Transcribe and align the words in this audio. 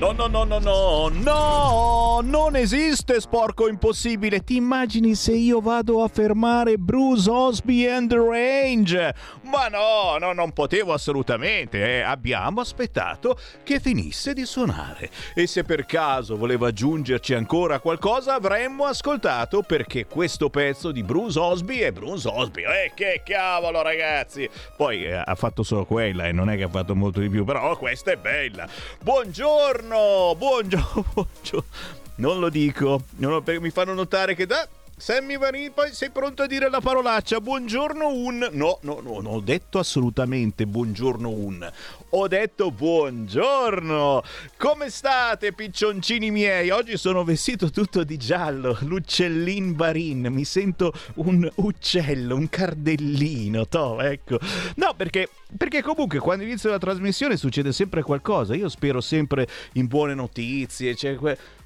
No, 0.00 0.12
no, 0.12 0.28
no, 0.28 0.44
no, 0.44 0.58
no, 0.58 1.10
no, 1.10 2.20
non 2.22 2.56
esiste 2.56 3.20
sporco 3.20 3.68
impossibile. 3.68 4.42
Ti 4.42 4.56
immagini 4.56 5.14
se 5.14 5.32
io 5.32 5.60
vado 5.60 6.02
a 6.02 6.08
fermare 6.08 6.78
Bruce 6.78 7.28
Osby 7.28 7.86
and 7.86 8.08
the 8.08 8.16
Range? 8.16 9.14
Ma 9.42 9.68
no, 9.68 10.16
no, 10.18 10.32
non 10.32 10.52
potevo 10.52 10.94
assolutamente. 10.94 11.98
Eh. 11.98 12.00
Abbiamo 12.00 12.62
aspettato 12.62 13.38
che 13.62 13.78
finisse 13.78 14.32
di 14.32 14.46
suonare. 14.46 15.10
E 15.34 15.46
se 15.46 15.64
per 15.64 15.84
caso 15.84 16.38
voleva 16.38 16.68
aggiungerci 16.68 17.34
ancora 17.34 17.78
qualcosa, 17.78 18.36
avremmo 18.36 18.86
ascoltato 18.86 19.60
perché 19.60 20.06
questo 20.06 20.48
pezzo 20.48 20.92
di 20.92 21.02
Bruce 21.02 21.38
Osby 21.38 21.80
è 21.80 21.92
Bruce 21.92 22.26
Osby. 22.26 22.62
Eh, 22.62 22.92
che 22.94 23.20
cavolo, 23.22 23.82
ragazzi! 23.82 24.48
Poi 24.78 25.04
eh, 25.04 25.22
ha 25.22 25.34
fatto 25.34 25.62
solo 25.62 25.84
quella 25.84 26.24
e 26.24 26.32
non 26.32 26.48
è 26.48 26.56
che 26.56 26.62
ha 26.62 26.70
fatto 26.70 26.96
molto 26.96 27.20
di 27.20 27.28
più, 27.28 27.44
però 27.44 27.76
questa 27.76 28.12
è 28.12 28.16
bella. 28.16 28.66
Buongiorno! 29.02 29.88
Buongiorno, 30.36 31.04
buongiorno. 31.12 31.68
Non 32.16 32.38
lo 32.38 32.48
dico, 32.48 33.04
non 33.16 33.32
lo, 33.32 33.60
mi 33.60 33.70
fanno 33.70 33.94
notare 33.94 34.34
che 34.34 34.46
da 34.46 34.68
Sammy 35.00 35.38
Varini, 35.38 35.70
poi 35.70 35.94
sei 35.94 36.10
pronto 36.10 36.42
a 36.42 36.46
dire 36.46 36.68
la 36.68 36.82
parolaccia? 36.82 37.40
Buongiorno 37.40 38.12
un... 38.12 38.46
No, 38.52 38.80
no, 38.82 39.00
no, 39.02 39.20
non 39.20 39.32
ho 39.32 39.40
detto 39.40 39.78
assolutamente 39.78 40.66
buongiorno 40.66 41.30
un. 41.30 41.72
Ho 42.10 42.28
detto 42.28 42.70
buongiorno. 42.70 44.22
Come 44.58 44.90
state, 44.90 45.54
piccioncini 45.54 46.30
miei? 46.30 46.68
Oggi 46.68 46.98
sono 46.98 47.24
vestito 47.24 47.70
tutto 47.70 48.04
di 48.04 48.18
giallo, 48.18 48.76
l'uccellin 48.80 49.74
Varin. 49.74 50.28
Mi 50.30 50.44
sento 50.44 50.92
un 51.14 51.50
uccello, 51.54 52.34
un 52.34 52.50
cardellino, 52.50 53.66
to, 53.68 54.02
ecco. 54.02 54.38
No, 54.74 54.92
perché 54.94 55.30
perché 55.56 55.82
comunque 55.82 56.18
quando 56.18 56.44
inizia 56.44 56.68
la 56.68 56.78
trasmissione 56.78 57.38
succede 57.38 57.72
sempre 57.72 58.02
qualcosa. 58.02 58.54
Io 58.54 58.68
spero 58.68 59.00
sempre 59.00 59.48
in 59.72 59.86
buone 59.86 60.12
notizie, 60.12 60.94
cioè 60.94 61.16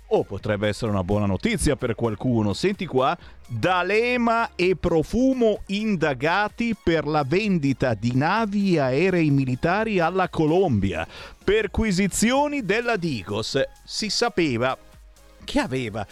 o 0.09 0.25
potrebbe 0.25 0.69
essere 0.69 0.91
una 0.91 1.03
buona 1.03 1.27
notizia 1.27 1.77
per 1.77 1.95
qualcuno. 1.95 2.53
Senti 2.53 2.87
qua, 2.87 3.17
D'Alema 3.47 4.51
e 4.55 4.77
Profumo 4.77 5.63
indagati 5.67 6.77
per 6.81 7.07
la 7.07 7.25
vendita 7.27 7.95
di 7.95 8.15
navi 8.15 8.75
e 8.75 8.81
aerei 8.81 9.31
militari 9.31 9.99
alla 9.99 10.29
Colombia. 10.29 11.07
Perquisizioni 11.43 12.65
della 12.65 12.97
Digos. 12.97 13.61
Si 13.85 14.09
sapeva 14.11 14.77
che 15.45 15.59
aveva 15.59 16.07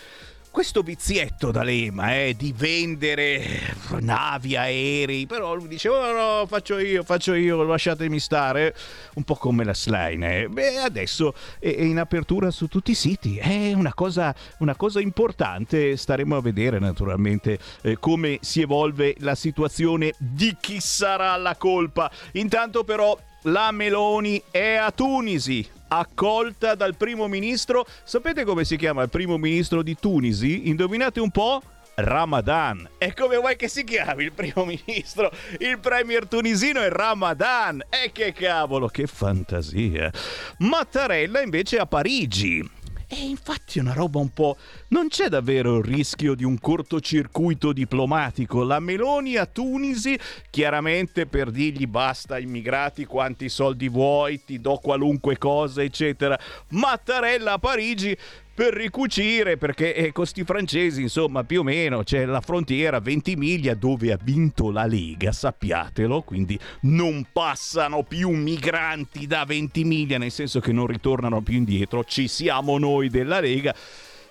questo 0.53 0.83
vizietto 0.83 1.50
D'Alema 1.50 2.14
eh, 2.14 2.34
di 2.36 2.53
vendere 2.55 3.75
navi, 4.00 4.55
aerei, 4.55 5.27
però 5.27 5.55
lui 5.55 5.67
diceva 5.67 5.97
oh, 5.97 6.41
no, 6.41 6.47
faccio 6.47 6.77
io, 6.78 7.03
faccio 7.03 7.33
io, 7.33 7.62
lasciatemi 7.62 8.20
stare, 8.20 8.75
un 9.14 9.25
po' 9.25 9.34
come 9.36 9.64
la 9.64 9.72
slime. 9.72 10.42
Eh. 10.42 10.48
Beh, 10.48 10.77
adesso 10.77 11.34
è 11.59 11.69
in 11.69 11.98
apertura 11.98 12.50
su 12.50 12.69
tutti 12.69 12.91
i 12.91 12.94
siti, 12.94 13.39
è 13.39 13.72
una 13.72 13.94
cosa, 13.94 14.34
una 14.59 14.77
cosa 14.77 15.00
importante, 15.00 15.97
staremo 15.97 16.36
a 16.36 16.42
vedere 16.42 16.78
naturalmente 16.78 17.59
eh, 17.81 17.97
come 17.98 18.39
si 18.42 18.61
evolve 18.61 19.16
la 19.20 19.34
situazione 19.34 20.12
di 20.19 20.55
chi 20.61 20.81
sarà 20.81 21.34
la 21.37 21.56
colpa. 21.56 22.11
Intanto 22.33 22.84
però 22.84 23.19
la 23.44 23.70
Meloni 23.72 24.41
è 24.50 24.75
a 24.75 24.91
Tunisi 24.91 25.81
accolta 25.98 26.74
dal 26.74 26.96
primo 26.96 27.26
ministro. 27.28 27.84
Sapete 28.04 28.44
come 28.44 28.64
si 28.64 28.76
chiama 28.76 29.02
il 29.02 29.10
primo 29.10 29.36
ministro 29.36 29.82
di 29.82 29.96
Tunisi? 29.98 30.68
Indovinate 30.68 31.20
un 31.20 31.30
po'? 31.30 31.62
Ramadan. 31.94 32.88
E 32.96 33.12
come 33.12 33.36
vuoi 33.36 33.56
che 33.56 33.68
si 33.68 33.84
chiami 33.84 34.24
il 34.24 34.32
primo 34.32 34.64
ministro? 34.64 35.30
Il 35.58 35.78
premier 35.78 36.26
tunisino 36.26 36.80
è 36.80 36.88
Ramadan. 36.88 37.82
E 37.90 38.10
che 38.12 38.32
cavolo, 38.32 38.88
che 38.88 39.06
fantasia. 39.06 40.10
Mattarella 40.58 41.42
invece 41.42 41.76
a 41.76 41.86
Parigi 41.86 42.80
e 43.12 43.28
infatti 43.28 43.78
una 43.78 43.92
roba 43.92 44.20
un 44.20 44.31
po'... 44.32 44.56
Non 44.88 45.09
c'è 45.09 45.28
davvero 45.28 45.76
il 45.76 45.84
rischio 45.84 46.34
di 46.34 46.44
un 46.44 46.59
cortocircuito 46.59 47.75
diplomatico. 47.75 48.62
La 48.62 48.81
Meloni 48.81 49.37
a 49.37 49.44
Tunisi, 49.44 50.19
chiaramente 50.48 51.26
per 51.26 51.50
dirgli 51.50 51.87
basta 51.87 52.38
immigrati, 52.38 53.04
quanti 53.04 53.50
soldi 53.50 53.91
vuoi, 53.91 54.42
ti 54.44 54.60
do 54.62 54.78
qualunque 54.78 55.37
cosa, 55.37 55.82
eccetera. 55.82 56.38
Mattarella 56.70 57.53
a 57.53 57.59
Parigi 57.59 58.16
per 58.54 58.74
ricucire 58.74 59.56
perché 59.56 59.94
eh, 59.94 60.12
con 60.12 60.26
sti 60.26 60.44
francesi 60.44 61.02
insomma 61.02 61.42
più 61.42 61.60
o 61.60 61.62
meno 61.62 62.02
c'è 62.02 62.24
la 62.26 62.40
frontiera 62.40 63.00
20 63.00 63.36
miglia 63.36 63.74
dove 63.74 64.12
ha 64.12 64.18
vinto 64.22 64.70
la 64.70 64.84
Lega 64.84 65.32
sappiatelo 65.32 66.22
quindi 66.22 66.58
non 66.82 67.26
passano 67.32 68.02
più 68.02 68.30
migranti 68.30 69.26
da 69.26 69.44
20 69.44 69.84
miglia 69.84 70.18
nel 70.18 70.30
senso 70.30 70.60
che 70.60 70.72
non 70.72 70.86
ritornano 70.86 71.40
più 71.40 71.54
indietro. 71.54 72.04
Ci 72.04 72.28
siamo 72.28 72.78
noi 72.78 73.08
della 73.08 73.40
Lega. 73.40 73.74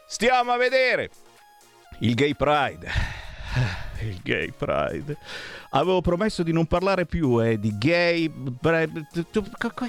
Stiamo 0.08 0.52
a 0.52 0.58
vedere 0.58 1.10
il 2.00 2.14
gay 2.14 2.34
pride. 2.36 2.90
Il 4.02 4.20
gay 4.24 4.52
pride. 4.52 5.16
Avevo 5.72 6.02
promesso 6.02 6.42
di 6.42 6.52
non 6.52 6.66
parlare 6.66 7.06
più 7.06 7.40
eh, 7.40 7.60
di 7.60 7.78
gay 7.78 8.32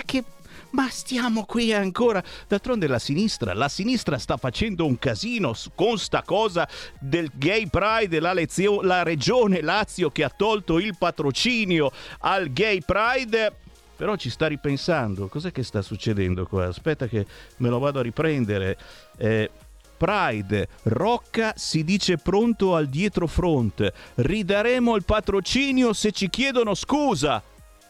che 0.05 0.25
ma 0.73 0.89
stiamo 0.91 1.45
qui 1.45 1.73
ancora. 1.73 2.23
D'altronde 2.47 2.87
la 2.87 2.99
sinistra, 2.99 3.55
la 3.55 3.69
sinistra 3.69 4.19
sta 4.19 4.37
facendo 4.37 4.87
un 4.87 4.99
casino 4.99 5.55
con 5.75 5.99
sta 5.99 6.23
cosa 6.23 6.69
del 6.99 7.31
gay 7.35 7.69
pride, 7.69 8.21
la, 8.21 8.33
lezio, 8.33 8.83
la 8.83 9.03
regione 9.03 9.63
Lazio 9.63 10.11
che 10.11 10.25
ha 10.25 10.33
tolto 10.35 10.79
il 10.79 10.97
patrocinio 10.99 11.91
al 12.21 12.53
gay 12.53 12.81
pride 12.81 13.57
però 14.03 14.17
ci 14.17 14.31
sta 14.31 14.49
ripensando. 14.49 15.29
Cos'è 15.29 15.53
che 15.53 15.63
sta 15.63 15.81
succedendo 15.81 16.45
qua? 16.45 16.67
Aspetta 16.67 17.07
che 17.07 17.25
me 17.59 17.69
lo 17.69 17.79
vado 17.79 18.01
a 18.01 18.03
riprendere. 18.03 18.77
Eh, 19.17 19.49
Pride, 19.97 20.67
Rocca 20.83 21.53
si 21.55 21.85
dice 21.85 22.17
pronto 22.17 22.75
al 22.75 22.89
dietro 22.89 23.29
front. 23.29 23.93
Ridaremo 24.17 24.97
il 24.97 25.05
patrocinio 25.05 25.93
se 25.93 26.11
ci 26.11 26.29
chiedono 26.29 26.75
scusa. 26.75 27.41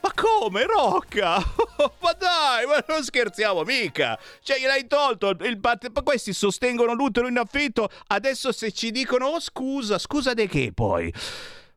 Ma 0.03 0.13
come, 0.15 0.67
Rocca? 0.67 1.37
ma 2.01 2.13
dai, 2.19 2.67
ma 2.67 2.85
non 2.89 3.05
scherziamo 3.05 3.63
mica! 3.63 4.19
Cioè, 4.43 4.59
gliel'hai 4.59 4.87
tolto 4.89 5.31
il 5.31 5.59
pat- 5.61 6.03
Questi 6.03 6.33
sostengono 6.33 6.93
l'utero 6.93 7.29
in 7.29 7.39
affitto. 7.39 7.89
Adesso 8.09 8.51
se 8.51 8.73
ci 8.73 8.91
dicono, 8.91 9.27
oh 9.27 9.41
scusa, 9.41 9.99
scusa 9.99 10.35
di 10.35 10.49
che 10.49 10.73
poi? 10.75 11.13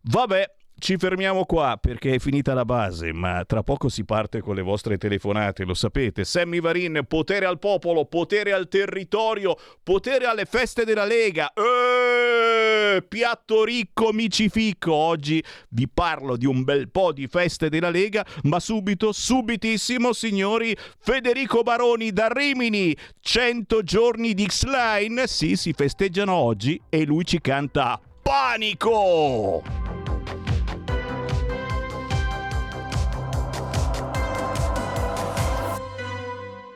Vabbè, 0.02 0.52
ci 0.78 0.98
fermiamo 0.98 1.46
qua 1.46 1.78
perché 1.80 2.16
è 2.16 2.20
finita 2.20 2.54
la 2.54 2.66
base, 2.66 3.14
ma 3.14 3.44
tra 3.46 3.64
poco 3.64 3.90
si 3.90 4.04
parte 4.04 4.42
con 4.42 4.56
le 4.56 4.62
vostre 4.62 4.98
telefonate, 4.98 5.64
lo 5.64 5.74
sapete. 5.74 6.26
Sammy 6.26 6.60
Varin, 6.60 7.02
potere 7.08 7.46
al 7.46 7.60
popolo, 7.60 8.06
potere 8.06 8.52
al 8.52 8.68
territorio, 8.68 9.58
potere 9.84 10.26
alle 10.26 10.46
feste 10.46 10.84
della 10.84 11.06
Lega. 11.06 11.52
Eeeh, 11.56 13.02
piatto 13.04 13.64
ricco, 13.64 14.12
micifico. 14.12 14.94
Oggi 14.94 15.44
vi 15.70 15.88
parlo 15.88 16.36
di 16.36 16.46
un 16.46 16.64
bel 16.64 16.90
po' 16.90 17.14
di 17.14 17.28
feste 17.28 17.70
della 17.70 17.90
Lega, 17.90 18.26
ma 18.44 18.60
subito, 18.60 19.12
subitissimo, 19.12 20.14
signori, 20.14 20.76
Federico 21.00 21.62
Baroni 21.64 22.12
da 22.12 22.28
Rimini. 22.28 22.96
100 23.22 23.82
giorni 23.82 24.34
di 24.34 24.46
X-Line, 24.46 25.26
sì, 25.28 25.56
si 25.56 25.74
festeggiano 25.74 26.34
oggi 26.34 26.80
e 26.90 27.06
lui 27.06 27.26
ci 27.26 27.40
canta 27.40 28.00
Panico! 28.22 29.85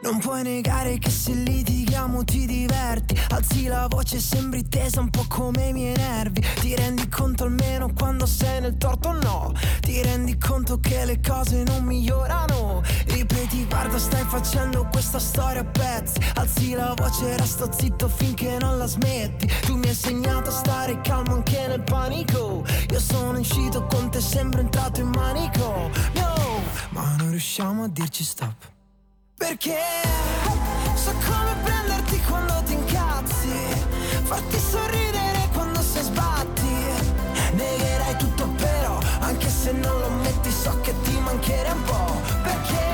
Non 0.02 0.18
puoi 0.20 0.44
negare 0.44 0.98
che 0.98 1.10
se 1.10 1.34
litighiamo 1.34 2.24
ti 2.24 2.46
diverti. 2.46 3.20
Alzi 3.32 3.66
la 3.66 3.88
voce 3.90 4.16
e 4.16 4.20
sembri 4.22 4.66
tesa 4.68 5.02
un 5.02 5.10
po' 5.10 5.26
come 5.28 5.68
i 5.68 5.74
miei 5.74 5.96
nervi. 5.96 6.42
Ti 6.62 6.74
rendi 6.76 7.10
conto 7.10 7.44
almeno 7.44 7.92
quando 7.94 8.26
sei 8.26 8.62
nel 8.62 8.78
torto 8.78 9.10
o 9.10 9.12
no? 9.12 9.54
Ti 9.82 10.02
rendi 10.02 10.38
conto 10.38 10.80
che 10.80 11.04
le 11.04 11.20
cose 11.20 11.64
non 11.64 11.84
migliorano? 11.84 12.82
Ripeti 13.08 13.66
guarda 13.66 14.00
stai 14.00 14.24
facendo 14.24 14.88
questa 14.90 15.20
storia 15.20 15.62
a 15.62 15.66
pezzi. 15.66 16.18
Alzi 16.36 16.74
la 16.76 16.94
voce 16.96 17.34
e 17.34 17.38
resto 17.38 17.70
zitto 17.70 18.08
finché 18.08 18.58
non 18.58 18.78
la 18.78 18.88
smetti. 18.88 19.48
Tu 19.66 19.76
mi 19.76 19.84
hai 19.84 19.90
insegnato 19.90 20.50
a 20.50 20.54
stare 20.54 21.02
calmo 21.02 21.34
anche 21.34 21.68
nel 21.68 21.82
panico. 21.82 22.64
Io 22.90 23.00
sono 23.02 23.38
uscito 23.38 23.86
con 23.88 24.10
te 24.10 24.22
sempre 24.22 24.62
entrato 24.62 25.02
in 25.02 25.10
manico. 25.10 25.90
No, 26.14 26.62
ma 26.92 27.16
non 27.18 27.32
riusciamo 27.32 27.84
a 27.84 27.88
dirci 27.90 28.24
stop 28.24 28.78
perché 29.40 29.80
so 30.96 31.14
come 31.26 31.56
prenderti 31.64 32.22
quando 32.28 32.62
ti 32.66 32.74
incazzi, 32.74 33.50
farti 34.24 34.60
sorridere 34.60 35.48
quando 35.54 35.82
si 35.82 36.02
sbatti. 36.02 36.68
Negherai 37.54 38.18
tutto 38.18 38.48
però, 38.58 39.00
anche 39.22 39.50
se 39.50 39.72
non 39.72 39.98
lo 39.98 40.10
metti 40.22 40.52
so 40.52 40.78
che 40.82 40.94
ti 41.04 41.18
mancherà 41.20 41.72
un 41.72 41.84
po'. 41.84 42.22
Perché 42.44 42.88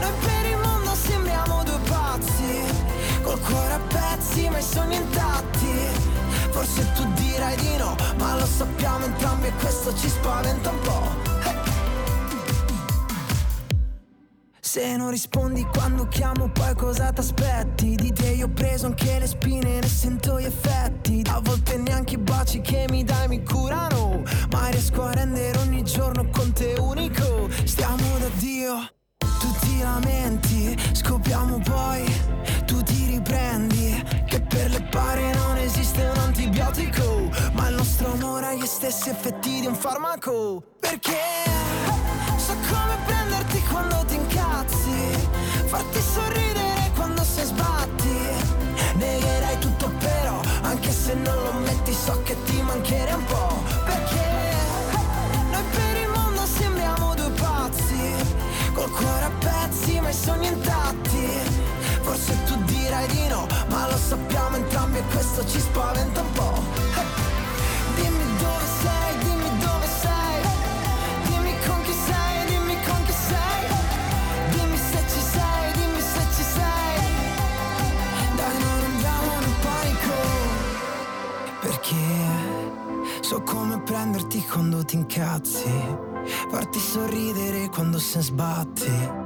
noi 0.00 0.12
per 0.20 0.46
il 0.50 0.58
mondo 0.58 0.94
sembriamo 0.94 1.62
due 1.62 1.78
pazzi, 1.88 2.64
col 3.22 3.40
cuore 3.40 3.72
a 3.74 3.80
pezzi 3.86 4.48
ma 4.48 4.58
i 4.58 4.62
sogni 4.62 4.96
intatti. 4.96 5.78
Forse 6.50 6.92
tu 6.94 7.06
dirai 7.12 7.56
di 7.56 7.76
no, 7.76 7.94
ma 8.18 8.34
lo 8.34 8.46
sappiamo 8.46 9.04
entrambi 9.04 9.46
e 9.46 9.52
questo 9.60 9.94
ci 9.94 10.08
spaventa 10.08 10.70
un 10.70 10.80
po'. 10.80 11.29
Se 14.72 14.96
non 14.96 15.10
rispondi 15.10 15.66
quando 15.74 16.06
chiamo 16.06 16.48
poi 16.48 16.76
cosa 16.76 17.10
t'aspetti? 17.10 17.96
Di 17.96 18.12
te 18.12 18.28
io 18.28 18.46
ho 18.46 18.50
preso 18.50 18.86
anche 18.86 19.18
le 19.18 19.26
spine, 19.26 19.80
ne 19.80 19.88
sento 19.88 20.38
gli 20.38 20.44
effetti. 20.44 21.24
A 21.26 21.40
volte 21.40 21.76
neanche 21.76 22.14
i 22.14 22.18
baci 22.18 22.60
che 22.60 22.86
mi 22.88 23.02
dai 23.02 23.26
mi 23.26 23.44
curano 23.44 24.22
Ma 24.52 24.68
riesco 24.68 25.02
a 25.02 25.12
rendere 25.12 25.58
ogni 25.58 25.82
giorno 25.82 26.28
con 26.30 26.52
te 26.52 26.76
unico. 26.78 27.48
Stiamo 27.64 28.16
da 28.20 28.28
Dio, 28.34 28.76
tu 29.18 29.50
ti 29.58 29.80
lamenti 29.80 30.78
Scopriamo 30.92 31.58
poi, 31.64 32.04
tu 32.64 32.80
ti 32.84 33.06
riprendi 33.06 34.00
Che 34.24 34.40
per 34.40 34.70
le 34.70 34.86
pare 34.88 35.34
non 35.34 35.56
esiste 35.56 36.04
un 36.04 36.16
antibiotico 36.16 37.28
Ma 37.54 37.70
il 37.70 37.74
nostro 37.74 38.12
amore 38.12 38.46
ha 38.46 38.54
gli 38.54 38.66
stessi 38.66 39.08
effetti 39.08 39.62
di 39.62 39.66
un 39.66 39.74
farmaco. 39.74 40.62
Perché 40.78 41.18
so 42.36 42.52
come 42.52 42.90
incazzi 43.00 43.19
Farti 45.70 46.00
sorridere 46.00 46.90
quando 46.96 47.22
sei 47.22 47.44
sbatti. 47.44 48.18
Negherai 48.94 49.56
tutto 49.60 49.88
però 49.98 50.40
Anche 50.62 50.90
se 50.90 51.14
non 51.14 51.36
lo 51.44 51.52
metti 51.60 51.92
so 51.92 52.20
che 52.24 52.36
ti 52.42 52.60
mancherei 52.60 53.14
un 53.14 53.24
po' 53.24 53.62
Perché 53.84 54.26
noi 55.52 55.62
per 55.70 56.02
il 56.02 56.08
mondo 56.08 56.44
sembriamo 56.44 57.14
due 57.14 57.30
pazzi 57.30 58.14
Col 58.74 58.90
cuore 58.90 59.24
a 59.24 59.30
pezzi 59.38 60.00
ma 60.00 60.08
i 60.08 60.12
sogni 60.12 60.48
intatti. 60.48 61.28
Forse 62.00 62.36
tu 62.46 62.56
dirai 62.64 63.06
di 63.06 63.28
no 63.28 63.46
Ma 63.68 63.88
lo 63.88 63.96
sappiamo 63.96 64.56
entrambi 64.56 64.98
e 64.98 65.02
questo 65.12 65.46
ci 65.46 65.60
spaventa 65.60 66.20
un 66.20 66.32
po' 66.32 67.29
Perché 81.90 83.18
so 83.20 83.42
come 83.42 83.80
prenderti 83.80 84.46
quando 84.46 84.84
ti 84.84 84.94
incazzi. 84.94 85.68
Farti 86.48 86.78
sorridere 86.78 87.68
quando 87.68 87.98
se 87.98 88.20
sbatti. 88.20 89.18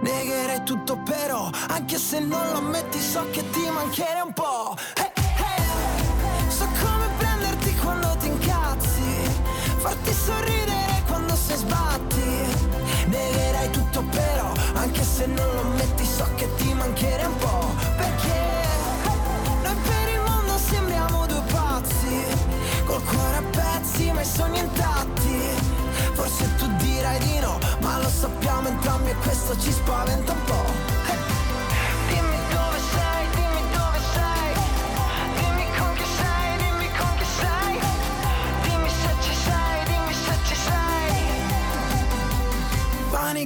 Negherei 0.00 0.62
tutto 0.64 1.00
però 1.02 1.48
Anche 1.68 1.96
se 1.96 2.20
non 2.20 2.46
lo 2.52 2.58
ammetti 2.58 3.00
so 3.00 3.26
che 3.30 3.42
ti 3.50 3.68
mancherei 3.70 4.20
un 4.20 4.32
po' 4.34 4.76
Eh, 4.96 5.12
eh. 5.16 6.50
So 6.50 6.66
come 6.66 7.06
prenderti 7.16 7.74
quando 7.76 8.14
ti 8.20 8.26
incazzi. 8.28 9.02
Farti 9.78 10.12
sorridere 10.12 11.02
quando 11.08 11.34
se 11.34 11.56
sbatti. 11.56 12.22
Negherai 13.06 13.70
tutto 13.70 14.04
però 14.10 14.52
Anche 14.74 15.02
se 15.02 15.26
non 15.26 15.52
lo 15.52 15.60
ammetti 15.62 16.04
so 16.04 16.28
che 16.36 16.48
ti 16.58 16.72
mancherei 16.74 17.26
un 17.26 17.36
po' 17.38 17.43
Col 23.14 23.20
cuore 23.20 23.36
a 23.36 23.42
pezzi 23.42 24.10
ma 24.10 24.20
i 24.20 24.24
sogni 24.24 24.58
intatti. 24.58 25.38
Forse 26.14 26.54
tu 26.56 26.66
dirai 26.76 27.18
di 27.18 27.38
no 27.40 27.58
Ma 27.80 27.98
lo 27.98 28.08
sappiamo 28.08 28.68
entrambi 28.68 29.10
e 29.10 29.14
questo 29.16 29.58
ci 29.58 29.70
spaventa 29.70 30.32
un 30.32 30.44
po' 30.44 30.83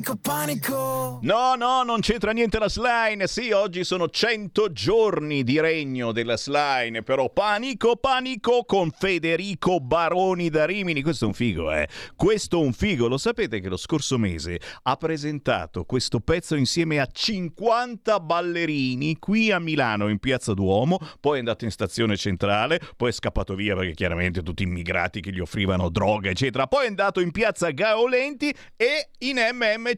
Panico, 0.08 0.16
panico 0.16 1.18
No, 1.20 1.54
no, 1.56 1.82
non 1.82 2.00
c'entra 2.00 2.30
niente 2.30 2.58
la 2.58 2.68
slime. 2.68 3.26
Sì, 3.26 3.50
oggi 3.50 3.84
sono 3.84 4.08
100 4.08 4.72
giorni 4.72 5.42
di 5.42 5.60
regno 5.60 6.12
della 6.12 6.36
slime, 6.36 7.02
però 7.02 7.28
panico, 7.30 7.96
panico 7.96 8.64
con 8.64 8.90
Federico 8.90 9.80
Baroni 9.80 10.48
da 10.48 10.64
Rimini. 10.64 11.02
Questo 11.02 11.24
è 11.24 11.28
un 11.28 11.34
figo, 11.34 11.72
eh. 11.72 11.88
Questo 12.16 12.60
è 12.60 12.64
un 12.64 12.72
figo. 12.72 13.08
Lo 13.08 13.18
sapete 13.18 13.60
che 13.60 13.68
lo 13.68 13.76
scorso 13.76 14.16
mese 14.16 14.60
ha 14.84 14.96
presentato 14.96 15.84
questo 15.84 16.20
pezzo 16.20 16.54
insieme 16.54 17.00
a 17.00 17.08
50 17.10 18.20
ballerini 18.20 19.18
qui 19.18 19.50
a 19.50 19.58
Milano, 19.58 20.08
in 20.08 20.18
Piazza 20.18 20.54
Duomo, 20.54 20.98
poi 21.20 21.36
è 21.36 21.38
andato 21.40 21.64
in 21.64 21.70
stazione 21.70 22.16
centrale, 22.16 22.80
poi 22.96 23.10
è 23.10 23.12
scappato 23.12 23.54
via 23.54 23.74
perché 23.74 23.92
chiaramente 23.92 24.42
tutti 24.42 24.62
immigrati 24.62 25.20
che 25.20 25.32
gli 25.32 25.40
offrivano 25.40 25.90
droga, 25.90 26.30
eccetera. 26.30 26.66
Poi 26.66 26.84
è 26.84 26.88
andato 26.88 27.20
in 27.20 27.32
Piazza 27.32 27.70
Gaolenti 27.70 28.54
e 28.76 29.10
in 29.18 29.38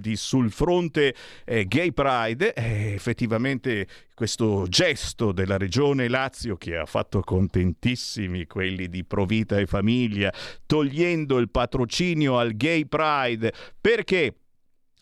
caldi 0.01 0.15
sul 0.15 0.51
fronte 0.51 1.13
eh, 1.45 1.67
Gay 1.67 1.91
Pride, 1.91 2.53
eh, 2.53 2.93
effettivamente 2.93 3.87
questo 4.15 4.65
gesto 4.67 5.31
della 5.31 5.57
regione 5.57 6.07
Lazio 6.07 6.57
che 6.57 6.75
ha 6.75 6.85
fatto 6.85 7.21
contentissimi 7.21 8.45
quelli 8.47 8.89
di 8.89 9.03
Provita 9.05 9.57
e 9.57 9.67
Famiglia, 9.67 10.33
togliendo 10.65 11.37
il 11.37 11.49
patrocinio 11.49 12.37
al 12.37 12.55
Gay 12.55 12.85
Pride, 12.85 13.53
perché? 13.79 14.35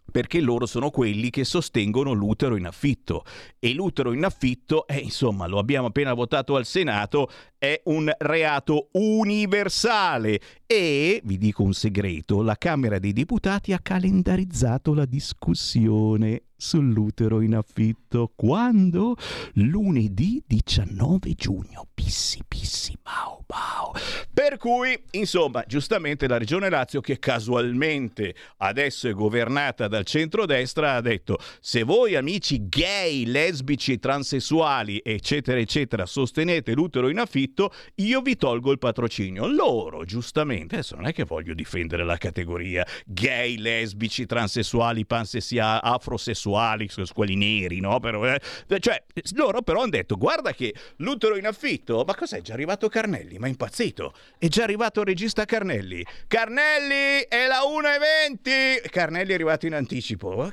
Perché 0.09 0.41
loro 0.41 0.65
sono 0.65 0.89
quelli 0.89 1.29
che 1.29 1.43
sostengono 1.43 2.13
l'utero 2.13 2.55
in 2.55 2.65
affitto. 2.65 3.23
E 3.59 3.73
l'utero 3.73 4.11
in 4.13 4.25
affitto, 4.25 4.87
eh, 4.87 4.97
insomma, 4.97 5.47
lo 5.47 5.59
abbiamo 5.59 5.87
appena 5.87 6.13
votato 6.13 6.55
al 6.55 6.65
Senato, 6.65 7.29
è 7.57 7.81
un 7.85 8.11
reato 8.17 8.89
universale. 8.93 10.39
E, 10.65 11.21
vi 11.23 11.37
dico 11.37 11.63
un 11.63 11.73
segreto, 11.73 12.41
la 12.41 12.55
Camera 12.55 12.99
dei 12.99 13.13
Deputati 13.13 13.73
ha 13.73 13.79
calendarizzato 13.79 14.93
la 14.93 15.05
discussione 15.05 16.43
sull'utero 16.59 17.41
in 17.41 17.55
affitto. 17.55 18.31
Quando? 18.35 19.15
Lunedì 19.53 20.43
19 20.45 21.33
giugno. 21.33 21.87
Pissi, 21.93 22.41
pissi, 22.47 22.97
bau, 23.01 23.43
bau. 23.47 23.93
Per 24.31 24.57
cui, 24.57 25.01
insomma, 25.11 25.63
giustamente 25.65 26.27
la 26.27 26.37
Regione 26.37 26.69
Lazio, 26.69 27.01
che 27.01 27.19
casualmente 27.19 28.35
adesso 28.57 29.07
è 29.07 29.13
governata 29.13 29.87
dal 29.87 30.05
centrodestra, 30.05 30.95
ha 30.95 31.01
detto 31.01 31.37
se 31.59 31.83
voi 31.83 32.15
amici 32.15 32.67
gay, 32.67 33.25
lesbici, 33.25 33.99
transessuali, 33.99 35.01
eccetera, 35.03 35.59
eccetera, 35.59 36.05
sostenete 36.05 36.73
l'utero 36.73 37.09
in 37.09 37.19
affitto, 37.19 37.73
io 37.95 38.21
vi 38.21 38.35
tolgo 38.35 38.71
il 38.71 38.79
patrocinio. 38.79 39.47
Loro, 39.47 40.03
giustamente, 40.05 40.75
adesso 40.75 40.95
non 40.95 41.05
è 41.05 41.13
che 41.13 41.23
voglio 41.23 41.53
difendere 41.53 42.03
la 42.03 42.17
categoria 42.17 42.85
gay, 43.05 43.57
lesbici, 43.57 44.25
transessuali, 44.25 45.05
pansessuali, 45.05 45.37
afrosessuali, 45.81 46.48
omosessuali, 46.49 46.89
quelli 47.13 47.35
neri, 47.35 47.79
no? 47.79 47.99
Però, 47.99 48.25
eh, 48.25 48.39
cioè, 48.79 49.03
loro 49.35 49.61
però 49.61 49.81
hanno 49.81 49.91
detto, 49.91 50.15
guarda 50.15 50.53
che 50.53 50.73
l'utero 50.97 51.37
in 51.37 51.45
affitto, 51.45 52.03
ma 52.05 52.15
cos'è? 52.15 52.37
È 52.37 52.41
già 52.41 52.53
arrivato 52.53 52.87
Carnelli, 52.87 53.37
ma 53.37 53.47
è 53.47 53.49
impazzito. 53.49 54.13
È 54.37 54.47
già 54.47 54.63
arrivato 54.63 55.01
il 55.01 55.07
regista 55.07 55.45
Carnelli. 55.45 56.05
Carnelli, 56.27 57.25
è 57.27 57.47
la 57.47 57.59
1.20! 57.59 58.89
Carnelli 58.89 59.31
è 59.31 59.33
arrivato 59.33 59.65
in 59.65 59.73
anticipo. 59.73 60.51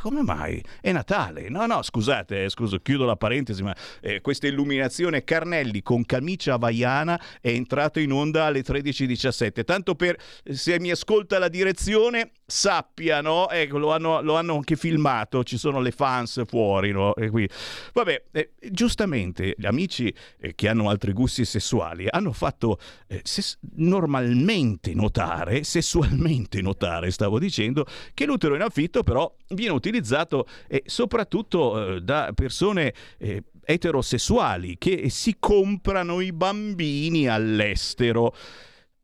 Come 0.00 0.22
mai? 0.22 0.62
È 0.80 0.92
Natale. 0.92 1.48
No, 1.48 1.66
no, 1.66 1.82
scusate, 1.82 2.44
eh, 2.44 2.48
scuso, 2.48 2.78
chiudo 2.78 3.04
la 3.04 3.16
parentesi, 3.16 3.62
ma 3.62 3.74
eh, 4.00 4.20
questa 4.20 4.46
illuminazione 4.46 5.24
Carnelli 5.24 5.82
con 5.82 6.04
camicia 6.04 6.54
havaiana 6.54 7.20
è 7.40 7.48
entrato 7.48 8.00
in 8.00 8.12
onda 8.12 8.44
alle 8.44 8.62
13.17. 8.62 9.64
Tanto 9.64 9.94
per, 9.94 10.16
se 10.44 10.78
mi 10.80 10.90
ascolta 10.90 11.38
la 11.38 11.48
direzione, 11.48 12.32
sappiano, 12.46 13.48
ecco, 13.50 13.78
lo 13.78 13.92
hanno, 13.92 14.20
lo 14.22 14.36
hanno 14.36 14.54
anche 14.54 14.76
filmato, 14.76 15.25
ci 15.42 15.58
sono 15.58 15.80
le 15.80 15.90
fans 15.90 16.42
fuori, 16.46 16.92
no? 16.92 17.14
Vabbè, 17.92 18.24
eh, 18.32 18.52
giustamente 18.70 19.54
gli 19.56 19.66
amici 19.66 20.12
eh, 20.38 20.54
che 20.54 20.68
hanno 20.68 20.88
altri 20.88 21.12
gusti 21.12 21.44
sessuali 21.44 22.06
hanno 22.08 22.32
fatto 22.32 22.78
eh, 23.06 23.20
ses- 23.24 23.58
normalmente 23.76 24.94
notare, 24.94 25.64
sessualmente 25.64 26.60
notare, 26.60 27.10
stavo 27.10 27.38
dicendo, 27.38 27.86
che 28.14 28.26
l'utero 28.26 28.54
in 28.54 28.62
affitto 28.62 29.02
però 29.02 29.32
viene 29.48 29.72
utilizzato 29.74 30.46
eh, 30.68 30.82
soprattutto 30.86 31.96
eh, 31.96 32.00
da 32.00 32.32
persone 32.34 32.92
eh, 33.18 33.42
eterosessuali 33.64 34.76
che 34.78 35.10
si 35.10 35.36
comprano 35.38 36.20
i 36.20 36.32
bambini 36.32 37.28
all'estero. 37.28 38.34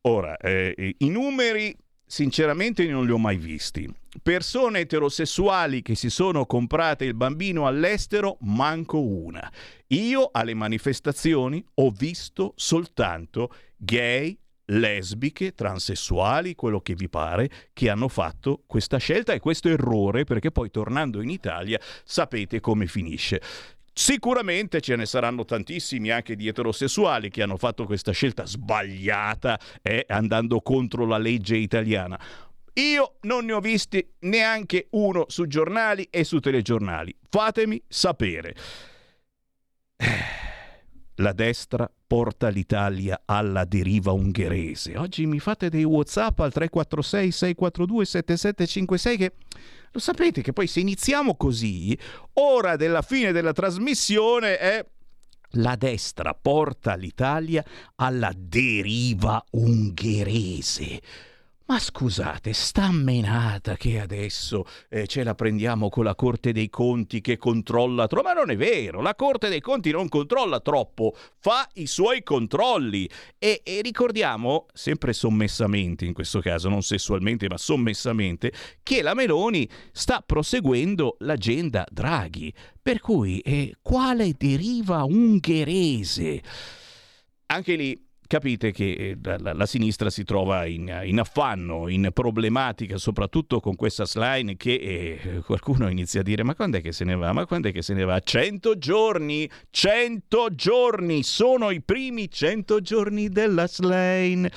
Ora, 0.03 0.37
eh, 0.37 0.95
i 0.99 1.09
numeri 1.09 1.77
sinceramente 2.13 2.87
non 2.89 3.07
li 3.07 3.11
ho 3.11 3.17
mai 3.17 3.39
visti. 3.39 3.91
Persone 4.23 4.81
eterosessuali 4.81 5.81
che 5.81 5.95
si 5.95 6.11
sono 6.11 6.45
comprate 6.45 7.07
il 7.07 7.15
bambino 7.15 7.67
all'estero, 7.67 8.37
manco 8.41 9.01
una. 9.01 9.51
Io 9.89 10.29
alle 10.31 10.53
manifestazioni 10.53 11.65
ho 11.77 11.91
visto 11.91 12.53
soltanto 12.55 13.51
gay, 13.79 14.39
lesbiche, 14.67 15.55
transessuali, 15.55 16.55
quello 16.55 16.81
che 16.81 16.95
vi 16.95 17.09
pare, 17.09 17.51
che 17.73 17.89
hanno 17.89 18.09
fatto 18.09 18.63
questa 18.67 18.99
scelta 18.99 19.33
e 19.33 19.41
questo 19.41 19.71
errore, 19.71 20.25
perché 20.25 20.51
poi 20.51 20.71
tornando 20.71 21.23
in 21.23 21.31
Italia 21.31 21.81
sapete 22.05 22.61
come 22.61 22.87
finisce. 22.87 23.41
Sicuramente 23.95 24.81
ce 24.81 24.97
ne 24.97 25.05
saranno 25.05 25.45
tantissimi 25.45 26.11
anche 26.11 26.35
di 26.35 26.49
eterosessuali 26.49 27.29
che 27.29 27.43
hanno 27.43 27.59
fatto 27.59 27.85
questa 27.85 28.13
scelta 28.13 28.47
sbagliata 28.47 29.59
eh, 29.83 30.05
andando 30.09 30.61
contro 30.61 31.05
la 31.05 31.19
legge 31.19 31.57
italiana. 31.57 32.19
Io 32.75 33.17
non 33.23 33.45
ne 33.45 33.53
ho 33.53 33.61
visti 33.61 34.15
neanche 34.21 34.87
uno 34.93 35.27
su 35.29 35.47
giornali 35.47 36.09
e 36.11 36.25
su 36.25 36.41
telegiornali. 36.41 37.15
Fatemi 37.29 37.83
sapere. 37.87 38.55
La 41.17 41.33
destra 41.33 41.91
porta 42.07 42.49
l'Italia 42.49 43.23
alla 43.27 43.65
deriva 43.67 44.13
ungherese. 44.13 44.97
Oggi 44.97 45.27
mi 45.27 45.39
fate 45.39 45.69
dei 45.69 45.85
WhatsApp 45.85 46.41
al 46.41 46.51
346 46.51 47.31
642 47.31 48.05
7756 48.07 49.17
che 49.19 49.33
lo 49.93 50.01
sapete 50.01 50.41
che 50.41 50.53
poi 50.53 50.67
se 50.67 50.81
iniziamo 50.81 51.37
così, 51.37 51.97
ora 52.35 52.77
della 52.77 53.03
fine 53.03 53.31
della 53.31 53.53
trasmissione 53.53 54.59
è 54.59 54.85
la 55.57 55.77
destra 55.77 56.35
porta 56.35 56.95
l'Italia 56.95 57.63
alla 57.97 58.33
deriva 58.35 59.45
ungherese. 59.51 61.01
Ma 61.73 61.79
scusate, 61.79 62.53
sta 62.53 62.91
menata 62.93 63.79
che 63.79 63.99
adesso 63.99 64.67
eh, 64.91 65.07
ce 65.07 65.25
la 65.25 65.35
prendiamo 65.35 65.89
con 65.89 66.05
la 66.05 66.15
Corte 66.15 66.53
dei 66.53 66.69
Conti 66.69 67.23
che 67.23 67.39
controlla 67.39 68.07
troppo. 68.07 68.29
Ma 68.29 68.35
non 68.35 68.51
è 68.51 68.57
vero, 68.59 69.01
la 69.01 69.15
Corte 69.15 69.49
dei 69.49 69.63
Conti 69.63 69.91
non 69.91 70.11
controlla 70.11 70.61
troppo, 70.61 71.17
fa 71.39 71.67
i 71.77 71.87
suoi 71.87 72.23
controlli. 72.23 73.09
E, 73.39 73.63
e 73.65 73.81
ricordiamo, 73.81 74.67
sempre 74.75 75.15
sommessamente 75.15 76.05
in 76.05 76.13
questo 76.13 76.41
caso, 76.41 76.69
non 76.69 76.83
sessualmente 76.83 77.49
ma 77.49 77.57
sommessamente, 77.57 78.53
che 78.83 79.01
la 79.01 79.15
Meloni 79.15 79.67
sta 79.93 80.21
proseguendo 80.21 81.17
l'agenda 81.21 81.87
Draghi. 81.91 82.53
Per 82.83 83.01
cui, 83.01 83.39
eh, 83.39 83.77
quale 83.81 84.35
deriva 84.37 85.05
ungherese? 85.05 86.43
Anche 87.47 87.77
lì 87.77 88.11
capite 88.27 88.73
che 88.73 88.93
eh, 88.93 89.39
la, 89.39 89.53
la 89.53 89.67
sinistra 89.67 90.11
si 90.11 90.25
trova 90.25 90.67
in, 90.67 91.03
in, 91.05 91.19
affanno, 91.19 91.89
in 91.89 92.11
problematica, 92.13 92.97
soprattutto 92.97 93.61
con 93.61 93.77
questa 93.77 94.05
slide 94.05 94.57
che 94.57 94.75
eh, 94.75 95.43
qualcuno 95.45 95.89
inizia 95.89 96.21
a 96.21 96.23
dire 96.23 96.43
ma 96.43 96.55
quando 96.55 96.79
è 96.79 96.81
che 96.81 96.93
se 96.93 97.05
ne 97.05 97.15
va? 97.15 97.33
Ma 97.33 97.47
quando 97.47 97.69
è 97.69 97.73
che 97.73 97.83
se 97.83 97.95
ne 97.95 98.05
va? 98.05 98.19
100 98.19 98.79
giorni! 98.79 99.49
100 99.71 100.55
giorni! 100.55 101.23
Sono 101.23 101.71
i 101.71 101.83
primi 101.83 102.31
100 102.31 102.81
giorni 102.81 103.29
della 103.29 103.67
slide! 103.67 104.51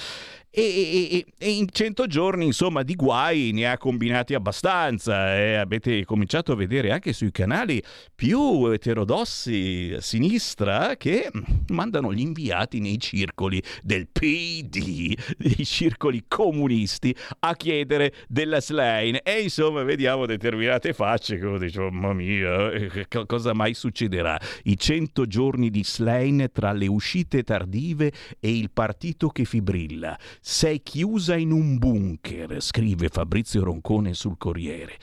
E, 0.57 1.09
e, 1.11 1.25
e, 1.37 1.51
in 1.51 1.67
100 1.69 2.07
giorni 2.07 2.45
insomma 2.45 2.81
di 2.83 2.95
guai 2.95 3.51
ne 3.51 3.69
ha 3.69 3.77
combinati 3.77 4.33
abbastanza 4.33 5.35
e 5.35 5.55
avete 5.55 6.05
cominciato 6.05 6.53
a 6.53 6.55
vedere 6.55 6.91
anche 6.91 7.11
sui 7.11 7.31
canali 7.31 7.83
più 8.15 8.67
eterodossi 8.67 9.95
a 9.97 10.01
sinistra 10.01 10.95
che 10.95 11.29
mandano 11.67 12.13
gli 12.13 12.21
inviati 12.21 12.79
nei 12.79 12.97
circoli 12.99 13.61
del 13.83 14.07
PD, 14.07 15.13
nei 15.39 15.65
circoli 15.65 16.23
comunisti 16.25 17.13
a 17.39 17.53
chiedere 17.55 18.13
della 18.29 18.61
Slane 18.61 19.21
e 19.23 19.41
insomma 19.41 19.83
vediamo 19.83 20.25
determinate 20.25 20.93
facce 20.93 21.37
come 21.37 21.59
dicevo 21.59 21.91
mamma 21.91 22.13
mia 22.13 22.71
eh, 22.71 23.07
cosa 23.25 23.53
mai 23.53 23.73
succederà? 23.73 24.39
I 24.63 24.77
100 24.77 25.25
giorni 25.25 25.69
di 25.69 25.83
Slane 25.83 26.49
tra 26.49 26.71
le 26.71 26.87
uscite 26.87 27.43
tardive 27.43 28.13
e 28.39 28.57
il 28.57 28.69
partito 28.71 29.27
che 29.27 29.43
fibrilla 29.43 30.17
sei 30.47 30.83
chiusa 30.83 31.35
in 31.35 31.51
un 31.51 31.79
bunker, 31.79 32.61
scrive 32.61 33.09
Fabrizio 33.09 33.63
Roncone 33.63 34.13
sul 34.13 34.37
Corriere. 34.37 34.95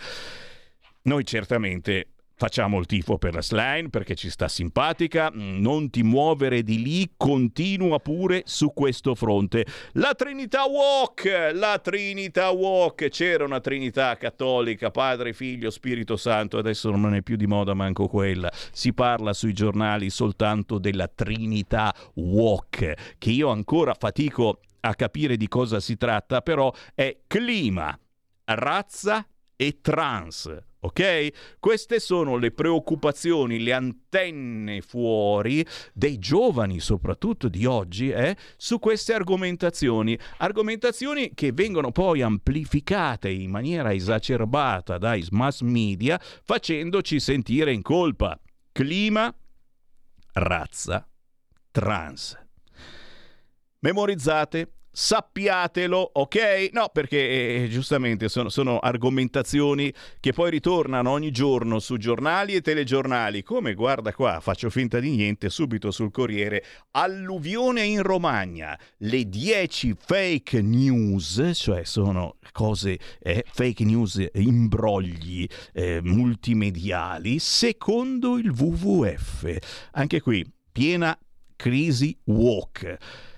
Noi 1.03 1.25
certamente 1.25 2.07
Facciamo 2.35 2.81
il 2.81 2.87
tifo 2.87 3.19
per 3.19 3.35
la 3.35 3.43
Slime 3.43 3.89
perché 3.89 4.17
ci 4.17 4.29
sta 4.29 4.49
simpatica, 4.49 5.31
non 5.33 5.91
ti 5.91 6.03
muovere 6.03 6.65
di 6.65 6.83
lì, 6.83 7.13
continua 7.17 8.01
pure 8.01 8.43
su 8.47 8.73
questo 8.73 9.15
fronte. 9.15 9.65
La 9.93 10.15
Trinità 10.17 10.65
Walk, 10.65 11.53
la 11.55 11.79
Trinità 11.79 12.51
Walk, 12.51 13.11
c'era 13.11 13.45
una 13.45 13.61
Trinità 13.61 14.17
cattolica, 14.17 14.91
Padre, 14.91 15.35
Figlio, 15.35 15.71
Spirito 15.71 16.17
Santo, 16.17 16.59
adesso 16.59 16.91
non 16.91 17.15
è 17.15 17.23
più 17.23 17.37
di 17.37 17.47
moda 17.47 17.75
manco 17.75 18.09
quella. 18.09 18.51
Si 18.73 18.93
parla 18.93 19.33
sui 19.33 19.53
giornali 19.53 20.11
soltanto 20.11 20.79
della 20.79 21.07
Trinità 21.07 21.95
Walk, 22.15 23.15
che 23.19 23.31
io 23.31 23.51
ancora 23.51 23.95
fatico 23.95 24.59
a 24.85 24.95
capire 24.95 25.37
di 25.37 25.49
cosa 25.49 25.81
si 25.81 25.97
tratta, 25.97 26.43
però 26.43 26.73
è 26.95 27.21
clima, 27.27 27.99
razza 28.45 29.27
e 29.57 29.81
trans. 29.81 30.71
Ok? 30.85 31.59
Queste 31.61 32.01
sono 32.01 32.37
le 32.37 32.51
preoccupazioni, 32.51 33.63
le 33.63 33.73
antenne 33.73 34.81
fuori 34.81 35.65
dei 35.93 36.19
giovani, 36.19 36.81
soprattutto 36.81 37.49
di 37.49 37.65
oggi, 37.67 38.11
eh, 38.11 38.37
su 38.57 38.81
queste 38.81 39.15
argomentazioni. 39.15 40.19
Argomentazioni 40.39 41.35
che 41.35 41.53
vengono 41.53 41.93
poi 41.93 42.23
amplificate 42.23 43.31
in 43.31 43.51
maniera 43.51 43.93
esacerbata 43.93 44.99
dai 44.99 45.25
mass 45.31 45.61
media, 45.61 46.21
facendoci 46.21 47.21
sentire 47.21 47.73
in 47.73 47.83
colpa. 47.83 48.37
Clima, 48.73 49.33
razza, 50.33 51.07
trans. 51.71 52.37
Memorizzate 53.83 54.75
sappiatelo, 54.95 56.11
ok? 56.13 56.71
No, 56.73 56.91
perché 56.93 57.65
eh, 57.65 57.69
giustamente 57.69 58.29
sono, 58.29 58.49
sono, 58.49 58.79
argomentazioni 58.79 59.93
che 60.21 60.33
poi 60.33 60.51
ritornano 60.51 61.11
ogni 61.11 61.33
giorno 61.33 61.81
su 61.81 61.97
giornali 61.97 62.55
e 62.55 62.61
telegiornali, 62.61 63.43
come 63.43 63.75
guarda 63.75 64.13
qua, 64.13 64.39
faccio 64.39 64.71
finta 64.71 65.01
di 65.01 65.17
niente, 65.17 65.49
subito 65.49 65.91
sul 65.91 66.13
Corriere, 66.13 66.63
alluvione 66.93 67.83
in 67.83 68.03
Romagna, 68.03 68.79
le 68.99 69.29
10 69.29 69.97
fake 69.99 70.61
news, 70.63 71.51
cioè 71.55 71.83
sono 71.83 72.37
cose, 72.53 72.99
eh, 73.19 73.45
fake 73.51 73.83
news, 73.83 74.25
imbrogli 74.35 75.45
eh, 75.73 76.01
multimediali, 76.03 77.41
secondo 77.41 78.39
il 78.39 78.51
WWF. 78.51 79.57
Anche 79.93 80.21
qui, 80.21 80.49
piena 80.71 81.19
crisi 81.57 82.17
walk. 82.25 83.31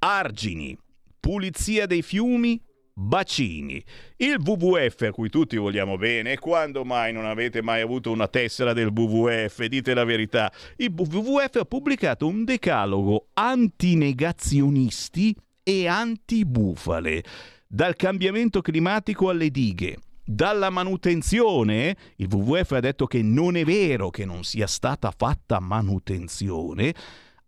Argini, 0.00 0.78
pulizia 1.18 1.86
dei 1.86 2.02
fiumi, 2.02 2.62
bacini. 2.94 3.82
Il 4.16 4.36
WWF 4.44 5.02
a 5.02 5.10
cui 5.10 5.28
tutti 5.28 5.56
vogliamo 5.56 5.96
bene, 5.96 6.38
quando 6.38 6.84
mai 6.84 7.12
non 7.12 7.26
avete 7.26 7.62
mai 7.62 7.80
avuto 7.80 8.12
una 8.12 8.28
tessera 8.28 8.72
del 8.72 8.92
WWF? 8.94 9.64
Dite 9.64 9.94
la 9.94 10.04
verità. 10.04 10.52
Il 10.76 10.94
WWF 10.96 11.56
ha 11.56 11.64
pubblicato 11.64 12.28
un 12.28 12.44
decalogo 12.44 13.30
antinegazionisti 13.34 15.34
e 15.64 15.88
antibufale. 15.88 17.24
Dal 17.66 17.96
cambiamento 17.96 18.60
climatico 18.60 19.30
alle 19.30 19.50
dighe, 19.50 19.96
dalla 20.24 20.70
manutenzione, 20.70 21.96
il 22.16 22.28
WWF 22.30 22.70
ha 22.72 22.80
detto 22.80 23.06
che 23.06 23.22
non 23.22 23.56
è 23.56 23.64
vero 23.64 24.10
che 24.10 24.24
non 24.24 24.44
sia 24.44 24.68
stata 24.68 25.10
fatta 25.10 25.58
manutenzione, 25.58 26.94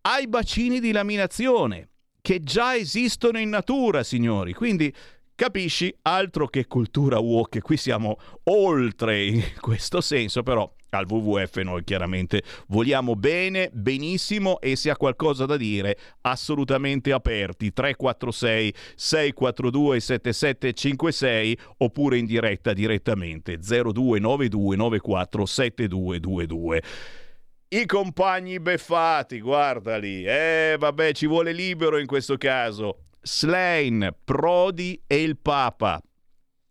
ai 0.02 0.26
bacini 0.26 0.80
di 0.80 0.92
laminazione, 0.92 1.90
che 2.20 2.42
già 2.42 2.76
esistono 2.76 3.38
in 3.38 3.48
natura, 3.48 4.02
signori. 4.02 4.54
Quindi 4.54 4.92
capisci, 5.34 5.94
altro 6.02 6.48
che 6.48 6.66
cultura 6.66 7.18
walk, 7.18 7.60
qui 7.60 7.76
siamo 7.76 8.18
oltre 8.44 9.24
in 9.24 9.42
questo 9.60 10.00
senso, 10.00 10.42
però 10.42 10.70
al 10.90 11.06
WWF 11.08 11.56
noi 11.58 11.84
chiaramente 11.84 12.42
vogliamo 12.68 13.14
bene, 13.14 13.70
benissimo 13.72 14.60
e 14.60 14.76
se 14.76 14.90
ha 14.90 14.96
qualcosa 14.96 15.46
da 15.46 15.56
dire 15.56 15.96
assolutamente 16.22 17.12
aperti. 17.12 17.72
346 17.72 18.74
642 18.96 20.00
7756 20.00 21.58
oppure 21.78 22.18
in 22.18 22.26
diretta 22.26 22.72
direttamente 22.72 23.58
0292 23.58 24.76
94 24.76 25.46
7222 25.46 26.82
i 27.72 27.86
compagni 27.86 28.58
beffati, 28.58 29.40
guardali. 29.40 30.24
Eh, 30.24 30.74
vabbè, 30.76 31.12
ci 31.12 31.28
vuole 31.28 31.52
libero 31.52 31.98
in 31.98 32.06
questo 32.06 32.36
caso. 32.36 33.04
Slain, 33.22 34.12
Prodi 34.24 35.00
e 35.06 35.22
il 35.22 35.36
Papa. 35.38 36.02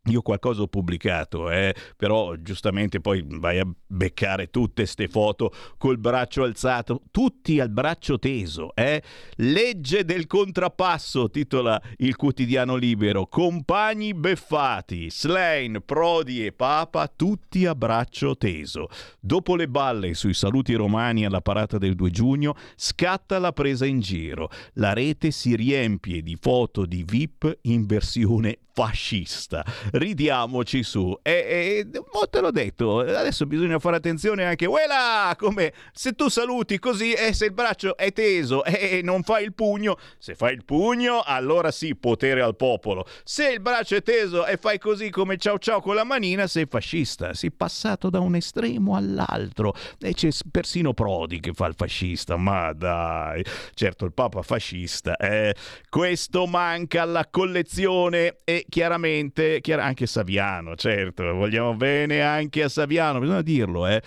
Io 0.10 0.22
qualcosa 0.22 0.63
ho 0.63 0.68
pubblicato, 0.68 1.50
eh, 1.51 1.75
però 1.96 2.36
giustamente 2.36 3.00
poi 3.00 3.24
vai 3.25 3.60
a 3.60 3.68
beccare 3.86 4.50
tutte 4.50 4.86
ste 4.86 5.08
foto 5.08 5.54
col 5.78 5.98
braccio 5.98 6.44
alzato, 6.44 7.04
tutti 7.12 7.60
al 7.60 7.70
braccio 7.70 8.18
teso. 8.18 8.74
Eh? 8.75 9.01
Legge 9.36 10.06
del 10.06 10.25
contrappasso, 10.25 11.30
titola 11.30 11.82
il 11.98 12.16
quotidiano 12.16 12.75
libero. 12.75 13.28
Compagni 13.28 14.13
beffati, 14.13 15.10
Slain, 15.12 15.82
Prodi 15.86 16.46
e 16.46 16.51
Papa, 16.51 17.08
tutti 17.08 17.66
a 17.66 17.75
braccio 17.75 18.36
teso. 18.36 18.88
Dopo 19.20 19.56
le 19.56 19.68
balle 19.68 20.13
sui 20.13 20.34
saluti 20.34 20.74
romani 20.74 21.25
alla 21.25 21.42
parata 21.42 21.78
del 21.78 21.96
2 21.96 22.10
giugno, 22.10 22.56
scatta 22.75 23.38
la 23.38 23.51
presa 23.51 23.86
in 23.86 24.00
giro. 24.00 24.50
La 24.74 24.94
rete 24.94 25.32
si 25.32 25.56
riempie 25.56 26.22
di 26.22 26.38
foto 26.39 26.86
di 26.86 27.04
VIP 27.06 27.60
in 27.63 27.86
versione 27.86 28.58
fascista. 28.79 29.65
Ridiamoci 29.91 30.83
su. 30.83 31.17
E, 31.21 31.86
e 31.91 32.01
te 32.29 32.39
l'ho 32.39 32.51
detto, 32.51 33.00
adesso 33.00 33.45
bisogna 33.45 33.77
fare 33.77 33.98
attenzione 33.98 34.45
anche, 34.45 34.65
uela, 34.65 35.36
come 35.38 35.74
se 35.91 36.13
tu 36.13 36.29
saluti 36.29 36.79
così 36.79 37.12
e 37.12 37.33
se 37.33 37.45
il 37.45 37.51
braccio 37.51 37.98
è 37.98 38.13
teso 38.13 38.63
e 38.63 39.01
non 39.03 39.24
fai 39.24 39.43
il 39.43 39.53
pugno, 39.53 39.98
se 40.17 40.33
fai 40.33 40.53
il 40.53 40.63
pugno 40.63 41.21
allora 41.25 41.71
sì, 41.71 41.93
potere 41.95 42.41
al 42.41 42.55
popolo. 42.55 43.05
Se 43.25 43.50
il 43.50 43.59
braccio 43.59 43.95
è 43.95 44.01
teso 44.01 44.45
e 44.45 44.55
fai 44.55 44.79
così 44.79 45.09
come 45.09 45.36
ciao 45.36 45.59
ciao 45.59 45.81
con 45.81 45.95
la 45.95 46.05
manina, 46.05 46.48
sei 46.48 46.65
fascista. 46.69 47.33
Sei 47.33 47.51
passato 47.51 48.09
da 48.09 48.21
un 48.21 48.36
estremo 48.36 48.95
all'altro. 48.95 49.74
E 50.00 50.13
c'è 50.13 50.29
persino 50.50 50.93
Prodi 50.93 51.41
che 51.41 51.51
fa 51.51 51.65
il 51.65 51.74
fascista, 51.75 52.38
ma 52.38 52.71
dai. 52.71 53.43
Certo, 53.74 54.05
il 54.05 54.13
Papa 54.13 54.41
fascista. 54.41 55.17
Eh, 55.17 55.53
questo 55.89 56.45
manca 56.45 57.01
alla 57.01 57.27
collezione 57.29 58.38
e 58.45 58.67
chiaramente, 58.70 59.60
chiar- 59.62 59.80
anche 59.82 60.06
Saviano, 60.08 60.76
certo, 60.76 61.24
vogliamo 61.34 61.76
bene 61.76 62.22
anche 62.22 62.64
a 62.64 62.70
Saviano, 62.70 63.20
bisogna 63.20 63.42
dirlo, 63.42 63.88
eh. 63.88 64.01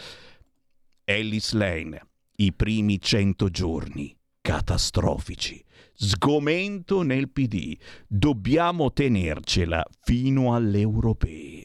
Ellis 1.05 1.53
Lane, 1.53 2.01
i 2.37 2.53
primi 2.53 3.01
cento 3.01 3.49
giorni, 3.49 4.17
catastrofici. 4.41 5.63
Sgomento 5.95 7.03
nel 7.03 7.31
PD. 7.31 7.77
Dobbiamo 8.07 8.93
tenercela 8.93 9.85
fino 10.01 10.55
alle 10.55 10.81
europee. 10.81 11.62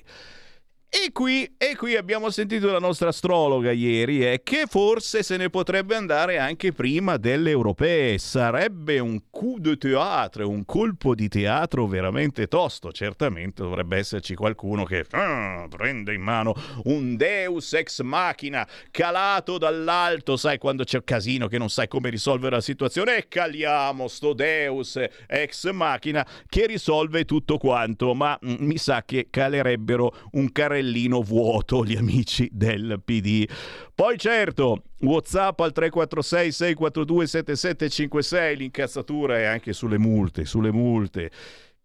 E 0.89 1.11
qui, 1.11 1.43
e 1.57 1.75
qui, 1.75 1.97
abbiamo 1.97 2.29
sentito 2.29 2.71
la 2.71 2.79
nostra 2.79 3.09
astrologa 3.09 3.71
ieri, 3.71 4.25
eh, 4.25 4.39
che 4.41 4.63
forse 4.69 5.21
se 5.21 5.35
ne 5.35 5.49
potrebbe 5.49 5.95
andare 5.95 6.37
anche 6.37 6.71
prima 6.71 7.17
delle 7.17 7.49
europee. 7.49 8.17
Sarebbe 8.17 8.97
un 8.99 9.23
coup 9.29 9.59
de 9.59 9.75
théâtre, 9.75 10.45
un 10.45 10.63
colpo 10.63 11.13
di 11.13 11.27
teatro 11.27 11.87
veramente 11.87 12.47
tosto. 12.47 12.93
Certamente 12.93 13.63
dovrebbe 13.63 13.97
esserci 13.97 14.33
qualcuno 14.33 14.85
che 14.85 15.05
ah, 15.11 15.67
prende 15.69 16.13
in 16.13 16.21
mano 16.21 16.55
un 16.85 17.17
deus 17.17 17.73
ex 17.73 17.99
machina 18.01 18.65
calato 18.89 19.57
dall'alto, 19.57 20.37
sai 20.37 20.57
quando 20.57 20.85
c'è 20.85 20.97
un 20.97 21.03
casino 21.03 21.47
che 21.47 21.57
non 21.57 21.69
sai 21.69 21.89
come 21.89 22.09
risolvere 22.09 22.55
la 22.55 22.61
situazione 22.61 23.17
e 23.17 23.27
caliamo 23.27 24.07
sto 24.07 24.31
deus 24.31 24.97
ex 25.27 25.69
machina 25.71 26.25
che 26.47 26.65
risolve 26.65 27.25
tutto 27.25 27.57
quanto, 27.57 28.13
ma 28.13 28.39
mm, 28.43 28.55
mi 28.59 28.77
sa 28.77 29.03
che 29.03 29.27
calerebbero 29.29 30.29
un 30.31 30.49
carrello 30.49 30.75
carrellino 30.77 31.21
vuoto 31.21 31.83
gli 31.83 31.95
amici 31.95 32.47
del 32.51 33.01
PD. 33.03 33.47
Poi 33.93 34.17
certo, 34.17 34.83
WhatsApp 35.01 35.59
al 35.59 35.71
346 35.71 36.51
642 36.51 37.27
7756, 37.27 38.57
l'incazzatura 38.57 39.37
è 39.37 39.43
anche 39.45 39.73
sulle 39.73 39.97
multe, 39.97 40.45
sulle 40.45 40.71
multe 40.71 41.31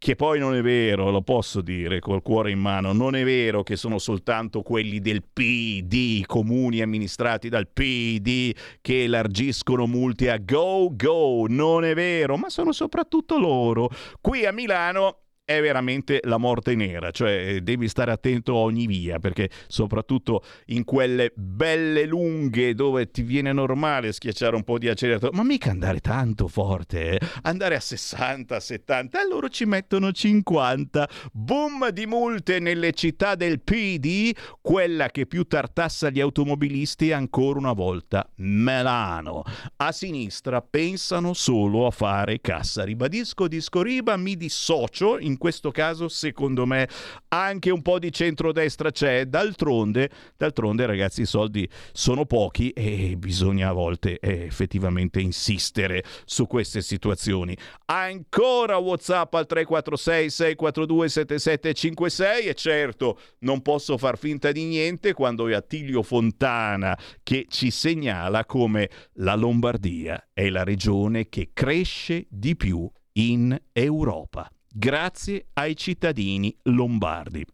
che 0.03 0.17
poi 0.17 0.41
non 0.41 0.57
è 0.57 0.63
vero, 0.63 1.13
lo 1.13 1.23
posso 1.23 1.61
dire 1.61 2.01
col 2.01 2.23
cuore 2.23 2.51
in 2.51 2.59
mano, 2.59 2.93
non 2.93 3.15
è 3.15 3.23
vero 3.23 3.63
che 3.63 3.77
sono 3.77 3.99
soltanto 3.99 4.61
quelli 4.63 4.99
del 4.99 5.23
PD, 5.23 6.27
comuni 6.27 6.81
amministrati 6.81 7.49
dal 7.49 7.69
PD, 7.69 8.53
che 8.81 9.05
elargiscono 9.05 9.87
multe 9.87 10.29
a 10.29 10.39
go 10.39 10.89
go, 10.93 11.47
non 11.49 11.85
è 11.85 11.95
vero, 11.95 12.37
ma 12.37 12.51
sono 12.51 12.73
soprattutto 12.73 13.39
loro. 13.39 13.91
Qui 14.21 14.45
a 14.45 14.51
Milano 14.51 15.22
è 15.57 15.61
veramente 15.61 16.21
la 16.25 16.39
morte 16.39 16.75
nera, 16.75 17.11
cioè 17.11 17.61
devi 17.63 17.89
stare 17.89 18.11
attento 18.11 18.53
a 18.53 18.59
ogni 18.59 18.87
via, 18.87 19.19
perché 19.19 19.51
soprattutto 19.69 20.43
in 20.67 20.85
quelle 20.85 21.33
belle 21.35 22.07
lunghe 22.07 22.75
dove 22.75 23.11
ti 23.11 23.23
viene 23.23 23.53
normale 23.53 24.13
schiacciare 24.13 24.57
un 24.57 24.65
po' 24.65 24.79
di 24.79 24.89
acceleratore, 24.89 25.37
ma 25.37 25.43
mica 25.43 25.71
andare 25.71 26.01
tanto 26.01 26.49
forte, 26.49 27.19
eh? 27.19 27.27
andare 27.43 27.77
a 27.77 27.81
60, 27.81 28.59
70, 28.59 29.23
e 29.23 29.29
loro 29.29 29.49
ci 29.49 29.65
mettono 29.65 30.13
50. 30.13 31.09
Boom 31.33 31.91
di 31.91 32.07
multe 32.07 32.59
nelle 32.59 32.93
città 32.93 33.35
del 33.35 33.61
PD, 33.61 34.35
quella 34.61 35.09
che 35.09 35.27
più 35.27 35.45
tartassa 35.45 36.11
gli 36.11 36.21
automobilisti 36.21 37.13
ancora 37.13 37.59
una 37.59 37.73
volta 37.73 38.29
Milano. 38.37 39.43
A 39.77 39.93
sinistra 39.93 40.61
pensano 40.63 41.33
solo 41.33 41.87
a 41.87 41.91
fare 41.91 42.41
cassa. 42.41 42.85
Ribadisco, 42.85 43.49
discoriba, 43.49 44.17
mi 44.17 44.37
dissocio 44.37 45.19
in 45.19 45.39
questo 45.43 45.73
caso 45.73 46.07
secondo 46.07 46.67
me 46.67 46.89
anche 47.31 47.71
un 47.71 47.83
po' 47.83 47.99
di 47.99 48.13
centrodestra 48.13 48.93
c'è, 48.93 49.25
d'altronde, 49.25 50.09
d'altronde 50.37 50.87
ragazzi 50.87 51.23
i 51.23 51.27
soldi 51.27 51.69
sono 51.91 52.27
pochi 52.27 52.71
e 52.71 53.17
bisogna 53.19 53.71
a 53.71 53.73
volte 53.73 54.21
eh, 54.21 54.45
effettivamente 54.45 55.19
insistere 55.19 56.05
su 56.27 56.47
queste 56.47 56.81
situazioni. 56.81 57.57
Ancora 57.87 58.77
Whatsapp 58.77 59.35
al 59.35 59.47
346 59.47 60.31
642 60.31 61.09
7756 61.09 62.47
e 62.47 62.55
certo 62.55 63.19
non 63.41 63.63
posso 63.63 63.99
far 63.99 64.19
finta 64.19 64.53
di 64.53 64.63
niente 64.63 65.13
quando 65.13 65.49
è 65.49 65.55
Attilio 65.55 66.05
Fontana 66.05 66.97
che 67.25 67.47
ci 67.49 67.73
segnala 67.73 68.45
come 68.45 68.89
la 69.15 69.35
Lombardia 69.35 70.29
è 70.33 70.49
la 70.51 70.63
regione 70.63 71.29
che 71.29 71.51
cresce 71.53 72.27
di 72.29 72.55
più 72.55 72.89
in 73.15 73.61
Europa 73.73 74.49
grazie 74.75 75.49
ai 75.53 75.77
cittadini 75.77 76.57
lombardi. 76.63 77.45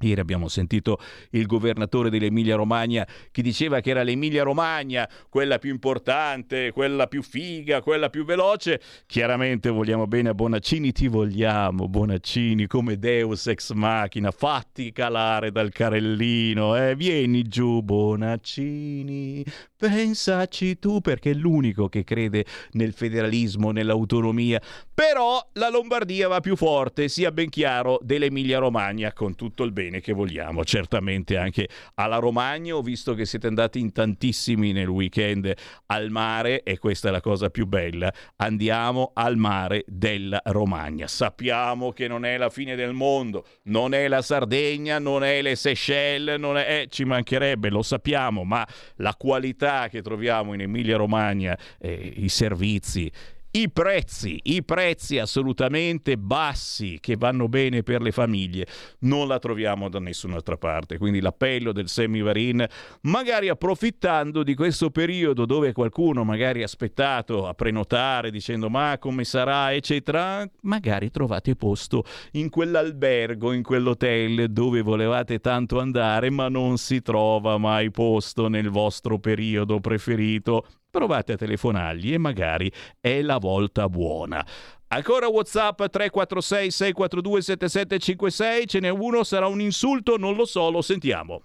Ieri 0.00 0.20
abbiamo 0.20 0.48
sentito 0.48 1.00
il 1.30 1.46
governatore 1.46 2.10
dell'Emilia 2.10 2.54
Romagna 2.54 3.06
che 3.30 3.40
diceva 3.40 3.80
che 3.80 3.90
era 3.90 4.02
l'Emilia 4.02 4.42
Romagna 4.42 5.08
quella 5.30 5.58
più 5.58 5.70
importante, 5.70 6.70
quella 6.70 7.06
più 7.06 7.22
figa, 7.22 7.80
quella 7.80 8.10
più 8.10 8.26
veloce. 8.26 8.78
Chiaramente 9.06 9.70
vogliamo 9.70 10.06
bene 10.06 10.28
a 10.28 10.34
Bonaccini, 10.34 10.92
ti 10.92 11.08
vogliamo 11.08 11.88
Bonaccini 11.88 12.66
come 12.66 12.98
Deus 12.98 13.46
ex 13.46 13.72
machina, 13.72 14.30
fatti 14.32 14.92
calare 14.92 15.50
dal 15.50 15.72
carellino, 15.72 16.76
eh? 16.76 16.94
vieni 16.94 17.44
giù 17.44 17.80
Bonaccini, 17.80 19.42
pensaci 19.74 20.78
tu 20.78 21.00
perché 21.00 21.30
è 21.30 21.34
l'unico 21.34 21.88
che 21.88 22.04
crede 22.04 22.44
nel 22.72 22.92
federalismo, 22.92 23.70
nell'autonomia. 23.70 24.60
Però 24.92 25.46
la 25.54 25.70
Lombardia 25.70 26.28
va 26.28 26.40
più 26.40 26.54
forte, 26.54 27.08
sia 27.08 27.32
ben 27.32 27.48
chiaro, 27.48 27.98
dell'Emilia 28.02 28.58
Romagna 28.58 29.12
con 29.14 29.34
tutto 29.34 29.62
il 29.62 29.72
bene 29.72 29.95
bene 29.96 30.00
che 30.00 30.12
vogliamo, 30.12 30.64
certamente 30.64 31.36
anche 31.36 31.68
alla 31.94 32.18
Romagna. 32.18 32.76
Ho 32.76 32.82
visto 32.82 33.14
che 33.14 33.24
siete 33.24 33.46
andati 33.46 33.78
in 33.80 33.92
tantissimi 33.92 34.72
nel 34.72 34.88
weekend 34.88 35.52
al 35.86 36.10
mare 36.10 36.62
e 36.62 36.78
questa 36.78 37.08
è 37.08 37.10
la 37.10 37.20
cosa 37.20 37.50
più 37.50 37.66
bella. 37.66 38.12
Andiamo 38.36 39.12
al 39.14 39.36
mare 39.36 39.84
della 39.86 40.40
Romagna. 40.44 41.06
Sappiamo 41.06 41.92
che 41.92 42.08
non 42.08 42.24
è 42.24 42.36
la 42.36 42.50
fine 42.50 42.76
del 42.76 42.92
mondo, 42.92 43.46
non 43.64 43.94
è 43.94 44.08
la 44.08 44.22
Sardegna, 44.22 44.98
non 44.98 45.24
è 45.24 45.42
le 45.42 45.56
Seychelles, 45.56 46.38
non 46.38 46.56
è, 46.56 46.80
eh, 46.80 46.86
ci 46.88 47.04
mancherebbe, 47.04 47.70
lo 47.70 47.82
sappiamo, 47.82 48.44
ma 48.44 48.66
la 48.96 49.14
qualità 49.16 49.88
che 49.88 50.02
troviamo 50.02 50.52
in 50.52 50.60
Emilia 50.60 50.96
Romagna, 50.96 51.56
eh, 51.78 52.12
i 52.16 52.28
servizi, 52.28 53.10
i 53.56 53.70
prezzi, 53.70 54.38
i 54.44 54.62
prezzi 54.62 55.18
assolutamente 55.18 56.18
bassi 56.18 56.98
che 57.00 57.16
vanno 57.16 57.48
bene 57.48 57.82
per 57.82 58.02
le 58.02 58.12
famiglie, 58.12 58.66
non 59.00 59.26
la 59.26 59.38
troviamo 59.38 59.88
da 59.88 59.98
nessun'altra 59.98 60.58
parte. 60.58 60.98
Quindi 60.98 61.20
l'appello 61.20 61.72
del 61.72 61.88
Semivarin, 61.88 62.66
magari 63.02 63.48
approfittando 63.48 64.42
di 64.42 64.54
questo 64.54 64.90
periodo 64.90 65.46
dove 65.46 65.72
qualcuno 65.72 66.22
magari 66.22 66.60
ha 66.60 66.66
aspettato 66.66 67.46
a 67.46 67.54
prenotare 67.54 68.30
dicendo 68.30 68.68
ma 68.68 68.98
come 69.00 69.24
sarà, 69.24 69.72
eccetera, 69.72 70.46
magari 70.62 71.10
trovate 71.10 71.56
posto 71.56 72.04
in 72.32 72.50
quell'albergo, 72.50 73.52
in 73.52 73.62
quell'hotel 73.62 74.50
dove 74.52 74.82
volevate 74.82 75.38
tanto 75.38 75.80
andare, 75.80 76.28
ma 76.28 76.48
non 76.50 76.76
si 76.76 77.00
trova 77.00 77.56
mai 77.56 77.90
posto 77.90 78.48
nel 78.48 78.68
vostro 78.68 79.18
periodo 79.18 79.80
preferito 79.80 80.66
provate 80.96 81.34
a 81.34 81.36
telefonargli 81.36 82.14
e 82.14 82.18
magari 82.18 82.72
è 82.98 83.20
la 83.20 83.36
volta 83.36 83.86
buona. 83.86 84.44
Ancora 84.88 85.28
WhatsApp 85.28 85.84
346 85.84 86.70
642 86.70 87.42
7756, 87.42 88.66
ce 88.66 88.80
n'è 88.80 88.88
uno, 88.88 89.22
sarà 89.22 89.46
un 89.46 89.60
insulto, 89.60 90.16
non 90.16 90.34
lo 90.34 90.46
so, 90.46 90.70
lo 90.70 90.80
sentiamo. 90.80 91.42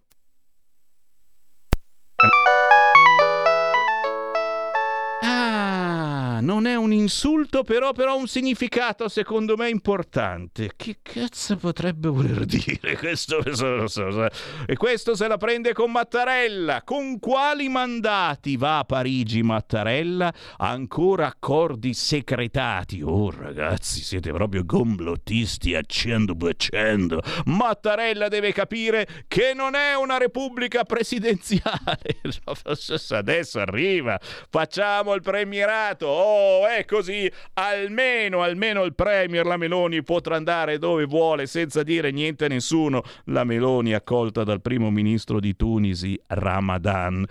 Un 6.92 6.98
insulto, 6.98 7.64
però, 7.64 7.94
però 7.94 8.18
un 8.18 8.28
significato 8.28 9.08
secondo 9.08 9.56
me 9.56 9.70
importante. 9.70 10.72
Che 10.76 10.98
cazzo 11.02 11.56
potrebbe 11.56 12.10
voler 12.10 12.44
dire 12.46 12.98
questo? 12.98 13.42
E 14.66 14.76
questo 14.76 15.16
se 15.16 15.28
la 15.28 15.38
prende 15.38 15.74
con 15.74 15.92
Mattarella. 15.92 16.84
Con 16.84 17.20
quali 17.20 17.70
mandati 17.70 18.58
va 18.58 18.80
a 18.80 18.84
Parigi 18.84 19.42
Mattarella? 19.42 20.34
Ancora 20.58 21.28
accordi 21.28 21.94
secretati. 21.94 23.02
Oh 23.02 23.32
ragazzi, 23.32 24.02
siete 24.02 24.32
proprio 24.32 24.66
complottisti 24.66 25.76
a 25.76 25.82
100%. 25.82 27.44
Mattarella 27.46 28.28
deve 28.28 28.52
capire 28.52 29.08
che 29.28 29.54
non 29.56 29.76
è 29.76 29.96
una 29.96 30.18
repubblica 30.18 30.84
presidenziale. 30.84 32.20
Adesso 33.10 33.60
arriva. 33.60 34.20
Facciamo 34.50 35.14
il 35.14 35.22
premierato. 35.22 36.08
Oh, 36.08 36.68
così, 36.86 37.32
almeno, 37.54 38.42
almeno 38.42 38.84
il 38.84 38.96
Premier, 38.96 39.46
la 39.46 39.58
Meloni, 39.58 40.04
potrà 40.04 40.36
andare 40.36 40.78
dove 40.78 41.06
vuole 41.06 41.46
senza 41.48 41.84
dire 41.84 42.12
niente 42.12 42.46
a 42.46 42.48
nessuno. 42.48 43.04
La 43.26 43.44
Meloni 43.44 43.94
accolta 43.94 44.44
dal 44.44 44.62
primo 44.62 44.90
ministro 44.90 45.40
di 45.40 45.56
Tunisi, 45.56 46.20
Ramadan. 46.28 47.26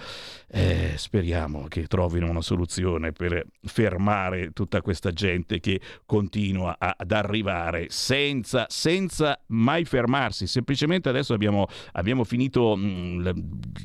Eh, 0.52 0.94
speriamo 0.96 1.66
che 1.68 1.86
trovino 1.86 2.28
una 2.28 2.40
soluzione 2.40 3.12
per 3.12 3.46
fermare 3.62 4.50
tutta 4.52 4.82
questa 4.82 5.12
gente 5.12 5.60
che 5.60 5.80
continua 6.04 6.76
ad 6.76 7.12
arrivare 7.12 7.86
senza, 7.88 8.66
senza 8.68 9.40
mai 9.48 9.84
fermarsi. 9.84 10.48
Semplicemente 10.48 11.08
adesso 11.08 11.34
abbiamo, 11.34 11.68
abbiamo 11.92 12.24
finito, 12.24 12.74
mh, 12.74 12.82
mm, 12.82 13.28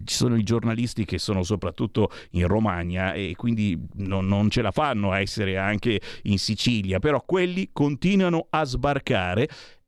ci 0.05 0.15
sono 0.15 0.35
i 0.37 0.43
giornalisti 0.43 1.05
che 1.05 1.19
sono 1.19 1.43
soprattutto 1.43 2.09
in 2.31 2.47
Romagna 2.47 3.13
e 3.13 3.35
quindi 3.37 3.79
non, 3.97 4.27
non 4.27 4.49
ce 4.49 4.63
la 4.63 4.71
fanno 4.71 5.11
a 5.11 5.19
essere 5.19 5.59
anche 5.59 6.01
in 6.23 6.39
Sicilia, 6.39 6.97
però 6.97 7.21
quelli 7.23 7.69
continuano 7.73 8.47
a 8.49 8.63
sbarcare 8.63 9.47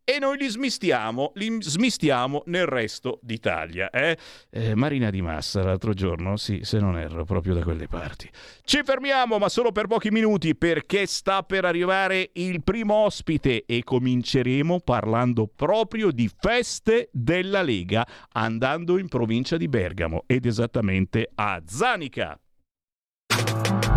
e 0.10 0.20
noi 0.20 0.38
li 0.38 0.48
smistiamo, 0.48 1.34
li 1.36 1.58
smistiamo 1.60 2.44
nel 2.46 2.66
resto 2.66 3.20
d'Italia. 3.22 3.90
Eh? 3.90 4.18
Eh, 4.50 4.74
Marina 4.74 5.10
di 5.10 5.22
Massa 5.22 5.62
l'altro 5.64 5.92
giorno, 5.92 6.38
sì, 6.38 6.62
se 6.64 6.80
non 6.80 6.98
erro, 6.98 7.26
proprio 7.26 7.54
da 7.54 7.62
quelle 7.62 7.90
parti. 7.90 8.30
Ci 8.64 8.84
fermiamo, 8.86 9.38
ma 9.38 9.50
solo 9.50 9.74
per 9.74 9.88
pochi 9.88 10.10
minuti, 10.10 10.56
perché 10.56 11.06
sta 11.08 11.44
per 11.44 11.66
arrivare 11.66 12.30
il 12.36 12.64
primo 12.64 12.94
ospite 12.94 13.66
e 13.66 13.84
cominceremo 13.84 14.80
parlando 14.80 15.46
proprio 15.54 16.12
di 16.12 16.32
feste 16.34 17.10
della 17.12 17.62
Lega, 17.62 18.08
andando 18.32 18.98
in 18.98 19.10
provincia 19.10 19.58
di 19.58 19.68
Bergamo 19.68 20.24
ed 20.26 20.46
esattamente 20.46 21.32
a 21.36 21.62
Zanica. 21.66 22.40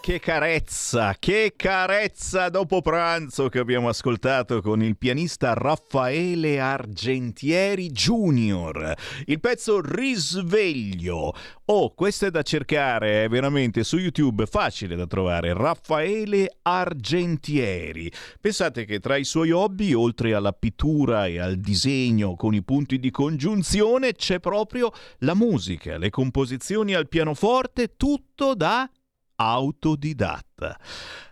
Che 0.00 0.20
carezza, 0.20 1.16
che 1.18 1.54
carezza 1.56 2.50
dopo 2.50 2.82
pranzo 2.82 3.48
che 3.48 3.58
abbiamo 3.58 3.88
ascoltato 3.88 4.60
con 4.60 4.82
il 4.82 4.98
pianista 4.98 5.54
Raffaele 5.54 6.60
Argentieri 6.60 7.88
Junior. 7.90 8.94
Il 9.24 9.40
pezzo 9.40 9.80
Risveglio. 9.80 11.34
Oh, 11.66 11.94
questo 11.94 12.26
è 12.26 12.30
da 12.30 12.42
cercare, 12.42 13.24
è 13.24 13.28
veramente 13.28 13.82
su 13.82 13.96
YouTube, 13.96 14.44
facile 14.44 14.94
da 14.94 15.06
trovare. 15.06 15.54
Raffaele 15.54 16.58
Argentieri. 16.60 18.12
Pensate 18.40 18.84
che 18.84 19.00
tra 19.00 19.16
i 19.16 19.24
suoi 19.24 19.52
hobby, 19.52 19.94
oltre 19.94 20.34
alla 20.34 20.52
pittura 20.52 21.26
e 21.26 21.38
al 21.38 21.56
disegno 21.56 22.34
con 22.34 22.52
i 22.52 22.62
punti 22.62 22.98
di 22.98 23.10
congiunzione, 23.10 24.12
c'è 24.12 24.38
proprio 24.38 24.92
la 25.20 25.34
musica, 25.34 25.96
le 25.96 26.10
composizioni 26.10 26.92
al 26.92 27.08
pianoforte, 27.08 27.96
tutto 27.96 28.54
da 28.54 28.88
autodidatta. 29.36 30.78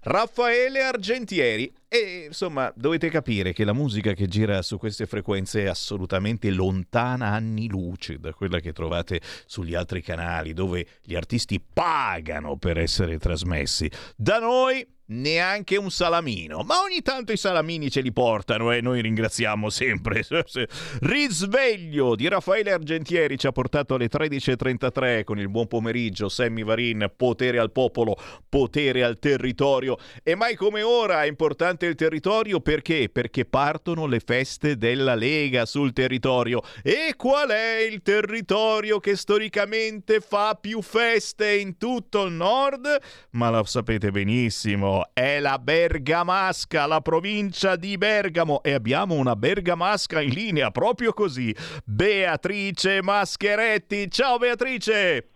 Raffaele 0.02 0.82
Argentieri 0.82 1.72
e 1.88 2.24
insomma 2.26 2.72
dovete 2.74 3.08
capire 3.08 3.52
che 3.52 3.64
la 3.64 3.72
musica 3.72 4.14
che 4.14 4.26
gira 4.26 4.62
su 4.62 4.78
queste 4.78 5.06
frequenze 5.06 5.64
è 5.64 5.66
assolutamente 5.66 6.50
lontana 6.50 7.28
anni 7.28 7.68
luce 7.68 8.18
da 8.18 8.32
quella 8.32 8.60
che 8.60 8.72
trovate 8.72 9.20
sugli 9.46 9.74
altri 9.74 10.02
canali 10.02 10.54
dove 10.54 10.86
gli 11.02 11.14
artisti 11.14 11.60
pagano 11.60 12.56
per 12.56 12.78
essere 12.78 13.18
trasmessi. 13.18 13.90
Da 14.16 14.38
noi 14.38 14.86
neanche 15.06 15.76
un 15.76 15.90
salamino, 15.90 16.62
ma 16.62 16.80
ogni 16.80 17.02
tanto 17.02 17.32
i 17.32 17.36
salamini 17.36 17.90
ce 17.90 18.00
li 18.00 18.12
portano 18.12 18.72
e 18.72 18.80
noi 18.80 19.00
ringraziamo 19.02 19.68
sempre. 19.70 20.24
Risveglio 21.00 22.14
di 22.14 22.28
Raffaele 22.28 22.72
Argentieri 22.72 23.38
ci 23.38 23.46
ha 23.46 23.52
portato 23.52 23.94
alle 23.94 24.08
13.33 24.08 25.24
con 25.24 25.38
il 25.38 25.48
buon 25.48 25.66
pomeriggio, 25.66 26.28
Sammy 26.28 26.64
Varin, 26.64 27.10
potere 27.16 27.58
al 27.58 27.72
popolo, 27.72 28.16
potere 28.48 29.02
al 29.02 29.18
territorio 29.18 29.96
e 30.22 30.34
mai 30.34 30.54
come 30.54 30.82
ora 30.82 31.24
è 31.24 31.26
importante 31.26 31.86
il 31.86 31.94
territorio 31.94 32.60
perché? 32.60 33.08
Perché 33.10 33.44
partono 33.44 34.06
le 34.06 34.20
feste 34.20 34.76
della 34.76 35.14
Lega 35.14 35.66
sul 35.66 35.92
territorio. 35.92 36.62
E 36.82 37.14
qual 37.16 37.50
è 37.50 37.78
il 37.78 38.02
territorio 38.02 38.98
che 38.98 39.16
storicamente 39.16 40.20
fa 40.20 40.56
più 40.60 40.82
feste 40.82 41.56
in 41.56 41.76
tutto 41.76 42.24
il 42.24 42.32
nord? 42.32 42.86
Ma 43.30 43.50
lo 43.50 43.64
sapete 43.64 44.10
benissimo, 44.10 45.01
è 45.12 45.40
la 45.40 45.58
Bergamasca, 45.58 46.86
la 46.86 47.00
provincia 47.00 47.76
di 47.76 47.96
Bergamo 47.98 48.62
e 48.62 48.72
abbiamo 48.72 49.14
una 49.14 49.36
Bergamasca 49.36 50.20
in 50.20 50.30
linea 50.30 50.70
proprio 50.70 51.12
così. 51.12 51.54
Beatrice 51.84 53.02
Mascheretti. 53.02 54.10
Ciao 54.10 54.38
Beatrice! 54.38 55.31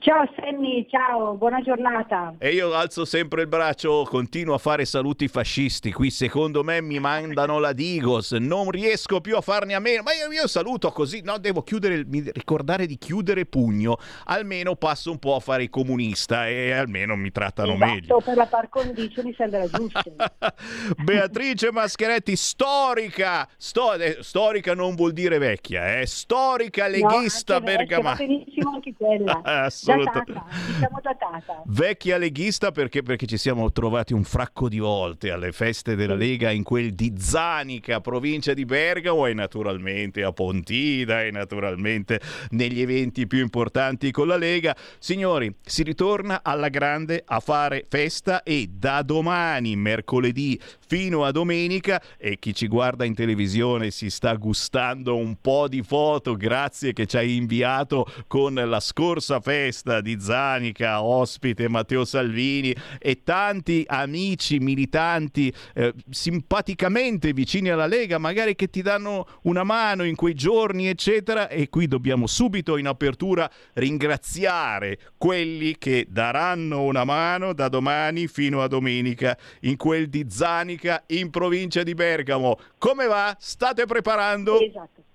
Ciao 0.00 0.28
Sammy, 0.34 0.84
ciao, 0.90 1.34
buona 1.34 1.60
giornata. 1.60 2.34
E 2.38 2.50
io 2.50 2.74
alzo 2.74 3.04
sempre 3.04 3.42
il 3.42 3.46
braccio, 3.46 4.02
continuo 4.02 4.54
a 4.54 4.58
fare 4.58 4.84
saluti 4.84 5.28
fascisti. 5.28 5.92
Qui 5.92 6.10
secondo 6.10 6.64
me 6.64 6.82
mi 6.82 6.98
mandano 6.98 7.60
la 7.60 7.72
Digos, 7.72 8.32
non 8.32 8.68
riesco 8.68 9.20
più 9.20 9.36
a 9.36 9.40
farne 9.40 9.74
a 9.74 9.78
meno. 9.78 10.02
Ma 10.02 10.12
io, 10.12 10.32
io 10.32 10.48
saluto 10.48 10.90
così, 10.90 11.20
no, 11.22 11.38
devo 11.38 11.62
chiudere, 11.62 12.04
ricordare 12.32 12.86
di 12.86 12.98
chiudere 12.98 13.46
pugno. 13.46 13.96
Almeno 14.24 14.74
passo 14.74 15.12
un 15.12 15.20
po' 15.20 15.36
a 15.36 15.40
fare 15.40 15.70
comunista 15.70 16.48
e 16.48 16.72
almeno 16.72 17.14
mi 17.14 17.30
trattano 17.30 17.74
esatto, 17.74 17.92
meglio. 17.92 18.20
per 18.24 18.36
la 18.36 18.46
par 18.46 18.68
condicio 18.68 19.22
mi 19.22 19.34
sembra 19.34 19.68
giusto. 19.68 20.02
Beatrice 20.98 21.70
Mascheretti, 21.70 22.34
storica, 22.34 23.48
sto, 23.56 23.94
eh, 23.94 24.16
storica 24.22 24.74
non 24.74 24.96
vuol 24.96 25.12
dire 25.12 25.38
vecchia, 25.38 26.00
eh, 26.00 26.06
storica 26.06 26.88
leghista 26.88 27.60
no, 27.60 27.64
bergamasca. 27.66 28.24
Benissimo 28.24 28.72
anche 28.72 28.92
quella. 28.92 29.42
assolutamente. 29.76 30.32
Datata, 30.80 31.16
datata. 31.30 31.62
Vecchia 31.66 32.16
leghista 32.16 32.72
perché, 32.72 33.02
perché 33.02 33.26
ci 33.26 33.36
siamo 33.36 33.70
trovati 33.70 34.14
un 34.14 34.24
fracco 34.24 34.68
di 34.68 34.78
volte 34.78 35.30
alle 35.30 35.52
feste 35.52 35.94
della 35.94 36.14
Lega 36.14 36.50
in 36.50 36.62
quel 36.62 36.94
di 36.94 37.14
Zanica, 37.18 38.00
provincia 38.00 38.54
di 38.54 38.64
Bergamo 38.64 39.26
e 39.26 39.34
naturalmente 39.34 40.22
a 40.22 40.32
Pontida 40.32 41.22
e 41.22 41.30
naturalmente 41.30 42.20
negli 42.50 42.80
eventi 42.80 43.26
più 43.26 43.40
importanti 43.40 44.10
con 44.10 44.26
la 44.26 44.36
Lega. 44.36 44.74
Signori, 44.98 45.54
si 45.62 45.82
ritorna 45.82 46.40
alla 46.42 46.68
grande 46.68 47.22
a 47.26 47.40
fare 47.40 47.84
festa 47.88 48.42
e 48.42 48.68
da 48.70 49.02
domani, 49.02 49.76
mercoledì 49.76 50.58
fino 50.86 51.24
a 51.24 51.32
domenica 51.32 52.00
e 52.16 52.38
chi 52.38 52.54
ci 52.54 52.68
guarda 52.68 53.04
in 53.04 53.14
televisione 53.14 53.90
si 53.90 54.08
sta 54.08 54.34
gustando 54.34 55.16
un 55.16 55.36
po' 55.40 55.68
di 55.68 55.82
foto, 55.82 56.36
grazie 56.36 56.92
che 56.92 57.06
ci 57.06 57.16
hai 57.16 57.36
inviato 57.36 58.06
con 58.26 58.54
la 58.54 58.80
scorsa 58.80 59.40
festa 59.40 59.65
di 60.00 60.20
Zanica, 60.20 61.02
ospite 61.02 61.68
Matteo 61.68 62.04
Salvini 62.04 62.74
e 62.98 63.22
tanti 63.22 63.84
amici 63.86 64.58
militanti 64.58 65.52
eh, 65.74 65.92
simpaticamente 66.08 67.32
vicini 67.32 67.70
alla 67.70 67.86
Lega, 67.86 68.18
magari 68.18 68.54
che 68.54 68.68
ti 68.68 68.82
danno 68.82 69.26
una 69.42 69.64
mano 69.64 70.04
in 70.04 70.14
quei 70.14 70.34
giorni, 70.34 70.88
eccetera, 70.88 71.48
e 71.48 71.68
qui 71.68 71.88
dobbiamo 71.88 72.26
subito 72.26 72.76
in 72.76 72.86
apertura 72.86 73.50
ringraziare 73.74 74.98
quelli 75.16 75.76
che 75.78 76.06
daranno 76.08 76.82
una 76.82 77.04
mano 77.04 77.52
da 77.52 77.68
domani 77.68 78.28
fino 78.28 78.62
a 78.62 78.68
domenica 78.68 79.36
in 79.60 79.76
quel 79.76 80.08
di 80.08 80.26
Zanica 80.28 81.02
in 81.08 81.30
provincia 81.30 81.82
di 81.82 81.94
Bergamo. 81.94 82.58
Come 82.78 83.06
va? 83.06 83.36
State 83.38 83.84
preparando? 83.86 84.60
Esatto. 84.60 85.05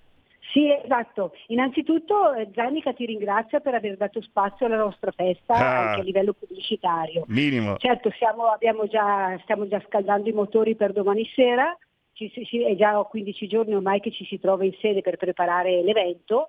Sì, 0.51 0.69
esatto. 0.83 1.33
Innanzitutto 1.47 2.33
eh, 2.33 2.49
Zanica 2.53 2.93
ti 2.93 3.05
ringrazia 3.05 3.59
per 3.61 3.73
aver 3.75 3.95
dato 3.97 4.21
spazio 4.21 4.65
alla 4.65 4.77
nostra 4.77 5.11
festa 5.11 5.53
Ah. 5.53 5.87
anche 5.89 6.01
a 6.01 6.03
livello 6.03 6.33
pubblicitario. 6.33 7.23
Minimo. 7.27 7.77
Certo, 7.77 8.09
siamo, 8.17 8.45
abbiamo 8.47 8.87
già, 8.87 9.37
stiamo 9.43 9.67
già 9.67 9.81
scaldando 9.87 10.27
i 10.29 10.33
motori 10.33 10.75
per 10.75 10.91
domani 10.91 11.25
sera, 11.33 11.77
ci, 12.13 12.29
si- 12.33 12.43
si- 12.45 12.63
è 12.63 12.75
già 12.75 12.93
15 13.03 13.47
giorni 13.47 13.73
ormai 13.75 13.99
che 14.01 14.11
ci 14.11 14.25
si 14.25 14.39
trova 14.39 14.65
in 14.65 14.73
sede 14.81 15.01
per 15.01 15.15
preparare 15.17 15.81
l'evento, 15.83 16.47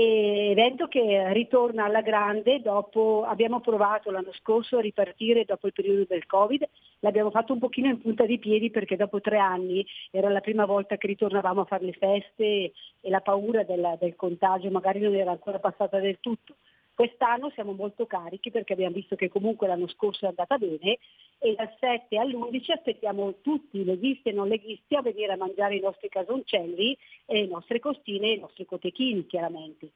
evento 0.00 0.88
che 0.88 1.32
ritorna 1.32 1.84
alla 1.84 2.02
grande 2.02 2.60
dopo, 2.60 3.24
abbiamo 3.26 3.60
provato 3.60 4.10
l'anno 4.10 4.32
scorso 4.32 4.78
a 4.78 4.80
ripartire 4.80 5.44
dopo 5.44 5.66
il 5.66 5.72
periodo 5.72 6.04
del 6.08 6.26
Covid, 6.26 6.68
l'abbiamo 7.00 7.30
fatto 7.30 7.52
un 7.52 7.58
pochino 7.58 7.88
in 7.88 8.00
punta 8.00 8.26
di 8.26 8.38
piedi 8.38 8.70
perché 8.70 8.96
dopo 8.96 9.20
tre 9.20 9.38
anni 9.38 9.86
era 10.10 10.28
la 10.28 10.40
prima 10.40 10.66
volta 10.66 10.96
che 10.96 11.06
ritornavamo 11.06 11.62
a 11.62 11.66
fare 11.66 11.84
le 11.84 11.92
feste 11.92 12.72
e 13.00 13.10
la 13.10 13.20
paura 13.20 13.62
della- 13.64 13.96
del 13.98 14.16
contagio 14.16 14.70
magari 14.70 15.00
non 15.00 15.14
era 15.14 15.30
ancora 15.30 15.58
passata 15.58 15.98
del 15.98 16.18
tutto. 16.20 16.56
Quest'anno 16.96 17.50
siamo 17.50 17.72
molto 17.72 18.06
carichi 18.06 18.50
perché 18.50 18.72
abbiamo 18.72 18.94
visto 18.94 19.16
che 19.16 19.28
comunque 19.28 19.66
l'anno 19.66 19.86
scorso 19.86 20.24
è 20.24 20.28
andata 20.28 20.56
bene 20.56 20.96
e 21.38 21.54
dal 21.54 21.70
7 21.78 22.16
all'11 22.16 22.72
aspettiamo 22.72 23.34
tutti, 23.42 23.84
leghisti 23.84 24.30
e 24.30 24.32
non 24.32 24.48
leghisti, 24.48 24.94
a 24.94 25.02
venire 25.02 25.34
a 25.34 25.36
mangiare 25.36 25.76
i 25.76 25.80
nostri 25.80 26.08
casoncelli 26.08 26.96
e 27.26 27.40
le 27.42 27.46
nostre 27.48 27.80
costine 27.80 28.28
e 28.28 28.32
i 28.32 28.38
nostri 28.38 28.64
cotechini 28.64 29.26
chiaramente. 29.26 29.90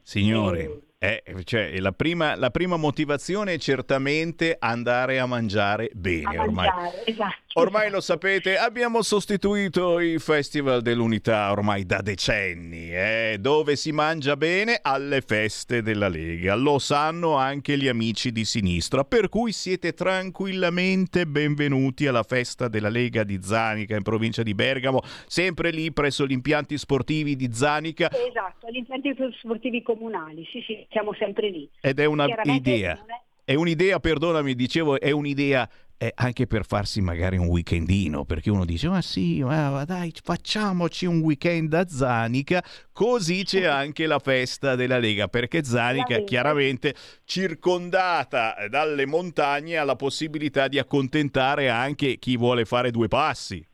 Signori, 0.00 0.66
eh, 0.98 1.22
cioè, 1.44 1.78
la, 1.78 1.92
prima, 1.92 2.36
la 2.36 2.50
prima 2.50 2.76
motivazione 2.76 3.54
è 3.54 3.58
certamente 3.58 4.56
andare 4.58 5.18
a 5.18 5.26
mangiare 5.26 5.90
bene. 5.92 6.36
A 6.36 6.42
ormai. 6.42 6.68
mangiare, 6.68 7.06
esatto. 7.06 7.44
Ormai 7.58 7.90
lo 7.90 8.02
sapete, 8.02 8.58
abbiamo 8.58 9.00
sostituito 9.00 9.98
il 9.98 10.20
Festival 10.20 10.82
dell'Unità 10.82 11.50
ormai 11.50 11.86
da 11.86 12.02
decenni, 12.02 12.94
eh, 12.94 13.38
dove 13.40 13.76
si 13.76 13.92
mangia 13.92 14.36
bene 14.36 14.78
alle 14.82 15.22
feste 15.22 15.80
della 15.80 16.08
Lega. 16.08 16.54
Lo 16.54 16.78
sanno 16.78 17.36
anche 17.36 17.78
gli 17.78 17.88
amici 17.88 18.30
di 18.30 18.44
sinistra, 18.44 19.04
per 19.04 19.30
cui 19.30 19.52
siete 19.52 19.94
tranquillamente 19.94 21.26
benvenuti 21.26 22.06
alla 22.06 22.24
festa 22.24 22.68
della 22.68 22.90
Lega 22.90 23.24
di 23.24 23.38
Zanica 23.42 23.96
in 23.96 24.02
provincia 24.02 24.42
di 24.42 24.54
Bergamo, 24.54 25.00
sempre 25.26 25.70
lì 25.70 25.90
presso 25.92 26.26
gli 26.26 26.32
impianti 26.32 26.76
sportivi 26.76 27.36
di 27.36 27.48
Zanica. 27.54 28.10
Esatto, 28.12 28.66
agli 28.66 28.76
impianti 28.76 29.14
sportivi 29.40 29.82
comunali, 29.82 30.46
sì 30.52 30.62
sì, 30.66 30.85
siamo 30.90 31.12
sempre 31.14 31.50
lì. 31.50 31.68
Ed 31.80 32.00
è 32.00 32.04
una 32.04 32.26
Chiaramente 32.26 32.70
idea. 32.70 32.94
non 32.94 33.10
è- 33.10 33.24
È 33.46 33.54
un'idea, 33.54 34.00
perdonami, 34.00 34.54
dicevo, 34.56 34.98
è 34.98 35.12
un'idea 35.12 35.68
eh, 35.98 36.10
anche 36.16 36.46
per 36.46 36.66
farsi 36.66 37.00
magari 37.00 37.36
un 37.38 37.46
weekendino, 37.46 38.24
perché 38.24 38.50
uno 38.50 38.64
dice, 38.66 38.88
ma 38.88 39.00
sì, 39.00 39.42
ma 39.42 39.82
dai, 39.84 40.12
facciamoci 40.22 41.06
un 41.06 41.20
weekend 41.20 41.72
a 41.72 41.86
Zanica, 41.88 42.62
così 42.92 43.44
c'è 43.44 43.62
anche 43.64 44.06
la 44.06 44.18
festa 44.18 44.74
della 44.74 44.98
Lega, 44.98 45.28
perché 45.28 45.62
Zanica 45.64 46.18
chiaramente 46.24 46.94
circondata 47.24 48.54
dalle 48.68 49.06
montagne 49.06 49.76
ha 49.78 49.84
la 49.84 49.96
possibilità 49.96 50.68
di 50.68 50.78
accontentare 50.78 51.68
anche 51.70 52.18
chi 52.18 52.36
vuole 52.36 52.64
fare 52.64 52.90
due 52.90 53.08
passi. 53.08 53.64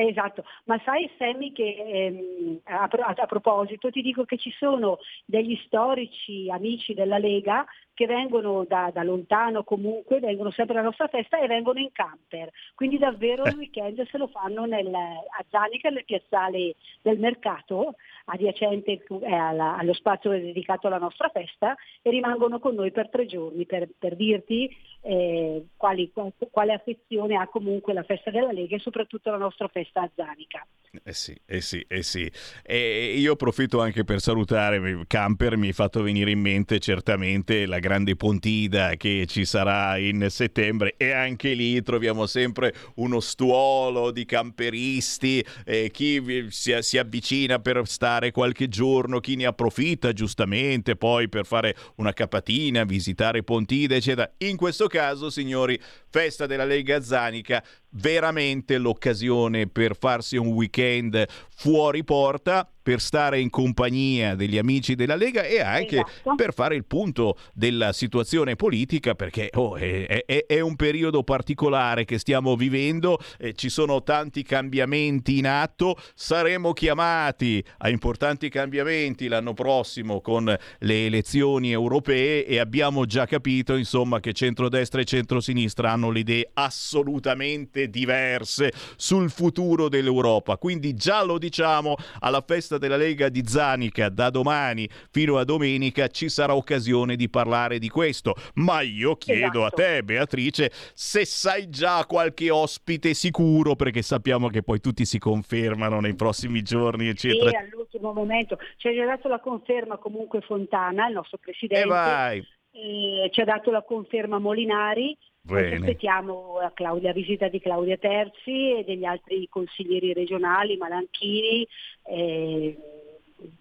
Esatto, 0.00 0.44
ma 0.66 0.80
sai 0.84 1.10
Sammy 1.18 1.50
che 1.50 1.74
ehm, 1.74 2.60
a, 2.62 2.86
pro- 2.86 3.02
a 3.02 3.26
proposito 3.26 3.90
ti 3.90 4.00
dico 4.00 4.24
che 4.24 4.38
ci 4.38 4.52
sono 4.56 4.98
degli 5.24 5.56
storici 5.66 6.48
amici 6.48 6.94
della 6.94 7.18
Lega 7.18 7.66
che 7.98 8.06
vengono 8.06 8.64
da, 8.64 8.92
da, 8.94 9.02
lontano 9.02 9.64
comunque, 9.64 10.20
vengono 10.20 10.52
sempre 10.52 10.74
alla 10.74 10.84
nostra 10.84 11.08
festa 11.08 11.36
e 11.40 11.48
vengono 11.48 11.80
in 11.80 11.90
camper. 11.90 12.48
Quindi 12.76 12.96
davvero 12.96 13.42
il 13.46 13.56
weekend 13.56 14.06
se 14.08 14.18
lo 14.18 14.28
fanno 14.28 14.66
nel, 14.66 14.86
a 14.86 15.44
Zanica, 15.50 15.90
nel 15.90 16.04
piazzale 16.04 16.76
del 17.02 17.18
mercato, 17.18 17.96
adiacente 18.26 19.02
eh, 19.20 19.34
alla, 19.34 19.76
allo 19.76 19.94
spazio 19.94 20.30
dedicato 20.30 20.86
alla 20.86 20.98
nostra 20.98 21.28
festa 21.30 21.74
e 22.00 22.10
rimangono 22.10 22.60
con 22.60 22.76
noi 22.76 22.92
per 22.92 23.08
tre 23.08 23.26
giorni 23.26 23.66
per, 23.66 23.88
per 23.98 24.14
dirti 24.14 24.70
eh, 25.00 25.66
quali, 25.76 26.12
quale 26.50 26.72
affezione 26.72 27.36
ha 27.36 27.48
comunque 27.48 27.92
la 27.92 28.04
festa 28.04 28.30
della 28.30 28.52
Lega 28.52 28.76
e 28.76 28.80
soprattutto 28.80 29.30
la 29.30 29.38
nostra 29.38 29.66
festa 29.66 30.02
a 30.02 30.10
Zanica. 30.14 30.64
Eh 31.04 31.12
sì, 31.12 31.38
eh 31.46 31.60
sì, 31.60 31.84
eh 31.88 32.02
sì. 32.02 32.30
E 32.62 33.14
io 33.16 33.32
approfitto 33.32 33.80
anche 33.80 34.04
per 34.04 34.20
salutare 34.20 35.02
Camper, 35.06 35.56
mi 35.56 35.66
hai 35.66 35.72
fatto 35.72 36.02
venire 36.02 36.30
in 36.30 36.40
mente 36.40 36.78
certamente 36.78 37.66
la 37.66 37.78
grande 37.88 38.16
Pontida 38.16 38.96
che 38.96 39.24
ci 39.26 39.46
sarà 39.46 39.96
in 39.96 40.26
settembre 40.28 40.94
e 40.98 41.10
anche 41.10 41.54
lì 41.54 41.80
troviamo 41.82 42.26
sempre 42.26 42.74
uno 42.96 43.18
stuolo 43.18 44.10
di 44.10 44.26
camperisti, 44.26 45.42
eh, 45.64 45.90
chi 45.90 46.48
si, 46.50 46.76
si, 46.80 46.98
avvicina 46.98 47.58
per 47.60 47.80
stare 47.86 48.30
qualche 48.30 48.68
giorno, 48.68 49.20
chi 49.20 49.36
ne 49.36 49.46
approfitta 49.46 50.12
giustamente 50.12 50.96
poi 50.96 51.30
per 51.30 51.46
fare 51.46 51.74
una 51.94 52.12
capatina, 52.12 52.84
visitare 52.84 53.42
Pontida, 53.42 53.94
eccetera. 53.94 54.30
In 54.38 54.58
questo 54.58 54.86
caso, 54.86 55.30
signori, 55.30 55.80
festa 56.10 56.44
della 56.44 56.66
Lega 56.66 57.00
Zanica, 57.00 57.64
veramente 57.90 58.78
l'occasione 58.78 59.66
per 59.66 59.96
farsi 59.96 60.36
un 60.36 60.48
weekend 60.48 61.24
fuori 61.48 62.04
porta 62.04 62.68
per 62.88 63.02
stare 63.02 63.38
in 63.38 63.50
compagnia 63.50 64.34
degli 64.34 64.56
amici 64.56 64.94
della 64.94 65.14
Lega 65.14 65.42
e 65.42 65.60
anche 65.60 65.96
esatto. 65.96 66.36
per 66.36 66.54
fare 66.54 66.74
il 66.74 66.86
punto 66.86 67.36
della 67.52 67.92
situazione 67.92 68.56
politica 68.56 69.14
perché 69.14 69.50
oh, 69.56 69.76
è, 69.76 70.24
è, 70.24 70.46
è, 70.46 70.60
un 70.60 70.74
periodo 70.74 71.22
particolare 71.22 72.06
che 72.06 72.18
stiamo 72.18 72.56
vivendo, 72.56 73.18
eh, 73.38 73.52
ci 73.52 73.68
sono 73.68 74.02
tanti 74.02 74.42
cambiamenti 74.42 75.36
in 75.36 75.46
atto, 75.46 75.96
saremo 76.14 76.72
chiamati 76.72 77.62
a 77.78 77.90
importanti 77.90 78.48
cambiamenti 78.48 79.28
l'anno 79.28 79.52
prossimo 79.52 80.22
con 80.22 80.44
le 80.46 81.06
elezioni 81.06 81.70
europee 81.70 82.46
e 82.46 82.58
abbiamo 82.58 83.04
già 83.04 83.26
capito 83.26 83.76
insomma 83.76 84.18
che 84.18 84.32
centrodestra 84.32 85.02
e 85.02 85.04
centrosinistra 85.04 85.92
hanno 85.92 86.10
le 86.10 86.20
idee 86.20 86.50
assolutamente 86.54 87.77
diverse 87.86 88.72
sul 88.96 89.30
futuro 89.30 89.88
dell'Europa, 89.88 90.56
quindi 90.56 90.94
già 90.94 91.22
lo 91.22 91.38
diciamo 91.38 91.94
alla 92.20 92.42
festa 92.46 92.78
della 92.78 92.96
Lega 92.96 93.28
di 93.28 93.42
Zanica 93.46 94.08
da 94.08 94.30
domani 94.30 94.88
fino 95.10 95.38
a 95.38 95.44
domenica 95.44 96.08
ci 96.08 96.28
sarà 96.28 96.54
occasione 96.54 97.16
di 97.16 97.28
parlare 97.28 97.78
di 97.78 97.88
questo. 97.88 98.34
Ma 98.54 98.80
io 98.80 99.16
chiedo 99.16 99.64
esatto. 99.64 99.64
a 99.64 99.70
te, 99.70 100.02
Beatrice, 100.02 100.70
se 100.94 101.24
sai 101.24 101.68
già 101.68 102.04
qualche 102.06 102.50
ospite 102.50 103.14
sicuro, 103.14 103.76
perché 103.76 104.02
sappiamo 104.02 104.48
che 104.48 104.62
poi 104.62 104.80
tutti 104.80 105.04
si 105.04 105.18
confermano 105.18 106.00
nei 106.00 106.14
prossimi 106.14 106.62
giorni, 106.62 107.08
eccetera. 107.08 107.50
Sì, 107.50 107.56
all'ultimo 107.56 108.12
momento. 108.12 108.58
Ci 108.76 108.88
ha 108.88 108.94
già 108.94 109.04
dato 109.04 109.28
la 109.28 109.40
conferma 109.40 109.96
comunque 109.98 110.40
Fontana, 110.40 111.06
il 111.08 111.14
nostro 111.14 111.38
presidente. 111.38 111.84
E 111.84 111.88
vai. 111.88 112.46
Eh, 112.70 113.28
ci 113.32 113.40
ha 113.40 113.44
dato 113.44 113.70
la 113.70 113.82
conferma 113.82 114.38
Molinari. 114.38 115.16
Bene. 115.40 115.76
Aspettiamo 115.76 116.58
la, 116.60 116.72
Claudia, 116.74 117.08
la, 117.08 117.14
visita 117.14 117.48
di 117.48 117.60
Claudia 117.60 117.96
Terzi 117.96 118.78
e 118.78 118.84
degli 118.84 119.04
altri 119.04 119.48
consiglieri 119.48 120.12
regionali, 120.12 120.76
Malanchini, 120.76 121.66
eh, 122.04 122.76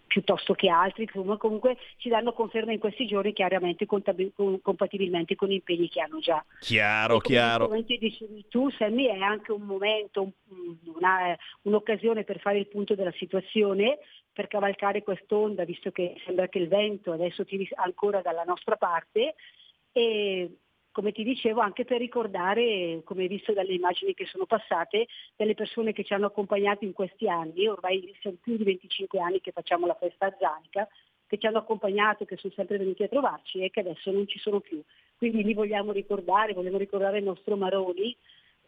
piuttosto 0.07 0.53
che 0.53 0.69
altri, 0.69 1.05
comunque 1.05 1.77
ci 1.97 2.09
danno 2.09 2.33
conferma 2.33 2.71
in 2.71 2.79
questi 2.79 3.05
giorni 3.05 3.33
chiaramente 3.33 3.85
contabil- 3.85 4.33
compatibilmente 4.61 5.35
con 5.35 5.49
gli 5.49 5.53
impegni 5.53 5.89
che 5.89 6.01
hanno 6.01 6.19
già. 6.19 6.43
Chiaro, 6.59 7.19
chiaro. 7.19 7.67
Come 7.67 7.83
dicevi 7.83 8.45
tu, 8.49 8.69
Sammy, 8.71 9.05
è 9.05 9.19
anche 9.19 9.51
un 9.51 9.61
momento, 9.61 10.31
una, 10.95 11.37
un'occasione 11.63 12.23
per 12.23 12.39
fare 12.39 12.57
il 12.57 12.67
punto 12.67 12.95
della 12.95 13.13
situazione, 13.13 13.99
per 14.33 14.47
cavalcare 14.47 15.03
quest'onda, 15.03 15.65
visto 15.65 15.91
che 15.91 16.15
sembra 16.25 16.47
che 16.47 16.57
il 16.57 16.67
vento 16.67 17.11
adesso 17.11 17.45
tiri 17.45 17.67
ancora 17.75 18.21
dalla 18.21 18.43
nostra 18.43 18.75
parte 18.75 19.35
e 19.91 20.51
come 20.97 21.11
ti 21.11 21.23
dicevo, 21.23 21.61
anche 21.61 21.85
per 21.85 21.99
ricordare, 21.99 23.01
come 23.03 23.27
visto 23.27 23.53
dalle 23.53 23.73
immagini 23.73 24.15
che 24.15 24.25
sono 24.25 24.47
passate, 24.47 25.05
delle 25.35 25.53
persone 25.53 25.93
che 25.93 26.03
ci 26.03 26.15
hanno 26.15 26.25
accompagnato 26.25 26.85
in 26.85 26.93
questi 26.93 27.29
anni, 27.29 27.67
ormai 27.67 28.15
sono 28.19 28.35
più 28.41 28.57
di 28.57 28.63
25 28.63 29.19
anni 29.19 29.39
che 29.39 29.51
facciamo 29.51 29.85
la 29.85 29.93
festa 29.93 30.35
Zanica, 30.39 30.87
che 31.27 31.37
ci 31.37 31.45
hanno 31.45 31.59
accompagnato, 31.59 32.25
che 32.25 32.35
sono 32.37 32.51
sempre 32.55 32.79
venuti 32.79 33.03
a 33.03 33.07
trovarci 33.07 33.59
e 33.59 33.69
che 33.69 33.81
adesso 33.81 34.09
non 34.09 34.27
ci 34.27 34.39
sono 34.39 34.59
più. 34.59 34.81
Quindi 35.15 35.43
li 35.43 35.53
vogliamo 35.53 35.91
ricordare, 35.91 36.53
vogliamo 36.53 36.79
ricordare 36.79 37.19
il 37.19 37.25
nostro 37.25 37.55
Maroni, 37.55 38.17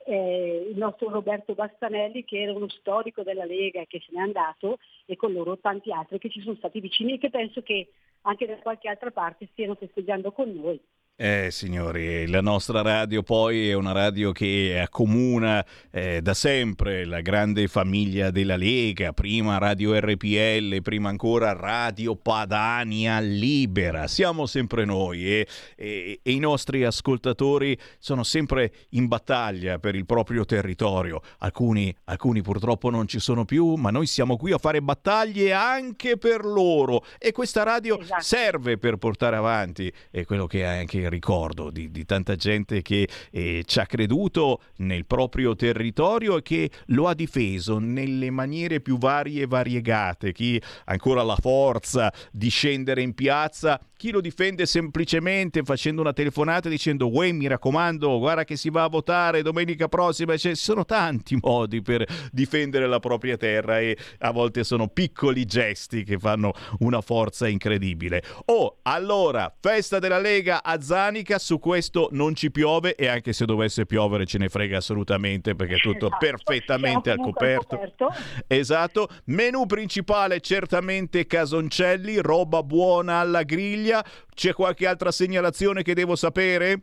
eh, 0.06 0.68
il 0.70 0.78
nostro 0.78 1.10
Roberto 1.10 1.56
Bastanelli 1.56 2.26
che 2.26 2.44
era 2.44 2.54
uno 2.54 2.70
storico 2.70 3.24
della 3.24 3.46
Lega 3.46 3.82
e 3.82 3.88
che 3.88 4.04
se 4.06 4.12
n'è 4.12 4.22
andato 4.22 4.78
e 5.08 5.16
con 5.16 5.34
loro 5.34 5.58
tanti 5.58 5.92
altri 5.92 6.20
che 6.20 6.30
ci 6.30 6.42
sono 6.42 6.58
stati 6.58 6.80
vicini 6.80 7.14
e 7.14 7.18
che 7.18 7.32
penso 7.32 7.64
che 7.64 7.88
anche 8.22 8.46
da 8.46 8.58
qualche 8.58 8.88
altra 8.88 9.10
parte 9.10 9.48
stiano 9.52 9.74
festeggiando 9.74 10.32
con 10.32 10.54
noi. 10.54 10.80
Eh 11.22 11.50
signori, 11.52 12.28
la 12.28 12.40
nostra 12.40 12.82
radio 12.82 13.24
poi 13.24 13.72
è 13.72 13.74
una 13.74 13.92
radio 13.92 14.32
che 14.32 14.80
accomuna 14.82 15.66
eh, 15.92 16.22
da 16.22 16.34
sempre 16.34 17.04
la 17.04 17.20
grande 17.20 17.68
famiglia 17.68 18.32
della 18.32 18.56
Lega, 18.56 19.12
prima 19.12 19.58
Radio 19.58 20.00
RPL, 20.00 20.82
prima 20.82 21.10
ancora 21.10 21.52
Radio 21.52 22.16
Padania 22.16 23.20
Libera. 23.20 24.08
Siamo 24.08 24.46
sempre 24.46 24.86
noi 24.86 25.26
e, 25.26 25.48
e, 25.76 26.20
e, 26.24 26.32
i 26.32 26.40
nostri 26.40 26.86
ascoltatori 26.86 27.78
sono 27.98 28.24
sempre 28.24 28.72
in 28.92 29.08
battaglia 29.08 29.78
per 29.78 29.96
il 29.96 30.06
proprio 30.06 30.46
territorio. 30.46 31.22
Alcuni, 31.40 31.94
alcuni 32.06 32.42
purtroppo 32.42 32.90
non 32.90 33.10
ci 33.10 33.20
sono 33.20 33.44
più, 33.44 33.74
ma 33.74 33.90
noi 33.90 34.08
siamo 34.08 34.38
qui 34.38 34.54
a 34.54 34.58
fare 34.58 34.82
battaglie 34.82 35.52
anche 35.52 36.16
per 36.16 36.46
loro 36.46 37.04
e 37.18 37.34
questa 37.34 37.64
radio 37.64 38.00
esatto. 38.00 38.22
serve 38.22 38.78
per 38.78 38.96
portare 38.96 39.36
avanti 39.36 39.92
e 40.12 40.24
quello 40.24 40.48
che 40.48 40.62
è 40.62 40.78
anche 40.78 41.08
ricordo 41.10 41.70
di, 41.70 41.92
di 41.92 42.06
tanta 42.06 42.36
gente 42.36 42.82
che 42.82 43.08
eh, 43.32 43.64
ci 43.66 43.80
ha 43.80 43.86
creduto 43.86 44.62
nel 44.78 45.06
proprio 45.06 45.56
territorio 45.56 46.38
e 46.38 46.42
che 46.42 46.70
lo 46.88 47.08
ha 47.08 47.14
difeso 47.14 47.80
nelle 47.80 48.30
maniere 48.30 48.80
più 48.80 48.98
varie 48.98 49.44
e 49.44 49.48
variegate. 49.48 50.32
Chi 50.32 50.62
ha 50.86 50.92
ancora 50.92 51.24
la 51.24 51.36
forza 51.36 52.14
di 52.32 52.50
scendere 52.50 53.02
in 53.02 53.14
piazza, 53.14 53.80
chi 54.00 54.12
lo 54.12 54.22
difende 54.22 54.66
semplicemente 54.66 55.62
facendo 55.62 56.00
una 56.00 56.14
telefonata 56.14 56.70
dicendo 56.70 57.12
Uè 57.12 57.34
mi 57.34 57.48
raccomando 57.48 58.18
guarda 58.18 58.46
che 58.46 58.56
si 58.56 58.70
va 58.70 58.84
a 58.84 58.88
votare 58.88 59.42
domenica 59.42 59.90
prossima 59.90 60.38
cioè, 60.38 60.56
ci 60.56 60.64
sono 60.64 60.86
tanti 60.86 61.38
modi 61.42 61.82
per 61.82 62.08
difendere 62.32 62.88
la 62.88 63.00
propria 63.00 63.36
terra 63.36 63.80
e 63.80 63.98
a 64.20 64.32
volte 64.32 64.64
sono 64.64 64.88
piccoli 64.88 65.44
gesti 65.44 66.06
che 66.06 66.18
fanno 66.18 66.54
una 66.80 67.02
forza 67.02 67.50
incredibile 67.50 68.24
oh 68.46 68.78
allora 68.84 69.54
festa 69.60 70.00
della 70.00 70.20
Lega 70.20 70.64
a 70.64 70.80
Zanica 71.00 71.40
su 71.40 71.60
questo 71.60 72.10
non 72.12 72.36
ci 72.36 72.52
piove 72.52 72.94
e 72.96 73.08
anche 73.08 73.32
se 73.32 73.46
dovesse 73.46 73.86
piovere 73.86 74.26
ce 74.26 74.38
ne 74.38 74.50
frega 74.50 74.80
assolutamente 74.80 75.56
perché 75.56 75.76
è 75.76 75.80
tutto 75.80 76.08
esatto. 76.08 76.26
perfettamente 76.26 77.10
al 77.10 77.20
coperto. 77.20 77.78
coperto 77.78 78.14
esatto 78.48 79.08
menù 79.26 79.66
principale 79.66 80.42
certamente 80.42 81.26
casoncelli 81.26 82.18
roba 82.18 82.64
buona 82.64 83.20
alla 83.20 83.44
griglia. 83.44 84.04
C'è 84.36 84.52
qualche 84.52 84.88
altra 84.88 85.12
segnalazione 85.12 85.84
che 85.84 85.94
devo 85.94 86.18
sapere? 86.18 86.82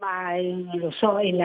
Ma 0.00 0.34
non 0.40 0.78
lo 0.78 0.90
so, 0.90 1.18
il, 1.18 1.38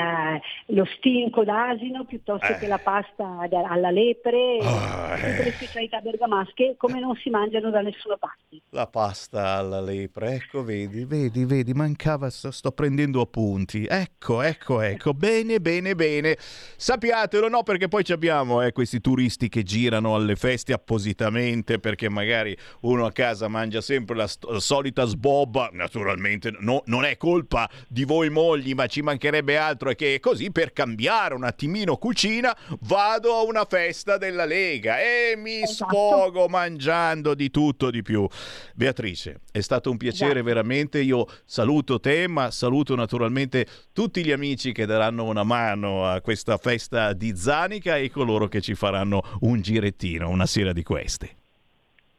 lo 0.68 0.86
stinco 0.98 1.44
d'asino 1.44 2.06
piuttosto 2.06 2.54
eh. 2.54 2.58
che 2.58 2.68
la 2.68 2.78
pasta 2.78 3.48
alla 3.50 3.92
lepre, 3.92 4.60
oh, 4.62 5.16
tutte 5.16 5.44
le 5.44 5.52
specialità 5.52 6.00
bergamasche 6.00 6.76
come 6.78 7.02
non 7.02 7.16
si 7.18 7.30
mangiano 7.30 7.70
da 7.70 7.82
nessuna 7.82 8.16
parte. 8.16 8.62
La 8.70 8.88
pasta 8.88 9.58
alla 9.58 9.82
lepre, 9.82 10.36
ecco, 10.36 10.64
vedi, 10.64 11.04
vedi, 11.04 11.44
vedi, 11.44 11.74
mancava, 11.74 12.30
sto, 12.30 12.50
sto 12.52 12.72
prendendo 12.72 13.20
appunti. 13.20 13.86
Ecco, 13.86 14.42
ecco, 14.42 14.80
ecco, 14.80 15.14
bene, 15.14 15.60
bene, 15.60 15.94
bene. 15.94 16.38
Sappiatelo, 16.78 17.50
no, 17.50 17.64
perché 17.64 17.90
poi 17.90 18.04
abbiamo 18.10 18.62
eh, 18.62 18.72
questi 18.72 19.02
turisti 19.02 19.50
che 19.50 19.64
girano 19.64 20.16
alle 20.16 20.38
feste 20.38 20.72
appositamente 20.72 21.80
perché 21.80 22.10
magari 22.10 22.56
uno 22.82 23.06
a 23.06 23.12
casa 23.12 23.50
mangia 23.50 23.82
sempre 23.82 24.16
la, 24.16 24.28
st- 24.28 24.46
la 24.50 24.60
solita 24.62 25.04
sbobba, 25.04 25.72
naturalmente 25.74 26.56
no, 26.60 26.84
non 26.86 27.04
è 27.04 27.18
colpa 27.18 27.70
di 27.90 28.06
voi 28.06 28.30
molti 28.30 28.44
mogli, 28.46 28.74
ma 28.74 28.86
ci 28.86 29.02
mancherebbe 29.02 29.58
altro 29.58 29.90
e 29.90 29.96
che 29.96 30.20
così 30.20 30.52
per 30.52 30.72
cambiare 30.72 31.34
un 31.34 31.44
attimino 31.44 31.98
cucina 31.98 32.56
vado 32.82 33.34
a 33.36 33.42
una 33.42 33.66
festa 33.66 34.18
della 34.18 34.46
Lega 34.46 35.00
e 35.00 35.36
mi 35.36 35.62
esatto. 35.62 35.92
sfogo 35.94 36.48
mangiando 36.48 37.34
di 37.34 37.50
tutto 37.50 37.90
di 37.90 38.02
più. 38.02 38.28
Beatrice, 38.76 39.42
è 39.52 39.62
stato 39.62 39.90
un 39.90 39.98
piacere 39.98 40.42
Grazie. 40.42 40.44
veramente, 40.44 41.02
io 41.02 41.26
saluto 41.46 42.00
te, 42.00 42.28
ma 42.28 42.52
saluto 42.52 42.96
naturalmente 42.96 43.66
tutti 43.92 44.24
gli 44.24 44.32
amici 44.32 44.72
che 44.72 44.86
daranno 44.86 45.24
una 45.26 45.44
mano 45.44 46.08
a 46.08 46.22
questa 46.22 46.58
festa 46.58 47.14
di 47.14 47.36
Zanica 47.36 47.98
e 47.98 48.10
coloro 48.12 48.48
che 48.48 48.62
ci 48.62 48.76
faranno 48.76 49.22
un 49.42 49.62
girettino 49.62 50.30
una 50.30 50.46
sera 50.46 50.74
di 50.74 50.84
queste. 50.84 51.45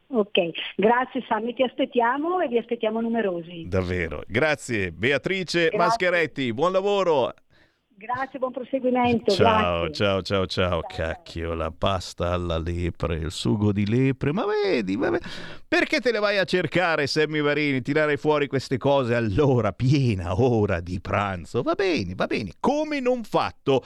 Ok, 0.09 0.51
grazie 0.75 1.23
Sammy, 1.27 1.53
ti 1.53 1.63
aspettiamo 1.63 2.39
e 2.39 2.47
vi 2.47 2.57
aspettiamo 2.57 3.01
numerosi. 3.01 3.65
Davvero. 3.67 4.23
Grazie 4.25 4.91
Beatrice 4.91 5.69
grazie. 5.69 5.77
Mascheretti, 5.77 6.53
buon 6.53 6.71
lavoro. 6.71 7.33
Grazie, 7.99 8.37
buon 8.37 8.51
proseguimento. 8.51 9.31
Ciao, 9.31 9.85
grazie. 9.85 9.93
ciao, 9.95 10.21
ciao, 10.21 10.45
ciao. 10.45 10.81
Cacchio, 10.81 11.55
la 11.55 11.71
pasta 11.71 12.31
alla 12.31 12.59
lepre, 12.59 13.15
il 13.15 13.31
sugo 13.31 13.71
di 13.71 13.87
lepre. 13.87 14.31
Ma 14.31 14.45
vedi, 14.45 14.95
ma 14.95 15.09
vedi, 15.09 15.25
perché 15.67 15.99
te 15.99 16.11
le 16.11 16.19
vai 16.19 16.37
a 16.37 16.43
cercare, 16.43 17.07
Sammy 17.07 17.41
Varini, 17.41 17.81
tirare 17.81 18.17
fuori 18.17 18.45
queste 18.45 18.77
cose 18.77 19.15
all'ora 19.15 19.71
piena 19.71 20.39
ora 20.39 20.79
di 20.79 21.01
pranzo? 21.01 21.63
Va 21.63 21.73
bene, 21.73 22.13
va 22.13 22.27
bene. 22.27 22.51
Come 22.59 22.99
non 22.99 23.23
fatto? 23.23 23.83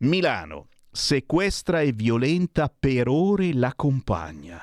Milano 0.00 0.66
sequestra 0.92 1.80
e 1.80 1.92
violenta 1.92 2.70
per 2.76 3.08
ore 3.08 3.54
la 3.54 3.72
compagna. 3.74 4.62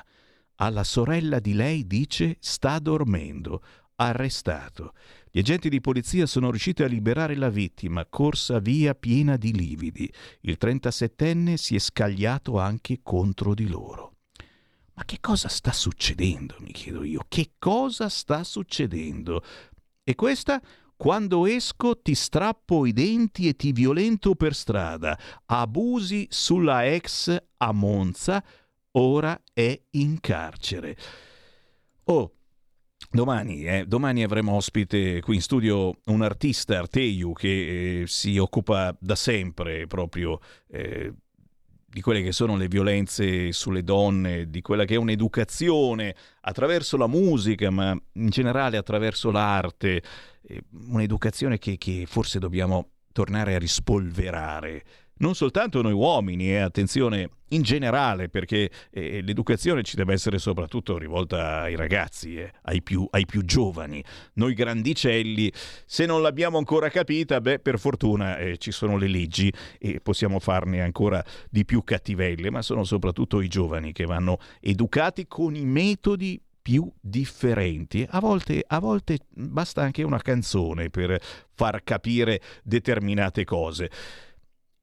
Alla 0.60 0.82
sorella 0.82 1.38
di 1.38 1.52
lei 1.54 1.86
dice 1.86 2.36
sta 2.40 2.78
dormendo. 2.80 3.62
Arrestato. 4.00 4.92
Gli 5.30 5.38
agenti 5.38 5.68
di 5.68 5.80
polizia 5.80 6.26
sono 6.26 6.50
riusciti 6.50 6.82
a 6.82 6.86
liberare 6.86 7.36
la 7.36 7.48
vittima, 7.48 8.06
corsa 8.06 8.58
via 8.58 8.94
piena 8.94 9.36
di 9.36 9.52
lividi. 9.52 10.12
Il 10.42 10.56
37enne 10.60 11.54
si 11.54 11.76
è 11.76 11.78
scagliato 11.78 12.58
anche 12.58 13.00
contro 13.02 13.54
di 13.54 13.68
loro. 13.68 14.14
Ma 14.94 15.04
che 15.04 15.18
cosa 15.20 15.48
sta 15.48 15.72
succedendo, 15.72 16.56
mi 16.58 16.72
chiedo 16.72 17.04
io? 17.04 17.24
Che 17.28 17.52
cosa 17.58 18.08
sta 18.08 18.42
succedendo? 18.42 19.44
E 20.02 20.14
questa 20.16 20.60
quando 20.96 21.46
esco 21.46 22.00
ti 22.00 22.16
strappo 22.16 22.84
i 22.84 22.92
denti 22.92 23.46
e 23.46 23.54
ti 23.54 23.70
violento 23.70 24.34
per 24.34 24.56
strada. 24.56 25.16
Abusi 25.46 26.26
sulla 26.28 26.84
ex 26.84 27.36
a 27.58 27.72
Monza, 27.72 28.42
ora 28.98 29.40
è 29.52 29.80
in 29.90 30.20
carcere. 30.20 30.96
Oh, 32.04 32.32
Domani, 33.10 33.64
eh, 33.64 33.86
domani, 33.86 34.22
avremo 34.22 34.52
ospite 34.52 35.20
qui 35.20 35.36
in 35.36 35.40
studio 35.40 35.98
un 36.06 36.20
artista, 36.20 36.78
Arteiu, 36.78 37.32
che 37.32 38.02
eh, 38.02 38.06
si 38.06 38.36
occupa 38.36 38.94
da 39.00 39.14
sempre 39.14 39.86
proprio 39.86 40.40
eh, 40.68 41.14
di 41.86 42.02
quelle 42.02 42.22
che 42.22 42.32
sono 42.32 42.56
le 42.56 42.68
violenze 42.68 43.50
sulle 43.52 43.82
donne, 43.82 44.50
di 44.50 44.60
quella 44.60 44.84
che 44.84 44.94
è 44.94 44.98
un'educazione 44.98 46.14
attraverso 46.42 46.98
la 46.98 47.06
musica, 47.06 47.70
ma 47.70 47.96
in 48.12 48.28
generale 48.28 48.76
attraverso 48.76 49.30
l'arte, 49.30 50.02
eh, 50.42 50.62
un'educazione 50.88 51.58
che, 51.58 51.78
che 51.78 52.04
forse 52.06 52.38
dobbiamo 52.38 52.90
tornare 53.12 53.54
a 53.54 53.58
rispolverare 53.58 54.84
non 55.18 55.34
soltanto 55.34 55.82
noi 55.82 55.92
uomini, 55.92 56.50
eh, 56.50 56.58
attenzione 56.58 57.30
in 57.48 57.62
generale, 57.62 58.28
perché 58.28 58.70
eh, 58.90 59.22
l'educazione 59.22 59.82
ci 59.82 59.96
deve 59.96 60.12
essere 60.12 60.38
soprattutto 60.38 60.98
rivolta 60.98 61.60
ai 61.60 61.76
ragazzi, 61.76 62.36
eh, 62.36 62.52
ai, 62.62 62.82
più, 62.82 63.06
ai, 63.10 63.24
più, 63.26 63.42
giovani. 63.42 64.02
Noi 64.34 64.54
grandicelli, 64.54 65.50
se 65.86 66.06
non 66.06 66.22
l'abbiamo 66.22 66.58
ancora 66.58 66.88
capita, 66.90 67.40
beh, 67.40 67.60
per 67.60 67.78
fortuna 67.78 68.38
eh, 68.38 68.58
ci 68.58 68.70
sono 68.70 68.96
le 68.96 69.08
leggi 69.08 69.52
e 69.78 70.00
possiamo 70.00 70.38
farne 70.38 70.82
ancora 70.82 71.24
di 71.50 71.64
più 71.64 71.82
cattivelle, 71.84 72.50
ma 72.50 72.62
sono 72.62 72.84
soprattutto 72.84 73.40
i 73.40 73.48
giovani 73.48 73.92
che 73.92 74.04
vanno 74.04 74.38
educati 74.60 75.26
con 75.26 75.54
i 75.54 75.64
metodi 75.64 76.40
più 76.68 76.90
differenti. 77.00 78.06
A 78.10 78.20
volte, 78.20 78.62
a 78.66 78.78
volte 78.78 79.20
basta 79.30 79.80
anche 79.80 80.02
una 80.02 80.20
canzone 80.20 80.90
per 80.90 81.18
far 81.54 81.82
capire 81.82 82.42
determinate 82.62 83.44
cose. 83.44 83.90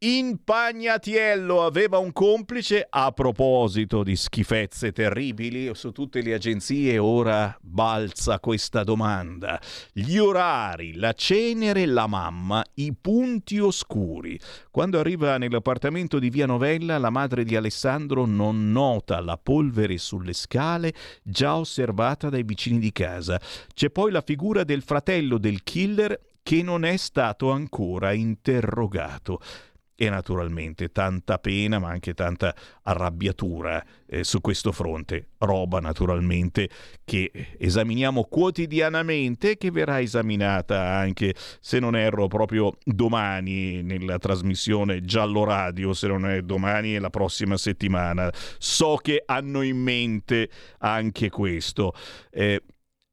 Impagnatiello 0.07 1.63
aveva 1.63 1.97
un 1.97 2.13
complice 2.13 2.85
a 2.87 3.11
proposito 3.11 4.03
di 4.03 4.15
schifezze 4.15 4.91
terribili 4.91 5.73
su 5.73 5.91
tutte 5.91 6.21
le 6.21 6.35
agenzie 6.35 6.99
ora 6.99 7.57
balza 7.59 8.39
questa 8.39 8.83
domanda. 8.83 9.59
Gli 9.91 10.17
orari 10.17 10.93
la 10.93 11.13
cenere 11.13 11.87
la 11.87 12.05
mamma 12.05 12.63
i 12.75 12.93
punti 12.93 13.57
oscuri. 13.57 14.39
Quando 14.69 14.99
arriva 14.99 15.39
nell'appartamento 15.39 16.19
di 16.19 16.29
via 16.29 16.45
Novella 16.45 16.99
la 16.99 17.09
madre 17.09 17.43
di 17.43 17.55
Alessandro 17.55 18.27
non 18.27 18.71
nota 18.71 19.19
la 19.21 19.39
polvere 19.41 19.97
sulle 19.97 20.33
scale 20.33 20.93
già 21.23 21.57
osservata 21.57 22.29
dai 22.29 22.43
vicini 22.43 22.77
di 22.77 22.91
casa. 22.91 23.41
C'è 23.73 23.89
poi 23.89 24.11
la 24.11 24.21
figura 24.21 24.63
del 24.63 24.83
fratello 24.83 25.39
del 25.39 25.63
killer 25.63 26.19
che 26.43 26.61
non 26.61 26.85
è 26.85 26.95
stato 26.95 27.49
ancora 27.49 28.13
interrogato 28.13 29.41
e 29.95 30.09
naturalmente 30.09 30.91
tanta 30.91 31.37
pena 31.39 31.79
ma 31.79 31.89
anche 31.89 32.13
tanta 32.13 32.53
arrabbiatura 32.83 33.83
eh, 34.07 34.23
su 34.23 34.41
questo 34.41 34.71
fronte, 34.71 35.29
roba 35.39 35.79
naturalmente 35.79 36.69
che 37.03 37.31
esaminiamo 37.57 38.25
quotidianamente 38.25 39.57
che 39.57 39.71
verrà 39.71 40.01
esaminata 40.01 40.81
anche 40.81 41.33
se 41.59 41.79
non 41.79 41.95
erro 41.95 42.27
proprio 42.27 42.77
domani 42.83 43.81
nella 43.83 44.17
trasmissione 44.17 45.01
Giallo 45.01 45.43
Radio, 45.45 45.93
se 45.93 46.07
non 46.07 46.27
è 46.27 46.41
domani 46.41 46.95
e 46.95 46.99
la 46.99 47.09
prossima 47.09 47.57
settimana. 47.57 48.29
So 48.57 48.97
che 49.01 49.23
hanno 49.25 49.61
in 49.61 49.77
mente 49.77 50.49
anche 50.79 51.29
questo. 51.29 51.93
Eh, 52.31 52.61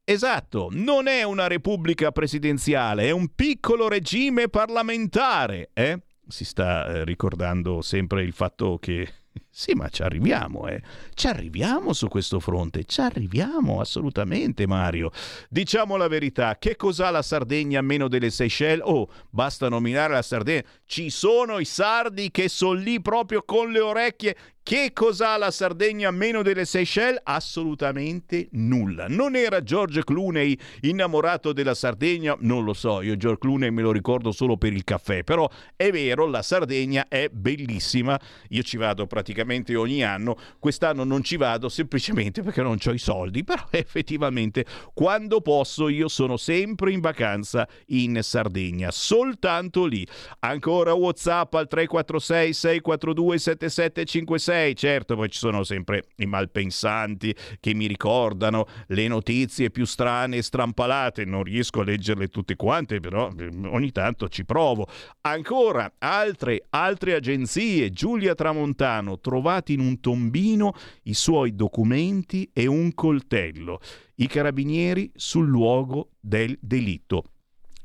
Esatto, 0.05 0.69
non 0.73 1.07
è 1.07 1.23
una 1.23 1.47
repubblica 1.47 2.11
presidenziale, 2.11 3.05
è 3.05 3.11
un 3.13 3.29
piccolo 3.37 3.87
regime 3.87 4.49
parlamentare, 4.49 5.71
eh? 5.73 6.01
Si 6.33 6.47
sta 6.47 6.87
eh, 6.87 7.05
ricordando 7.05 7.83
sempre 7.83 8.23
il 8.23 8.33
fatto 8.33 8.79
che 8.79 9.07
sì, 9.55 9.75
ma 9.75 9.91
ci 9.91 10.03
arriviamo, 10.03 10.67
eh. 10.67 10.81
Ci 11.13 11.27
arriviamo 11.27 11.93
su 11.93 12.09
questo 12.09 12.41
fronte, 12.41 12.85
ci 12.85 13.03
arriviamo 13.03 13.81
assolutamente, 13.81 14.67
Mario. 14.67 15.11
Diciamo 15.51 15.97
la 15.97 16.09
verità, 16.09 16.57
che 16.57 16.75
cos'ha 16.75 17.11
la 17.11 17.21
Sardegna 17.21 17.83
meno 17.83 18.09
delle 18.09 18.31
Seychelles? 18.31 18.83
Oh, 18.83 19.11
basta 19.29 19.69
nominare 19.69 20.15
la 20.15 20.23
Sardegna. 20.23 20.63
Ci 20.87 21.11
sono 21.11 21.59
i 21.59 21.67
sardi 21.67 22.31
che 22.31 22.49
sono 22.49 22.73
lì 22.73 23.03
proprio 23.03 23.43
con 23.43 23.71
le 23.71 23.81
orecchie 23.81 24.37
che 24.65 24.93
cos'ha 24.93 25.37
la 25.39 25.51
Sardegna 25.51 26.13
meno 26.13 26.41
delle 26.43 26.65
Seychelles? 26.65 27.21
Assolutamente 27.25 28.49
nulla. 28.53 29.07
Non 29.09 29.35
era 29.35 29.61
George 29.61 30.05
Clooney 30.05 30.57
innamorato 30.83 31.53
della 31.53 31.75
Sardegna? 31.75 32.37
Non 32.39 32.63
lo 32.63 32.73
so, 32.73 33.03
io 33.03 33.17
George 33.17 33.41
Clooney 33.41 33.71
me 33.71 33.83
lo 33.83 33.91
ricordo 33.91 34.31
solo 34.31 34.57
per 34.57 34.73
il 34.73 34.85
caffè, 34.85 35.25
però 35.25 35.51
è 35.75 35.91
vero, 35.91 36.27
la 36.27 36.43
Sardegna 36.43 37.09
è 37.09 37.29
bellissima. 37.29 38.19
Io 38.51 38.63
ci 38.63 38.77
vado 38.77 39.07
praticamente 39.07 39.42
ogni 39.75 40.03
anno, 40.03 40.37
quest'anno 40.59 41.05
non 41.05 41.23
ci 41.23 41.37
vado 41.37 41.69
semplicemente 41.69 42.43
perché 42.43 42.63
non 42.63 42.79
ho 42.83 42.93
i 42.93 42.99
soldi, 42.99 43.43
però 43.45 43.67
effettivamente 43.71 44.65
quando 44.95 45.41
posso 45.41 45.89
io 45.89 46.09
sono 46.09 46.37
sempre 46.37 46.93
in 46.93 47.01
vacanza 47.01 47.67
in 47.87 48.19
Sardegna, 48.23 48.91
soltanto 48.91 49.85
lì. 49.87 50.07
Ancora 50.41 50.93
WhatsApp 50.93 51.55
al 51.55 51.69
346 51.69 52.53
642 52.53 53.39
7756 53.39 54.53
6, 54.53 54.77
certo, 54.77 55.17
poi 55.17 55.31
ci 55.31 55.39
sono 55.39 55.65
sempre 55.65 56.05
i 56.17 56.27
malpensanti 56.27 57.35
che 57.61 57.75
mi 57.75 57.87
ricordano 57.87 58.67
le 58.89 59.09
notizie 59.09 59.71
più 59.71 59.85
strane 59.85 60.39
e 60.39 60.43
strampalate, 60.43 61.25
non 61.25 61.43
riesco 61.43 61.81
a 61.81 61.85
leggerle 61.85 62.29
tutte 62.29 62.57
quante, 62.57 63.01
però 63.01 63.31
eh, 63.39 63.51
ogni 63.67 63.93
tanto 63.93 64.29
ci 64.29 64.45
provo. 64.45 64.87
Ancora 65.23 65.93
altre, 65.99 66.65
altre 66.71 67.15
agenzie, 67.15 67.91
Giulia 67.91 68.35
Tramontano, 68.35 69.19
trovati 69.33 69.73
in 69.73 69.81
un 69.81 69.99
tombino 69.99 70.75
i 71.05 71.15
suoi 71.15 71.55
documenti 71.55 72.51
e 72.53 72.67
un 72.67 72.93
coltello. 72.93 73.81
I 74.17 74.27
carabinieri 74.27 75.11
sul 75.15 75.49
luogo 75.49 76.11
del 76.21 76.59
delitto. 76.61 77.25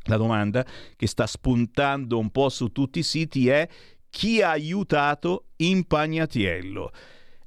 La 0.04 0.18
domanda 0.18 0.66
che 0.98 1.08
sta 1.08 1.26
spuntando 1.26 2.20
un 2.20 2.32
po' 2.32 2.50
su 2.50 2.74
tutti 2.74 3.00
i 3.00 3.04
siti 3.04 3.48
è 3.48 3.66
chi 4.10 4.42
ha 4.42 4.50
aiutato 4.50 5.46
Impagnatiello. 5.56 6.92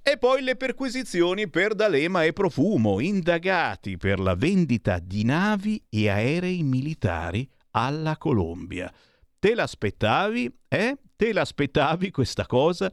E 0.02 0.16
poi 0.16 0.42
le 0.42 0.56
perquisizioni 0.56 1.48
per 1.50 1.74
D'Alema 1.74 2.24
e 2.24 2.32
Profumo, 2.32 3.00
indagati 3.00 3.98
per 3.98 4.18
la 4.18 4.34
vendita 4.34 4.98
di 4.98 5.24
navi 5.24 5.82
e 5.90 6.08
aerei 6.08 6.62
militari 6.62 7.46
alla 7.72 8.16
Colombia. 8.16 8.90
Te 9.38 9.54
l'aspettavi? 9.54 10.50
Eh? 10.68 10.96
Te 11.16 11.32
l'aspettavi 11.34 12.10
questa 12.10 12.46
cosa? 12.46 12.90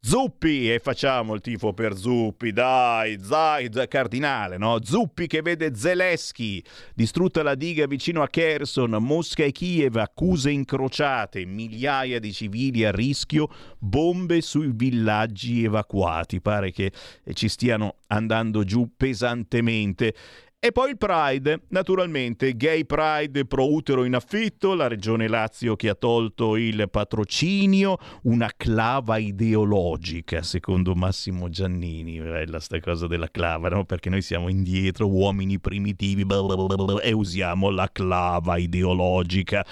Zuppi 0.00 0.72
e 0.72 0.78
facciamo 0.78 1.34
il 1.34 1.40
tifo 1.40 1.72
per 1.72 1.96
Zuppi, 1.96 2.52
dai, 2.52 3.18
Zaid 3.20 3.88
cardinale, 3.88 4.56
no? 4.56 4.78
Zuppi 4.80 5.26
che 5.26 5.42
vede 5.42 5.74
Zelensky, 5.74 6.62
distrutta 6.94 7.42
la 7.42 7.56
diga 7.56 7.84
vicino 7.86 8.22
a 8.22 8.28
Kherson, 8.28 8.90
Mosca 9.00 9.42
e 9.42 9.50
Kiev, 9.50 9.96
accuse 9.96 10.52
incrociate, 10.52 11.44
migliaia 11.44 12.20
di 12.20 12.32
civili 12.32 12.84
a 12.84 12.92
rischio, 12.92 13.48
bombe 13.76 14.40
sui 14.40 14.70
villaggi 14.72 15.64
evacuati. 15.64 16.40
Pare 16.40 16.70
che 16.70 16.92
ci 17.32 17.48
stiano 17.48 17.96
andando 18.06 18.62
giù 18.62 18.88
pesantemente. 18.96 20.14
E 20.60 20.72
poi 20.72 20.90
il 20.90 20.98
Pride, 20.98 21.66
naturalmente, 21.68 22.56
gay 22.56 22.84
Pride 22.84 23.46
pro 23.46 23.72
utero 23.72 24.02
in 24.02 24.16
affitto, 24.16 24.74
la 24.74 24.88
regione 24.88 25.28
Lazio 25.28 25.76
che 25.76 25.88
ha 25.88 25.94
tolto 25.94 26.56
il 26.56 26.88
patrocinio, 26.90 27.96
una 28.22 28.50
clava 28.56 29.18
ideologica, 29.18 30.42
secondo 30.42 30.96
Massimo 30.96 31.48
Giannini, 31.48 32.18
bella 32.18 32.58
sta 32.58 32.80
cosa 32.80 33.06
della 33.06 33.30
clava, 33.30 33.68
no? 33.68 33.84
perché 33.84 34.10
noi 34.10 34.20
siamo 34.20 34.48
indietro, 34.48 35.08
uomini 35.08 35.60
primitivi, 35.60 36.26
e 37.02 37.12
usiamo 37.12 37.70
la 37.70 37.88
clava 37.92 38.56
ideologica. 38.56 39.64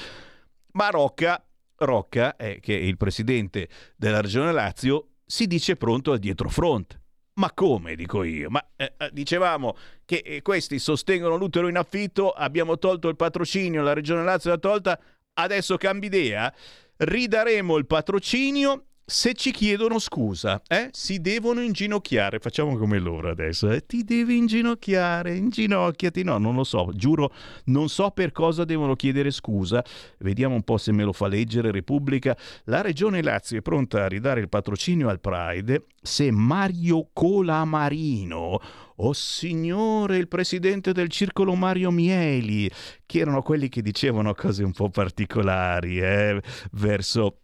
Ma 0.75 0.89
Rocca, 0.91 1.45
Rocca, 1.79 2.37
eh, 2.37 2.61
che 2.61 2.79
è 2.79 2.83
il 2.83 2.97
presidente 2.97 3.69
della 3.97 4.21
regione 4.21 4.53
Lazio, 4.53 5.15
si 5.27 5.49
dice 5.49 5.75
pronto 5.75 6.13
al 6.13 6.21
dietrofront 6.21 7.01
ma 7.37 7.53
come, 7.53 7.95
dico 7.97 8.23
io? 8.23 8.51
Ma 8.51 8.65
eh, 8.77 8.95
eh, 8.97 9.11
dicevamo 9.13 9.77
che 10.05 10.23
eh, 10.25 10.43
questi 10.43 10.79
sostengono 10.79 11.37
l'utero 11.37 11.69
in 11.69 11.77
affitto, 11.77 12.31
abbiamo 12.31 12.79
tolto 12.79 13.09
il 13.09 13.17
patrocinio, 13.17 13.83
la 13.83 13.93
Regione 13.93 14.25
Lazio 14.25 14.51
l'ha 14.51 14.59
tolta, 14.59 14.99
adesso 15.35 15.77
cambia 15.77 16.09
idea, 16.09 16.55
ridaremo 16.97 17.77
il 17.77 17.87
patrocinio 17.87 18.86
se 19.09 19.35
ci 19.35 19.53
chiedono 19.53 20.01
scusa, 20.01 20.61
eh? 20.67 20.89
si 20.91 21.21
devono 21.21 21.61
inginocchiare. 21.61 22.41
Facciamo 22.41 22.77
come 22.77 22.99
loro 22.99 23.31
adesso. 23.31 23.71
Eh? 23.71 23.87
Ti 23.87 24.03
devi 24.03 24.37
inginocchiare, 24.37 25.37
inginocchiati. 25.37 26.25
No, 26.25 26.39
non 26.39 26.57
lo 26.57 26.65
so, 26.65 26.91
giuro, 26.93 27.33
non 27.67 27.89
so 27.89 28.11
per 28.11 28.33
cosa 28.33 28.65
devono 28.65 28.97
chiedere 28.97 29.31
scusa. 29.31 29.85
Vediamo 30.19 30.57
un 30.57 30.65
po' 30.65 30.77
se 30.77 30.91
me 30.91 31.05
lo 31.05 31.13
fa 31.13 31.29
leggere 31.29 31.71
Repubblica. 31.71 32.37
La 32.65 32.81
Regione 32.81 33.23
Lazio 33.23 33.59
è 33.59 33.63
pronta 33.63 34.03
a 34.03 34.09
ridare 34.09 34.41
il 34.41 34.49
patrocinio 34.49 35.09
al 35.09 35.21
Pride 35.21 35.85
se 36.03 36.31
Mario 36.33 37.09
Colamarino 37.13 38.61
Oh 38.99 39.13
signore, 39.13 40.17
il 40.17 40.27
presidente 40.27 40.93
del 40.93 41.09
circolo 41.09 41.55
Mario 41.55 41.91
Mieli, 41.91 42.71
che 43.05 43.19
erano 43.19 43.43
quelli 43.43 43.69
che 43.69 43.83
dicevano 43.83 44.33
cose 44.33 44.65
un 44.65 44.73
po' 44.73 44.89
particolari 44.89 46.01
eh, 46.01 46.41
verso 46.73 47.41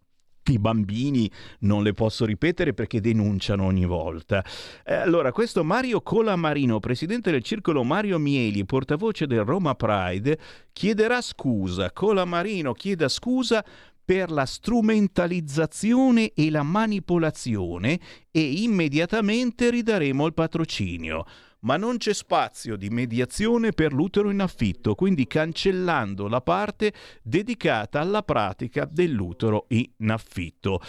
i 0.50 0.58
bambini 0.58 1.30
non 1.60 1.82
le 1.82 1.92
posso 1.92 2.24
ripetere 2.24 2.74
perché 2.74 3.00
denunciano 3.00 3.64
ogni 3.64 3.84
volta. 3.84 4.44
Eh, 4.84 4.94
allora, 4.94 5.30
questo 5.30 5.62
Mario 5.62 6.00
Colamarino, 6.00 6.80
presidente 6.80 7.30
del 7.30 7.42
circolo 7.42 7.84
Mario 7.84 8.18
Mieli, 8.18 8.64
portavoce 8.64 9.26
del 9.26 9.44
Roma 9.44 9.74
Pride, 9.74 10.38
chiederà 10.72 11.20
scusa. 11.20 11.92
Colamarino 11.92 12.72
chieda 12.72 13.08
scusa 13.08 13.64
per 14.04 14.30
la 14.30 14.46
strumentalizzazione 14.46 16.32
e 16.34 16.50
la 16.50 16.64
manipolazione 16.64 18.00
e 18.30 18.40
immediatamente 18.40 19.70
ridaremo 19.70 20.26
il 20.26 20.34
patrocinio 20.34 21.24
ma 21.62 21.76
non 21.76 21.96
c'è 21.96 22.12
spazio 22.12 22.76
di 22.76 22.88
mediazione 22.88 23.72
per 23.72 23.92
l'utero 23.92 24.30
in 24.30 24.40
affitto, 24.40 24.94
quindi 24.94 25.26
cancellando 25.26 26.28
la 26.28 26.40
parte 26.40 26.92
dedicata 27.22 28.00
alla 28.00 28.22
pratica 28.22 28.84
dell'utero 28.84 29.66
in 29.68 30.10
affitto. 30.10 30.80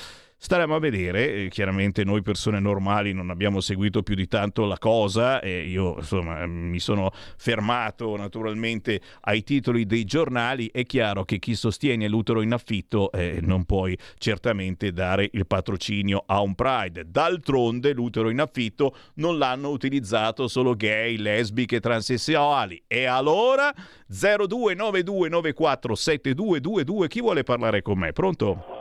Staremo 0.44 0.76
a 0.76 0.80
vedere, 0.80 1.46
eh, 1.46 1.48
chiaramente 1.48 2.04
noi 2.04 2.22
persone 2.22 2.60
normali 2.60 3.14
non 3.14 3.30
abbiamo 3.30 3.62
seguito 3.62 4.04
più 4.04 4.14
di 4.14 4.28
tanto 4.28 4.66
la 4.66 4.78
cosa 4.78 5.41
io 5.41 5.96
insomma 6.00 6.46
mi 6.46 6.80
sono 6.80 7.12
fermato 7.38 8.18
naturalmente 8.18 9.00
ai 9.22 9.44
titoli 9.44 9.86
dei 9.86 10.04
giornali, 10.04 10.70
è 10.70 10.86
chiaro 10.86 11.24
che 11.24 11.39
chi 11.39 11.56
sostiene 11.56 12.10
l'utero 12.10 12.41
in 12.41 12.52
affitto 12.52 13.10
eh, 13.14 13.39
non 13.41 13.64
puoi 13.64 13.98
certamente 14.18 14.91
dare 14.91 15.30
il 15.32 15.48
patrocinio 15.48 16.24
a 16.26 16.41
un 16.41 16.56
pride. 16.56 17.06
D'altronde 17.08 17.94
l'utero 17.94 18.30
in 18.30 18.41
affitto 18.41 18.98
non 19.16 19.38
l'hanno 19.38 19.70
utilizzato 19.70 20.50
solo 20.50 20.76
gay, 20.76 21.16
lesbiche, 21.16 21.80
transessuali. 21.80 22.84
E 22.86 23.06
allora 23.06 23.74
0292947222 24.12 27.08
chi 27.08 27.22
vuole 27.22 27.44
parlare 27.44 27.82
con 27.82 27.98
me? 27.98 28.12
Pronto? 28.12 28.72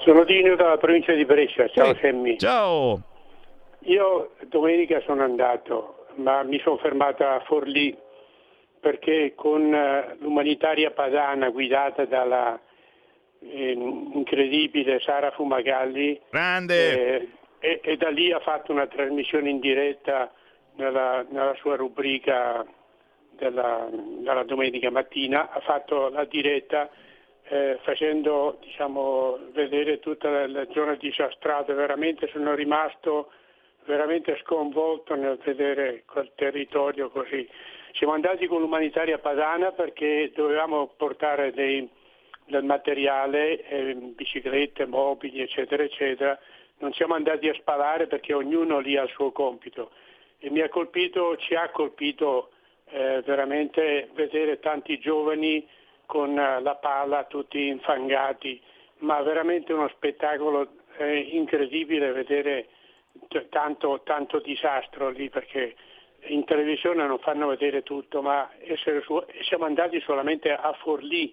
Sono 0.00 0.24
Dino 0.24 0.56
dalla 0.56 0.78
provincia 0.78 1.12
di 1.12 1.24
Brescia, 1.24 1.68
ciao 1.68 1.94
sì. 1.94 2.00
Semmi. 2.00 2.38
Ciao. 2.38 3.02
Io 3.80 4.32
domenica 4.48 5.00
sono 5.00 5.22
andato, 5.22 6.06
ma 6.16 6.42
mi 6.42 6.58
sono 6.60 6.78
fermato 6.78 7.24
a 7.24 7.40
Forlì 7.46 7.96
perché 8.80 9.34
con 9.34 9.74
eh, 9.74 10.16
l'umanitaria 10.20 10.90
padana 10.90 11.50
guidata 11.50 12.06
dalla 12.06 12.58
eh, 13.40 13.72
incredibile 13.72 15.00
Sara 15.00 15.30
Fumagalli 15.32 16.18
eh, 16.30 17.28
e, 17.58 17.80
e, 17.82 17.96
da 17.96 18.08
lì 18.08 18.32
ha 18.32 18.40
fatto 18.40 18.72
una 18.72 18.86
trasmissione 18.86 19.50
in 19.50 19.60
diretta 19.60 20.32
nella, 20.76 21.24
nella 21.28 21.54
sua 21.56 21.76
rubrica 21.76 22.64
della, 23.36 23.86
della 23.90 24.44
domenica 24.44 24.90
mattina, 24.90 25.50
ha 25.50 25.60
fatto 25.60 26.08
la 26.08 26.24
diretta 26.24 26.88
eh, 27.50 27.78
facendo 27.82 28.58
diciamo, 28.60 29.36
vedere 29.52 29.98
tutta 29.98 30.46
la, 30.46 30.64
zona 30.72 30.94
disastrata, 30.94 31.74
veramente 31.74 32.28
sono 32.28 32.54
rimasto 32.54 33.32
veramente 33.86 34.38
sconvolto 34.42 35.16
nel 35.16 35.36
vedere 35.42 36.04
quel 36.06 36.30
territorio 36.36 37.10
così. 37.10 37.48
Siamo 37.94 38.12
andati 38.12 38.46
con 38.46 38.60
l'umanitaria 38.60 39.18
padana 39.18 39.72
perché 39.72 40.30
dovevamo 40.32 40.92
portare 40.96 41.50
dei, 41.50 41.88
del 42.44 42.62
materiale, 42.62 43.66
eh, 43.66 43.94
biciclette, 43.94 44.86
mobili, 44.86 45.40
eccetera, 45.40 45.82
eccetera. 45.82 46.38
Non 46.78 46.92
siamo 46.92 47.14
andati 47.14 47.48
a 47.48 47.54
spalare 47.54 48.06
perché 48.06 48.32
ognuno 48.32 48.78
lì 48.78 48.96
ha 48.96 49.02
il 49.02 49.10
suo 49.10 49.32
compito. 49.32 49.90
E 50.38 50.50
mi 50.50 50.60
ha 50.60 50.68
colpito, 50.68 51.36
ci 51.36 51.56
ha 51.56 51.68
colpito 51.70 52.50
eh, 52.90 53.22
veramente 53.24 54.08
vedere 54.14 54.60
tanti 54.60 55.00
giovani 55.00 55.66
con 56.10 56.36
eh, 56.36 56.60
la 56.60 56.74
palla 56.74 57.22
tutti 57.22 57.68
infangati, 57.68 58.60
ma 58.98 59.22
veramente 59.22 59.72
uno 59.72 59.86
spettacolo 59.90 60.66
eh, 60.96 61.18
incredibile 61.18 62.10
vedere 62.10 62.66
tanto, 63.48 64.00
tanto, 64.02 64.40
disastro 64.40 65.10
lì 65.10 65.30
perché 65.30 65.76
in 66.22 66.44
televisione 66.44 67.06
non 67.06 67.20
fanno 67.20 67.46
vedere 67.46 67.84
tutto, 67.84 68.22
ma 68.22 68.50
su- 69.02 69.24
siamo 69.42 69.66
andati 69.66 70.00
solamente 70.00 70.50
a 70.50 70.72
Forlì, 70.72 71.32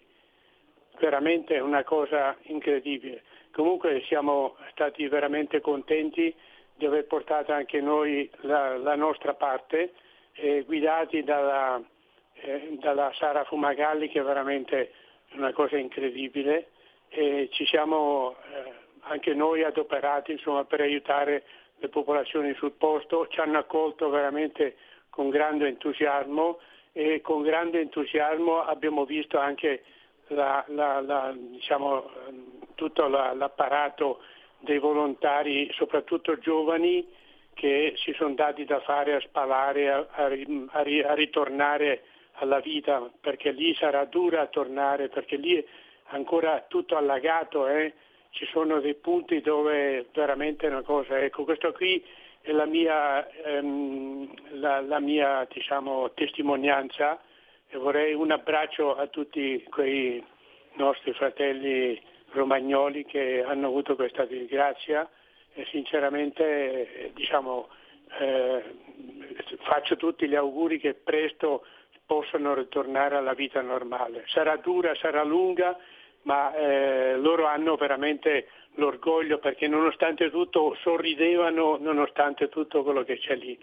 veramente 0.99 1.57
una 1.57 1.83
cosa 1.83 2.37
incredibile. 2.43 3.23
Comunque 3.51 4.03
siamo 4.05 4.57
stati 4.69 5.07
veramente 5.07 5.59
contenti 5.59 6.33
di 6.75 6.85
aver 6.85 7.07
portato 7.07 7.51
anche 7.51 7.81
noi 7.81 8.29
la, 8.41 8.77
la 8.77 8.95
nostra 8.95 9.33
parte, 9.33 9.93
eh, 10.33 10.61
guidati 10.67 11.23
dalla, 11.23 11.81
eh, 12.41 12.77
dalla 12.79 13.11
Sara 13.15 13.43
Fumagalli 13.43 14.09
che 14.09 14.19
è 14.19 14.23
veramente 14.23 14.91
una 15.33 15.51
cosa 15.53 15.77
incredibile. 15.77 16.69
E 17.09 17.49
ci 17.51 17.65
siamo 17.65 18.35
eh, 18.53 18.71
anche 19.01 19.33
noi 19.33 19.63
adoperati 19.63 20.33
insomma, 20.33 20.65
per 20.65 20.81
aiutare 20.81 21.43
le 21.77 21.89
popolazioni 21.89 22.53
sul 22.55 22.71
posto, 22.71 23.27
ci 23.27 23.39
hanno 23.39 23.59
accolto 23.59 24.09
veramente 24.09 24.75
con 25.09 25.29
grande 25.29 25.67
entusiasmo 25.67 26.59
e 26.91 27.21
con 27.21 27.43
grande 27.43 27.79
entusiasmo 27.79 28.61
abbiamo 28.61 29.05
visto 29.05 29.37
anche 29.37 29.83
la, 30.27 30.63
la, 30.69 30.99
la, 31.01 31.33
diciamo, 31.35 32.09
tutto 32.75 33.07
l'apparato 33.07 34.21
dei 34.59 34.79
volontari, 34.79 35.69
soprattutto 35.73 36.37
giovani, 36.39 37.07
che 37.53 37.93
si 37.97 38.13
sono 38.13 38.33
dati 38.33 38.65
da 38.65 38.79
fare 38.81 39.15
a 39.15 39.19
spalare, 39.21 39.89
a, 39.91 40.07
a, 40.11 40.25
a 40.25 41.13
ritornare 41.13 42.03
alla 42.39 42.59
vita, 42.59 43.09
perché 43.19 43.51
lì 43.51 43.73
sarà 43.75 44.05
dura 44.05 44.47
tornare, 44.47 45.09
perché 45.09 45.35
lì 45.37 45.55
è 45.55 45.65
ancora 46.09 46.65
tutto 46.67 46.95
allagato, 46.95 47.67
eh? 47.67 47.93
ci 48.31 48.45
sono 48.51 48.79
dei 48.79 48.95
punti 48.95 49.41
dove 49.41 50.07
veramente 50.13 50.67
è 50.67 50.69
una 50.69 50.83
cosa, 50.83 51.19
ecco 51.19 51.43
questo 51.43 51.71
qui 51.71 52.03
è 52.41 52.51
la 52.51 52.65
mia, 52.65 53.27
ehm, 53.29 54.59
la, 54.59 54.79
la 54.81 54.99
mia 54.99 55.47
diciamo, 55.51 56.11
testimonianza 56.13 57.19
e 57.67 57.77
vorrei 57.77 58.13
un 58.13 58.31
abbraccio 58.31 58.95
a 58.95 59.07
tutti 59.07 59.63
quei 59.69 60.23
nostri 60.73 61.13
fratelli 61.13 61.99
romagnoli 62.31 63.05
che 63.05 63.43
hanno 63.43 63.67
avuto 63.67 63.95
questa 63.95 64.25
disgrazia 64.25 65.09
e 65.53 65.65
sinceramente 65.71 67.11
diciamo, 67.15 67.67
eh, 68.19 68.63
faccio 69.61 69.95
tutti 69.95 70.27
gli 70.27 70.35
auguri 70.35 70.79
che 70.79 70.93
presto 70.93 71.65
possano 72.07 72.55
ritornare 72.55 73.17
alla 73.17 73.33
vita 73.33 73.61
normale. 73.61 74.23
Sarà 74.27 74.55
dura, 74.55 74.95
sarà 74.95 75.23
lunga, 75.23 75.77
ma 76.23 76.55
eh, 76.55 77.17
loro 77.17 77.45
hanno 77.45 77.75
veramente 77.75 78.47
l'orgoglio 78.75 79.37
perché 79.39 79.67
nonostante 79.67 80.31
tutto 80.31 80.75
sorridevano 80.81 81.77
nonostante 81.79 82.47
tutto 82.49 82.81
quello 82.83 83.03
che 83.03 83.19
c'è 83.19 83.35
lì. 83.35 83.57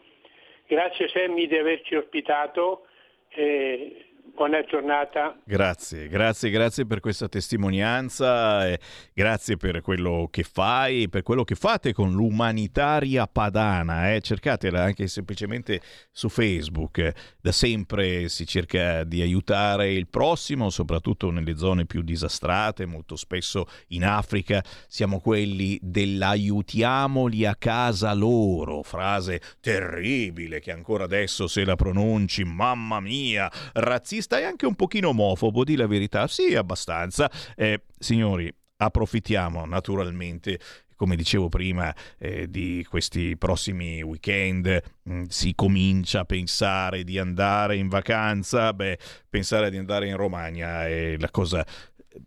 Grazie 0.67 1.09
Semmi 1.09 1.47
di 1.47 1.57
averci 1.57 1.95
ospitato 1.97 2.87
e 3.29 4.14
Buona 4.27 4.65
giornata. 4.65 5.37
Grazie, 5.45 6.09
grazie, 6.09 6.49
grazie 6.49 6.87
per 6.87 7.01
questa 7.01 7.29
testimonianza, 7.29 8.67
eh, 8.67 8.81
grazie 9.13 9.59
per 9.59 9.83
quello 9.83 10.29
che 10.31 10.45
fai, 10.45 11.11
per 11.11 11.23
quello 11.23 11.45
che 11.45 11.55
fate 11.55 11.93
con 11.93 12.11
l'umanitaria 12.13 13.27
padana. 13.27 14.13
Eh. 14.13 14.23
Cercatela 14.23 14.83
anche 14.83 15.07
semplicemente 15.09 15.81
su 16.11 16.31
Facebook. 16.31 17.13
Da 17.41 17.53
sempre 17.53 18.29
si 18.29 18.47
cerca 18.47 19.05
di 19.05 19.21
aiutare 19.21 19.93
il 19.93 20.09
prossimo, 20.09 20.71
soprattutto 20.71 21.31
nelle 21.31 21.57
zone 21.57 21.85
più 21.85 22.01
disastrate, 22.01 22.87
molto 22.87 23.17
spesso 23.17 23.67
in 23.89 24.05
Africa. 24.05 24.65
Siamo 24.89 25.21
quelli 25.21 25.79
dell'aiutiamoli 25.83 27.45
a 27.45 27.55
casa 27.55 28.13
loro, 28.15 28.83
frase 28.83 29.41
terribile 29.61 30.61
che 30.61 30.73
ancora 30.73 31.05
adesso 31.05 31.47
se 31.47 31.65
la 31.65 31.77
pronunci, 31.77 32.43
mamma 32.43 33.01
mia, 33.01 33.51
razzista 33.75 34.14
razzista 34.15 34.39
e 34.39 34.45
anche 34.45 34.67
un 34.67 34.75
pochino 34.75 35.09
omofobo, 35.09 35.65
di 35.65 35.77
la 35.77 35.87
verità. 35.87 36.27
Sì, 36.27 36.55
abbastanza. 36.55 37.31
Eh, 37.57 37.83
signori, 37.99 38.53
approfittiamo 38.77 39.65
naturalmente 39.67 40.59
come 40.97 41.17
dicevo 41.17 41.49
prima, 41.49 41.93
eh, 42.19 42.49
di 42.49 42.87
questi 42.89 43.37
prossimi 43.37 44.01
weekend 44.01 44.81
mm, 45.11 45.25
si 45.29 45.53
comincia 45.57 46.21
a 46.21 46.25
pensare 46.25 47.03
di 47.03 47.19
andare 47.19 47.77
in 47.77 47.89
vacanza, 47.89 48.73
beh, 48.73 48.99
pensare 49.29 49.71
di 49.71 49.77
andare 49.77 50.07
in 50.07 50.17
Romagna 50.17 50.87
è 50.87 51.17
la 51.19 51.31
cosa 51.31 51.67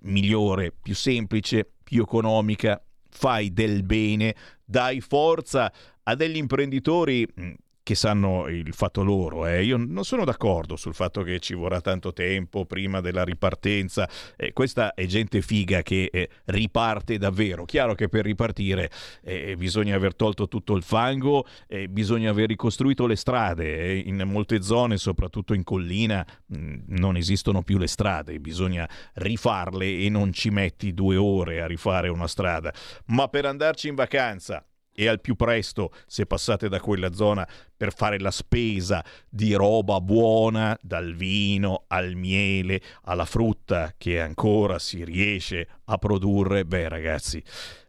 migliore, 0.01 0.73
più 0.73 0.93
semplice, 0.93 1.65
più 1.81 2.01
economica, 2.01 2.83
fai 3.09 3.53
del 3.53 3.83
bene, 3.83 4.35
dai 4.65 4.99
forza 4.99 5.71
a 6.03 6.15
degli 6.15 6.35
imprenditori 6.35 7.25
mh, 7.25 7.41
mm, 7.41 7.53
che 7.87 7.95
sanno 7.95 8.49
il 8.49 8.73
fatto 8.73 9.01
loro. 9.01 9.47
Eh. 9.47 9.63
Io 9.63 9.77
non 9.77 10.03
sono 10.03 10.25
d'accordo 10.25 10.75
sul 10.75 10.93
fatto 10.93 11.21
che 11.23 11.39
ci 11.39 11.53
vorrà 11.53 11.79
tanto 11.79 12.11
tempo 12.11 12.65
prima 12.65 12.99
della 12.99 13.23
ripartenza. 13.23 14.09
Eh, 14.35 14.51
questa 14.51 14.93
è 14.93 15.05
gente 15.05 15.41
figa 15.41 15.83
che 15.83 16.09
eh, 16.11 16.29
riparte 16.47 17.17
davvero. 17.17 17.63
Chiaro 17.63 17.95
che 17.95 18.09
per 18.09 18.25
ripartire 18.25 18.91
eh, 19.23 19.55
bisogna 19.55 19.95
aver 19.95 20.15
tolto 20.17 20.49
tutto 20.49 20.75
il 20.75 20.83
fango, 20.83 21.45
bisogna 21.87 22.29
aver 22.29 22.49
ricostruito 22.49 23.07
le 23.07 23.15
strade. 23.15 23.77
Eh. 23.77 24.03
In 24.05 24.21
molte 24.25 24.61
zone, 24.61 24.97
soprattutto 24.97 25.53
in 25.53 25.63
collina, 25.63 26.27
mh, 26.47 26.57
mm, 26.57 26.79
non 26.87 27.15
esistono 27.15 27.61
più 27.61 27.77
le 27.77 27.87
strade. 27.87 28.37
Bisogna 28.41 28.85
rifarle 29.13 29.99
e 29.99 30.09
non 30.09 30.33
ci 30.33 30.49
metti 30.49 30.93
due 30.93 31.15
ore 31.15 31.61
a 31.61 31.67
rifare 31.67 32.09
una 32.09 32.27
strada. 32.27 32.73
Ma 33.05 33.29
per 33.29 33.45
andarci 33.45 33.87
in 33.87 33.95
vacanza 33.95 34.61
e 34.99 35.07
al 35.07 35.21
più 35.21 35.35
presto 35.35 35.91
se 36.07 36.25
passate 36.25 36.69
da 36.69 36.79
quella 36.79 37.13
zona 37.13 37.47
per 37.77 37.93
fare 37.93 38.17
la 38.17 38.31
spesa 38.31 39.05
di 39.29 39.53
roba 39.53 40.01
buona, 40.01 40.75
dal 40.81 41.13
vino 41.13 41.83
al 41.87 42.15
miele 42.15 42.81
alla 43.03 43.25
frutta 43.25 43.93
che 43.95 44.19
ancora 44.19 44.79
si 44.79 45.03
riesce 45.03 45.67
a 45.85 45.99
produrre, 45.99 46.65
beh 46.65 46.89
ragazzi, 46.89 47.43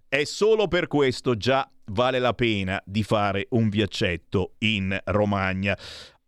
è 0.07 0.25
solo 0.25 0.69
per 0.69 0.87
questo 0.87 1.35
già 1.35 1.67
vale 1.87 2.19
la 2.19 2.35
pena 2.35 2.79
di 2.85 3.03
fare 3.03 3.47
un 3.51 3.71
viaccetto 3.71 4.53
in 4.59 4.99
Romagna. 5.05 5.79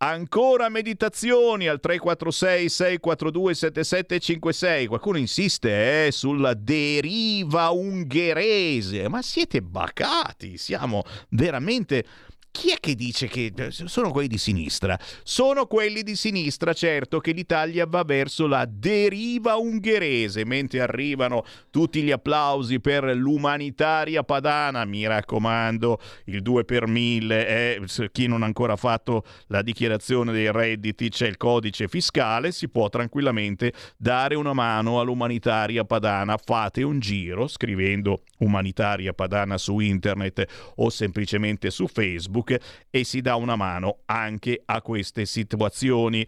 Ancora 0.02 0.70
meditazioni 0.70 1.68
al 1.68 1.78
346 1.78 2.68
642 2.70 3.54
7756. 3.54 4.86
Qualcuno 4.86 5.18
insiste 5.18 6.06
eh, 6.06 6.10
sulla 6.10 6.54
deriva 6.54 7.68
ungherese. 7.68 9.10
Ma 9.10 9.20
siete 9.20 9.60
bacati, 9.60 10.56
siamo 10.56 11.02
veramente 11.28 12.06
chi 12.50 12.72
è 12.72 12.80
che 12.80 12.94
dice 12.94 13.28
che 13.28 13.52
eh, 13.54 13.70
sono 13.70 14.10
quelli 14.10 14.28
di 14.28 14.38
sinistra? 14.38 14.98
Sono 15.22 15.66
quelli 15.66 16.02
di 16.02 16.16
sinistra, 16.16 16.72
certo, 16.72 17.20
che 17.20 17.32
l'Italia 17.32 17.86
va 17.86 18.02
verso 18.02 18.46
la 18.46 18.66
deriva 18.68 19.56
ungherese, 19.56 20.44
mentre 20.44 20.80
arrivano 20.80 21.44
tutti 21.70 22.02
gli 22.02 22.10
applausi 22.10 22.80
per 22.80 23.04
l'umanitaria 23.14 24.24
padana, 24.24 24.84
mi 24.84 25.06
raccomando, 25.06 26.00
il 26.24 26.42
2 26.42 26.64
per 26.64 26.86
1000, 26.86 27.46
eh, 27.46 28.08
chi 28.10 28.26
non 28.26 28.42
ha 28.42 28.46
ancora 28.46 28.76
fatto 28.76 29.24
la 29.46 29.62
dichiarazione 29.62 30.32
dei 30.32 30.50
redditi, 30.50 31.08
c'è 31.08 31.28
il 31.28 31.36
codice 31.36 31.88
fiscale, 31.88 32.52
si 32.52 32.68
può 32.68 32.88
tranquillamente 32.88 33.72
dare 33.96 34.34
una 34.34 34.52
mano 34.52 35.00
all'umanitaria 35.00 35.84
padana, 35.84 36.36
fate 36.36 36.82
un 36.82 36.98
giro 36.98 37.46
scrivendo 37.46 38.22
umanitaria 38.38 39.12
padana 39.12 39.58
su 39.58 39.78
internet 39.78 40.72
o 40.76 40.90
semplicemente 40.90 41.70
su 41.70 41.86
Facebook 41.86 42.39
Facebook 42.40 42.58
e 42.90 43.04
si 43.04 43.20
dà 43.20 43.36
una 43.36 43.56
mano 43.56 44.00
anche 44.06 44.62
a 44.64 44.80
queste 44.82 45.26
situazioni. 45.26 46.26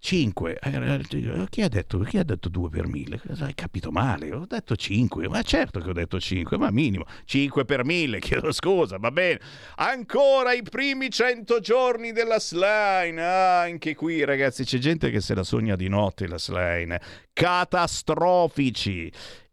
5. 0.00 0.60
Eh, 0.62 1.00
chi 1.48 1.60
ha, 1.60 1.68
detto, 1.68 1.98
chi 1.98 2.18
ha 2.18 2.22
detto 2.22 2.48
2 2.48 2.68
per 2.68 2.86
1000? 2.86 3.20
Hai 3.40 3.54
capito 3.54 3.90
male, 3.90 4.32
ho 4.32 4.46
detto 4.46 4.76
5, 4.76 5.28
ma 5.28 5.42
certo 5.42 5.80
che 5.80 5.90
ho 5.90 5.92
detto 5.92 6.20
5, 6.20 6.56
ma 6.56 6.70
minimo 6.70 7.04
5 7.24 7.64
per 7.64 7.84
1000, 7.84 8.20
chiedo 8.22 8.52
scusa, 8.52 8.96
va 8.98 9.10
bene. 9.10 9.40
Ancora 9.74 10.52
i 10.52 10.62
primi 10.62 11.10
100 11.10 11.58
giorni 11.58 12.12
della 12.12 12.38
slime, 12.38 13.20
ah, 13.20 13.62
anche 13.62 13.96
qui 13.96 14.22
ragazzi 14.24 14.62
c'è 14.62 14.78
gente 14.78 15.10
che 15.10 15.20
se 15.20 15.34
la 15.34 15.42
sogna 15.42 15.74
di 15.74 15.88
notte 15.88 16.28
la 16.28 16.38
slime, 16.38 17.00
catastrofici 17.32 19.10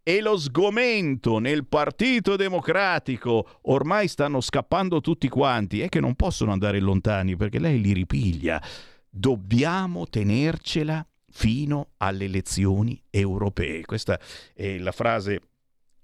e 0.07 0.21
lo 0.21 0.37
sgomento 0.37 1.39
nel 1.39 1.65
Partito 1.65 2.35
Democratico. 2.35 3.57
Ormai 3.63 4.07
stanno 4.07 4.39
scappando 4.39 5.01
tutti 5.01 5.27
quanti 5.29 5.81
e 5.81 5.89
che 5.89 5.99
non 5.99 6.13
possono 6.13 6.51
andare 6.51 6.79
lontani 6.79 7.35
perché 7.35 7.57
lei 7.57 7.81
li 7.81 7.91
ripiglia. 7.91 8.61
Dobbiamo 9.09 10.05
tenercela 10.07 11.03
fino 11.31 11.89
alle 11.97 12.25
elezioni 12.25 13.01
europee. 13.09 13.83
Questa 13.83 14.19
è 14.53 14.77
la 14.77 14.91
frase 14.91 15.39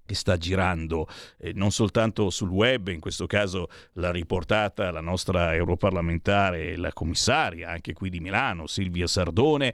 che 0.04 0.16
sta 0.16 0.36
girando 0.36 1.06
eh, 1.38 1.52
non 1.52 1.70
soltanto 1.70 2.28
sul 2.28 2.50
web, 2.50 2.88
in 2.88 2.98
questo 2.98 3.28
caso 3.28 3.68
l'ha 3.92 4.10
riportata 4.10 4.90
la 4.90 5.00
nostra 5.00 5.54
europarlamentare, 5.54 6.76
la 6.76 6.92
commissaria 6.92 7.70
anche 7.70 7.92
qui 7.92 8.10
di 8.10 8.18
Milano, 8.18 8.66
Silvia 8.66 9.06
Sardone, 9.06 9.72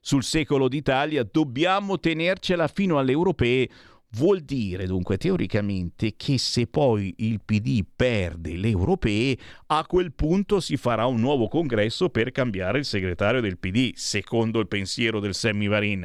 sul 0.00 0.24
secolo 0.24 0.68
d'Italia, 0.68 1.28
dobbiamo 1.30 1.98
tenercela 1.98 2.68
fino 2.68 2.98
alle 2.98 3.12
europee. 3.12 3.68
Vuol 4.14 4.40
dire 4.40 4.86
dunque 4.86 5.18
teoricamente 5.18 6.14
che 6.16 6.36
se 6.36 6.66
poi 6.66 7.14
il 7.18 7.40
PD 7.44 7.84
perde 7.94 8.56
le 8.56 8.68
europee, 8.68 9.38
a 9.66 9.86
quel 9.86 10.12
punto 10.12 10.58
si 10.58 10.76
farà 10.76 11.06
un 11.06 11.20
nuovo 11.20 11.46
congresso 11.46 12.08
per 12.08 12.32
cambiare 12.32 12.78
il 12.78 12.84
segretario 12.84 13.40
del 13.40 13.58
PD, 13.58 13.92
secondo 13.94 14.58
il 14.58 14.66
pensiero 14.66 15.20
del 15.20 15.34
Semivarin 15.34 16.04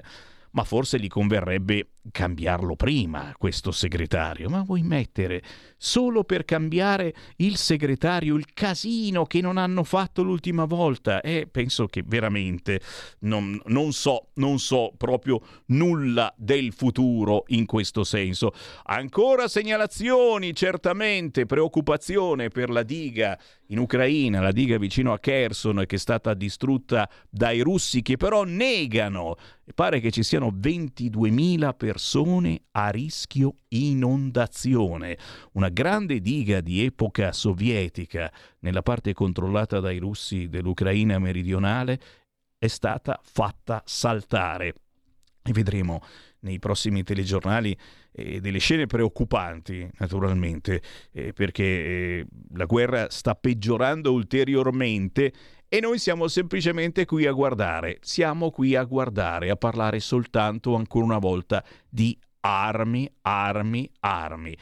ma 0.55 0.63
forse 0.63 0.99
gli 0.99 1.07
converrebbe 1.07 1.87
cambiarlo 2.11 2.75
prima, 2.75 3.33
questo 3.37 3.71
segretario. 3.71 4.49
Ma 4.49 4.61
vuoi 4.61 4.83
mettere 4.83 5.41
solo 5.77 6.23
per 6.23 6.45
cambiare 6.45 7.13
il 7.37 7.57
segretario 7.57 8.35
il 8.35 8.53
casino 8.53 9.25
che 9.25 9.41
non 9.41 9.57
hanno 9.57 9.83
fatto 9.83 10.21
l'ultima 10.23 10.65
volta? 10.65 11.21
E 11.21 11.35
eh, 11.35 11.47
penso 11.47 11.87
che 11.87 12.03
veramente 12.05 12.79
non, 13.19 13.59
non 13.65 13.91
so, 13.91 14.27
non 14.35 14.59
so 14.59 14.93
proprio 14.95 15.41
nulla 15.67 16.33
del 16.37 16.73
futuro 16.73 17.43
in 17.47 17.65
questo 17.65 18.03
senso. 18.03 18.53
Ancora 18.83 19.47
segnalazioni, 19.47 20.53
certamente, 20.53 21.45
preoccupazione 21.45 22.49
per 22.49 22.69
la 22.69 22.83
diga 22.83 23.37
in 23.69 23.79
Ucraina, 23.79 24.41
la 24.41 24.51
diga 24.51 24.77
vicino 24.77 25.11
a 25.11 25.19
Kherson 25.19 25.85
che 25.87 25.95
è 25.95 25.99
stata 25.99 26.35
distrutta 26.35 27.09
dai 27.29 27.61
russi 27.61 28.01
che 28.01 28.17
però 28.17 28.43
negano. 28.43 29.35
Pare 29.73 29.99
che 29.99 30.11
ci 30.11 30.21
siano 30.21 30.49
22.000 30.49 31.75
persone 31.75 31.94
a 32.71 32.89
rischio 32.89 33.55
inondazione. 33.69 35.17
Una 35.53 35.69
grande 35.69 36.19
diga 36.21 36.61
di 36.61 36.83
epoca 36.83 37.31
sovietica 37.31 38.31
nella 38.59 38.81
parte 38.81 39.13
controllata 39.13 39.79
dai 39.79 39.97
russi 39.97 40.47
dell'Ucraina 40.47 41.19
meridionale 41.19 41.99
è 42.57 42.67
stata 42.67 43.19
fatta 43.23 43.81
saltare. 43.85 44.84
E 45.47 45.51
vedremo 45.51 46.01
nei 46.39 46.57
prossimi 46.57 47.03
telegiornali 47.03 47.77
eh, 48.11 48.41
delle 48.41 48.57
scene 48.57 48.87
preoccupanti, 48.87 49.87
naturalmente, 49.99 50.81
eh, 51.11 51.33
perché 51.33 51.63
eh, 51.63 52.25
la 52.55 52.65
guerra 52.65 53.11
sta 53.11 53.35
peggiorando 53.35 54.11
ulteriormente 54.11 55.31
e 55.67 55.79
noi 55.79 55.99
siamo 55.99 56.27
semplicemente 56.27 57.05
qui 57.05 57.27
a 57.27 57.31
guardare, 57.31 57.99
siamo 58.01 58.49
qui 58.49 58.75
a 58.75 58.83
guardare, 58.83 59.51
a 59.51 59.55
parlare 59.55 59.99
soltanto 59.99 60.75
ancora 60.75 61.05
una 61.05 61.19
volta 61.19 61.63
di 61.87 62.17
armi, 62.39 63.07
armi, 63.21 63.89
armi. 63.99 64.57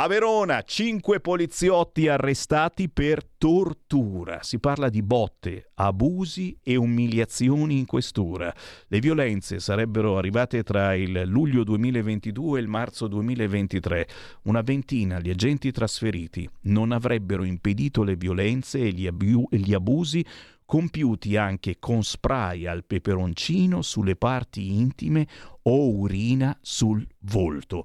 A 0.00 0.06
Verona, 0.06 0.62
cinque 0.62 1.18
poliziotti 1.18 2.06
arrestati 2.06 2.88
per 2.88 3.24
tortura. 3.36 4.44
Si 4.44 4.60
parla 4.60 4.90
di 4.90 5.02
botte, 5.02 5.72
abusi 5.74 6.56
e 6.62 6.76
umiliazioni 6.76 7.78
in 7.78 7.84
questura. 7.84 8.54
Le 8.86 9.00
violenze 9.00 9.58
sarebbero 9.58 10.16
arrivate 10.16 10.62
tra 10.62 10.94
il 10.94 11.24
luglio 11.26 11.64
2022 11.64 12.60
e 12.60 12.62
il 12.62 12.68
marzo 12.68 13.08
2023. 13.08 14.08
Una 14.42 14.60
ventina 14.60 15.18
gli 15.18 15.30
agenti 15.30 15.72
trasferiti 15.72 16.48
non 16.66 16.92
avrebbero 16.92 17.42
impedito 17.42 18.04
le 18.04 18.14
violenze 18.14 18.78
e 18.78 18.92
gli, 18.92 19.08
abu- 19.08 19.48
gli 19.50 19.74
abusi 19.74 20.24
compiuti 20.64 21.36
anche 21.36 21.80
con 21.80 22.04
spray 22.04 22.66
al 22.66 22.84
peperoncino 22.84 23.82
sulle 23.82 24.14
parti 24.14 24.76
intime 24.76 25.26
o 25.62 25.90
urina 25.90 26.56
sul 26.62 27.04
volto. 27.22 27.84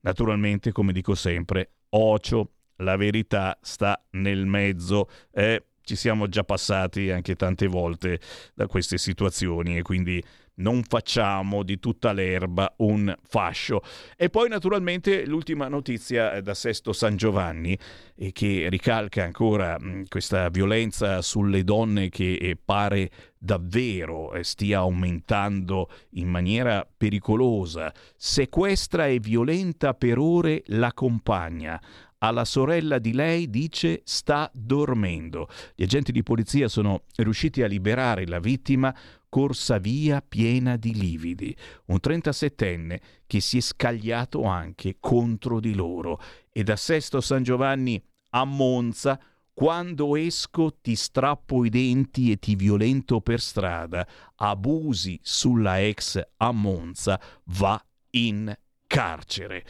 Naturalmente, 0.00 0.72
come 0.72 0.92
dico 0.92 1.14
sempre, 1.14 1.72
ocio, 1.90 2.52
la 2.76 2.96
verità 2.96 3.58
sta 3.60 4.02
nel 4.12 4.46
mezzo. 4.46 5.08
Eh, 5.32 5.64
ci 5.82 5.96
siamo 5.96 6.28
già 6.28 6.44
passati 6.44 7.10
anche 7.10 7.34
tante 7.34 7.66
volte 7.66 8.20
da 8.54 8.66
queste 8.66 8.96
situazioni 8.96 9.76
e 9.76 9.82
quindi 9.82 10.22
non 10.60 10.82
facciamo 10.84 11.62
di 11.62 11.78
tutta 11.78 12.12
l'erba 12.12 12.72
un 12.78 13.14
fascio. 13.22 13.82
E 14.16 14.30
poi 14.30 14.48
naturalmente 14.48 15.26
l'ultima 15.26 15.68
notizia 15.68 16.40
da 16.40 16.54
Sesto 16.54 16.92
San 16.92 17.16
Giovanni 17.16 17.76
e 18.14 18.32
che 18.32 18.68
ricalca 18.68 19.24
ancora 19.24 19.76
mh, 19.78 20.04
questa 20.08 20.48
violenza 20.48 21.22
sulle 21.22 21.64
donne 21.64 22.08
che 22.08 22.34
eh, 22.34 22.56
pare 22.62 23.10
davvero 23.38 24.34
eh, 24.34 24.44
stia 24.44 24.78
aumentando 24.78 25.90
in 26.10 26.28
maniera 26.28 26.86
pericolosa. 26.96 27.92
Sequestra 28.16 29.06
e 29.06 29.18
violenta 29.18 29.94
per 29.94 30.18
ore 30.18 30.62
la 30.66 30.92
compagna 30.92 31.80
alla 32.22 32.44
sorella 32.44 32.98
di 32.98 33.12
lei 33.12 33.48
dice 33.48 34.02
sta 34.04 34.50
dormendo. 34.52 35.48
Gli 35.74 35.82
agenti 35.82 36.12
di 36.12 36.22
polizia 36.22 36.68
sono 36.68 37.04
riusciti 37.16 37.62
a 37.62 37.66
liberare 37.66 38.26
la 38.26 38.40
vittima 38.40 38.94
corsa 39.30 39.78
via 39.78 40.20
piena 40.20 40.76
di 40.76 40.92
lividi. 40.92 41.56
Un 41.86 41.98
37enne 42.02 43.00
che 43.26 43.40
si 43.40 43.56
è 43.56 43.60
scagliato 43.62 44.44
anche 44.44 44.98
contro 45.00 45.60
di 45.60 45.72
loro. 45.72 46.20
E 46.52 46.62
da 46.62 46.76
Sesto 46.76 47.22
San 47.22 47.42
Giovanni 47.42 48.02
a 48.32 48.44
Monza 48.44 49.18
quando 49.52 50.16
esco 50.16 50.78
ti 50.80 50.96
strappo 50.96 51.64
i 51.66 51.68
denti 51.68 52.30
e 52.30 52.38
ti 52.38 52.56
violento 52.56 53.20
per 53.20 53.40
strada, 53.40 54.06
abusi 54.36 55.18
sulla 55.22 55.82
ex 55.82 56.18
a 56.38 56.50
Monza, 56.50 57.20
va 57.44 57.82
in 58.12 58.56
carcere. 58.86 59.66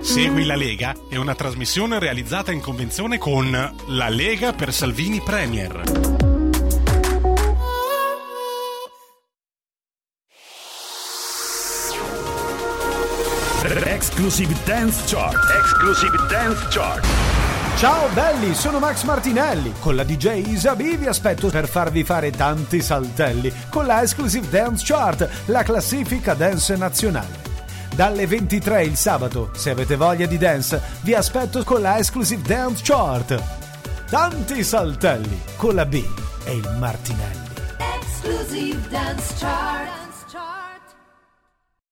Segui 0.00 0.44
la 0.44 0.56
Lega 0.56 0.94
è 1.08 1.16
una 1.16 1.34
trasmissione 1.34 1.98
realizzata 1.98 2.52
in 2.52 2.60
convenzione 2.60 3.18
con 3.18 3.50
La 3.88 4.08
Lega 4.08 4.52
per 4.52 4.72
Salvini 4.72 5.20
Premier. 5.20 6.16
Exclusive 14.18 14.54
Dance 14.64 15.02
Chart. 15.06 15.36
Exclusive 15.60 16.16
Dance 16.28 16.66
Chart. 16.70 17.04
Ciao 17.76 18.08
belli, 18.08 18.52
sono 18.54 18.78
Max 18.78 19.04
Martinelli. 19.04 19.72
Con 19.78 19.94
la 19.94 20.02
DJ 20.02 20.48
Isabi 20.48 20.96
vi 20.96 21.06
aspetto 21.06 21.48
per 21.48 21.68
farvi 21.68 22.02
fare 22.02 22.30
tanti 22.30 22.80
saltelli 22.80 23.52
con 23.70 23.86
la 23.86 24.02
Exclusive 24.02 24.48
Dance 24.48 24.84
Chart, 24.84 25.28
la 25.46 25.62
classifica 25.62 26.34
dance 26.34 26.76
nazionale. 26.76 27.47
Dalle 27.98 28.28
23 28.28 28.84
il 28.84 28.94
sabato, 28.94 29.50
se 29.54 29.70
avete 29.70 29.96
voglia 29.96 30.26
di 30.26 30.38
dance, 30.38 30.80
vi 31.00 31.14
aspetto 31.14 31.64
con 31.64 31.80
la 31.80 31.98
Exclusive 31.98 32.42
Dance 32.42 32.80
Chart. 32.84 33.42
Tanti 34.08 34.62
saltelli 34.62 35.42
con 35.56 35.74
la 35.74 35.84
B 35.84 36.00
e 36.44 36.52
il 36.54 36.76
Martinelli. 36.78 37.48
Exclusive 37.96 38.88
Dance 38.88 39.34
Chart. 39.40 40.07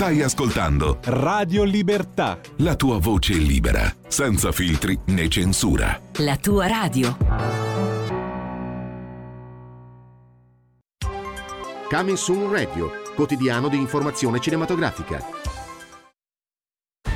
Stai 0.00 0.22
ascoltando 0.22 0.98
Radio 1.04 1.62
Libertà. 1.62 2.40
La 2.60 2.74
tua 2.74 2.98
voce 2.98 3.34
libera, 3.34 3.94
senza 4.08 4.50
filtri 4.50 4.98
né 5.08 5.28
censura. 5.28 6.00
La 6.20 6.38
tua 6.38 6.66
radio. 6.66 7.18
Coming 11.90 12.16
Soon 12.16 12.50
Radio, 12.50 12.90
quotidiano 13.14 13.68
di 13.68 13.76
informazione 13.76 14.40
cinematografica. 14.40 15.22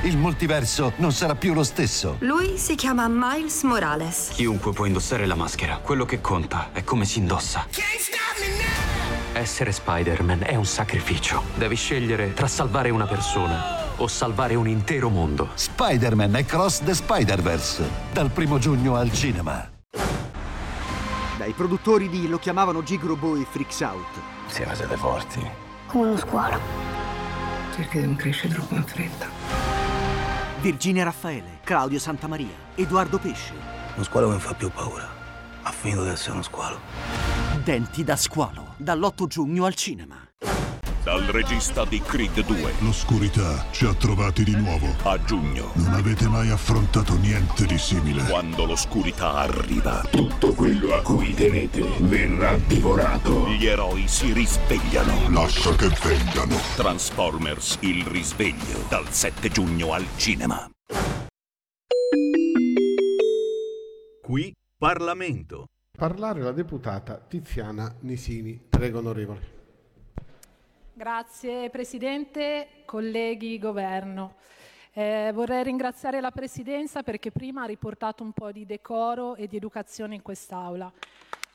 Il 0.03 0.17
multiverso 0.17 0.93
non 0.97 1.11
sarà 1.11 1.33
più 1.33 1.55
lo 1.55 1.63
stesso. 1.63 2.17
Lui 2.19 2.59
si 2.59 2.75
chiama 2.75 3.07
Miles 3.09 3.63
Morales. 3.63 4.29
Chiunque 4.33 4.73
può 4.73 4.85
indossare 4.85 5.25
la 5.25 5.33
maschera. 5.33 5.77
Quello 5.77 6.05
che 6.05 6.21
conta 6.21 6.69
è 6.71 6.83
come 6.83 7.05
si 7.05 7.17
indossa. 7.17 7.65
Essere 9.35 9.73
Spider-Man 9.73 10.43
è 10.45 10.55
un 10.55 10.63
sacrificio. 10.65 11.43
Devi 11.55 11.75
scegliere 11.75 12.33
tra 12.33 12.47
salvare 12.47 12.89
una 12.89 13.05
persona 13.05 13.83
o 13.97 14.07
salvare 14.07 14.55
un 14.55 14.65
intero 14.65 15.09
mondo. 15.09 15.49
Spider-Man 15.53 16.37
e 16.37 16.45
Cross 16.45 16.83
the 16.85 16.93
Spider-Verse. 16.93 17.89
Dal 18.13 18.29
primo 18.29 18.59
giugno 18.59 18.95
al 18.95 19.11
cinema. 19.11 19.69
Dai 21.37 21.51
produttori 21.51 22.07
di 22.07 22.29
Lo 22.29 22.39
chiamavano 22.39 22.81
Gigrobo 22.81 23.35
e 23.35 23.45
Freaks 23.51 23.81
Out. 23.81 24.07
Siamo 24.47 24.73
siete 24.73 24.95
forti. 24.95 25.45
Come 25.87 26.07
uno 26.07 26.17
squalo. 26.17 26.57
Perché 27.75 27.99
non 27.99 28.15
cresce 28.15 28.47
troppo 28.47 28.73
in 28.75 28.85
fretta. 28.85 29.27
Virginia 30.61 31.03
Raffaele, 31.03 31.59
Claudio 31.61 31.99
Santamaria, 31.99 32.55
Edoardo 32.75 33.17
Pesce. 33.17 33.51
Uno 33.95 34.03
squalo 34.05 34.29
mi 34.29 34.39
fa 34.39 34.53
più 34.53 34.71
paura. 34.71 35.05
Ha 35.63 35.71
finito 35.71 36.03
di 36.03 36.09
essere 36.11 36.31
uno 36.31 36.41
squalo. 36.41 36.79
Denti 37.65 38.03
da 38.05 38.15
squalo, 38.15 38.64
dall'8 38.77 39.27
giugno 39.27 39.65
al 39.65 39.75
cinema. 39.75 40.17
Dal 41.05 41.21
regista 41.21 41.85
di 41.85 42.01
Creed 42.01 42.43
2. 42.43 42.73
L'oscurità 42.79 43.67
ci 43.69 43.85
ha 43.85 43.93
trovati 43.93 44.43
di 44.43 44.55
nuovo. 44.55 44.87
A 45.03 45.23
giugno. 45.23 45.69
Non 45.75 45.93
avete 45.93 46.27
mai 46.27 46.49
affrontato 46.49 47.15
niente 47.17 47.67
di 47.67 47.77
simile. 47.77 48.23
Quando 48.23 48.65
l'oscurità 48.65 49.33
arriva, 49.33 50.03
tutto 50.09 50.53
quello 50.55 50.95
a 50.95 51.03
cui 51.03 51.35
tenete 51.35 51.81
verrà 51.99 52.57
divorato. 52.57 53.47
Gli 53.49 53.67
eroi 53.67 54.07
si 54.07 54.33
risvegliano. 54.33 55.29
Lascia 55.29 55.75
che 55.75 55.89
vengano. 56.01 56.55
Transformers, 56.75 57.77
il 57.81 58.03
risveglio. 58.05 58.83
Dal 58.89 59.07
7 59.07 59.49
giugno 59.49 59.93
al 59.93 60.07
cinema. 60.15 60.67
Qui 64.23 64.51
Parlamento. 64.75 65.67
Parlare 65.95 66.41
la 66.41 66.51
deputata 66.51 67.15
Tiziana 67.15 67.95
Nisini. 68.01 68.59
Prego, 68.69 68.97
onorevole. 68.99 69.53
Grazie 70.91 71.69
Presidente, 71.69 72.83
colleghi, 72.83 73.57
Governo. 73.57 74.35
Eh, 74.91 75.31
vorrei 75.33 75.63
ringraziare 75.63 76.19
la 76.19 76.31
Presidenza 76.31 77.01
perché 77.01 77.31
prima 77.31 77.63
ha 77.63 77.65
riportato 77.65 78.23
un 78.23 78.33
po' 78.33 78.51
di 78.51 78.65
decoro 78.65 79.35
e 79.35 79.47
di 79.47 79.55
educazione 79.55 80.15
in 80.15 80.21
quest'Aula. 80.21 80.91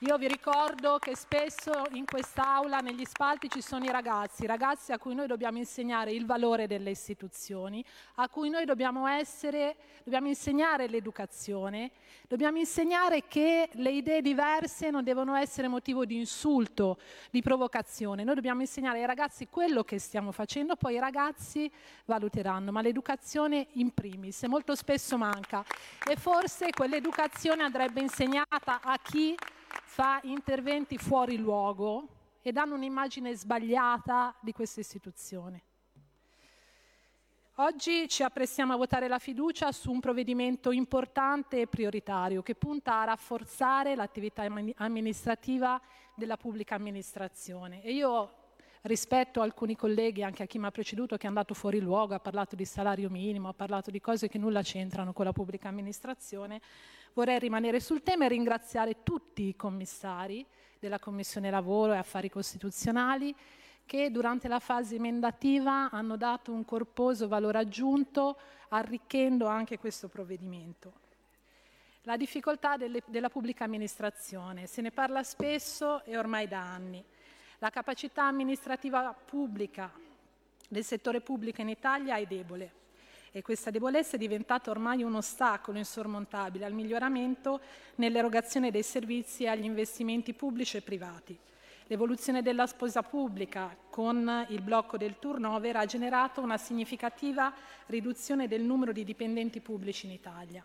Io 0.03 0.17
vi 0.17 0.29
ricordo 0.29 0.97
che 0.99 1.15
spesso 1.15 1.85
in 1.93 2.07
quest'aula, 2.07 2.79
negli 2.79 3.05
spalti, 3.05 3.51
ci 3.51 3.61
sono 3.61 3.85
i 3.85 3.91
ragazzi, 3.91 4.47
ragazzi 4.47 4.93
a 4.93 4.99
cui 4.99 5.15
noi 5.15 5.27
dobbiamo 5.27 5.59
insegnare 5.59 6.11
il 6.11 6.25
valore 6.25 6.67
delle 6.67 6.89
istituzioni, 6.89 7.85
a 8.15 8.27
cui 8.31 8.49
noi 8.49 8.65
dobbiamo, 8.65 9.07
essere, 9.07 9.77
dobbiamo 10.03 10.29
insegnare 10.29 10.89
l'educazione, 10.89 11.91
dobbiamo 12.27 12.57
insegnare 12.57 13.25
che 13.29 13.69
le 13.73 13.91
idee 13.91 14.23
diverse 14.23 14.89
non 14.89 15.05
devono 15.05 15.35
essere 15.35 15.69
motivo 15.69 16.07
di 16.07 16.17
insulto, 16.17 16.97
di 17.31 17.43
provocazione. 17.43 18.25
Noi 18.25 18.37
dobbiamo 18.37 18.63
insegnare 18.63 19.01
ai 19.01 19.07
ragazzi 19.07 19.49
quello 19.51 19.85
che 19.85 19.99
stiamo 19.99 20.33
facendo, 20.33 20.77
poi 20.77 20.95
i 20.95 20.99
ragazzi 20.99 21.71
valuteranno, 22.07 22.73
ma 22.73 22.81
l'educazione 22.81 23.67
in 23.73 23.93
primis, 23.93 24.45
molto 24.45 24.75
spesso 24.75 25.19
manca. 25.19 25.63
E 26.09 26.17
forse 26.17 26.71
quell'educazione 26.71 27.63
andrebbe 27.63 28.01
insegnata 28.01 28.81
a 28.83 28.99
chi 29.03 29.37
fa 29.83 30.21
interventi 30.25 30.99
fuori 30.99 31.37
luogo 31.37 32.09
e 32.43 32.53
danno 32.53 32.75
un'immagine 32.75 33.35
sbagliata 33.35 34.35
di 34.41 34.53
questa 34.53 34.81
istituzione. 34.81 35.65
Oggi 37.57 38.09
ci 38.09 38.23
apprestiamo 38.23 38.73
a 38.73 38.77
votare 38.77 39.07
la 39.07 39.19
fiducia 39.19 39.71
su 39.71 39.91
un 39.91 40.01
provvedimento 40.01 40.71
importante 40.71 41.61
e 41.61 41.67
prioritario 41.67 42.41
che 42.41 42.55
punta 42.55 43.01
a 43.01 43.05
rafforzare 43.05 43.95
l'attività 43.95 44.47
amministrativa 44.77 45.79
della 46.15 46.39
pubblica 46.39 46.75
amministrazione. 46.75 47.83
E 47.83 47.93
io 47.93 48.40
rispetto 48.83 49.41
a 49.41 49.45
alcuni 49.45 49.77
colleghi, 49.77 50.23
anche 50.23 50.43
a 50.43 50.47
chi 50.47 50.59
mi 50.59 50.67
ha 50.67 50.71
preceduto, 50.71 51.17
che 51.17 51.25
è 51.25 51.29
andato 51.29 51.55
fuori 51.55 51.81
luogo, 51.81 52.15
ha 52.15 52.21
parlato 52.21 52.57
di 52.57 52.65
salario 52.65 53.11
minimo, 53.11 53.49
ha 53.49 53.55
parlato 53.55 53.91
di 53.91 54.01
cose 54.01 54.29
che 54.29 54.39
nulla 54.39 54.63
c'entrano 54.63 55.13
con 55.13 55.25
la 55.25 55.33
pubblica 55.33 55.69
amministrazione, 55.69 56.61
vorrei 57.13 57.39
rimanere 57.39 57.81
sul 57.81 58.03
tema 58.03 58.25
e 58.25 58.29
ringraziare 58.29 59.03
tutti 59.03 59.49
i 59.49 59.57
commissari 59.57 60.47
della 60.79 60.99
Commissione 60.99 61.51
Lavoro 61.51 61.93
e 61.93 61.99
Affari 61.99 62.31
Costituzionali 62.31 63.35
che 63.85 64.11
durante 64.11 64.47
la 64.47 64.61
fase 64.61 64.95
emendativa 64.95 65.91
hanno 65.91 66.17
dato 66.17 66.53
un 66.53 66.65
corposo 66.65 67.27
valore 67.27 67.59
aggiunto, 67.59 68.39
arricchendo 68.69 69.47
anche 69.47 69.79
questo 69.79 70.07
provvedimento. 70.07 70.93
La 72.03 72.17
difficoltà 72.17 72.77
delle, 72.77 73.03
della 73.07 73.29
pubblica 73.29 73.65
amministrazione, 73.65 74.67
se 74.67 74.81
ne 74.81 74.93
parla 74.93 75.25
spesso 75.25 76.05
e 76.05 76.17
ormai 76.17 76.47
da 76.47 76.61
anni. 76.61 77.05
La 77.63 77.69
capacità 77.69 78.25
amministrativa 78.25 79.13
pubblica 79.13 79.93
del 80.67 80.83
settore 80.83 81.21
pubblico 81.21 81.61
in 81.61 81.69
Italia 81.69 82.17
è 82.17 82.25
debole 82.25 82.73
e 83.33 83.43
questa 83.43 83.71
debolezza 83.71 84.17
è 84.17 84.19
diventata 84.19 84.71
ormai 84.71 85.03
un 85.03 85.15
ostacolo 85.15 85.77
insormontabile 85.77 86.65
al 86.65 86.73
miglioramento 86.73 87.61
nell'erogazione 87.97 88.71
dei 88.71 88.83
servizi 88.83 89.45
e 89.45 89.49
agli 89.49 89.65
investimenti 89.65 90.33
pubblici 90.33 90.79
e 90.79 90.81
privati. 90.81 91.39
L'evoluzione 91.89 92.41
della 92.41 92.67
sposa 92.67 93.03
pubblica 93.03 93.77
con 93.91 94.47
il 94.49 94.63
blocco 94.63 94.97
del 94.97 95.19
turnover 95.19 95.77
ha 95.77 95.85
generato 95.85 96.41
una 96.41 96.57
significativa 96.57 97.53
riduzione 97.89 98.49
del 98.49 98.63
numero 98.63 98.93
di 98.93 99.05
dipendenti 99.05 99.61
pubblici 99.61 100.07
in 100.07 100.13
Italia. 100.13 100.65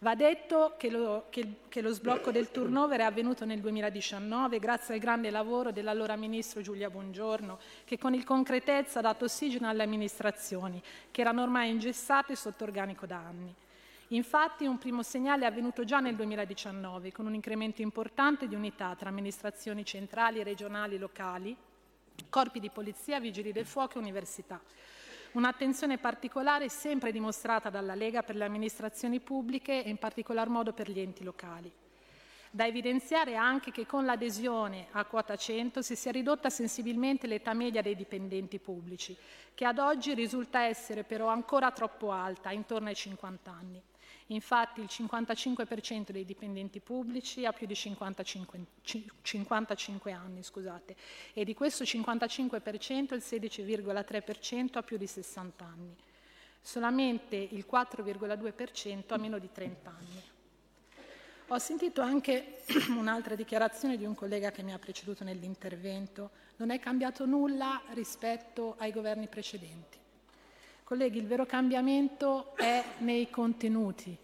Va 0.00 0.14
detto 0.14 0.74
che 0.76 0.90
lo, 0.90 1.24
che, 1.30 1.60
che 1.68 1.80
lo, 1.80 1.90
sblocco 1.90 2.30
del 2.30 2.50
turnover 2.50 3.00
è 3.00 3.04
avvenuto 3.04 3.46
nel 3.46 3.60
2019 3.60 4.58
grazie 4.58 4.92
al 4.92 5.00
grande 5.00 5.30
lavoro 5.30 5.72
dell'allora 5.72 6.16
Ministro 6.16 6.60
Giulia 6.60 6.90
Bongiorno, 6.90 7.58
che 7.84 7.96
con 7.96 8.12
il 8.12 8.22
concretezza 8.22 8.98
ha 8.98 9.02
dato 9.02 9.24
ossigeno 9.24 9.68
alle 9.68 9.82
amministrazioni, 9.82 10.82
che 11.10 11.20
erano 11.22 11.42
ormai 11.42 11.70
ingessate 11.70 12.36
sotto 12.36 12.64
organico 12.64 13.06
da 13.06 13.16
anni. 13.16 13.54
Infatti 14.08 14.66
un 14.66 14.76
primo 14.76 15.02
segnale 15.02 15.44
è 15.44 15.48
avvenuto 15.48 15.82
già 15.84 15.98
nel 15.98 16.14
2019, 16.14 17.10
con 17.10 17.24
un 17.24 17.34
incremento 17.34 17.80
importante 17.80 18.46
di 18.48 18.54
unità 18.54 18.94
tra 18.96 19.08
amministrazioni 19.08 19.82
centrali, 19.82 20.42
regionali, 20.42 20.98
locali, 20.98 21.56
corpi 22.28 22.60
di 22.60 22.68
polizia, 22.68 23.18
vigili 23.18 23.50
del 23.50 23.66
fuoco 23.66 23.96
e 23.96 24.02
università. 24.02 24.60
Un'attenzione 25.36 25.98
particolare 25.98 26.70
sempre 26.70 27.12
dimostrata 27.12 27.68
dalla 27.68 27.94
Lega 27.94 28.22
per 28.22 28.36
le 28.36 28.46
amministrazioni 28.46 29.20
pubbliche 29.20 29.84
e 29.84 29.90
in 29.90 29.98
particolar 29.98 30.48
modo 30.48 30.72
per 30.72 30.90
gli 30.90 30.98
enti 30.98 31.22
locali. 31.24 31.70
Da 32.50 32.64
evidenziare 32.64 33.36
anche 33.36 33.70
che 33.70 33.84
con 33.84 34.06
l'adesione 34.06 34.86
a 34.92 35.04
quota 35.04 35.36
100 35.36 35.82
si 35.82 35.94
sia 35.94 36.10
ridotta 36.10 36.48
sensibilmente 36.48 37.26
l'età 37.26 37.52
media 37.52 37.82
dei 37.82 37.94
dipendenti 37.94 38.58
pubblici, 38.58 39.14
che 39.52 39.66
ad 39.66 39.78
oggi 39.78 40.14
risulta 40.14 40.62
essere 40.62 41.04
però 41.04 41.26
ancora 41.26 41.70
troppo 41.70 42.12
alta, 42.12 42.50
intorno 42.50 42.88
ai 42.88 42.94
50 42.94 43.50
anni. 43.50 43.82
Infatti 44.28 44.80
il 44.80 44.88
55% 44.90 46.10
dei 46.10 46.24
dipendenti 46.24 46.80
pubblici 46.80 47.44
ha 47.44 47.52
più 47.52 47.66
di 47.66 47.76
55, 47.76 48.58
55 49.22 50.12
anni 50.12 50.42
scusate, 50.42 50.96
e 51.32 51.44
di 51.44 51.54
questo 51.54 51.84
55% 51.84 53.14
il 53.14 53.22
16,3% 53.24 54.78
ha 54.78 54.82
più 54.82 54.96
di 54.96 55.06
60 55.06 55.64
anni. 55.64 55.96
Solamente 56.60 57.36
il 57.36 57.64
4,2% 57.70 59.04
ha 59.12 59.16
meno 59.16 59.38
di 59.38 59.48
30 59.52 59.90
anni. 59.90 60.22
Ho 61.48 61.58
sentito 61.58 62.00
anche 62.00 62.62
un'altra 62.98 63.36
dichiarazione 63.36 63.96
di 63.96 64.04
un 64.04 64.16
collega 64.16 64.50
che 64.50 64.64
mi 64.64 64.72
ha 64.72 64.78
preceduto 64.80 65.22
nell'intervento. 65.22 66.30
Non 66.56 66.70
è 66.70 66.80
cambiato 66.80 67.24
nulla 67.24 67.80
rispetto 67.90 68.74
ai 68.78 68.90
governi 68.90 69.28
precedenti. 69.28 69.98
Colleghi, 70.86 71.18
il 71.18 71.26
vero 71.26 71.46
cambiamento 71.46 72.54
è 72.54 72.80
nei 72.98 73.28
contenuti 73.28 74.16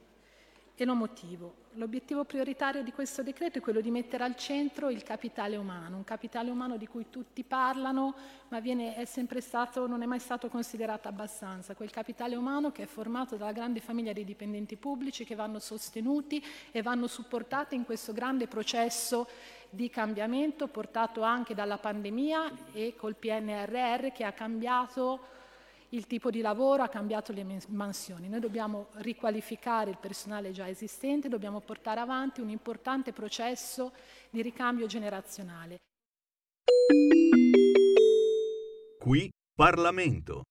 e 0.76 0.84
lo 0.84 0.94
motivo. 0.94 1.54
L'obiettivo 1.72 2.22
prioritario 2.22 2.84
di 2.84 2.92
questo 2.92 3.24
decreto 3.24 3.58
è 3.58 3.60
quello 3.60 3.80
di 3.80 3.90
mettere 3.90 4.22
al 4.22 4.36
centro 4.36 4.88
il 4.88 5.02
capitale 5.02 5.56
umano, 5.56 5.96
un 5.96 6.04
capitale 6.04 6.50
umano 6.50 6.76
di 6.76 6.86
cui 6.86 7.06
tutti 7.10 7.42
parlano, 7.42 8.14
ma 8.46 8.60
viene, 8.60 8.94
è 8.94 9.04
stato, 9.40 9.88
non 9.88 10.02
è 10.02 10.06
mai 10.06 10.20
stato 10.20 10.48
considerato 10.48 11.08
abbastanza. 11.08 11.74
Quel 11.74 11.90
capitale 11.90 12.36
umano 12.36 12.70
che 12.70 12.84
è 12.84 12.86
formato 12.86 13.34
dalla 13.34 13.50
grande 13.50 13.80
famiglia 13.80 14.12
dei 14.12 14.24
dipendenti 14.24 14.76
pubblici 14.76 15.24
che 15.24 15.34
vanno 15.34 15.58
sostenuti 15.58 16.40
e 16.70 16.80
vanno 16.80 17.08
supportati 17.08 17.74
in 17.74 17.84
questo 17.84 18.12
grande 18.12 18.46
processo 18.46 19.26
di 19.68 19.90
cambiamento 19.90 20.68
portato 20.68 21.22
anche 21.22 21.54
dalla 21.54 21.78
pandemia 21.78 22.52
e 22.72 22.94
col 22.96 23.16
PNRR 23.16 24.12
che 24.12 24.22
ha 24.22 24.30
cambiato 24.30 25.40
il 25.93 26.07
tipo 26.07 26.30
di 26.30 26.40
lavoro, 26.40 26.82
ha 26.82 26.88
cambiato 26.88 27.32
le 27.32 27.47
mansioni. 27.68 28.28
Noi 28.28 28.40
dobbiamo 28.40 28.88
riqualificare 28.95 29.90
il 29.90 29.99
personale 29.99 30.53
già 30.53 30.68
esistente, 30.68 31.28
dobbiamo 31.28 31.61
portare 31.61 32.01
avanti 32.01 32.40
un 32.40 32.49
importante 32.49 33.12
processo 33.12 33.93
di 34.30 34.43
ricambio 34.43 34.86
generazionale. 34.86 35.80
Qui 38.99 39.30
Parlamento. 39.55 40.43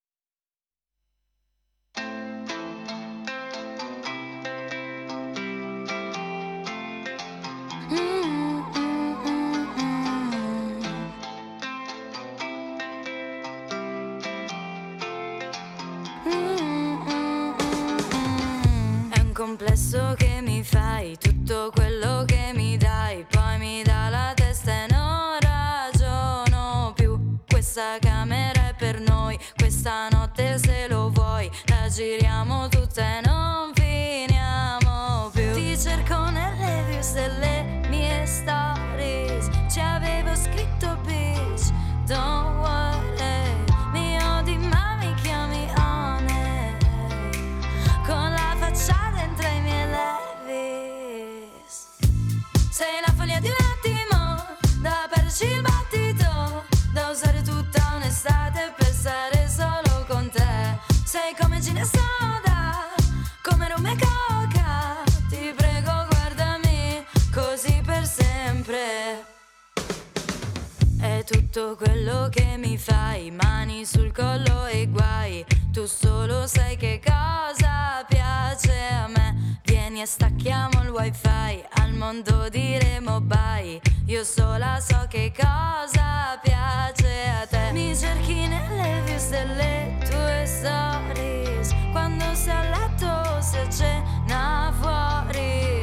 Tutto 71.52 71.76
quello 71.76 72.30
che 72.30 72.56
mi 72.56 72.78
fai, 72.78 73.30
mani 73.30 73.84
sul 73.84 74.10
collo 74.10 74.64
e 74.64 74.88
guai. 74.88 75.44
Tu 75.70 75.84
solo 75.84 76.46
sai 76.46 76.78
che 76.78 76.98
cosa 77.04 78.02
piace 78.08 78.72
a 78.90 79.06
me. 79.06 79.58
Vieni 79.62 80.00
e 80.00 80.06
stacchiamo 80.06 80.82
il 80.82 80.88
wifi, 80.88 81.62
al 81.74 81.92
mondo 81.92 82.48
diremo 82.48 83.20
bye. 83.20 83.78
Io 84.06 84.24
sola 84.24 84.80
so 84.80 85.04
che 85.10 85.30
cosa 85.36 86.40
piace 86.42 87.28
a 87.28 87.46
te. 87.46 87.70
Mi 87.72 87.94
cerchi 87.94 88.46
nelle 88.46 89.02
views 89.04 89.28
delle 89.28 89.98
tue 90.08 90.44
stories. 90.46 91.74
Quando 91.90 92.34
sei 92.34 92.54
a 92.54 92.62
letto, 92.70 93.42
se 93.42 93.68
cena 93.70 94.72
fuori. 94.80 95.81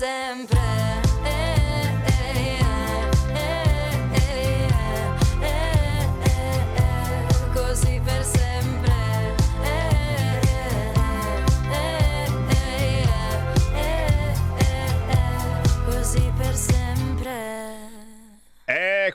Così 0.00 0.49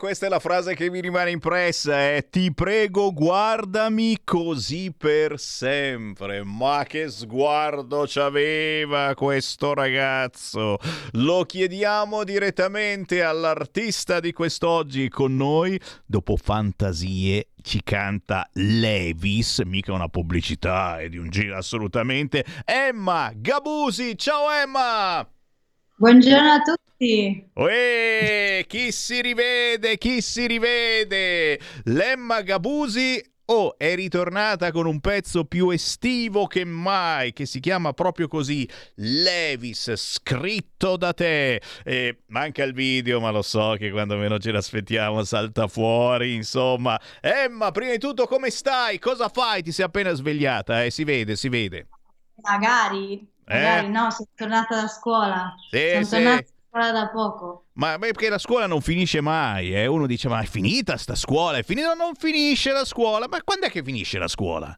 questa 0.05 0.27
è 0.27 0.29
la 0.29 0.37
frase 0.37 0.75
che 0.75 0.91
mi 0.91 1.01
rimane 1.01 1.31
impressa, 1.31 2.13
eh. 2.13 2.27
Ti 2.29 2.53
prego, 2.53 3.11
guardami 3.11 4.19
così 4.23 4.93
per 4.95 5.39
sempre. 5.39 6.43
Ma 6.43 6.85
che 6.87 7.09
sguardo 7.09 8.05
c'aveva 8.05 9.15
questo 9.15 9.73
ragazzo. 9.73 10.77
Lo 11.13 11.43
chiediamo 11.45 12.23
direttamente 12.23 13.23
all'artista 13.23 14.19
di 14.19 14.31
quest'oggi 14.31 15.09
con 15.09 15.35
noi. 15.35 15.81
Dopo 16.05 16.37
Fantasie 16.37 17.47
ci 17.63 17.81
canta 17.81 18.47
Levis, 18.53 19.63
mica 19.65 19.91
una 19.91 20.07
pubblicità, 20.07 20.99
è 20.99 21.09
di 21.09 21.17
un 21.17 21.31
giro 21.31 21.57
assolutamente. 21.57 22.45
Emma 22.63 23.31
Gabusi, 23.33 24.15
ciao 24.15 24.51
Emma! 24.51 25.27
Buongiorno 25.97 26.51
a 26.51 26.61
tutti. 26.61 27.49
Uè, 27.53 28.65
chi 28.67 28.91
si 28.91 29.21
rivede, 29.21 29.97
chi 29.97 30.21
si 30.21 30.45
rivede? 30.45 31.57
Lemma 31.85 32.41
Gabusi 32.41 33.23
oh, 33.45 33.77
è 33.77 33.95
ritornata 33.95 34.71
con 34.71 34.87
un 34.87 34.99
pezzo 34.99 35.45
più 35.45 35.69
estivo 35.69 36.47
che 36.47 36.65
mai, 36.65 37.31
che 37.31 37.45
si 37.45 37.61
chiama 37.61 37.93
proprio 37.93 38.27
così, 38.27 38.67
Levis, 38.95 39.93
scritto 39.95 40.97
da 40.97 41.13
te. 41.13 41.61
E 41.85 42.23
manca 42.27 42.63
il 42.63 42.73
video, 42.73 43.21
ma 43.21 43.29
lo 43.29 43.41
so 43.41 43.75
che 43.77 43.89
quando 43.89 44.17
meno 44.17 44.37
ce 44.37 44.51
l'aspettiamo 44.51 45.23
salta 45.23 45.67
fuori, 45.69 46.33
insomma. 46.33 46.99
Emma, 47.21 47.71
prima 47.71 47.91
di 47.91 47.99
tutto 47.99 48.25
come 48.25 48.49
stai? 48.49 48.99
Cosa 48.99 49.29
fai? 49.29 49.61
Ti 49.63 49.71
sei 49.71 49.85
appena 49.85 50.11
svegliata, 50.11 50.83
eh? 50.83 50.91
Si 50.91 51.05
vede, 51.05 51.37
si 51.37 51.47
vede. 51.47 51.87
Magari, 52.41 53.25
magari 53.47 53.89
no, 53.89 54.09
sono 54.11 54.27
tornata 54.35 54.81
da 54.81 54.87
scuola. 54.87 55.53
Sì, 55.69 55.89
sono 55.91 56.03
sì. 56.03 56.09
tornata 56.11 56.41
da 56.41 56.51
scuola 56.69 56.91
da 56.91 57.09
poco. 57.09 57.65
Ma 57.73 57.97
beh, 57.97 58.11
perché 58.11 58.29
la 58.29 58.37
scuola 58.37 58.67
non 58.67 58.81
finisce 58.81 59.21
mai, 59.21 59.73
eh? 59.73 59.85
Uno 59.85 60.07
dice, 60.07 60.27
ma 60.27 60.39
è 60.41 60.45
finita 60.45 60.97
sta 60.97 61.15
scuola? 61.15 61.57
È 61.57 61.63
finita? 61.63 61.93
Non 61.93 62.15
finisce 62.15 62.71
la 62.71 62.85
scuola? 62.85 63.27
Ma 63.27 63.41
quando 63.43 63.65
è 63.65 63.69
che 63.69 63.83
finisce 63.83 64.17
la 64.17 64.27
scuola? 64.27 64.77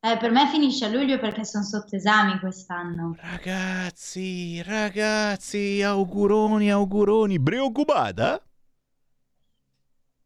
Eh, 0.00 0.16
per 0.18 0.30
me 0.30 0.46
finisce 0.48 0.84
a 0.84 0.88
luglio 0.88 1.18
perché 1.18 1.44
sono 1.44 1.64
sotto 1.64 1.96
esami 1.96 2.38
quest'anno. 2.38 3.16
Ragazzi, 3.18 4.62
ragazzi, 4.62 5.82
auguroni, 5.82 6.70
auguroni. 6.70 7.40
Preoccupata? 7.40 8.40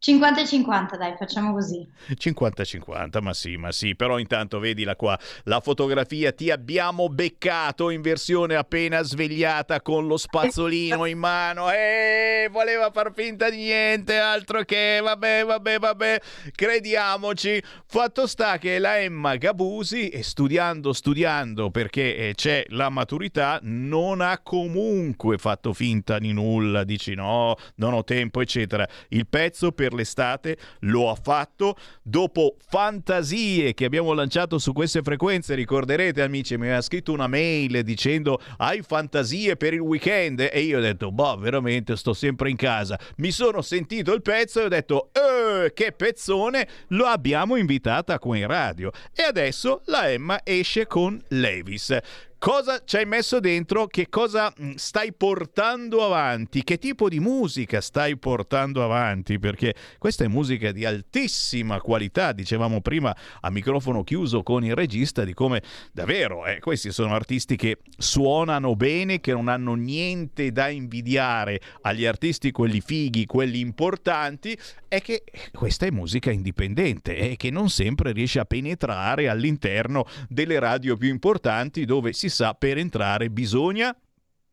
50 0.01 0.41
e 0.41 0.47
50, 0.47 0.97
dai, 0.97 1.13
facciamo 1.15 1.53
così. 1.53 1.87
50-50, 2.09 3.21
ma 3.21 3.33
sì, 3.35 3.55
ma 3.55 3.71
sì, 3.71 3.95
però 3.95 4.17
intanto 4.17 4.57
vedila 4.57 4.95
qua, 4.95 5.15
la 5.43 5.59
fotografia 5.59 6.31
ti 6.31 6.49
abbiamo 6.49 7.07
beccato 7.07 7.91
in 7.91 8.01
versione 8.01 8.55
appena 8.55 9.03
svegliata 9.03 9.79
con 9.83 10.07
lo 10.07 10.17
spazzolino 10.17 11.05
in 11.05 11.19
mano 11.19 11.69
e 11.69 12.49
voleva 12.51 12.89
far 12.89 13.13
finta 13.13 13.51
di 13.51 13.57
niente, 13.57 14.17
altro 14.17 14.63
che, 14.63 14.99
vabbè, 15.03 15.45
vabbè, 15.45 15.77
vabbè, 15.77 16.21
crediamoci. 16.55 17.61
Fatto 17.85 18.25
sta 18.25 18.57
che 18.57 18.79
la 18.79 18.97
Emma 18.97 19.35
Gabusi, 19.35 20.09
e 20.09 20.23
studiando, 20.23 20.93
studiando, 20.93 21.69
perché 21.69 22.29
eh, 22.29 22.33
c'è 22.33 22.65
la 22.69 22.89
maturità, 22.89 23.59
non 23.61 24.21
ha 24.21 24.39
comunque 24.39 25.37
fatto 25.37 25.73
finta 25.73 26.17
di 26.17 26.33
nulla, 26.33 26.83
dici 26.83 27.13
no, 27.13 27.55
non 27.75 27.93
ho 27.93 28.03
tempo, 28.03 28.41
eccetera. 28.41 28.87
Il 29.09 29.27
pezzo 29.27 29.71
per 29.71 29.89
l'estate 29.93 30.57
lo 30.81 31.09
ha 31.09 31.15
fatto 31.15 31.75
dopo 32.01 32.55
fantasie 32.67 33.73
che 33.73 33.85
abbiamo 33.85 34.13
lanciato 34.13 34.57
su 34.57 34.73
queste 34.73 35.01
frequenze. 35.01 35.55
Ricorderete, 35.55 36.21
amici, 36.21 36.57
mi 36.57 36.65
aveva 36.65 36.81
scritto 36.81 37.11
una 37.11 37.27
mail 37.27 37.83
dicendo 37.83 38.39
hai 38.57 38.81
fantasie 38.81 39.55
per 39.55 39.73
il 39.73 39.79
weekend 39.79 40.39
e 40.51 40.61
io 40.61 40.77
ho 40.77 40.81
detto, 40.81 41.11
boh, 41.11 41.37
veramente 41.37 41.95
sto 41.95 42.13
sempre 42.13 42.49
in 42.49 42.55
casa. 42.55 42.99
Mi 43.17 43.31
sono 43.31 43.61
sentito 43.61 44.13
il 44.13 44.21
pezzo 44.21 44.61
e 44.61 44.65
ho 44.65 44.69
detto, 44.69 45.09
eh, 45.13 45.73
che 45.73 45.91
pezzone, 45.91 46.67
lo 46.89 47.05
abbiamo 47.05 47.55
invitata 47.55 48.19
qua 48.19 48.37
in 48.37 48.47
radio. 48.47 48.91
E 49.13 49.23
adesso 49.23 49.81
la 49.85 50.09
Emma 50.09 50.41
esce 50.43 50.87
con 50.87 51.21
Levis. 51.29 51.97
Cosa 52.43 52.81
ci 52.83 52.95
hai 52.95 53.05
messo 53.05 53.39
dentro? 53.39 53.85
Che 53.85 54.09
cosa 54.09 54.51
mh, 54.57 54.71
stai 54.73 55.13
portando 55.13 56.03
avanti? 56.03 56.63
Che 56.63 56.79
tipo 56.79 57.07
di 57.07 57.19
musica 57.19 57.81
stai 57.81 58.17
portando 58.17 58.83
avanti? 58.83 59.37
Perché 59.37 59.75
questa 59.99 60.23
è 60.23 60.27
musica 60.27 60.71
di 60.71 60.83
altissima 60.83 61.79
qualità, 61.79 62.31
dicevamo 62.31 62.81
prima 62.81 63.15
a 63.41 63.51
microfono 63.51 64.03
chiuso 64.03 64.41
con 64.41 64.65
il 64.65 64.73
regista 64.73 65.23
di 65.23 65.35
come 65.35 65.61
davvero 65.91 66.47
eh, 66.47 66.57
questi 66.57 66.91
sono 66.91 67.13
artisti 67.13 67.55
che 67.55 67.77
suonano 67.95 68.75
bene, 68.75 69.19
che 69.19 69.33
non 69.33 69.47
hanno 69.47 69.75
niente 69.75 70.51
da 70.51 70.67
invidiare 70.67 71.61
agli 71.81 72.07
artisti 72.07 72.49
quelli 72.49 72.81
fighi, 72.81 73.27
quelli 73.27 73.59
importanti, 73.59 74.57
è 74.87 74.99
che 74.99 75.25
questa 75.53 75.85
è 75.85 75.91
musica 75.91 76.31
indipendente 76.31 77.15
e 77.15 77.35
che 77.35 77.51
non 77.51 77.69
sempre 77.69 78.13
riesce 78.13 78.39
a 78.39 78.45
penetrare 78.45 79.29
all'interno 79.29 80.05
delle 80.27 80.57
radio 80.57 80.97
più 80.97 81.09
importanti 81.09 81.85
dove 81.85 82.13
si 82.13 82.29
sa 82.31 82.55
per 82.55 82.79
entrare 82.79 83.29
bisogna 83.29 83.95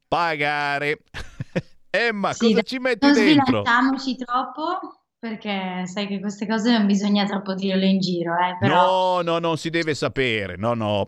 pagare. 0.06 1.04
Emma, 1.90 2.34
Sì, 2.34 2.52
cosa 2.52 2.62
ci 2.62 2.78
metti 2.78 3.06
non 3.06 3.14
dentro? 3.14 3.72
sbilanciamoci 3.72 4.16
troppo 4.16 5.06
perché 5.18 5.84
sai 5.86 6.06
che 6.06 6.20
queste 6.20 6.46
cose 6.46 6.70
non 6.76 6.86
bisogna 6.86 7.24
troppo 7.26 7.54
dirle 7.54 7.86
in 7.86 7.98
giro, 8.00 8.34
eh, 8.34 8.56
però... 8.58 9.16
No, 9.16 9.22
no, 9.22 9.38
non 9.38 9.56
si 9.56 9.70
deve 9.70 9.94
sapere. 9.94 10.56
No, 10.56 10.74
no. 10.74 11.06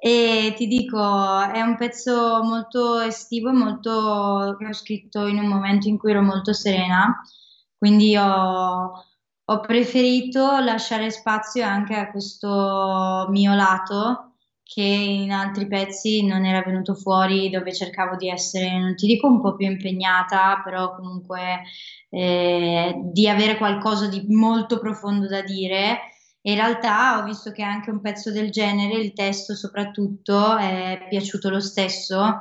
E 0.00 0.54
ti 0.56 0.66
dico, 0.68 0.96
è 1.40 1.60
un 1.60 1.76
pezzo 1.76 2.42
molto 2.44 3.00
estivo, 3.00 3.52
molto 3.52 4.54
che 4.58 4.66
ho 4.66 4.72
scritto 4.72 5.26
in 5.26 5.38
un 5.38 5.48
momento 5.48 5.88
in 5.88 5.98
cui 5.98 6.12
ero 6.12 6.22
molto 6.22 6.52
serena, 6.52 7.20
quindi 7.76 8.16
ho, 8.16 8.92
ho 9.44 9.60
preferito 9.60 10.60
lasciare 10.60 11.10
spazio 11.10 11.64
anche 11.64 11.96
a 11.96 12.10
questo 12.12 13.26
mio 13.30 13.54
lato 13.54 14.27
che 14.68 14.82
in 14.82 15.32
altri 15.32 15.66
pezzi 15.66 16.26
non 16.26 16.44
era 16.44 16.60
venuto 16.60 16.94
fuori, 16.94 17.48
dove 17.48 17.72
cercavo 17.72 18.16
di 18.16 18.28
essere, 18.28 18.78
non 18.78 18.94
ti 18.96 19.06
dico 19.06 19.26
un 19.26 19.40
po' 19.40 19.56
più 19.56 19.66
impegnata, 19.66 20.60
però 20.62 20.94
comunque 20.94 21.62
eh, 22.10 22.94
di 23.10 23.26
avere 23.30 23.56
qualcosa 23.56 24.08
di 24.08 24.26
molto 24.28 24.78
profondo 24.78 25.26
da 25.26 25.40
dire. 25.40 26.00
In 26.42 26.56
realtà 26.56 27.18
ho 27.18 27.24
visto 27.24 27.50
che 27.50 27.62
anche 27.62 27.88
un 27.88 28.02
pezzo 28.02 28.30
del 28.30 28.50
genere, 28.50 29.00
il 29.00 29.14
testo 29.14 29.54
soprattutto, 29.54 30.58
è 30.58 31.06
piaciuto 31.08 31.48
lo 31.48 31.60
stesso 31.60 32.40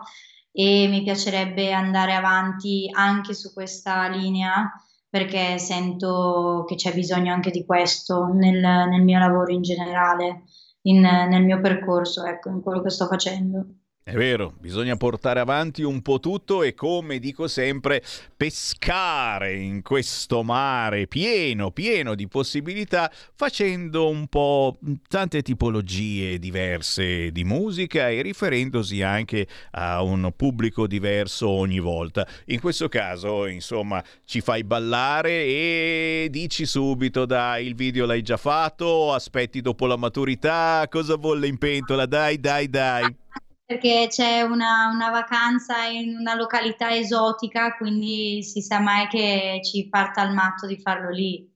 e 0.52 0.88
mi 0.90 1.04
piacerebbe 1.04 1.72
andare 1.72 2.14
avanti 2.14 2.90
anche 2.92 3.34
su 3.34 3.54
questa 3.54 4.06
linea 4.10 4.70
perché 5.10 5.58
sento 5.60 6.66
che 6.68 6.76
c'è 6.76 6.94
bisogno 6.94 7.32
anche 7.32 7.52
di 7.52 7.66
questo 7.66 8.26
nel, 8.34 8.60
nel 8.60 9.02
mio 9.02 9.18
lavoro 9.18 9.54
in 9.54 9.62
generale, 9.62 10.44
in, 10.90 11.02
nel 11.02 11.44
mio 11.44 11.60
percorso, 11.62 12.24
ecco, 12.26 12.50
in 12.50 12.62
quello 12.62 12.82
che 12.82 12.90
sto 12.90 13.06
facendo. 13.08 13.66
È 14.08 14.14
vero, 14.14 14.54
bisogna 14.58 14.96
portare 14.96 15.42
avanti 15.42 15.84
un 15.84 16.02
po' 16.02 16.22
tutto 16.22 16.64
e 16.64 16.74
come 16.74 17.20
dico 17.20 17.50
sempre, 17.50 18.02
pescare 18.38 19.54
in 19.58 19.82
questo 19.82 20.44
mare 20.44 21.08
pieno, 21.08 21.72
pieno 21.72 22.16
di 22.16 22.30
possibilità, 22.30 23.12
facendo 23.36 24.08
un 24.08 24.28
po' 24.28 24.78
tante 25.10 25.42
tipologie 25.42 26.40
diverse 26.40 27.34
di 27.34 27.44
musica 27.44 28.08
e 28.08 28.22
riferendosi 28.22 29.02
anche 29.02 29.46
a 29.72 30.02
un 30.02 30.32
pubblico 30.38 30.88
diverso 30.88 31.50
ogni 31.50 31.80
volta. 31.80 32.26
In 32.46 32.62
questo 32.62 32.88
caso, 32.88 33.46
insomma, 33.46 34.02
ci 34.24 34.40
fai 34.40 34.64
ballare 34.64 35.32
e 35.32 36.28
dici 36.32 36.66
subito, 36.66 37.26
dai, 37.26 37.68
il 37.68 37.76
video 37.76 38.06
l'hai 38.06 38.22
già 38.22 38.38
fatto, 38.38 39.12
aspetti 39.12 39.60
dopo 39.60 39.86
la 39.86 39.98
maturità, 39.98 40.88
cosa 40.90 41.18
volle 41.18 41.48
in 41.48 41.58
pentola, 41.58 42.06
dai, 42.06 42.40
dai, 42.40 42.70
dai 42.70 43.14
perché 43.68 44.08
c'è 44.10 44.44
una, 44.44 44.90
una, 44.94 45.10
vacanza 45.10 45.88
in 45.88 46.16
una 46.18 46.36
località 46.36 46.96
esotica, 46.96 47.76
quindi 47.76 48.42
si 48.42 48.62
sa 48.62 48.80
mai 48.80 49.08
che 49.08 49.60
ci 49.62 49.90
parta 49.90 50.24
il 50.24 50.34
matto 50.34 50.66
di 50.66 50.80
farlo 50.80 51.10
lì. 51.10 51.54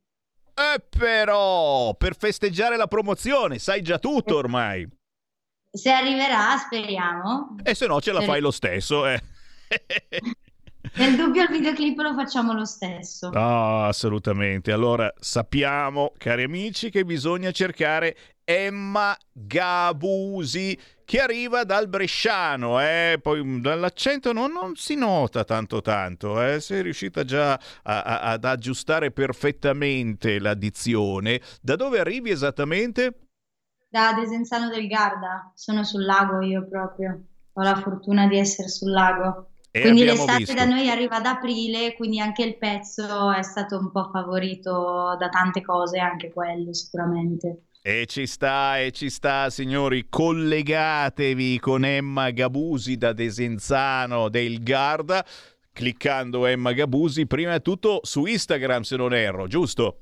Eh 0.54 0.84
però, 0.90 1.96
per 1.96 2.18
festeggiare 2.18 2.76
la 2.76 2.88
promozione, 2.88 3.60
sai 3.60 3.82
già 3.82 3.98
tutto 3.98 4.36
ormai. 4.36 4.86
Se 5.72 5.90
arriverà, 5.90 6.58
speriamo. 6.58 7.56
E 7.64 7.74
se 7.76 7.88
no 7.88 8.02
ce 8.02 8.12
la 8.12 8.20
fai 8.20 8.42
lo 8.42 8.52
stesso, 8.52 9.08
eh. 9.08 9.22
Nel 10.96 11.16
dubbio 11.16 11.44
il 11.44 11.50
videoclip 11.50 11.98
lo 11.98 12.14
facciamo 12.14 12.52
lo 12.52 12.66
stesso. 12.66 13.30
No, 13.30 13.86
assolutamente. 13.86 14.74
Allora 14.74 15.14
sappiamo, 15.18 16.12
cari 16.18 16.44
amici, 16.44 16.90
che 16.90 17.06
bisogna 17.06 17.52
cercare 17.52 18.18
Emma 18.44 19.16
Gabusi 19.32 20.78
che 21.12 21.20
arriva 21.20 21.66
dal 21.66 21.90
bresciano, 21.90 22.80
eh? 22.80 23.20
poi 23.22 23.44
mm, 23.44 23.60
dall'accento 23.60 24.32
non, 24.32 24.54
non, 24.54 24.78
si 24.78 24.96
nota 24.96 25.44
tanto 25.44 25.82
tanto, 25.82 26.42
eh? 26.42 26.62
sei 26.62 26.82
riuscita 26.84 27.26
già 27.26 27.52
a, 27.52 28.02
a, 28.02 28.20
ad 28.32 28.46
aggiustare 28.46 29.12
perfettamente 29.12 30.40
la 30.40 30.54
dizione. 30.54 31.42
Da 31.62 31.76
dove 31.76 32.00
arrivi 32.00 32.30
esattamente? 32.30 33.28
Da 33.90 34.14
Desenzano 34.14 34.70
del 34.70 34.88
Garda, 34.88 35.52
sono 35.54 35.84
sul 35.84 36.06
lago 36.06 36.40
io 36.40 36.66
proprio, 36.66 37.22
ho 37.52 37.62
la 37.62 37.76
fortuna 37.76 38.26
di 38.28 38.38
essere 38.38 38.70
sul 38.70 38.92
lago. 38.92 39.50
E 39.70 39.82
quindi 39.82 40.06
l'estate 40.06 40.38
visto. 40.38 40.54
da 40.54 40.64
noi 40.64 40.90
arriva 40.90 41.18
ad 41.18 41.26
aprile, 41.26 41.94
quindi 41.96 42.22
anche 42.22 42.46
il 42.46 42.58
pezzo 42.58 43.34
è 43.34 43.42
stato 43.42 43.78
un 43.78 43.92
po' 43.92 44.10
favorito 44.14 45.18
da 45.20 45.28
tante 45.28 45.62
cose, 45.62 46.00
anche 46.00 46.32
quello 46.32 46.74
sicuramente. 46.74 47.64
E 47.84 48.06
ci 48.06 48.28
sta, 48.28 48.80
e 48.80 48.92
ci 48.92 49.10
sta, 49.10 49.50
signori. 49.50 50.06
Collegatevi 50.08 51.58
con 51.58 51.84
Emma 51.84 52.30
Gabusi 52.30 52.96
da 52.96 53.12
Desenzano 53.12 54.30
del 54.30 54.62
Garda, 54.62 55.26
cliccando 55.74 56.46
Emma 56.46 56.74
Gabusi, 56.74 57.26
prima 57.26 57.58
di 57.58 57.64
tutto 57.64 58.02
su 58.04 58.26
Instagram, 58.26 58.84
se 58.84 58.96
non 58.98 59.16
erro, 59.16 59.48
giusto? 59.48 59.98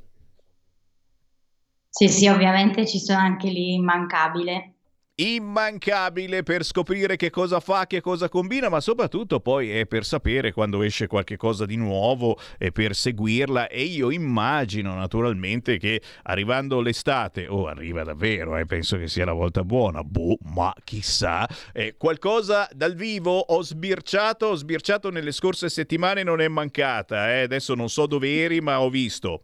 Sì, 1.88 2.10
sì, 2.10 2.28
ovviamente 2.28 2.86
ci 2.86 3.00
sono 3.00 3.20
anche 3.20 3.48
lì 3.48 3.76
immancabile 3.76 4.74
immancabile 5.20 6.44
per 6.44 6.64
scoprire 6.64 7.16
che 7.16 7.30
cosa 7.30 7.60
fa, 7.60 7.88
che 7.88 8.02
cosa 8.02 8.30
combina, 8.30 8.70
ma 8.70 8.80
soprattutto 8.80 9.40
poi 9.40 9.72
è 9.72 9.86
per 9.86 10.06
sapere 10.06 10.54
quando 10.54 10.82
esce 10.82 11.08
qualche 11.08 11.36
cosa 11.36 11.66
di 11.66 11.76
nuovo 11.76 12.38
e 12.58 12.72
per 12.72 12.96
seguirla 12.96 13.68
e 13.68 13.84
io 13.84 14.12
immagino 14.12 14.94
naturalmente 14.96 15.78
che 15.78 16.02
arrivando 16.24 16.80
l'estate, 16.80 17.48
o 17.48 17.62
oh, 17.62 17.68
arriva 17.68 18.04
davvero, 18.04 18.58
eh, 18.58 18.66
penso 18.66 18.98
che 18.98 19.08
sia 19.08 19.26
la 19.26 19.34
volta 19.34 19.64
buona, 19.64 20.04
boh, 20.04 20.38
ma 20.54 20.74
chissà, 20.84 21.48
eh, 21.74 21.96
qualcosa 21.98 22.70
dal 22.74 22.96
vivo 22.96 23.38
ho 23.38 23.62
sbirciato, 23.62 24.48
ho 24.48 24.56
sbirciato 24.56 25.10
nelle 25.10 25.32
scorse 25.32 25.70
settimane, 25.70 26.24
non 26.24 26.40
è 26.40 26.48
mancata, 26.48 27.30
eh, 27.32 27.42
adesso 27.42 27.76
non 27.76 27.90
so 27.90 28.06
dove 28.06 28.42
eri 28.42 28.62
ma 28.62 28.82
ho 28.82 28.90
visto. 28.90 29.44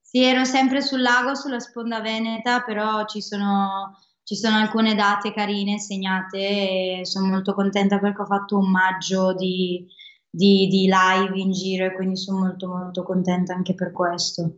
Sì, 0.00 0.22
ero 0.22 0.44
sempre 0.44 0.80
sul 0.80 1.02
lago, 1.02 1.34
sulla 1.34 1.58
sponda 1.58 2.00
veneta, 2.00 2.60
però 2.60 3.04
ci 3.04 3.20
sono 3.20 3.98
ci 4.24 4.36
sono 4.36 4.56
alcune 4.56 4.94
date 4.94 5.32
carine 5.32 5.78
segnate 5.78 7.00
e 7.00 7.00
sono 7.04 7.26
molto 7.26 7.54
contenta 7.54 7.98
perché 7.98 8.22
ho 8.22 8.26
fatto 8.26 8.58
un 8.58 8.70
maggio 8.70 9.34
di, 9.34 9.86
di, 10.28 10.66
di 10.66 10.88
live 10.88 11.38
in 11.38 11.52
giro 11.52 11.84
e 11.84 11.94
quindi 11.94 12.16
sono 12.16 12.38
molto 12.38 12.68
molto 12.68 13.02
contenta 13.02 13.52
anche 13.52 13.74
per 13.74 13.92
questo. 13.92 14.56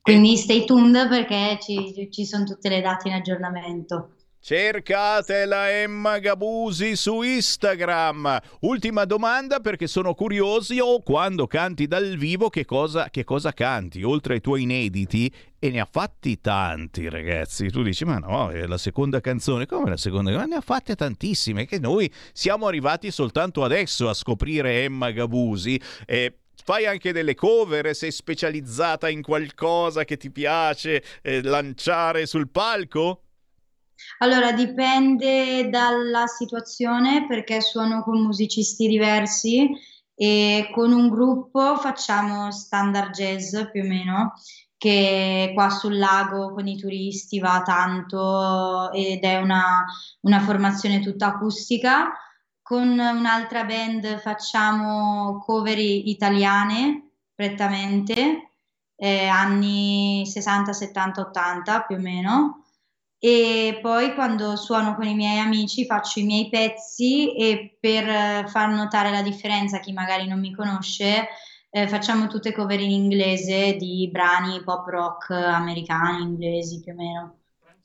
Quindi 0.00 0.36
stay 0.36 0.64
tuned 0.64 1.08
perché 1.08 1.58
ci, 1.60 2.08
ci 2.10 2.24
sono 2.24 2.44
tutte 2.44 2.68
le 2.68 2.80
date 2.80 3.08
in 3.08 3.14
aggiornamento. 3.14 4.14
Cercate 4.42 5.44
la 5.44 5.70
Emma 5.70 6.18
Gabusi 6.18 6.96
su 6.96 7.20
Instagram. 7.20 8.40
Ultima 8.60 9.04
domanda 9.04 9.60
perché 9.60 9.86
sono 9.86 10.14
curiosi 10.14 10.80
o 10.80 11.02
quando 11.02 11.46
canti 11.46 11.86
dal 11.86 12.16
vivo 12.16 12.48
che 12.48 12.64
cosa, 12.64 13.10
che 13.10 13.22
cosa 13.22 13.52
canti? 13.52 14.02
Oltre 14.02 14.34
ai 14.34 14.40
tuoi 14.40 14.62
inediti 14.62 15.30
e 15.58 15.68
ne 15.68 15.78
ha 15.78 15.88
fatti 15.88 16.40
tanti 16.40 17.10
ragazzi. 17.10 17.68
Tu 17.68 17.82
dici 17.82 18.06
ma 18.06 18.16
no, 18.16 18.48
è 18.48 18.66
la 18.66 18.78
seconda 18.78 19.20
canzone. 19.20 19.66
Come 19.66 19.90
la 19.90 19.98
seconda? 19.98 20.30
Ma 20.30 20.46
ne 20.46 20.56
ha 20.56 20.62
fatte 20.62 20.96
tantissime 20.96 21.66
che 21.66 21.78
noi 21.78 22.10
siamo 22.32 22.66
arrivati 22.66 23.10
soltanto 23.10 23.62
adesso 23.62 24.08
a 24.08 24.14
scoprire 24.14 24.84
Emma 24.84 25.10
Gabusi. 25.10 25.78
Eh, 26.06 26.38
fai 26.64 26.86
anche 26.86 27.12
delle 27.12 27.34
cover, 27.34 27.94
sei 27.94 28.10
specializzata 28.10 29.10
in 29.10 29.20
qualcosa 29.20 30.04
che 30.04 30.16
ti 30.16 30.30
piace 30.30 31.04
eh, 31.20 31.42
lanciare 31.42 32.24
sul 32.24 32.48
palco? 32.48 33.24
Allora, 34.18 34.52
dipende 34.52 35.68
dalla 35.70 36.26
situazione 36.26 37.26
perché 37.26 37.60
suono 37.60 38.02
con 38.02 38.20
musicisti 38.22 38.86
diversi 38.86 39.68
e 40.14 40.68
con 40.74 40.92
un 40.92 41.08
gruppo 41.08 41.76
facciamo 41.76 42.50
standard 42.50 43.12
jazz 43.12 43.56
più 43.72 43.82
o 43.82 43.86
meno, 43.86 44.34
che 44.76 45.52
qua 45.54 45.70
sul 45.70 45.96
lago 45.96 46.52
con 46.52 46.66
i 46.66 46.76
turisti 46.76 47.38
va 47.38 47.62
tanto 47.62 48.92
ed 48.92 49.22
è 49.22 49.38
una, 49.38 49.84
una 50.20 50.40
formazione 50.40 51.00
tutta 51.00 51.26
acustica. 51.26 52.12
Con 52.60 52.98
un'altra 52.98 53.64
band 53.64 54.20
facciamo 54.20 55.38
cover 55.38 55.78
italiane 55.78 57.12
prettamente, 57.34 58.52
eh, 58.96 59.26
anni 59.26 60.26
60, 60.26 60.72
70, 60.74 61.20
80 61.22 61.80
più 61.82 61.96
o 61.96 61.98
meno 61.98 62.59
e 63.22 63.78
poi 63.82 64.14
quando 64.14 64.56
suono 64.56 64.94
con 64.94 65.06
i 65.06 65.14
miei 65.14 65.38
amici 65.38 65.84
faccio 65.84 66.20
i 66.20 66.24
miei 66.24 66.48
pezzi 66.48 67.36
e 67.36 67.76
per 67.78 68.48
far 68.48 68.70
notare 68.70 69.10
la 69.10 69.20
differenza 69.20 69.76
a 69.76 69.80
chi 69.80 69.92
magari 69.92 70.26
non 70.26 70.40
mi 70.40 70.54
conosce 70.54 71.28
eh, 71.68 71.86
facciamo 71.86 72.26
tutte 72.26 72.52
cover 72.52 72.80
in 72.80 72.90
inglese 72.90 73.76
di 73.76 74.08
brani 74.10 74.62
pop 74.64 74.86
rock 74.88 75.30
americani, 75.30 76.22
inglesi 76.22 76.80
più 76.80 76.92
o 76.92 76.96
meno. 76.96 77.34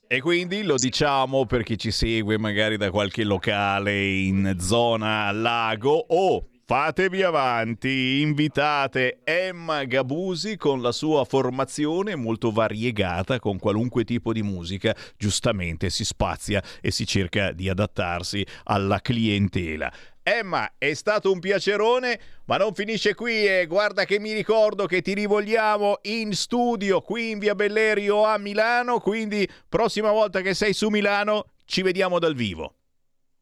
E 0.07 0.21
quindi 0.21 0.63
lo 0.63 0.77
diciamo 0.77 1.45
per 1.45 1.63
chi 1.63 1.77
ci 1.77 1.91
segue 1.91 2.37
magari 2.37 2.77
da 2.77 2.89
qualche 2.89 3.23
locale 3.23 4.05
in 4.05 4.55
zona 4.59 5.31
lago 5.31 6.05
o 6.07 6.47
Fatevi 6.67 7.21
avanti, 7.21 8.21
invitate 8.21 9.19
Emma 9.23 9.83
Gabusi 9.83 10.57
con 10.57 10.81
la 10.81 10.91
sua 10.91 11.23
formazione 11.23 12.15
molto 12.15 12.49
variegata 12.49 13.37
con 13.37 13.59
qualunque 13.59 14.03
tipo 14.03 14.33
di 14.33 14.41
musica, 14.41 14.95
giustamente 15.15 15.91
si 15.91 16.03
spazia 16.03 16.63
e 16.81 16.89
si 16.89 17.05
cerca 17.05 17.51
di 17.51 17.69
adattarsi 17.69 18.43
alla 18.63 18.99
clientela. 18.99 19.93
Emma, 20.23 20.73
è 20.79 20.91
stato 20.95 21.31
un 21.31 21.39
piacerone, 21.39 22.19
ma 22.45 22.57
non 22.57 22.73
finisce 22.73 23.13
qui 23.13 23.45
e 23.45 23.67
guarda 23.67 24.05
che 24.05 24.17
mi 24.19 24.33
ricordo 24.33 24.87
che 24.87 25.03
ti 25.03 25.13
rivogliamo 25.13 25.99
in 26.05 26.33
studio 26.33 26.99
qui 27.01 27.29
in 27.29 27.37
Via 27.37 27.53
Bellerio 27.53 28.23
a 28.23 28.39
Milano, 28.39 28.99
quindi 28.99 29.47
prossima 29.69 30.09
volta 30.09 30.41
che 30.41 30.55
sei 30.55 30.73
su 30.73 30.89
Milano 30.89 31.51
ci 31.65 31.83
vediamo 31.83 32.17
dal 32.17 32.33
vivo. 32.33 32.74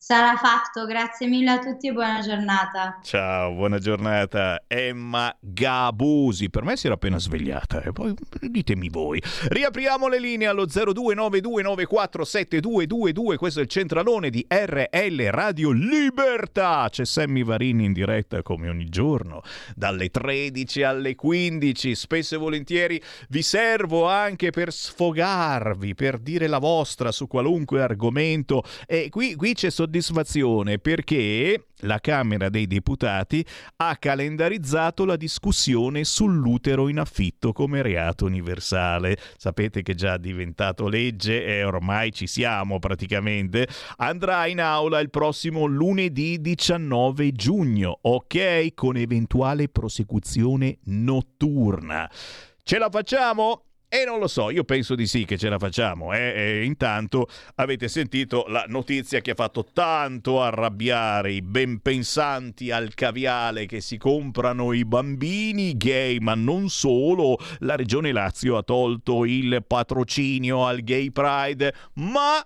Sarà 0.06 0.36
fatto, 0.36 0.86
grazie 0.86 1.28
mille 1.28 1.52
a 1.52 1.60
tutti 1.60 1.88
e 1.88 1.94
buona 1.94 2.20
giornata. 2.20 3.00
Ciao, 3.04 3.54
buona 3.54 3.80
giornata. 3.80 4.64
Emma 4.68 5.34
Gabusi, 5.40 6.50
per 6.50 6.64
me 6.64 6.76
si 6.76 6.88
era 6.88 6.96
appena 6.96 7.18
svegliata, 7.18 7.82
e 7.82 7.94
poi 7.94 8.14
ditemi 8.42 8.90
voi. 8.90 9.24
Riapriamo 9.48 10.10
le 10.10 10.20
linee 10.20 10.48
allo 10.48 10.66
0292947222, 10.66 13.38
questo 13.38 13.62
è 13.62 13.64
il 13.64 13.70
centralone 13.70 14.30
di 14.30 14.46
RL 14.46 15.30
Radio 15.30 15.72
Libertà. 15.72 16.86
C'è 16.90 17.06
Sammy 17.06 17.46
Varini 17.46 17.86
in 17.86 17.94
diretta 17.94 18.42
come 18.42 18.68
ogni 18.68 18.90
giorno, 18.90 19.42
dalle 19.74 20.10
13 20.10 20.84
alle 20.84 21.16
15. 21.16 21.96
Spesso 21.96 22.36
e 22.36 22.40
volentieri 22.40 23.02
vi 23.30 23.42
servo 23.42 24.10
anche 24.10 24.50
per 24.50 24.74
sfogarvi, 24.74 25.96
per 25.96 26.18
dire 26.18 26.48
la 26.48 26.60
vostra 26.60 27.14
su 27.14 27.26
qualunque 27.26 27.82
argomento. 27.82 28.66
E 28.86 29.08
qui, 29.10 29.36
qui 29.36 29.54
c'è 29.54 29.70
soddisfazione 29.70 29.92
soddisfazione 29.94 30.80
perché 30.80 31.68
la 31.82 32.00
Camera 32.00 32.50
dei 32.50 32.66
Deputati 32.66 33.46
ha 33.78 33.96
calendarizzato 33.98 35.06
la 35.06 35.16
discussione 35.16 36.04
sull'utero 36.04 36.88
in 36.88 37.00
affitto 37.00 37.52
come 37.52 37.82
reato 37.82 38.26
universale. 38.26 39.18
Sapete 39.38 39.84
che 39.84 39.92
è 39.92 39.96
già 39.96 40.18
diventato 40.18 40.88
legge 40.88 41.46
e 41.46 41.64
ormai 41.64 42.12
ci 42.12 42.26
siamo 42.26 42.80
praticamente. 42.80 43.68
Andrà 43.98 44.48
in 44.48 44.62
aula 44.62 45.00
il 45.00 45.10
prossimo 45.10 45.66
lunedì 45.66 46.40
19 46.42 47.32
giugno, 47.34 48.00
ok? 48.02 48.74
Con 48.74 48.98
eventuale 48.98 49.70
prosecuzione 49.70 50.80
notturna. 50.86 52.10
Ce 52.64 52.78
la 52.78 52.90
facciamo? 52.90 53.66
E 53.96 54.06
non 54.06 54.18
lo 54.18 54.26
so, 54.28 54.50
io 54.50 54.64
penso 54.64 54.96
di 54.96 55.06
sì 55.06 55.24
che 55.24 55.38
ce 55.38 55.50
la 55.50 55.60
facciamo. 55.60 56.14
Eh? 56.14 56.34
E 56.36 56.64
intanto 56.64 57.28
avete 57.58 57.88
sentito 57.88 58.46
la 58.48 58.66
notizia 58.68 59.20
che 59.20 59.30
ha 59.30 59.36
fatto 59.36 59.68
tanto 59.72 60.42
arrabbiare 60.42 61.32
i 61.32 61.44
ben 61.44 61.80
pensanti 61.80 62.72
al 62.72 62.96
caviale 62.96 63.68
che 63.68 63.82
si 63.82 63.98
comprano 63.98 64.74
i 64.74 64.84
bambini 64.84 65.78
gay, 65.78 66.18
ma 66.18 66.34
non 66.34 66.70
solo. 66.70 67.38
La 67.60 67.76
regione 67.76 68.12
Lazio 68.12 68.58
ha 68.58 68.64
tolto 68.64 69.26
il 69.26 69.64
patrocinio 69.64 70.66
al 70.66 70.82
Gay 70.82 71.12
Pride, 71.12 71.72
ma 71.98 72.44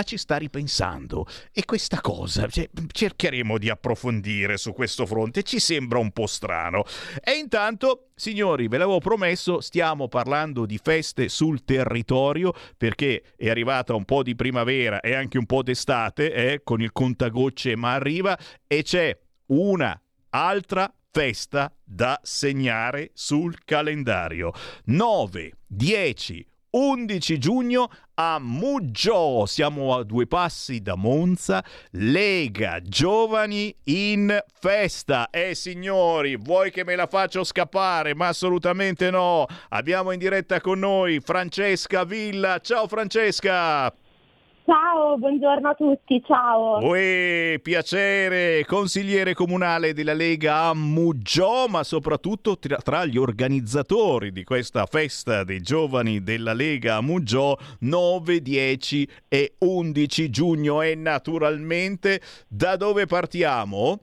ma 0.00 0.02
ci 0.02 0.16
sta 0.16 0.38
ripensando 0.38 1.26
e 1.52 1.64
questa 1.66 2.00
cosa 2.00 2.46
cioè, 2.48 2.68
cercheremo 2.90 3.58
di 3.58 3.68
approfondire 3.68 4.56
su 4.56 4.72
questo 4.72 5.04
fronte, 5.04 5.42
ci 5.42 5.60
sembra 5.60 5.98
un 5.98 6.10
po' 6.10 6.26
strano. 6.26 6.84
E 7.22 7.32
intanto, 7.32 8.08
signori, 8.14 8.66
ve 8.68 8.78
l'avevo 8.78 8.98
promesso, 8.98 9.60
stiamo 9.60 10.08
parlando 10.08 10.64
di 10.64 10.80
feste 10.82 11.28
sul 11.28 11.64
territorio 11.64 12.54
perché 12.76 13.22
è 13.36 13.50
arrivata 13.50 13.94
un 13.94 14.04
po' 14.04 14.22
di 14.22 14.34
primavera 14.34 15.00
e 15.00 15.14
anche 15.14 15.36
un 15.36 15.46
po' 15.46 15.62
d'estate, 15.62 16.32
eh, 16.32 16.62
con 16.62 16.80
il 16.80 16.92
contagocce 16.92 17.76
ma 17.76 17.92
arriva 17.92 18.38
e 18.66 18.82
c'è 18.82 19.16
una 19.46 20.00
altra 20.30 20.92
festa 21.10 21.70
da 21.84 22.18
segnare 22.22 23.10
sul 23.12 23.64
calendario. 23.64 24.52
9, 24.84 25.52
10, 25.66 26.46
11 26.70 27.38
giugno 27.38 27.90
a 28.14 28.38
Muggio. 28.38 29.44
Siamo 29.46 29.96
a 29.96 30.04
due 30.04 30.26
passi 30.26 30.80
da 30.80 30.94
Monza. 30.94 31.64
Lega 31.92 32.80
Giovani 32.82 33.74
in 33.84 34.38
festa. 34.60 35.30
E 35.30 35.50
eh, 35.50 35.54
signori, 35.54 36.36
vuoi 36.36 36.70
che 36.70 36.84
me 36.84 36.94
la 36.96 37.06
faccio 37.06 37.44
scappare? 37.44 38.14
Ma 38.14 38.28
assolutamente 38.28 39.10
no. 39.10 39.46
Abbiamo 39.70 40.12
in 40.12 40.18
diretta 40.18 40.60
con 40.60 40.78
noi 40.78 41.20
Francesca 41.20 42.04
Villa. 42.04 42.58
Ciao 42.60 42.86
Francesca. 42.86 43.92
Ciao, 44.70 45.18
buongiorno 45.18 45.68
a 45.68 45.74
tutti, 45.74 46.22
ciao. 46.24 46.78
Uè, 46.78 47.58
piacere, 47.60 48.64
consigliere 48.66 49.34
comunale 49.34 49.92
della 49.92 50.12
Lega 50.12 50.66
a 50.66 50.74
Muggio, 50.74 51.66
ma 51.68 51.82
soprattutto 51.82 52.56
tra, 52.56 52.76
tra, 52.76 53.04
gli 53.04 53.18
organizzatori 53.18 54.30
di 54.30 54.44
questa 54.44 54.86
festa 54.86 55.42
dei 55.42 55.60
giovani 55.60 56.22
della 56.22 56.52
Lega 56.52 56.98
a 56.98 57.00
Muggio 57.00 57.58
9, 57.80 58.40
10 58.40 59.08
e 59.26 59.54
11 59.58 60.30
giugno. 60.30 60.82
E 60.82 60.94
naturalmente 60.94 62.20
da 62.46 62.76
dove 62.76 63.06
partiamo? 63.06 63.98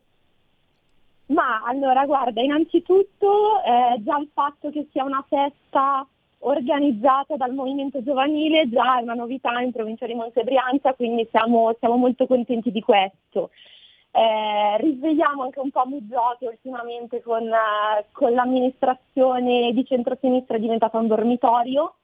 Ma 1.27 1.63
allora, 1.65 2.05
guarda, 2.05 2.41
innanzitutto 2.41 3.63
eh, 3.63 4.03
già 4.03 4.17
il 4.17 4.27
fatto 4.33 4.69
che 4.71 4.85
sia 4.91 5.05
una 5.05 5.25
festa 5.29 6.05
organizzata 6.47 7.35
dal 7.35 7.53
movimento 7.53 8.01
giovanile 8.03 8.69
già 8.69 8.99
è 8.99 9.01
una 9.01 9.13
novità 9.13 9.59
in 9.59 9.71
provincia 9.71 10.05
di 10.05 10.13
Monte 10.13 10.43
Brianza, 10.43 10.93
quindi 10.93 11.27
siamo, 11.29 11.75
siamo 11.79 11.97
molto 11.97 12.25
contenti 12.25 12.71
di 12.71 12.81
questo. 12.81 13.49
Eh, 14.11 14.77
risvegliamo 14.77 15.43
anche 15.43 15.59
un 15.59 15.69
po' 15.69 15.85
Muggiotti 15.85 16.45
ultimamente 16.45 17.21
con, 17.21 17.43
eh, 17.43 18.05
con 18.11 18.33
l'amministrazione 18.33 19.71
di 19.73 19.85
centrosinistra 19.85 20.57
è 20.57 20.59
diventata 20.59 20.97
un 20.97 21.07
dormitorio 21.07 21.95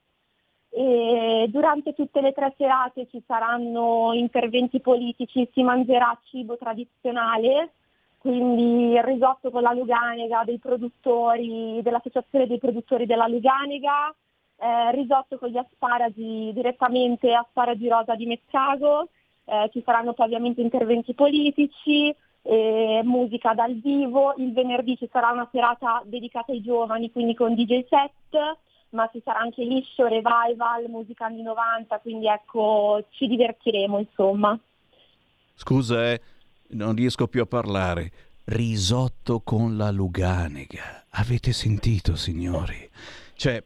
e 0.70 1.48
durante 1.49 1.94
tutte 1.94 2.20
le 2.22 2.34
tre 2.34 2.53
serate 2.57 3.07
ci 3.10 3.24
saranno 3.26 4.11
interventi 4.14 4.80
politici, 4.80 5.48
si 5.53 5.64
mangerà 5.64 6.18
cibo 6.26 6.57
tradizionale, 6.57 7.74
quindi 8.18 8.94
il 8.94 9.03
risotto 9.03 9.52
con 9.52 9.61
la 9.61 9.74
Luganega 9.74 10.44
dei 10.44 10.57
produttori, 10.57 11.80
dell'associazione 11.84 12.48
dei 12.48 12.57
produttori 12.57 13.06
della 13.06 13.28
Luganega, 13.28 14.14
eh, 14.64 14.91
risotto 14.91 15.38
con 15.38 15.49
gli 15.49 15.57
asparagi 15.57 16.52
direttamente 16.53 17.34
asparagi 17.34 17.90
rosa 17.90 18.15
di 18.15 18.26
Mezzago, 18.26 19.10
eh, 19.44 19.69
ci 19.73 19.81
saranno 19.84 20.14
poi 20.14 20.27
ovviamente 20.27 20.61
interventi 20.61 21.14
politici, 21.14 22.15
eh, 22.44 23.02
musica 23.03 23.53
dal 23.53 23.73
vivo, 23.73 24.34
il 24.38 24.53
venerdì 24.53 24.95
ci 24.95 25.10
sarà 25.11 25.31
una 25.31 25.49
serata 25.52 26.02
dedicata 26.06 26.53
ai 26.53 26.61
giovani, 26.61 27.11
quindi 27.11 27.35
con 27.35 27.56
DJ 27.56 27.84
set, 27.90 28.57
ma 28.91 29.10
ci 29.11 29.22
sarà 29.22 29.40
anche 29.40 29.64
liscio, 29.65 30.07
revival, 30.07 30.85
musica 30.88 31.26
anni 31.26 31.41
90, 31.41 31.99
quindi 31.99 32.27
ecco 32.27 33.03
ci 33.10 33.27
divertiremo 33.27 33.99
insomma. 33.99 34.57
Scusa, 35.56 36.10
eh, 36.10 36.22
non 36.69 36.95
riesco 36.95 37.27
più 37.27 37.41
a 37.41 37.45
parlare. 37.45 38.11
Risotto 38.45 39.41
con 39.41 39.76
la 39.76 39.91
Luganega. 39.91 41.06
Avete 41.11 41.53
sentito, 41.53 42.15
signori? 42.15 42.90
Cioè, 43.35 43.64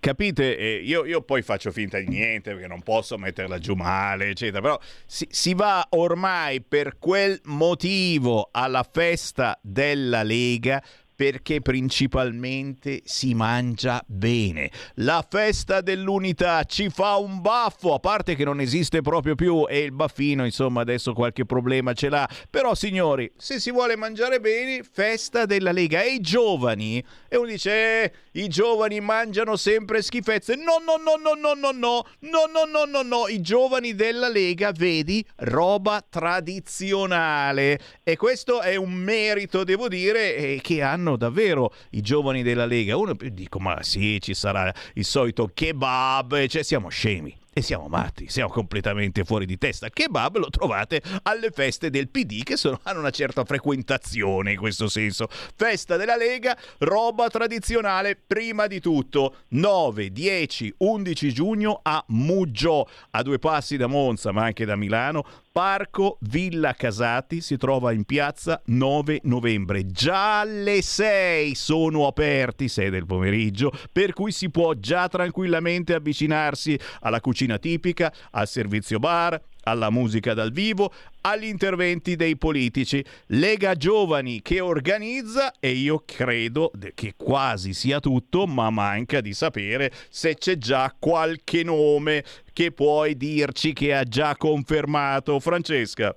capite? 0.00 0.56
Eh, 0.56 0.82
io, 0.84 1.04
io, 1.04 1.22
poi 1.22 1.42
faccio 1.42 1.70
finta 1.70 1.98
di 1.98 2.08
niente 2.08 2.52
perché 2.52 2.66
non 2.66 2.82
posso 2.82 3.18
metterla 3.18 3.58
giù 3.58 3.74
male, 3.74 4.28
eccetera. 4.28 4.60
Però 4.60 4.78
si, 5.06 5.26
si, 5.30 5.54
va 5.54 5.86
ormai 5.90 6.62
per 6.62 6.98
quel 6.98 7.40
motivo 7.44 8.48
alla 8.52 8.86
festa 8.90 9.58
della 9.62 10.22
Lega 10.22 10.82
perché 11.18 11.60
principalmente 11.60 13.00
si 13.02 13.34
mangia 13.34 14.00
bene. 14.06 14.70
La 14.94 15.26
festa 15.28 15.80
dell'unità 15.80 16.62
ci 16.62 16.90
fa 16.90 17.16
un 17.16 17.40
baffo, 17.40 17.92
a 17.92 17.98
parte 17.98 18.36
che 18.36 18.44
non 18.44 18.60
esiste 18.60 19.00
proprio 19.00 19.34
più 19.34 19.66
e 19.68 19.80
il 19.80 19.90
baffino, 19.90 20.44
insomma, 20.44 20.82
adesso 20.82 21.14
qualche 21.14 21.44
problema 21.44 21.92
ce 21.92 22.08
l'ha. 22.08 22.28
Però 22.48 22.72
signori, 22.76 23.32
se 23.36 23.58
si 23.58 23.72
vuole 23.72 23.96
mangiare 23.96 24.38
bene, 24.38 24.84
festa 24.88 25.44
della 25.44 25.72
Lega 25.72 26.02
e 26.02 26.14
i 26.14 26.20
giovani 26.20 27.04
e 27.28 27.36
uno 27.36 27.48
dice 27.48 27.72
eh, 28.04 28.12
"I 28.34 28.46
giovani 28.46 29.00
mangiano 29.00 29.56
sempre 29.56 30.02
schifezze". 30.02 30.54
No, 30.54 30.76
no, 30.78 31.02
no, 31.02 31.16
no, 31.16 31.34
no, 31.34 31.54
no, 31.54 31.72
no. 31.72 32.06
No, 32.20 32.44
no, 32.46 32.64
no, 32.64 32.84
no, 32.84 33.02
no, 33.02 33.26
i 33.26 33.40
giovani 33.40 33.96
della 33.96 34.28
Lega, 34.28 34.70
vedi, 34.70 35.26
roba 35.38 36.00
tradizionale. 36.08 37.80
E 38.04 38.16
questo 38.16 38.60
è 38.60 38.76
un 38.76 38.92
merito, 38.92 39.64
devo 39.64 39.88
dire, 39.88 40.60
che 40.62 40.80
hanno 40.80 41.07
fanno 41.08 41.16
davvero 41.16 41.72
i 41.90 42.02
giovani 42.02 42.42
della 42.42 42.66
Lega. 42.66 42.96
Uno 42.96 43.14
dico, 43.14 43.58
ma 43.58 43.82
sì, 43.82 44.20
ci 44.20 44.34
sarà 44.34 44.72
il 44.94 45.04
solito 45.04 45.50
kebab, 45.52 46.46
cioè 46.46 46.62
siamo 46.62 46.88
scemi. 46.88 47.34
E 47.50 47.62
siamo 47.62 47.88
matti, 47.88 48.28
siamo 48.28 48.50
completamente 48.50 49.24
fuori 49.24 49.44
di 49.44 49.58
testa. 49.58 49.88
Kebab 49.88 50.36
lo 50.36 50.48
trovate 50.48 51.02
alle 51.22 51.50
feste 51.50 51.90
del 51.90 52.08
PD 52.08 52.44
che 52.44 52.56
sono, 52.56 52.78
hanno 52.84 53.00
una 53.00 53.10
certa 53.10 53.44
frequentazione 53.44 54.52
in 54.52 54.58
questo 54.58 54.86
senso. 54.86 55.26
Festa 55.28 55.96
della 55.96 56.14
Lega, 56.14 56.56
roba 56.78 57.28
tradizionale 57.28 58.14
prima 58.14 58.68
di 58.68 58.78
tutto. 58.78 59.38
9, 59.48 60.12
10, 60.12 60.74
11 60.76 61.32
giugno 61.32 61.80
a 61.82 62.04
Muggio, 62.08 62.88
a 63.10 63.22
due 63.22 63.40
passi 63.40 63.76
da 63.76 63.88
Monza 63.88 64.30
ma 64.30 64.44
anche 64.44 64.64
da 64.64 64.76
Milano. 64.76 65.24
Parco 65.58 66.18
Villa 66.20 66.72
Casati 66.72 67.40
si 67.40 67.56
trova 67.56 67.90
in 67.90 68.04
piazza 68.04 68.62
9 68.66 69.22
novembre. 69.24 69.88
Già 69.88 70.38
alle 70.38 70.82
6 70.82 71.56
sono 71.56 72.06
aperti, 72.06 72.68
6 72.68 72.90
del 72.90 73.06
pomeriggio, 73.06 73.72
per 73.90 74.12
cui 74.12 74.30
si 74.30 74.50
può 74.50 74.74
già 74.74 75.08
tranquillamente 75.08 75.94
avvicinarsi 75.94 76.78
alla 77.00 77.20
cucina 77.20 77.58
tipica, 77.58 78.14
al 78.30 78.46
servizio 78.46 79.00
bar, 79.00 79.42
alla 79.64 79.90
musica 79.90 80.34
dal 80.34 80.52
vivo, 80.52 80.92
agli 81.22 81.44
interventi 81.44 82.16
dei 82.16 82.36
politici. 82.36 83.04
Lega 83.26 83.74
Giovani 83.74 84.40
che 84.42 84.60
organizza 84.60 85.52
e 85.60 85.70
io 85.70 86.02
credo 86.04 86.70
che 86.94 87.14
quasi 87.16 87.74
sia 87.74 88.00
tutto, 88.00 88.46
ma 88.46 88.70
manca 88.70 89.20
di 89.20 89.32
sapere 89.32 89.90
se 90.08 90.34
c'è 90.34 90.56
già 90.56 90.94
qualche 90.98 91.62
nome 91.62 92.24
che 92.52 92.72
puoi 92.72 93.16
dirci 93.16 93.72
che 93.72 93.94
ha 93.94 94.04
già 94.04 94.36
confermato 94.36 95.38
Francesca. 95.40 96.14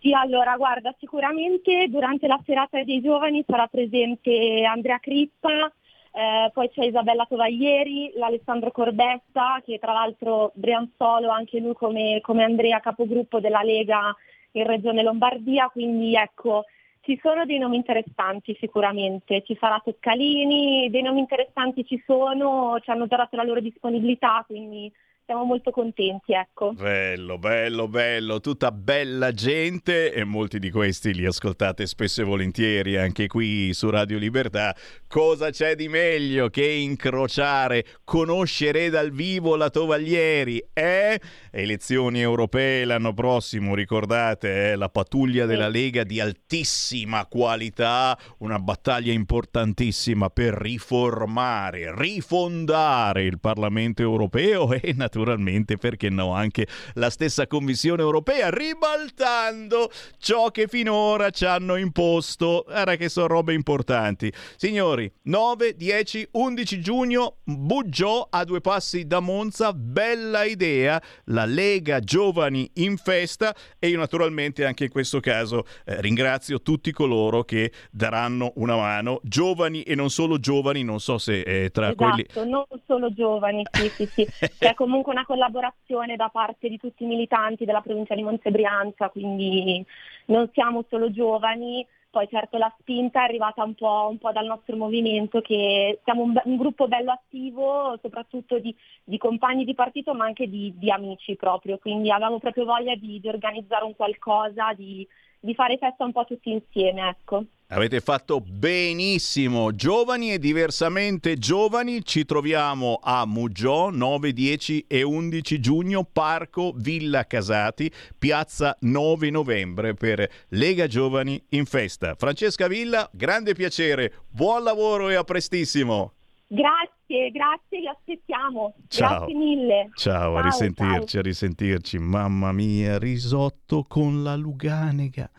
Sì, 0.00 0.12
allora 0.12 0.56
guarda, 0.56 0.94
sicuramente 0.98 1.88
durante 1.88 2.28
la 2.28 2.40
serata 2.46 2.82
dei 2.84 3.00
giovani 3.00 3.42
sarà 3.44 3.66
presente 3.66 4.64
Andrea 4.64 4.98
Crippa, 5.00 5.72
eh, 6.18 6.50
poi 6.52 6.68
c'è 6.70 6.84
Isabella 6.84 7.26
Tovaglieri, 7.26 8.10
l'Alessandro 8.16 8.72
Corbetta, 8.72 9.62
che 9.64 9.78
tra 9.78 9.92
l'altro 9.92 10.50
Brianzolo, 10.54 11.28
anche 11.28 11.60
lui 11.60 11.74
come, 11.74 12.18
come 12.22 12.42
Andrea, 12.42 12.80
capogruppo 12.80 13.38
della 13.38 13.62
Lega 13.62 14.12
in 14.52 14.66
Regione 14.66 15.04
Lombardia, 15.04 15.68
quindi 15.68 16.16
ecco, 16.16 16.64
ci 17.02 17.16
sono 17.22 17.46
dei 17.46 17.58
nomi 17.58 17.76
interessanti 17.76 18.56
sicuramente, 18.58 19.44
ci 19.44 19.56
sarà 19.60 19.80
Toccalini, 19.84 20.90
dei 20.90 21.02
nomi 21.02 21.20
interessanti 21.20 21.86
ci 21.86 22.02
sono, 22.04 22.80
ci 22.80 22.90
hanno 22.90 23.06
già 23.06 23.14
dato 23.14 23.36
la 23.36 23.44
loro 23.44 23.60
disponibilità, 23.60 24.42
quindi 24.44 24.92
siamo 25.28 25.44
molto 25.44 25.70
contenti, 25.72 26.32
ecco. 26.32 26.72
Bello, 26.72 27.36
bello, 27.36 27.86
bello, 27.86 28.40
tutta 28.40 28.72
bella 28.72 29.30
gente 29.32 30.10
e 30.10 30.24
molti 30.24 30.58
di 30.58 30.70
questi 30.70 31.12
li 31.12 31.26
ascoltate 31.26 31.84
spesso 31.84 32.22
e 32.22 32.24
volentieri 32.24 32.96
anche 32.96 33.26
qui 33.26 33.74
su 33.74 33.90
Radio 33.90 34.16
Libertà. 34.16 34.74
Cosa 35.06 35.50
c'è 35.50 35.74
di 35.74 35.86
meglio 35.86 36.48
che 36.48 36.64
incrociare, 36.64 37.84
conoscere 38.04 38.88
dal 38.88 39.10
vivo 39.10 39.54
la 39.56 39.68
Tovaglieri? 39.68 40.64
Eh? 40.72 41.20
Elezioni 41.50 42.20
europee 42.20 42.86
l'anno 42.86 43.12
prossimo, 43.12 43.74
ricordate, 43.74 44.70
eh? 44.70 44.76
la 44.76 44.88
pattuglia 44.88 45.44
della 45.44 45.68
Lega 45.68 46.04
di 46.04 46.20
altissima 46.20 47.26
qualità, 47.26 48.18
una 48.38 48.58
battaglia 48.58 49.12
importantissima 49.12 50.30
per 50.30 50.54
riformare, 50.54 51.94
rifondare 51.94 53.24
il 53.24 53.38
Parlamento 53.38 54.00
europeo 54.00 54.72
e 54.72 54.94
naturalmente 54.96 55.16
naturalmente, 55.18 55.76
perché 55.76 56.08
no, 56.08 56.32
anche 56.32 56.66
la 56.94 57.10
stessa 57.10 57.46
Commissione 57.46 58.02
europea, 58.02 58.50
ribaltando 58.50 59.90
ciò 60.18 60.50
che 60.50 60.68
finora 60.68 61.30
ci 61.30 61.44
hanno 61.44 61.76
imposto. 61.76 62.64
Guarda 62.66 62.96
che 62.96 63.08
sono 63.08 63.26
robe 63.26 63.52
importanti. 63.54 64.32
Signori, 64.56 65.10
9, 65.22 65.74
10, 65.74 66.28
11 66.32 66.80
giugno, 66.80 67.36
Buggiò 67.44 68.26
a 68.30 68.44
due 68.44 68.60
passi 68.60 69.06
da 69.06 69.20
Monza, 69.20 69.72
bella 69.72 70.44
idea, 70.44 71.00
la 71.24 71.44
Lega 71.44 72.00
Giovani 72.00 72.70
in 72.74 72.96
festa 72.96 73.54
e 73.78 73.88
io 73.88 73.98
naturalmente 73.98 74.64
anche 74.64 74.84
in 74.84 74.90
questo 74.90 75.18
caso 75.20 75.64
eh, 75.84 76.00
ringrazio 76.00 76.60
tutti 76.60 76.92
coloro 76.92 77.42
che 77.42 77.72
daranno 77.90 78.52
una 78.56 78.76
mano, 78.76 79.20
giovani 79.22 79.82
e 79.82 79.94
non 79.94 80.10
solo 80.10 80.38
giovani, 80.38 80.84
non 80.84 81.00
so 81.00 81.18
se 81.18 81.40
eh, 81.40 81.70
tra 81.70 81.88
esatto, 81.88 82.04
quelli... 82.04 82.26
non 82.50 82.64
solo 82.86 83.12
giovani, 83.12 83.64
sì, 83.70 83.88
sì, 83.88 84.06
sì. 84.12 84.26
C'è 84.58 84.74
comunque 84.74 85.07
una 85.10 85.26
collaborazione 85.26 86.16
da 86.16 86.28
parte 86.28 86.68
di 86.68 86.78
tutti 86.78 87.04
i 87.04 87.06
militanti 87.06 87.64
della 87.64 87.80
provincia 87.80 88.14
di 88.14 88.22
Monte 88.22 88.50
Brianza, 88.50 89.08
quindi 89.08 89.84
non 90.26 90.48
siamo 90.52 90.84
solo 90.88 91.10
giovani, 91.10 91.86
poi 92.10 92.26
certo 92.28 92.56
la 92.56 92.74
spinta 92.80 93.20
è 93.20 93.24
arrivata 93.24 93.62
un 93.62 93.74
po', 93.74 94.08
un 94.10 94.18
po 94.18 94.32
dal 94.32 94.46
nostro 94.46 94.76
movimento, 94.76 95.40
che 95.40 96.00
siamo 96.04 96.22
un, 96.22 96.40
un 96.42 96.56
gruppo 96.56 96.88
bello 96.88 97.12
attivo, 97.12 97.98
soprattutto 98.00 98.58
di, 98.58 98.74
di, 99.04 99.18
compagni 99.18 99.64
di 99.64 99.74
partito, 99.74 100.14
ma 100.14 100.24
anche 100.24 100.48
di, 100.48 100.72
di 100.76 100.90
amici 100.90 101.36
proprio, 101.36 101.78
quindi 101.78 102.10
avevamo 102.10 102.38
proprio 102.38 102.64
voglia 102.64 102.94
di, 102.94 103.20
di 103.20 103.28
organizzare 103.28 103.84
un 103.84 103.94
qualcosa, 103.94 104.72
di, 104.72 105.06
di 105.40 105.54
fare 105.54 105.78
festa 105.78 106.04
un 106.04 106.12
po' 106.12 106.24
tutti 106.24 106.50
insieme, 106.50 107.08
ecco. 107.08 107.44
Avete 107.70 108.00
fatto 108.00 108.40
benissimo, 108.40 109.74
giovani 109.74 110.32
e 110.32 110.38
diversamente 110.38 111.36
giovani, 111.36 112.02
ci 112.02 112.24
troviamo 112.24 112.98
a 113.02 113.26
Mugiò 113.26 113.90
9, 113.90 114.32
10 114.32 114.86
e 114.88 115.02
11 115.02 115.60
giugno, 115.60 116.02
Parco 116.10 116.72
Villa 116.74 117.26
Casati, 117.26 117.92
piazza 118.16 118.74
9 118.80 119.28
novembre 119.28 119.92
per 119.92 120.26
Lega 120.48 120.86
Giovani 120.86 121.44
in 121.50 121.66
festa. 121.66 122.14
Francesca 122.14 122.68
Villa, 122.68 123.06
grande 123.12 123.52
piacere, 123.52 124.14
buon 124.30 124.62
lavoro 124.62 125.10
e 125.10 125.16
a 125.16 125.24
prestissimo. 125.24 126.14
Grazie, 126.50 127.30
grazie, 127.30 127.80
vi 127.80 127.88
aspettiamo. 127.88 128.74
Ciao. 128.88 129.26
Grazie 129.26 129.34
mille. 129.34 129.90
Ciao, 129.94 130.36
a 130.36 130.40
risentirci, 130.40 131.06
ciao. 131.06 131.20
a 131.20 131.24
risentirci. 131.24 131.98
Mamma 131.98 132.52
mia, 132.52 132.98
risotto 132.98 133.84
con 133.86 134.22
la 134.22 134.34
Luganega. 134.34 135.30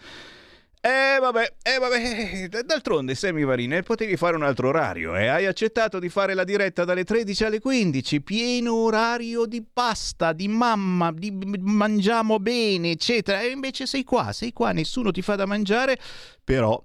Eh 0.81 1.17
vabbè, 1.19 1.55
eh 1.61 1.77
vabbè, 1.77 2.63
d'altronde 2.63 3.13
Semi 3.13 3.43
Varine 3.43 3.81
potevi 3.81 4.15
fare 4.15 4.37
un 4.37 4.43
altro 4.43 4.69
orario 4.69 5.13
e 5.13 5.23
eh? 5.23 5.27
hai 5.27 5.45
accettato 5.45 5.99
di 5.99 6.07
fare 6.07 6.33
la 6.33 6.45
diretta 6.45 6.85
dalle 6.85 7.03
13 7.03 7.43
alle 7.43 7.59
15, 7.59 8.21
pieno 8.21 8.75
orario 8.75 9.45
di 9.45 9.61
pasta, 9.61 10.31
di 10.31 10.47
mamma, 10.47 11.11
di 11.11 11.31
mangiamo 11.59 12.39
bene, 12.39 12.91
eccetera. 12.91 13.41
E 13.41 13.47
invece 13.47 13.87
sei 13.87 14.05
qua, 14.05 14.31
sei 14.31 14.53
qua, 14.53 14.71
nessuno 14.71 15.11
ti 15.11 15.21
fa 15.21 15.35
da 15.35 15.45
mangiare, 15.45 15.97
però 16.45 16.81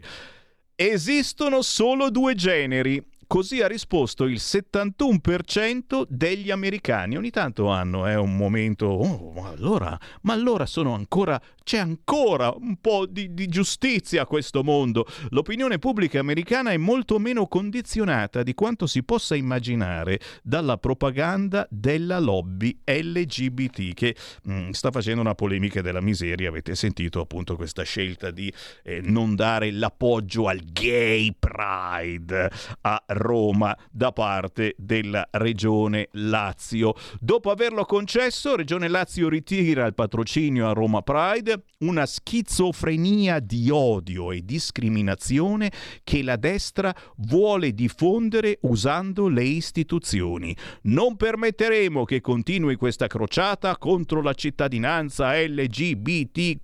Esistono 0.85 1.61
solo 1.61 2.09
due 2.09 2.35
generi. 2.35 3.01
Così 3.33 3.61
ha 3.61 3.67
risposto 3.67 4.25
il 4.25 4.37
71% 4.39 6.05
degli 6.07 6.51
americani. 6.51 7.17
Ogni 7.17 7.31
tanto 7.31 7.69
hanno 7.69 8.07
eh, 8.07 8.13
un 8.13 8.37
momento, 8.37 8.85
oh, 8.85 9.31
ma 9.31 9.49
allora, 9.49 9.99
ma 10.21 10.33
allora 10.33 10.67
ancora 10.93 11.41
c'è 11.63 11.77
ancora 11.79 12.53
un 12.55 12.75
po' 12.79 13.05
di, 13.05 13.33
di, 13.33 13.47
giustizia 13.47 14.21
a 14.21 14.25
questo 14.27 14.63
mondo. 14.63 15.07
L'opinione 15.29 15.79
pubblica 15.79 16.19
americana 16.19 16.71
è 16.71 16.77
molto 16.77 17.17
meno 17.17 17.47
condizionata 17.47 18.43
di 18.43 18.53
quanto 18.53 18.85
si 18.85 19.01
possa 19.01 19.33
immaginare 19.33 20.19
dalla 20.43 20.77
propaganda 20.77 21.65
della 21.71 22.19
lobby 22.19 22.81
LGBT 22.83 23.93
che 23.93 24.15
mh, 24.43 24.53
mm, 24.53 24.69
sta 24.71 24.91
facendo 24.91 25.21
una 25.21 25.33
polemica 25.35 25.81
della 25.81 26.01
miseria. 26.01 26.49
Avete 26.49 26.75
sentito 26.75 27.19
appunto 27.21 27.55
questa 27.55 27.81
scelta 27.81 28.29
di 28.29 28.53
eh, 28.83 29.01
non 29.01 29.35
dare 29.35 29.71
l'appoggio 29.71 30.47
al 30.47 30.59
gay 30.59 31.33
pride 31.53 32.49
a 32.81 33.03
Roma 33.07 33.77
da 33.91 34.11
parte 34.11 34.73
della 34.77 35.27
Regione 35.31 36.07
Lazio. 36.13 36.95
Dopo 37.19 37.51
averlo 37.51 37.85
concesso, 37.85 38.55
Regione 38.55 38.87
Lazio 38.87 39.29
ritira 39.29 39.85
il 39.85 39.93
patrocinio 39.93 40.67
a 40.67 40.73
Roma 40.73 41.03
Pride, 41.03 41.65
una 41.79 42.07
schizofrenia 42.07 43.39
di 43.39 43.69
odio 43.71 44.31
e 44.31 44.41
discriminazione 44.43 45.71
che 46.03 46.23
la 46.23 46.37
destra 46.37 46.93
vuole 47.17 47.73
diffondere 47.73 48.57
usando 48.61 49.27
le 49.27 49.43
istituzioni. 49.43 50.55
Non 50.83 51.15
permetteremo 51.15 52.03
che 52.03 52.19
continui 52.21 52.75
questa 52.77 53.05
crociata 53.07 53.77
contro 53.77 54.21
la 54.21 54.33
cittadinanza 54.33 55.39
LGBTQIA. 55.39 56.61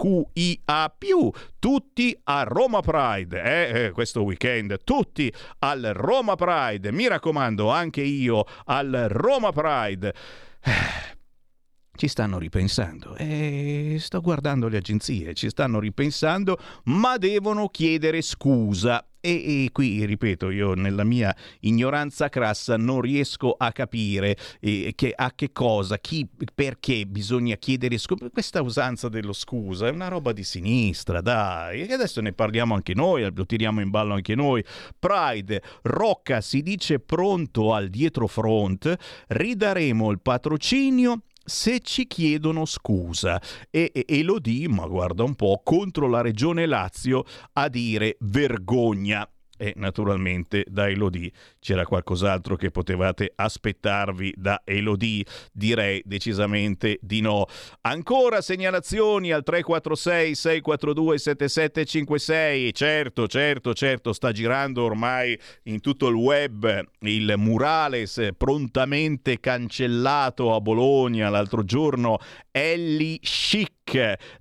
Tutti 1.60 2.18
a 2.24 2.44
Roma 2.44 2.80
Pride, 2.80 3.44
eh, 3.44 3.84
eh, 3.86 3.92
questo 3.92 4.24
weekend, 4.24 4.79
tutti 4.84 5.34
al 5.60 5.92
Roma 5.94 6.36
Pride. 6.36 6.92
Mi 6.92 7.08
raccomando, 7.08 7.70
anche 7.70 8.02
io 8.02 8.46
al 8.66 9.08
Roma 9.10 9.52
Pride. 9.52 10.14
Ci 12.00 12.08
stanno 12.08 12.38
ripensando. 12.38 13.18
E 13.18 13.98
sto 14.00 14.22
guardando 14.22 14.70
le 14.70 14.78
agenzie, 14.78 15.34
ci 15.34 15.50
stanno 15.50 15.82
ripensando, 15.82 16.58
ma 16.86 17.18
devono 17.18 17.68
chiedere 17.68 18.22
scusa. 18.22 19.06
E, 19.20 19.66
e, 19.66 19.70
qui, 19.74 20.06
ripeto, 20.06 20.50
io 20.50 20.76
nella 20.76 21.04
mia 21.04 21.36
ignoranza 21.60 22.30
crassa 22.30 22.78
non 22.78 23.02
riesco 23.02 23.52
a 23.52 23.74
capire 23.74 24.38
eh, 24.62 24.94
che, 24.96 25.12
a 25.14 25.34
che 25.36 25.52
cosa, 25.52 25.98
chi, 25.98 26.26
perché 26.56 27.06
bisogna 27.06 27.58
chiedere 27.58 27.98
scusa. 27.98 28.30
Questa 28.30 28.62
usanza 28.62 29.10
dello 29.10 29.34
scusa 29.34 29.88
è 29.88 29.92
una 29.92 30.08
roba 30.08 30.32
di 30.32 30.46
sinistra, 30.46 31.20
dai. 31.20 31.82
E 31.82 31.92
adesso 31.92 32.22
ne 32.22 32.32
parliamo 32.32 32.76
anche 32.76 32.94
noi, 32.94 33.30
lo 33.30 33.46
tiriamo 33.46 33.82
in 33.82 33.90
ballo 33.90 34.14
anche 34.14 34.36
noi. 34.36 34.64
Pride, 34.98 35.62
Rocca 35.82 36.40
si 36.40 36.62
dice 36.62 37.02
pronto 37.02 37.74
al 37.74 37.90
dietro 37.90 38.26
front, 38.28 38.96
ridaremo 39.28 40.12
il 40.12 40.22
patrocinio 40.22 41.24
se 41.50 41.80
ci 41.82 42.08
chiedono 42.08 42.64
scusa. 42.64 43.42
E, 43.70 43.92
e 43.94 44.06
Elodie, 44.08 44.70
ma 44.70 44.88
guarda 44.88 45.24
un 45.24 45.36
po', 45.36 45.60
contro 45.64 46.08
la 46.08 46.22
regione 46.22 46.66
Lazio 46.66 47.26
a 47.54 47.68
dire 47.68 48.16
vergogna. 48.22 49.30
E 49.58 49.74
naturalmente 49.76 50.66
da 50.70 50.88
Elodie 50.88 51.30
c'era 51.60 51.86
qualcos'altro 51.86 52.56
che 52.56 52.72
potevate 52.72 53.34
aspettarvi 53.36 54.34
da 54.38 54.62
Elodie? 54.64 55.26
Direi 55.52 56.02
decisamente 56.06 57.00
di 57.02 57.20
no. 57.20 57.46
Ancora 57.82 58.42
segnalazioni 58.42 59.32
al 59.32 59.44
346 59.44 60.36
642 60.36 61.18
7756. 61.18 62.74
Certo, 62.74 63.28
certo, 63.28 63.74
certo, 63.74 64.14
sta 64.14 64.32
girando 64.32 64.84
ormai 64.84 65.38
in 65.64 65.82
tutto 65.82 66.08
il 66.08 66.16
web 66.16 66.88
il 67.02 67.34
murales 67.38 68.30
prontamente 68.38 69.40
cancellato 69.40 70.56
a 70.56 70.62
Bologna 70.62 71.30
l'altro 71.30 71.64
giorno. 71.64 72.20
Ellie 72.52 73.20
Chic 73.20 73.78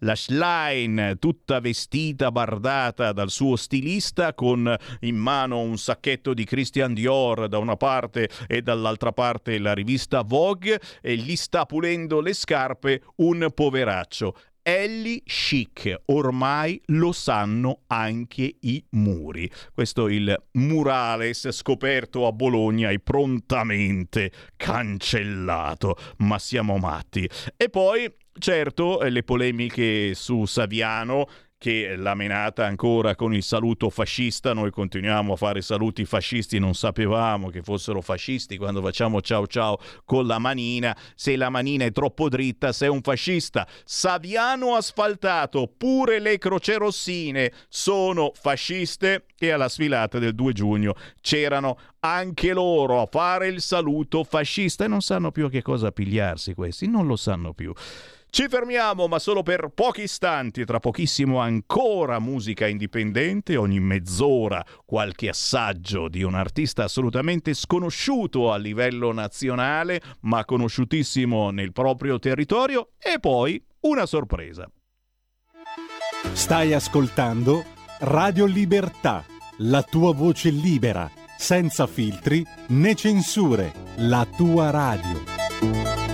la 0.00 0.14
Schlein 0.14 1.16
tutta 1.18 1.58
vestita, 1.60 2.30
bardata 2.30 3.12
dal 3.12 3.30
suo 3.30 3.56
stilista 3.56 4.34
con 4.34 4.74
in 5.00 5.16
mano 5.16 5.60
un 5.60 5.78
sacchetto 5.78 6.34
di 6.34 6.44
Christian 6.44 6.94
Dior 6.94 7.07
da 7.08 7.58
una 7.58 7.76
parte 7.76 8.28
e 8.46 8.60
dall'altra 8.60 9.12
parte 9.12 9.58
la 9.58 9.72
rivista 9.72 10.22
Vogue 10.22 10.78
e 11.00 11.16
gli 11.16 11.36
sta 11.36 11.64
pulendo 11.64 12.20
le 12.20 12.34
scarpe 12.34 13.02
un 13.16 13.48
poveraccio. 13.54 14.34
Ellie 14.62 15.22
Chic, 15.24 16.02
ormai 16.06 16.78
lo 16.86 17.12
sanno 17.12 17.84
anche 17.86 18.56
i 18.60 18.84
muri. 18.90 19.50
Questo 19.72 20.08
il 20.08 20.36
murales 20.52 21.48
scoperto 21.50 22.26
a 22.26 22.32
Bologna 22.32 22.90
e 22.90 23.00
prontamente 23.00 24.30
cancellato. 24.56 25.96
Ma 26.18 26.38
siamo 26.38 26.76
matti. 26.76 27.26
E 27.56 27.70
poi 27.70 28.12
Certo, 28.40 29.00
le 29.02 29.24
polemiche 29.24 30.14
su 30.14 30.44
Saviano 30.44 31.26
che 31.58 31.96
l'ha 31.96 32.14
menata 32.14 32.64
ancora 32.64 33.16
con 33.16 33.34
il 33.34 33.42
saluto 33.42 33.90
fascista, 33.90 34.52
noi 34.54 34.70
continuiamo 34.70 35.32
a 35.32 35.36
fare 35.36 35.60
saluti 35.60 36.04
fascisti, 36.04 36.60
non 36.60 36.74
sapevamo 36.74 37.50
che 37.50 37.62
fossero 37.62 38.00
fascisti 38.00 38.56
quando 38.56 38.80
facciamo 38.80 39.20
ciao 39.20 39.46
ciao 39.48 39.78
con 40.04 40.26
la 40.26 40.38
manina, 40.38 40.96
se 41.16 41.34
la 41.36 41.50
manina 41.50 41.84
è 41.84 41.90
troppo 41.90 42.28
dritta 42.28 42.72
sei 42.72 42.88
un 42.88 43.02
fascista. 43.02 43.66
Saviano 43.84 44.76
asfaltato, 44.76 45.70
pure 45.76 46.20
le 46.20 46.38
crocerossine 46.38 47.52
sono 47.68 48.30
fasciste 48.34 49.24
e 49.36 49.50
alla 49.50 49.68
sfilata 49.68 50.20
del 50.20 50.36
2 50.36 50.52
giugno 50.52 50.94
c'erano 51.20 51.76
anche 52.00 52.52
loro 52.52 53.02
a 53.02 53.06
fare 53.06 53.48
il 53.48 53.60
saluto 53.60 54.22
fascista 54.22 54.84
e 54.84 54.88
non 54.88 55.00
sanno 55.00 55.32
più 55.32 55.46
a 55.46 55.50
che 55.50 55.62
cosa 55.62 55.90
pigliarsi 55.90 56.54
questi, 56.54 56.86
non 56.86 57.08
lo 57.08 57.16
sanno 57.16 57.52
più. 57.52 57.72
Ci 58.30 58.46
fermiamo, 58.46 59.08
ma 59.08 59.18
solo 59.18 59.42
per 59.42 59.70
pochi 59.74 60.02
istanti. 60.02 60.64
Tra 60.64 60.78
pochissimo 60.80 61.38
ancora 61.38 62.18
musica 62.18 62.66
indipendente, 62.66 63.56
ogni 63.56 63.80
mezz'ora 63.80 64.64
qualche 64.84 65.30
assaggio 65.30 66.08
di 66.08 66.22
un 66.22 66.34
artista 66.34 66.84
assolutamente 66.84 67.54
sconosciuto 67.54 68.52
a 68.52 68.58
livello 68.58 69.12
nazionale, 69.12 70.00
ma 70.20 70.44
conosciutissimo 70.44 71.50
nel 71.50 71.72
proprio 71.72 72.18
territorio, 72.18 72.90
e 72.98 73.18
poi 73.18 73.62
una 73.80 74.04
sorpresa. 74.04 74.70
Stai 76.32 76.74
ascoltando 76.74 77.64
Radio 78.00 78.44
Libertà, 78.44 79.24
la 79.58 79.82
tua 79.82 80.12
voce 80.12 80.50
libera, 80.50 81.10
senza 81.36 81.86
filtri 81.86 82.44
né 82.68 82.94
censure, 82.94 83.72
la 83.96 84.26
tua 84.36 84.70
radio. 84.70 86.07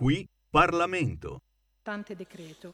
Qui 0.00 0.26
Parlamento. 0.48 1.42
Tante 1.82 2.16
decreto. 2.16 2.72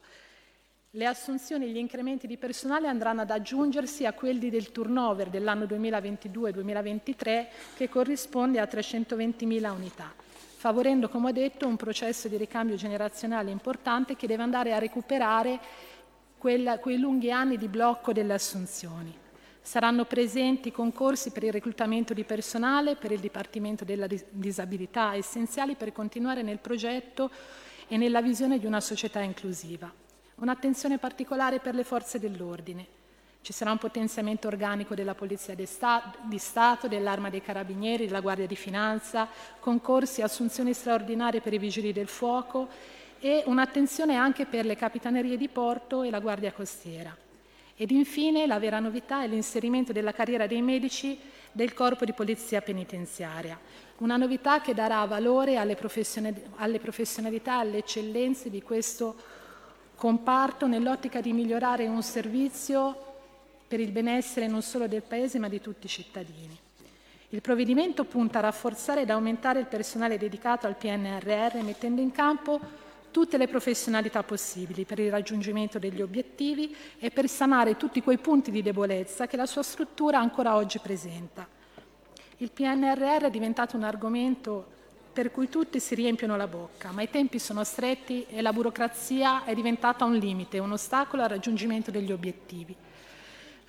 Le 0.91 1.05
assunzioni 1.05 1.65
e 1.65 1.71
gli 1.71 1.77
incrementi 1.77 2.25
di 2.25 2.37
personale 2.37 2.87
andranno 2.87 3.19
ad 3.19 3.31
aggiungersi 3.31 4.05
a 4.05 4.13
quelli 4.13 4.49
del 4.49 4.71
turnover 4.71 5.27
dell'anno 5.27 5.65
2022-2023 5.65 7.47
che 7.75 7.89
corrisponde 7.89 8.61
a 8.61 8.63
320.000 8.63 9.69
unità, 9.69 10.13
favorendo, 10.15 11.09
come 11.09 11.27
ho 11.27 11.33
detto, 11.33 11.67
un 11.67 11.75
processo 11.75 12.29
di 12.29 12.37
ricambio 12.37 12.77
generazionale 12.77 13.51
importante 13.51 14.15
che 14.15 14.25
deve 14.25 14.43
andare 14.43 14.71
a 14.71 14.79
recuperare 14.79 15.59
quella, 16.37 16.79
quei 16.79 16.97
lunghi 16.97 17.29
anni 17.29 17.57
di 17.57 17.67
blocco 17.67 18.13
delle 18.13 18.35
assunzioni. 18.35 19.13
Saranno 19.67 20.05
presenti 20.05 20.71
concorsi 20.71 21.31
per 21.31 21.43
il 21.43 21.51
reclutamento 21.51 22.13
di 22.13 22.23
personale 22.23 22.95
per 22.95 23.11
il 23.11 23.19
Dipartimento 23.19 23.83
della 23.83 24.07
Disabilità, 24.29 25.13
essenziali 25.13 25.75
per 25.75 25.91
continuare 25.91 26.41
nel 26.41 26.59
progetto 26.59 27.29
e 27.89 27.97
nella 27.97 28.21
visione 28.21 28.59
di 28.59 28.65
una 28.65 28.79
società 28.79 29.19
inclusiva. 29.19 29.91
Un'attenzione 30.35 30.99
particolare 30.99 31.59
per 31.59 31.75
le 31.75 31.83
forze 31.83 32.17
dell'ordine. 32.17 32.87
Ci 33.41 33.51
sarà 33.51 33.71
un 33.71 33.77
potenziamento 33.77 34.47
organico 34.47 34.95
della 34.95 35.15
Polizia 35.15 35.53
di 35.53 35.65
Stato, 35.65 36.87
dell'Arma 36.87 37.29
dei 37.29 37.41
Carabinieri, 37.41 38.05
della 38.05 38.21
Guardia 38.21 38.47
di 38.47 38.55
Finanza, 38.55 39.27
concorsi 39.59 40.21
e 40.21 40.23
assunzioni 40.23 40.71
straordinarie 40.71 41.41
per 41.41 41.51
i 41.51 41.59
Vigili 41.59 41.91
del 41.91 42.07
Fuoco 42.07 42.69
e 43.19 43.43
un'attenzione 43.45 44.15
anche 44.15 44.45
per 44.45 44.65
le 44.65 44.77
Capitanerie 44.77 45.35
di 45.35 45.49
Porto 45.49 46.03
e 46.03 46.09
la 46.09 46.21
Guardia 46.21 46.53
Costiera. 46.53 47.26
Ed 47.79 47.91
infine 47.91 48.47
la 48.47 48.57
vera 48.57 48.79
novità 48.79 49.21
è 49.21 49.27
l'inserimento 49.27 49.93
della 49.93 50.11
carriera 50.11 50.47
dei 50.47 50.63
medici 50.63 51.15
del 51.51 51.75
corpo 51.75 52.05
di 52.05 52.13
polizia 52.13 52.59
penitenziaria, 52.59 53.59
una 53.97 54.17
novità 54.17 54.61
che 54.61 54.73
darà 54.73 55.05
valore 55.05 55.57
alle, 55.57 55.75
professionalità, 55.75 57.53
alle 57.53 57.77
eccellenze 57.77 58.49
di 58.49 58.63
questo 58.63 59.15
comparto 59.93 60.65
nell'ottica 60.65 61.21
di 61.21 61.33
migliorare 61.33 61.87
un 61.87 62.01
servizio 62.01 63.05
per 63.67 63.79
il 63.79 63.91
benessere 63.91 64.47
non 64.47 64.63
solo 64.63 64.87
del 64.87 65.03
Paese 65.03 65.37
ma 65.37 65.47
di 65.47 65.61
tutti 65.61 65.85
i 65.85 65.89
cittadini. 65.89 66.57
Il 67.29 67.41
provvedimento 67.41 68.05
punta 68.05 68.39
a 68.39 68.41
rafforzare 68.41 69.01
ed 69.01 69.11
aumentare 69.11 69.59
il 69.59 69.65
personale 69.67 70.17
dedicato 70.17 70.65
al 70.65 70.77
PNRR 70.77 71.61
mettendo 71.61 72.01
in 72.01 72.11
campo 72.11 72.59
tutte 73.11 73.37
le 73.37 73.47
professionalità 73.47 74.23
possibili 74.23 74.85
per 74.85 74.99
il 74.99 75.11
raggiungimento 75.11 75.79
degli 75.79 76.01
obiettivi 76.01 76.75
e 76.99 77.11
per 77.11 77.27
sanare 77.27 77.77
tutti 77.77 78.01
quei 78.01 78.17
punti 78.17 78.51
di 78.51 78.61
debolezza 78.61 79.27
che 79.27 79.37
la 79.37 79.45
sua 79.45 79.63
struttura 79.63 80.19
ancora 80.19 80.55
oggi 80.55 80.79
presenta. 80.79 81.47
Il 82.37 82.51
PNRR 82.51 83.25
è 83.25 83.29
diventato 83.29 83.75
un 83.75 83.83
argomento 83.83 84.75
per 85.11 85.31
cui 85.31 85.49
tutti 85.49 85.79
si 85.79 85.95
riempiono 85.95 86.37
la 86.37 86.45
bocca, 86.45 86.91
ma 86.91 87.01
i 87.01 87.09
tempi 87.09 87.39
sono 87.39 87.63
stretti 87.63 88.27
e 88.29 88.43
la 88.43 88.53
burocrazia 88.53 89.45
è 89.45 89.55
diventata 89.55 90.05
un 90.05 90.15
limite, 90.15 90.59
un 90.59 90.73
ostacolo 90.73 91.23
al 91.23 91.29
raggiungimento 91.29 91.89
degli 91.89 92.11
obiettivi. 92.11 92.75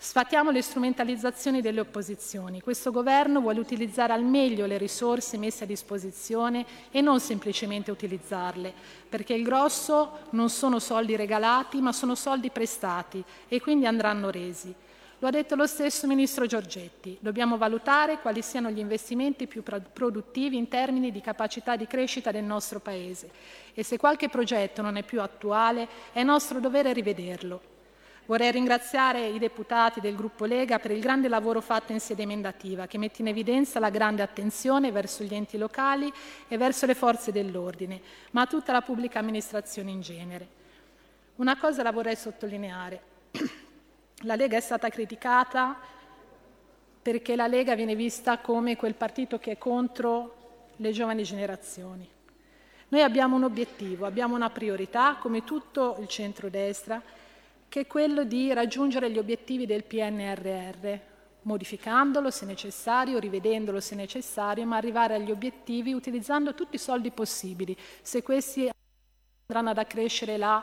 Sfatiamo 0.00 0.52
le 0.52 0.62
strumentalizzazioni 0.62 1.60
delle 1.60 1.80
opposizioni. 1.80 2.60
Questo 2.60 2.92
governo 2.92 3.40
vuole 3.40 3.58
utilizzare 3.58 4.12
al 4.12 4.22
meglio 4.22 4.64
le 4.64 4.78
risorse 4.78 5.36
messe 5.36 5.64
a 5.64 5.66
disposizione 5.66 6.64
e 6.92 7.00
non 7.00 7.18
semplicemente 7.18 7.90
utilizzarle, 7.90 8.72
perché 9.08 9.34
il 9.34 9.42
grosso 9.42 10.20
non 10.30 10.50
sono 10.50 10.78
soldi 10.78 11.16
regalati, 11.16 11.80
ma 11.80 11.92
sono 11.92 12.14
soldi 12.14 12.50
prestati 12.50 13.24
e 13.48 13.60
quindi 13.60 13.86
andranno 13.86 14.30
resi. 14.30 14.72
Lo 15.18 15.26
ha 15.26 15.32
detto 15.32 15.56
lo 15.56 15.66
stesso 15.66 16.06
Ministro 16.06 16.46
Giorgetti. 16.46 17.18
Dobbiamo 17.20 17.56
valutare 17.56 18.20
quali 18.20 18.40
siano 18.40 18.70
gli 18.70 18.78
investimenti 18.78 19.48
più 19.48 19.64
produttivi 19.64 20.56
in 20.56 20.68
termini 20.68 21.10
di 21.10 21.20
capacità 21.20 21.74
di 21.74 21.88
crescita 21.88 22.30
del 22.30 22.44
nostro 22.44 22.78
Paese 22.78 23.28
e 23.74 23.82
se 23.82 23.96
qualche 23.96 24.28
progetto 24.28 24.80
non 24.80 24.96
è 24.96 25.02
più 25.02 25.20
attuale 25.20 25.88
è 26.12 26.22
nostro 26.22 26.60
dovere 26.60 26.92
rivederlo. 26.92 27.76
Vorrei 28.28 28.50
ringraziare 28.50 29.26
i 29.26 29.38
deputati 29.38 30.02
del 30.02 30.14
gruppo 30.14 30.44
Lega 30.44 30.78
per 30.78 30.90
il 30.90 31.00
grande 31.00 31.28
lavoro 31.28 31.62
fatto 31.62 31.92
in 31.92 32.00
sede 32.00 32.24
emendativa, 32.24 32.86
che 32.86 32.98
mette 32.98 33.22
in 33.22 33.28
evidenza 33.28 33.78
la 33.78 33.88
grande 33.88 34.20
attenzione 34.20 34.92
verso 34.92 35.24
gli 35.24 35.34
enti 35.34 35.56
locali 35.56 36.12
e 36.46 36.58
verso 36.58 36.84
le 36.84 36.94
forze 36.94 37.32
dell'ordine, 37.32 37.98
ma 38.32 38.42
a 38.42 38.46
tutta 38.46 38.70
la 38.72 38.82
pubblica 38.82 39.18
amministrazione 39.18 39.92
in 39.92 40.02
genere. 40.02 40.46
Una 41.36 41.56
cosa 41.56 41.82
la 41.82 41.90
vorrei 41.90 42.16
sottolineare. 42.16 43.00
La 44.24 44.34
Lega 44.34 44.58
è 44.58 44.60
stata 44.60 44.90
criticata 44.90 45.78
perché 47.00 47.34
la 47.34 47.46
Lega 47.46 47.74
viene 47.76 47.94
vista 47.94 48.38
come 48.38 48.76
quel 48.76 48.94
partito 48.94 49.38
che 49.38 49.52
è 49.52 49.58
contro 49.58 50.66
le 50.76 50.90
giovani 50.90 51.22
generazioni. 51.22 52.06
Noi 52.88 53.02
abbiamo 53.02 53.36
un 53.36 53.44
obiettivo, 53.44 54.04
abbiamo 54.04 54.34
una 54.34 54.50
priorità, 54.50 55.16
come 55.18 55.44
tutto 55.44 55.96
il 56.00 56.08
centrodestra, 56.08 57.00
che 57.68 57.80
è 57.80 57.86
quello 57.86 58.24
di 58.24 58.52
raggiungere 58.52 59.10
gli 59.10 59.18
obiettivi 59.18 59.66
del 59.66 59.84
PNRR, 59.84 60.98
modificandolo 61.42 62.30
se 62.30 62.46
necessario, 62.46 63.18
rivedendolo 63.18 63.80
se 63.80 63.94
necessario, 63.94 64.64
ma 64.64 64.76
arrivare 64.76 65.14
agli 65.14 65.30
obiettivi 65.30 65.92
utilizzando 65.92 66.54
tutti 66.54 66.76
i 66.76 66.78
soldi 66.78 67.10
possibili, 67.10 67.76
se 68.02 68.22
questi 68.22 68.70
andranno 69.46 69.70
ad 69.70 69.78
accrescere 69.78 70.36
la, 70.36 70.62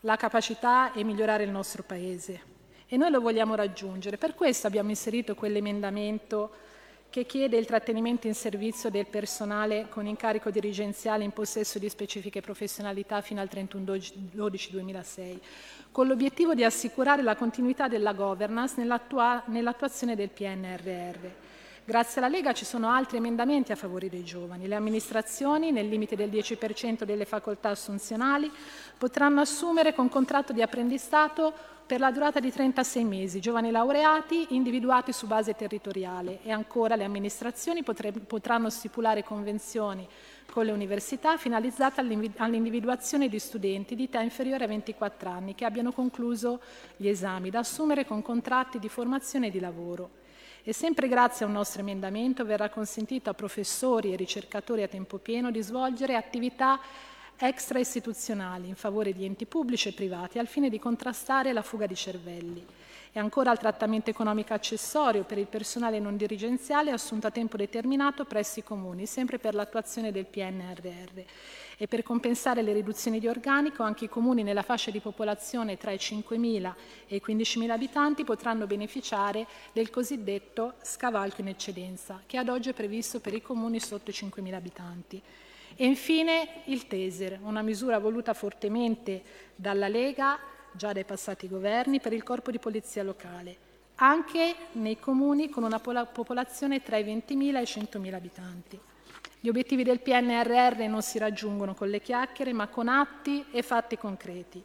la 0.00 0.16
capacità 0.16 0.92
e 0.92 1.04
migliorare 1.04 1.44
il 1.44 1.50
nostro 1.50 1.82
Paese. 1.82 2.52
E 2.86 2.96
noi 2.96 3.10
lo 3.10 3.20
vogliamo 3.20 3.54
raggiungere. 3.54 4.18
Per 4.18 4.34
questo 4.34 4.66
abbiamo 4.66 4.90
inserito 4.90 5.34
quell'emendamento 5.34 6.50
che 7.14 7.26
chiede 7.26 7.56
il 7.56 7.64
trattenimento 7.64 8.26
in 8.26 8.34
servizio 8.34 8.90
del 8.90 9.06
personale 9.06 9.86
con 9.88 10.04
incarico 10.04 10.50
dirigenziale 10.50 11.22
in 11.22 11.30
possesso 11.30 11.78
di 11.78 11.88
specifiche 11.88 12.40
professionalità 12.40 13.20
fino 13.20 13.40
al 13.40 13.48
31-12-2006, 13.52 15.38
con 15.92 16.08
l'obiettivo 16.08 16.54
di 16.54 16.64
assicurare 16.64 17.22
la 17.22 17.36
continuità 17.36 17.86
della 17.86 18.14
governance 18.14 18.74
nell'attua- 18.78 19.44
nell'attuazione 19.46 20.16
del 20.16 20.30
PNRR. 20.30 21.28
Grazie 21.84 22.20
alla 22.20 22.34
Lega 22.34 22.52
ci 22.52 22.64
sono 22.64 22.90
altri 22.90 23.18
emendamenti 23.18 23.70
a 23.70 23.76
favore 23.76 24.08
dei 24.08 24.24
giovani. 24.24 24.66
Le 24.66 24.74
amministrazioni, 24.74 25.70
nel 25.70 25.86
limite 25.86 26.16
del 26.16 26.30
10% 26.30 27.04
delle 27.04 27.26
facoltà 27.26 27.68
assunzionali, 27.68 28.50
potranno 28.98 29.40
assumere 29.40 29.94
con 29.94 30.08
contratto 30.08 30.52
di 30.52 30.62
apprendistato 30.62 31.52
per 31.86 32.00
la 32.00 32.10
durata 32.10 32.40
di 32.40 32.50
36 32.50 33.04
mesi, 33.04 33.40
giovani 33.40 33.70
laureati 33.70 34.54
individuati 34.54 35.12
su 35.12 35.26
base 35.26 35.54
territoriale 35.54 36.38
e 36.42 36.50
ancora 36.50 36.96
le 36.96 37.04
amministrazioni 37.04 37.82
potre, 37.82 38.10
potranno 38.10 38.70
stipulare 38.70 39.22
convenzioni 39.22 40.08
con 40.50 40.64
le 40.64 40.72
università 40.72 41.36
finalizzate 41.36 42.00
all'individuazione 42.00 43.28
di 43.28 43.38
studenti 43.38 43.94
di 43.94 44.04
età 44.04 44.20
inferiore 44.20 44.64
a 44.64 44.68
24 44.68 45.28
anni 45.28 45.54
che 45.54 45.66
abbiano 45.66 45.92
concluso 45.92 46.60
gli 46.96 47.08
esami 47.08 47.50
da 47.50 47.58
assumere 47.58 48.06
con 48.06 48.22
contratti 48.22 48.78
di 48.78 48.88
formazione 48.88 49.48
e 49.48 49.50
di 49.50 49.60
lavoro. 49.60 50.22
E 50.62 50.72
sempre 50.72 51.08
grazie 51.08 51.44
a 51.44 51.48
un 51.48 51.54
nostro 51.54 51.82
emendamento 51.82 52.46
verrà 52.46 52.70
consentito 52.70 53.28
a 53.28 53.34
professori 53.34 54.12
e 54.12 54.16
ricercatori 54.16 54.82
a 54.82 54.88
tempo 54.88 55.18
pieno 55.18 55.50
di 55.50 55.60
svolgere 55.60 56.16
attività 56.16 56.80
extra-istituzionali 57.38 58.68
in 58.68 58.76
favore 58.76 59.12
di 59.12 59.24
enti 59.24 59.46
pubblici 59.46 59.88
e 59.88 59.92
privati 59.92 60.38
al 60.38 60.46
fine 60.46 60.68
di 60.68 60.78
contrastare 60.78 61.52
la 61.52 61.62
fuga 61.62 61.86
di 61.86 61.94
cervelli 61.94 62.66
e 63.16 63.20
ancora 63.20 63.52
al 63.52 63.60
trattamento 63.60 64.10
economico 64.10 64.54
accessorio 64.54 65.22
per 65.22 65.38
il 65.38 65.46
personale 65.46 66.00
non 66.00 66.16
dirigenziale 66.16 66.90
assunto 66.90 67.28
a 67.28 67.30
tempo 67.30 67.56
determinato 67.56 68.24
presso 68.24 68.58
i 68.58 68.64
comuni, 68.64 69.06
sempre 69.06 69.38
per 69.38 69.54
l'attuazione 69.54 70.10
del 70.10 70.26
PNRR. 70.26 71.22
E 71.76 71.86
per 71.86 72.02
compensare 72.02 72.60
le 72.62 72.72
riduzioni 72.72 73.20
di 73.20 73.28
organico, 73.28 73.84
anche 73.84 74.06
i 74.06 74.08
comuni 74.08 74.42
nella 74.42 74.62
fascia 74.62 74.90
di 74.90 74.98
popolazione 74.98 75.76
tra 75.76 75.92
i 75.92 75.96
5.000 75.96 76.72
e 77.06 77.16
i 77.16 77.22
15.000 77.24 77.70
abitanti 77.70 78.24
potranno 78.24 78.66
beneficiare 78.66 79.46
del 79.72 79.90
cosiddetto 79.90 80.74
scavalco 80.82 81.40
in 81.40 81.48
eccedenza, 81.48 82.20
che 82.26 82.36
ad 82.36 82.48
oggi 82.48 82.70
è 82.70 82.74
previsto 82.74 83.20
per 83.20 83.32
i 83.32 83.42
comuni 83.42 83.78
sotto 83.78 84.10
i 84.10 84.14
5.000 84.14 84.54
abitanti. 84.54 85.22
E 85.76 85.84
infine 85.84 86.62
il 86.66 86.86
Taser, 86.86 87.40
una 87.42 87.62
misura 87.62 87.98
voluta 87.98 88.32
fortemente 88.32 89.22
dalla 89.56 89.88
Lega, 89.88 90.38
già 90.72 90.92
dai 90.92 91.04
passati 91.04 91.48
governi, 91.48 92.00
per 92.00 92.12
il 92.12 92.22
corpo 92.22 92.50
di 92.50 92.58
polizia 92.58 93.02
locale, 93.02 93.56
anche 93.96 94.54
nei 94.72 94.98
comuni 94.98 95.48
con 95.48 95.64
una 95.64 95.80
popolazione 95.80 96.82
tra 96.82 96.96
i 96.96 97.04
20.000 97.04 97.56
e 97.56 97.60
i 97.60 97.64
100.000 97.64 98.14
abitanti. 98.14 98.80
Gli 99.40 99.48
obiettivi 99.48 99.82
del 99.82 100.00
PNRR 100.00 100.86
non 100.88 101.02
si 101.02 101.18
raggiungono 101.18 101.74
con 101.74 101.90
le 101.90 102.00
chiacchiere, 102.00 102.52
ma 102.52 102.68
con 102.68 102.88
atti 102.88 103.44
e 103.50 103.62
fatti 103.62 103.98
concreti. 103.98 104.62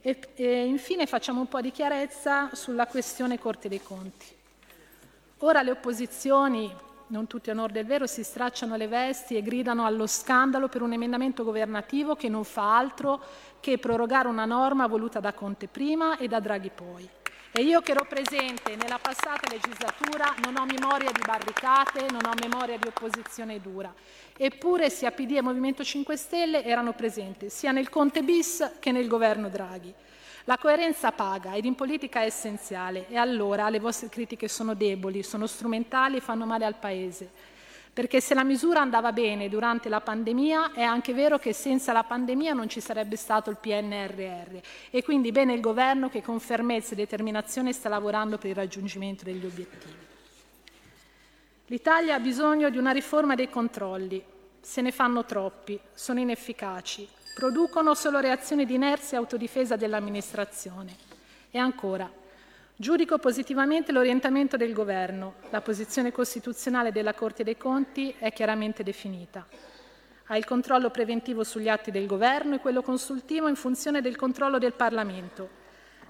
E, 0.00 0.18
e 0.34 0.64
infine 0.64 1.06
facciamo 1.06 1.40
un 1.40 1.48
po' 1.48 1.60
di 1.60 1.70
chiarezza 1.70 2.54
sulla 2.54 2.86
questione 2.86 3.38
Corte 3.38 3.68
dei 3.68 3.82
Conti. 3.82 4.26
Ora 5.38 5.62
le 5.62 5.72
opposizioni 5.72 6.74
non 7.08 7.26
tutti 7.26 7.50
a 7.50 7.52
onor 7.52 7.70
del 7.70 7.86
vero, 7.86 8.06
si 8.06 8.22
stracciano 8.22 8.76
le 8.76 8.88
vesti 8.88 9.36
e 9.36 9.42
gridano 9.42 9.84
allo 9.84 10.06
scandalo 10.06 10.68
per 10.68 10.82
un 10.82 10.92
emendamento 10.92 11.44
governativo 11.44 12.14
che 12.16 12.28
non 12.28 12.44
fa 12.44 12.76
altro 12.76 13.20
che 13.60 13.78
prorogare 13.78 14.28
una 14.28 14.44
norma 14.44 14.86
voluta 14.86 15.20
da 15.20 15.32
Conte 15.32 15.68
prima 15.68 16.16
e 16.18 16.28
da 16.28 16.40
Draghi 16.40 16.70
poi. 16.74 17.08
E 17.50 17.62
io 17.62 17.80
che 17.80 17.92
ero 17.92 18.04
presente 18.04 18.76
nella 18.76 18.98
passata 18.98 19.50
legislatura 19.50 20.34
non 20.44 20.56
ho 20.56 20.66
memoria 20.66 21.10
di 21.10 21.22
barricate, 21.24 22.06
non 22.10 22.20
ho 22.26 22.34
memoria 22.40 22.76
di 22.76 22.86
opposizione 22.86 23.60
dura. 23.60 23.92
Eppure 24.36 24.90
sia 24.90 25.10
PD 25.10 25.32
e 25.32 25.42
Movimento 25.42 25.82
5 25.82 26.16
Stelle 26.16 26.62
erano 26.62 26.92
presenti 26.92 27.48
sia 27.48 27.72
nel 27.72 27.88
Conte 27.88 28.22
bis 28.22 28.76
che 28.78 28.92
nel 28.92 29.08
governo 29.08 29.48
Draghi. 29.48 29.92
La 30.48 30.56
coerenza 30.56 31.12
paga 31.12 31.52
ed 31.52 31.66
in 31.66 31.74
politica 31.74 32.22
è 32.22 32.24
essenziale 32.24 33.06
e 33.10 33.18
allora 33.18 33.68
le 33.68 33.80
vostre 33.80 34.08
critiche 34.08 34.48
sono 34.48 34.72
deboli, 34.72 35.22
sono 35.22 35.46
strumentali 35.46 36.16
e 36.16 36.20
fanno 36.22 36.46
male 36.46 36.64
al 36.64 36.76
Paese. 36.76 37.30
Perché 37.92 38.22
se 38.22 38.32
la 38.32 38.44
misura 38.44 38.80
andava 38.80 39.12
bene 39.12 39.50
durante 39.50 39.90
la 39.90 40.00
pandemia, 40.00 40.72
è 40.72 40.80
anche 40.82 41.12
vero 41.12 41.38
che 41.38 41.52
senza 41.52 41.92
la 41.92 42.02
pandemia 42.02 42.54
non 42.54 42.66
ci 42.66 42.80
sarebbe 42.80 43.16
stato 43.16 43.50
il 43.50 43.58
PNRR 43.60 44.56
e 44.88 45.02
quindi 45.04 45.32
bene 45.32 45.52
il 45.52 45.60
governo 45.60 46.08
che 46.08 46.22
con 46.22 46.40
fermezza 46.40 46.94
e 46.94 46.96
determinazione 46.96 47.74
sta 47.74 47.90
lavorando 47.90 48.38
per 48.38 48.48
il 48.48 48.56
raggiungimento 48.56 49.24
degli 49.24 49.44
obiettivi. 49.44 50.06
L'Italia 51.66 52.14
ha 52.14 52.20
bisogno 52.20 52.70
di 52.70 52.78
una 52.78 52.92
riforma 52.92 53.34
dei 53.34 53.50
controlli, 53.50 54.24
se 54.62 54.80
ne 54.80 54.92
fanno 54.92 55.26
troppi, 55.26 55.78
sono 55.92 56.20
inefficaci, 56.20 57.06
producono 57.38 57.94
solo 57.94 58.18
reazioni 58.18 58.66
di 58.66 58.74
inerzia 58.74 59.16
e 59.16 59.20
autodifesa 59.20 59.76
dell'amministrazione. 59.76 60.96
E 61.52 61.58
ancora, 61.58 62.10
giudico 62.74 63.18
positivamente 63.18 63.92
l'orientamento 63.92 64.56
del 64.56 64.72
Governo. 64.72 65.34
La 65.50 65.60
posizione 65.60 66.10
costituzionale 66.10 66.90
della 66.90 67.14
Corte 67.14 67.44
dei 67.44 67.56
Conti 67.56 68.12
è 68.18 68.32
chiaramente 68.32 68.82
definita. 68.82 69.46
Ha 70.24 70.36
il 70.36 70.44
controllo 70.44 70.90
preventivo 70.90 71.44
sugli 71.44 71.68
atti 71.68 71.92
del 71.92 72.08
Governo 72.08 72.56
e 72.56 72.58
quello 72.58 72.82
consultivo 72.82 73.46
in 73.46 73.54
funzione 73.54 74.00
del 74.00 74.16
controllo 74.16 74.58
del 74.58 74.72
Parlamento. 74.72 75.48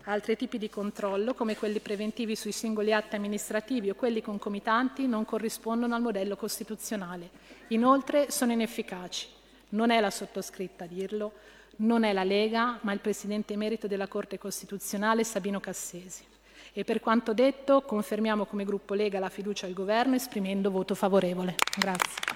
Altri 0.04 0.34
tipi 0.34 0.56
di 0.56 0.70
controllo, 0.70 1.34
come 1.34 1.58
quelli 1.58 1.80
preventivi 1.80 2.36
sui 2.36 2.52
singoli 2.52 2.94
atti 2.94 3.16
amministrativi 3.16 3.90
o 3.90 3.94
quelli 3.94 4.22
concomitanti, 4.22 5.06
non 5.06 5.26
corrispondono 5.26 5.94
al 5.94 6.00
modello 6.00 6.36
costituzionale. 6.36 7.28
Inoltre 7.68 8.30
sono 8.30 8.52
inefficaci. 8.52 9.36
Non 9.70 9.90
è 9.90 10.00
la 10.00 10.10
sottoscritta 10.10 10.84
a 10.84 10.86
dirlo, 10.86 11.32
non 11.76 12.04
è 12.04 12.12
la 12.12 12.24
Lega, 12.24 12.78
ma 12.82 12.92
il 12.92 13.00
Presidente 13.00 13.52
emerito 13.52 13.86
della 13.86 14.08
Corte 14.08 14.38
Costituzionale 14.38 15.24
Sabino 15.24 15.60
Cassesi. 15.60 16.24
E 16.72 16.84
per 16.84 17.00
quanto 17.00 17.34
detto, 17.34 17.82
confermiamo 17.82 18.46
come 18.46 18.64
gruppo 18.64 18.94
Lega 18.94 19.18
la 19.18 19.28
fiducia 19.28 19.66
al 19.66 19.72
Governo 19.72 20.14
esprimendo 20.14 20.70
voto 20.70 20.94
favorevole. 20.94 21.56
Grazie. 21.76 22.26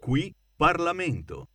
Qui 0.00 0.34
Parlamento. 0.56 1.48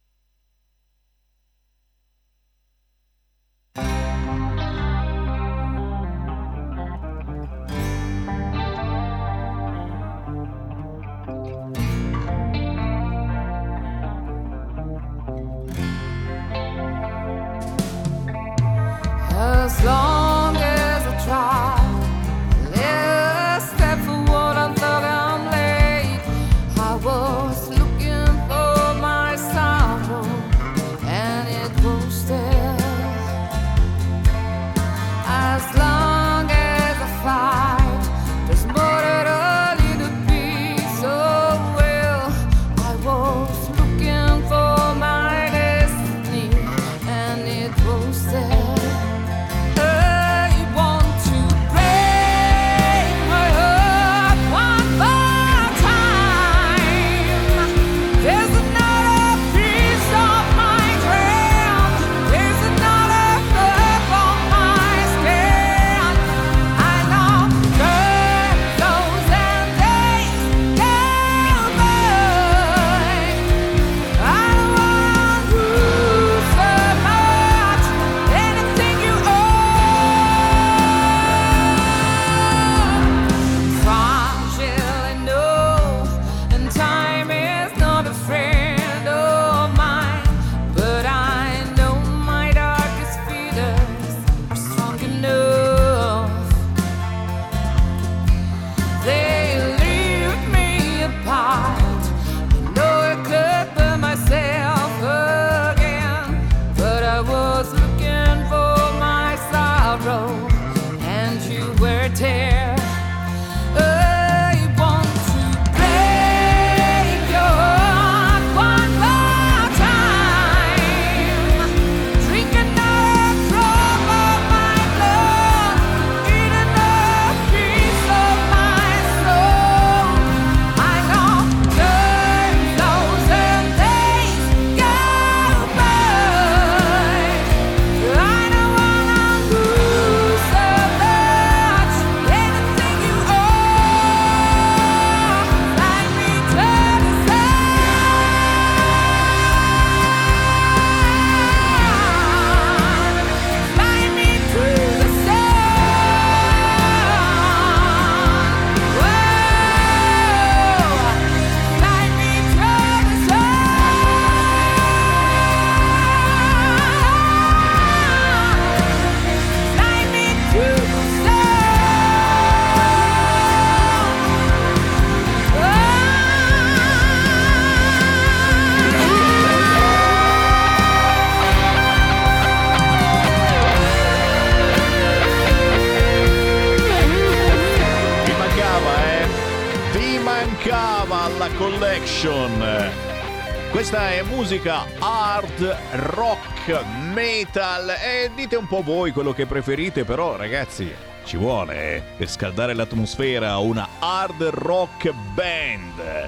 Che 199.39 199.45
preferite, 199.45 200.03
però 200.03 200.35
ragazzi 200.35 200.91
ci 201.23 201.37
vuole 201.37 201.95
eh, 201.95 202.03
per 202.17 202.29
scaldare 202.29 202.73
l'atmosfera 202.73 203.57
una 203.59 203.87
hard 203.99 204.43
rock 204.43 205.13
band. 205.33 206.27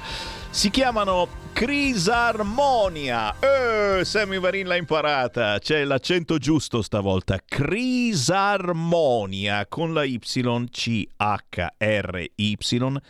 Si 0.49 0.69
chiamano 0.69 1.27
Crisarmonia. 1.51 3.35
Eh, 3.39 4.05
Sammy 4.05 4.39
Varin 4.39 4.65
l'ha 4.65 4.77
imparata. 4.77 5.59
C'è 5.59 5.83
l'accento 5.83 6.37
giusto 6.37 6.81
stavolta. 6.81 7.37
Crisarmonia 7.45 9.65
con 9.67 9.93
la 9.93 10.05
Y 10.05 10.17
C 10.71 11.05
H 11.17 11.67
R 11.77 12.25
Y 12.35 12.57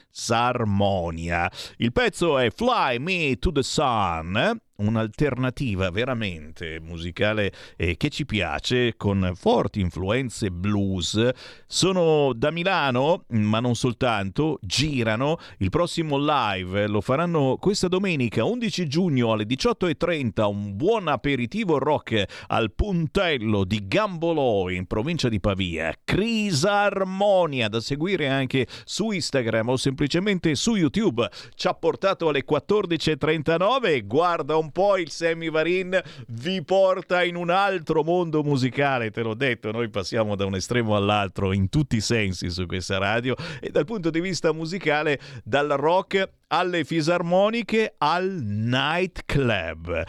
Sarmonia. 0.09 1.51
Il 1.77 1.91
pezzo 1.91 2.39
è 2.39 2.49
Fly 2.49 2.97
Me 2.97 3.37
to 3.37 3.51
the 3.51 3.61
Sun 3.61 4.59
un'alternativa 4.81 5.89
veramente 5.89 6.79
musicale 6.81 7.51
eh, 7.77 7.97
che 7.97 8.09
ci 8.09 8.25
piace 8.25 8.95
con 8.97 9.31
forti 9.35 9.79
influenze 9.79 10.49
blues. 10.51 11.29
Sono 11.65 12.33
da 12.33 12.51
Milano, 12.51 13.25
ma 13.29 13.59
non 13.59 13.75
soltanto, 13.75 14.59
girano. 14.61 15.37
Il 15.57 15.69
prossimo 15.69 16.17
live 16.17 16.87
lo 16.87 17.01
faranno 17.01 17.57
questa 17.59 17.87
domenica 17.87 18.43
11 18.43 18.87
giugno 18.87 19.31
alle 19.31 19.45
18.30, 19.45 20.43
un 20.45 20.75
buon 20.75 21.07
aperitivo 21.07 21.77
rock 21.77 22.23
al 22.47 22.71
puntello 22.73 23.63
di 23.63 23.87
Gambolò 23.87 24.69
in 24.69 24.85
provincia 24.87 25.29
di 25.29 25.39
Pavia. 25.39 25.93
Crisarmonia 26.03 27.67
da 27.67 27.79
seguire 27.79 28.27
anche 28.27 28.67
su 28.85 29.11
Instagram 29.11 29.69
o 29.69 29.77
semplicemente 29.77 30.55
su 30.55 30.75
YouTube. 30.75 31.29
Ci 31.55 31.67
ha 31.67 31.73
portato 31.73 32.29
alle 32.29 32.43
14.39, 32.45 34.05
guarda 34.05 34.55
un 34.55 34.70
po' 34.71 34.97
il 34.97 35.09
Sammy 35.09 35.49
Varin 35.49 35.99
vi 36.27 36.63
porta 36.63 37.23
in 37.23 37.35
un 37.35 37.49
altro 37.49 38.03
mondo 38.03 38.43
musicale, 38.43 39.11
te 39.11 39.21
l'ho 39.21 39.33
detto, 39.33 39.71
noi 39.71 39.89
passiamo 39.89 40.35
da 40.35 40.45
un 40.45 40.55
estremo 40.55 40.95
all'altro 40.95 41.51
in 41.51 41.69
tutti 41.69 41.97
i 41.97 42.01
sensi 42.01 42.49
su 42.49 42.65
questa 42.65 42.97
radio 42.97 43.35
e 43.59 43.69
dal 43.69 43.85
punto 43.85 44.09
di 44.09 44.19
vista 44.19 44.51
musicale 44.51 45.19
dal 45.43 45.69
rock 45.69 46.29
alle 46.47 46.83
fisarmoniche 46.83 47.95
al 47.97 48.29
nightclub. 48.41 50.03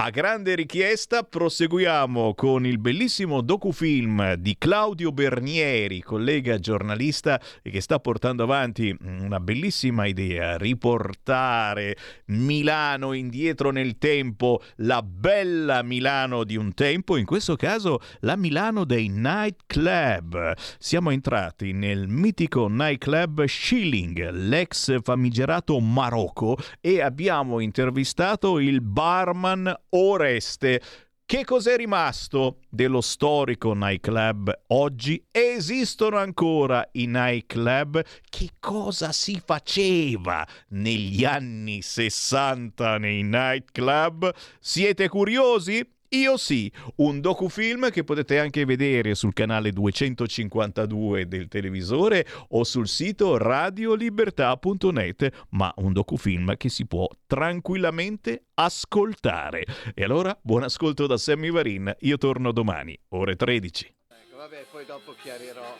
A 0.00 0.10
grande 0.10 0.54
richiesta 0.54 1.24
proseguiamo 1.24 2.32
con 2.34 2.64
il 2.64 2.78
bellissimo 2.78 3.40
docufilm 3.40 4.34
di 4.34 4.54
Claudio 4.56 5.10
Bernieri, 5.10 6.02
collega 6.02 6.60
giornalista 6.60 7.40
che 7.60 7.80
sta 7.80 7.98
portando 7.98 8.44
avanti 8.44 8.96
una 9.00 9.40
bellissima 9.40 10.06
idea, 10.06 10.56
riportare 10.56 11.96
Milano 12.26 13.12
indietro 13.12 13.72
nel 13.72 13.98
tempo, 13.98 14.62
la 14.76 15.02
bella 15.02 15.82
Milano 15.82 16.44
di 16.44 16.54
un 16.54 16.74
tempo, 16.74 17.16
in 17.16 17.24
questo 17.24 17.56
caso 17.56 17.98
la 18.20 18.36
Milano 18.36 18.84
dei 18.84 19.08
nightclub. 19.08 20.52
Siamo 20.78 21.10
entrati 21.10 21.72
nel 21.72 22.06
mitico 22.06 22.68
nightclub 22.68 23.44
Schilling, 23.46 24.30
l'ex 24.30 25.02
famigerato 25.02 25.80
Marocco 25.80 26.56
e 26.80 27.00
abbiamo 27.00 27.58
intervistato 27.58 28.60
il 28.60 28.80
barman 28.80 29.86
Oreste. 29.90 30.80
Che 31.28 31.44
cos'è 31.44 31.76
rimasto 31.76 32.60
dello 32.70 33.02
storico 33.02 33.74
nightclub 33.74 34.62
oggi? 34.68 35.22
Esistono 35.30 36.16
ancora 36.16 36.88
i 36.92 37.04
nightclub? 37.04 38.02
Che 38.30 38.50
cosa 38.58 39.12
si 39.12 39.38
faceva 39.44 40.46
negli 40.68 41.26
anni 41.26 41.82
60 41.82 42.96
nei 42.96 43.22
nightclub? 43.22 44.34
Siete 44.58 45.08
curiosi? 45.08 45.86
Io 46.12 46.38
sì, 46.38 46.72
un 46.96 47.20
docufilm 47.20 47.90
che 47.90 48.02
potete 48.02 48.38
anche 48.38 48.64
vedere 48.64 49.14
sul 49.14 49.34
canale 49.34 49.72
252 49.72 51.28
del 51.28 51.48
televisore 51.48 52.26
o 52.48 52.64
sul 52.64 52.88
sito 52.88 53.36
radiolibertà.net, 53.36 55.44
ma 55.50 55.70
un 55.76 55.92
docufilm 55.92 56.56
che 56.56 56.70
si 56.70 56.86
può 56.86 57.06
tranquillamente 57.26 58.44
ascoltare. 58.54 59.66
E 59.94 60.02
allora, 60.02 60.34
buon 60.40 60.62
ascolto 60.62 61.06
da 61.06 61.18
Sammy 61.18 61.50
Varin, 61.50 61.94
io 61.98 62.16
torno 62.16 62.52
domani, 62.52 62.98
ore 63.08 63.36
13. 63.36 63.94
Ecco, 64.08 64.36
vabbè, 64.38 64.64
poi 64.70 64.86
dopo 64.86 65.14
chiarirò. 65.20 65.76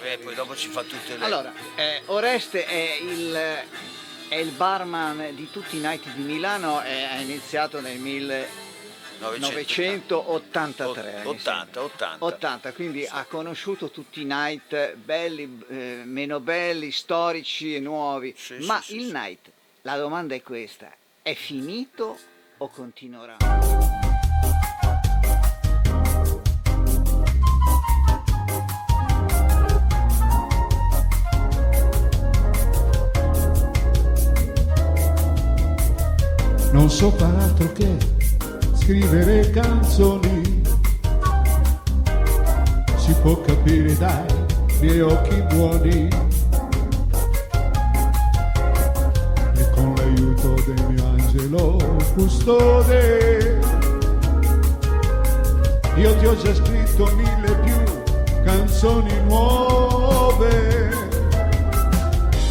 Vabbè, 0.00 0.18
poi 0.20 0.34
dopo 0.34 0.56
ci 0.56 0.70
fa 0.70 0.82
tutte 0.82 1.18
le... 1.18 1.24
Allora, 1.26 1.52
eh, 1.76 2.00
Oreste 2.06 2.64
è 2.64 3.00
il, 3.02 3.38
è 4.30 4.36
il 4.36 4.50
barman 4.52 5.34
di 5.34 5.50
tutti 5.50 5.76
i 5.76 5.80
night 5.80 6.10
di 6.14 6.22
Milano, 6.22 6.82
e 6.82 7.02
ha 7.02 7.20
iniziato 7.20 7.82
nel 7.82 7.98
1000... 7.98 8.67
983 9.18 11.22
80, 11.24 11.82
80 11.82 12.16
80 12.18 12.72
quindi 12.72 13.06
ha 13.06 13.24
conosciuto 13.24 13.90
tutti 13.90 14.22
i 14.22 14.24
night 14.24 14.94
belli 14.94 15.62
eh, 15.68 16.02
meno 16.04 16.40
belli 16.40 16.92
storici 16.92 17.74
e 17.74 17.80
nuovi. 17.80 18.34
Sì, 18.36 18.64
ma 18.64 18.80
sì, 18.80 18.96
il 18.96 19.06
sì. 19.06 19.12
night 19.12 19.50
la 19.82 19.96
domanda 19.96 20.34
è 20.34 20.42
questa 20.42 20.92
è 21.22 21.34
finito 21.34 22.18
o 22.56 22.68
continuerà? 22.68 23.36
Non 36.72 36.90
so 36.90 37.10
far 37.10 37.34
altro 37.34 37.72
che 37.72 38.17
scrivere 38.88 39.50
canzoni. 39.50 40.62
Si 42.96 43.12
può 43.20 43.38
capire 43.42 43.94
dai 43.98 44.24
miei 44.80 45.02
occhi 45.02 45.42
buoni. 45.42 46.08
E 49.56 49.70
con 49.74 49.92
l'aiuto 49.94 50.54
del 50.64 50.86
mio 50.88 51.04
angelo 51.04 51.76
custode. 52.14 53.60
Io 55.96 56.16
ti 56.16 56.24
ho 56.24 56.36
già 56.36 56.54
scritto 56.54 57.10
mille 57.14 57.56
più 57.64 58.42
canzoni 58.42 59.12
nuove. 59.26 60.90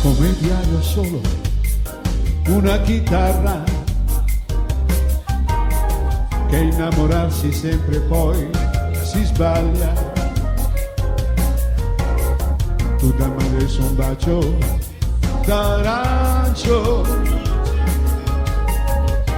Come 0.04 0.36
diario 0.38 0.82
solo 0.84 1.20
una 2.50 2.80
chitarra 2.82 3.77
che 6.50 6.58
innamorarsi 6.58 7.52
sempre 7.52 8.00
poi 8.00 8.50
si 9.04 9.24
sbaglia. 9.24 9.94
Tu 12.98 13.14
dammi 13.14 13.44
adesso 13.44 13.82
un 13.82 13.96
bacio 13.96 14.56
d'arancio, 15.46 17.06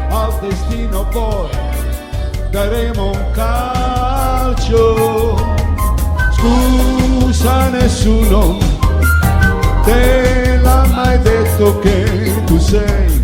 al 0.10 0.34
destino 0.42 1.06
poi 1.10 1.50
daremo 2.52 3.12
un 3.12 3.26
calcio. 3.34 5.36
Scusa 6.32 7.70
nessuno, 7.70 8.58
te 9.84 10.58
l'ha 10.62 10.86
mai 10.86 11.20
detto 11.22 11.80
che 11.80 12.34
tu 12.46 12.58
sei 12.58 13.24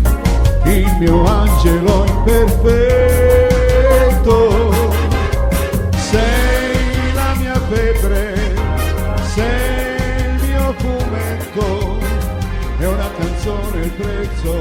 il 0.64 0.96
mio 0.98 1.24
angelo 1.24 2.04
imperfetto. 2.04 3.25
Prezzo 13.96 14.52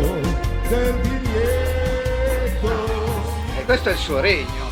del 0.69 0.93
biglietto. 1.01 2.69
e 3.57 3.63
questo 3.65 3.89
è 3.89 3.91
il 3.91 3.97
suo 3.97 4.19
regno 4.19 4.69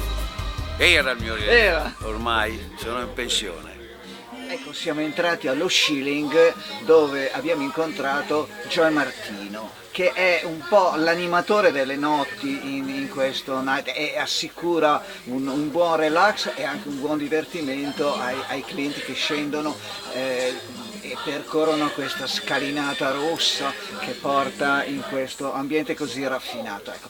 Era 0.77 1.11
il 1.11 1.21
mio 1.21 1.35
Era. 1.35 1.93
ormai 2.01 2.71
sono 2.77 3.01
in 3.01 3.13
pensione. 3.13 3.71
Ecco, 4.49 4.73
siamo 4.73 5.01
entrati 5.01 5.47
allo 5.47 5.67
Schilling 5.67 6.53
dove 6.85 7.31
abbiamo 7.31 7.63
incontrato 7.63 8.47
Joe 8.67 8.89
Martino, 8.91 9.71
che 9.91 10.11
è 10.11 10.41
un 10.43 10.63
po' 10.69 10.93
l'animatore 10.95 11.71
delle 11.71 11.95
notti 11.95 12.77
in, 12.77 12.87
in 12.89 13.09
questo 13.09 13.61
night 13.61 13.91
e 13.95 14.17
assicura 14.17 15.03
un, 15.25 15.47
un 15.47 15.71
buon 15.71 15.95
relax 15.95 16.51
e 16.55 16.63
anche 16.63 16.87
un 16.87 16.99
buon 16.99 17.17
divertimento 17.17 18.13
ai, 18.13 18.37
ai 18.49 18.63
clienti 18.63 18.99
che 19.01 19.13
scendono 19.13 19.75
eh, 20.13 20.53
e 21.13 21.17
percorrono 21.23 21.91
questa 21.91 22.25
scalinata 22.25 23.11
rossa 23.11 23.71
che 23.99 24.13
porta 24.13 24.83
in 24.83 25.03
questo 25.07 25.53
ambiente 25.53 25.93
così 25.93 26.25
raffinato. 26.25 26.91
Ecco, 26.91 27.09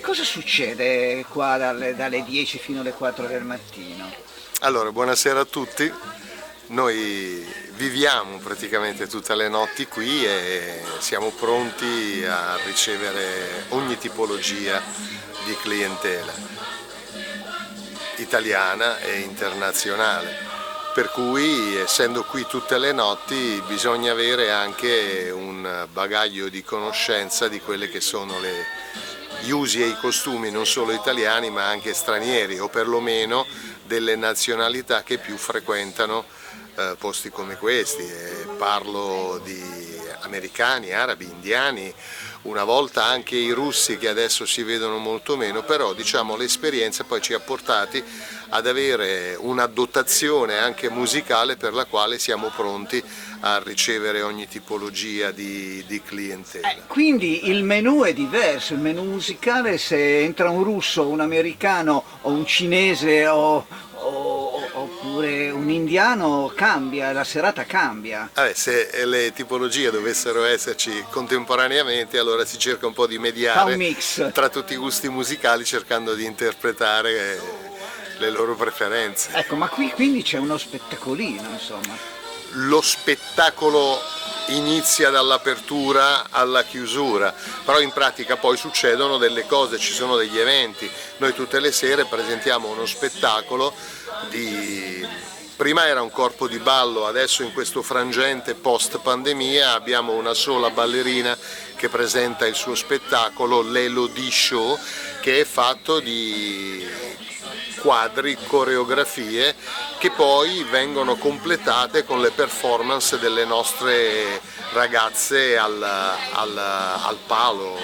cosa 0.00 0.24
succede 0.24 1.24
qua 1.28 1.56
dalle, 1.56 1.94
dalle 1.94 2.24
10 2.24 2.58
fino 2.58 2.80
alle 2.80 2.92
4 2.92 3.26
del 3.28 3.44
mattino? 3.44 4.12
Allora, 4.60 4.90
buonasera 4.90 5.40
a 5.40 5.44
tutti. 5.44 5.92
Noi 6.66 7.46
viviamo 7.74 8.38
praticamente 8.38 9.06
tutte 9.06 9.36
le 9.36 9.48
notti 9.48 9.86
qui 9.86 10.26
e 10.26 10.80
siamo 10.98 11.30
pronti 11.30 12.24
a 12.24 12.56
ricevere 12.64 13.66
ogni 13.68 13.96
tipologia 13.98 14.82
di 15.44 15.56
clientela 15.62 16.32
italiana 18.16 18.98
e 18.98 19.20
internazionale. 19.20 20.53
Per 20.94 21.10
cui 21.10 21.74
essendo 21.74 22.22
qui 22.22 22.46
tutte 22.46 22.78
le 22.78 22.92
notti 22.92 23.60
bisogna 23.66 24.12
avere 24.12 24.52
anche 24.52 25.28
un 25.34 25.88
bagaglio 25.92 26.48
di 26.48 26.62
conoscenza 26.62 27.48
di 27.48 27.60
quelle 27.60 27.88
che 27.88 28.00
sono 28.00 28.38
le, 28.38 28.64
gli 29.40 29.50
usi 29.50 29.82
e 29.82 29.88
i 29.88 29.96
costumi 29.96 30.52
non 30.52 30.66
solo 30.66 30.92
italiani 30.92 31.50
ma 31.50 31.66
anche 31.66 31.92
stranieri 31.94 32.60
o 32.60 32.68
perlomeno 32.68 33.44
delle 33.84 34.14
nazionalità 34.14 35.02
che 35.02 35.18
più 35.18 35.36
frequentano 35.36 36.24
eh, 36.76 36.94
posti 36.96 37.28
come 37.28 37.56
questi. 37.56 38.02
E 38.02 38.46
parlo 38.56 39.40
di 39.42 39.60
americani, 40.20 40.92
arabi, 40.92 41.24
indiani, 41.24 41.92
una 42.42 42.64
volta 42.64 43.04
anche 43.04 43.36
i 43.36 43.50
russi 43.50 43.98
che 43.98 44.08
adesso 44.08 44.46
si 44.46 44.62
vedono 44.62 44.98
molto 44.98 45.36
meno, 45.36 45.62
però 45.62 45.92
diciamo, 45.92 46.36
l'esperienza 46.36 47.04
poi 47.04 47.20
ci 47.20 47.32
ha 47.32 47.40
portati 47.40 48.02
ad 48.54 48.68
avere 48.68 49.36
una 49.38 49.66
dotazione 49.66 50.58
anche 50.58 50.88
musicale 50.88 51.56
per 51.56 51.72
la 51.72 51.86
quale 51.86 52.20
siamo 52.20 52.52
pronti 52.54 53.02
a 53.40 53.60
ricevere 53.62 54.22
ogni 54.22 54.46
tipologia 54.46 55.32
di, 55.32 55.84
di 55.88 56.00
clientela. 56.00 56.70
Eh, 56.70 56.82
quindi 56.86 57.48
il 57.48 57.64
menù 57.64 58.04
è 58.04 58.12
diverso, 58.12 58.74
il 58.74 58.78
menù 58.78 59.02
musicale 59.02 59.76
se 59.76 60.20
entra 60.20 60.50
un 60.50 60.62
russo, 60.62 61.08
un 61.08 61.20
americano 61.20 62.04
o 62.22 62.30
un 62.30 62.46
cinese 62.46 63.26
o, 63.26 63.66
oppure 64.74 65.50
un 65.50 65.68
indiano 65.68 66.52
cambia, 66.54 67.10
la 67.10 67.24
serata 67.24 67.64
cambia. 67.64 68.30
Vabbè, 68.32 68.54
se 68.54 69.04
le 69.04 69.32
tipologie 69.32 69.90
dovessero 69.90 70.44
esserci 70.44 71.04
contemporaneamente 71.10 72.18
allora 72.18 72.44
si 72.44 72.56
cerca 72.56 72.86
un 72.86 72.92
po' 72.92 73.08
di 73.08 73.18
mediare 73.18 73.76
tra 74.32 74.48
tutti 74.48 74.74
i 74.74 74.76
gusti 74.76 75.08
musicali 75.08 75.64
cercando 75.64 76.14
di 76.14 76.24
interpretare 76.24 77.63
le 78.18 78.30
loro 78.30 78.54
preferenze. 78.54 79.30
Ecco, 79.32 79.56
ma 79.56 79.68
qui 79.68 79.90
quindi 79.90 80.22
c'è 80.22 80.38
uno 80.38 80.58
spettacolino, 80.58 81.48
insomma. 81.50 81.96
Lo 82.56 82.80
spettacolo 82.80 83.98
inizia 84.48 85.10
dall'apertura 85.10 86.26
alla 86.30 86.64
chiusura, 86.64 87.34
però 87.64 87.80
in 87.80 87.90
pratica 87.92 88.36
poi 88.36 88.56
succedono 88.56 89.16
delle 89.16 89.46
cose, 89.46 89.78
ci 89.78 89.92
sono 89.92 90.16
degli 90.16 90.38
eventi. 90.38 90.90
Noi 91.18 91.32
tutte 91.32 91.60
le 91.60 91.72
sere 91.72 92.04
presentiamo 92.04 92.68
uno 92.68 92.86
spettacolo 92.86 93.74
di 94.28 95.06
prima 95.56 95.86
era 95.86 96.02
un 96.02 96.10
corpo 96.10 96.48
di 96.48 96.58
ballo, 96.58 97.06
adesso 97.06 97.42
in 97.42 97.52
questo 97.52 97.80
frangente 97.80 98.54
post 98.54 98.98
pandemia 98.98 99.72
abbiamo 99.72 100.12
una 100.12 100.34
sola 100.34 100.70
ballerina 100.70 101.36
che 101.76 101.88
presenta 101.88 102.46
il 102.46 102.54
suo 102.54 102.74
spettacolo, 102.74 103.62
l'Elodie 103.62 104.30
Show, 104.30 104.78
che 105.20 105.40
è 105.40 105.44
fatto 105.44 106.00
di 106.00 106.84
quadri, 107.84 108.34
coreografie 108.46 109.54
che 109.98 110.10
poi 110.10 110.64
vengono 110.70 111.16
completate 111.16 112.02
con 112.04 112.22
le 112.22 112.30
performance 112.30 113.18
delle 113.18 113.44
nostre 113.44 114.40
ragazze 114.72 115.58
al, 115.58 115.82
al, 115.82 116.56
al 116.58 117.18
palo, 117.26 117.76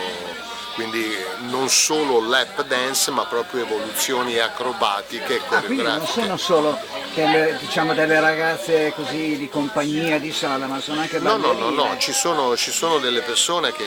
quindi 0.75 1.15
non 1.51 1.69
solo 1.69 2.27
lap 2.27 2.65
dance 2.65 3.11
ma 3.11 3.27
proprio 3.27 3.65
evoluzioni 3.65 4.39
acrobatiche 4.39 5.35
e 5.37 5.41
Ah, 5.51 5.61
quindi 5.61 5.83
non 5.83 6.07
sono 6.07 6.37
solo 6.39 6.79
delle, 7.15 7.59
diciamo, 7.61 7.93
delle 7.93 8.21
ragazze 8.21 8.95
così 8.95 9.37
di 9.37 9.49
compagnia, 9.51 10.19
di 10.19 10.33
sala, 10.33 10.67
ma 10.67 10.81
sono 10.81 11.01
anche 11.03 11.19
No, 11.19 11.37
no, 11.37 11.53
ballerine. 11.53 11.71
no, 11.77 11.85
no, 11.85 11.97
ci 11.99 12.13
sono, 12.13 12.57
ci 12.57 12.71
sono 12.71 12.99
delle 12.99 13.21
persone 13.21 13.73
che 13.73 13.85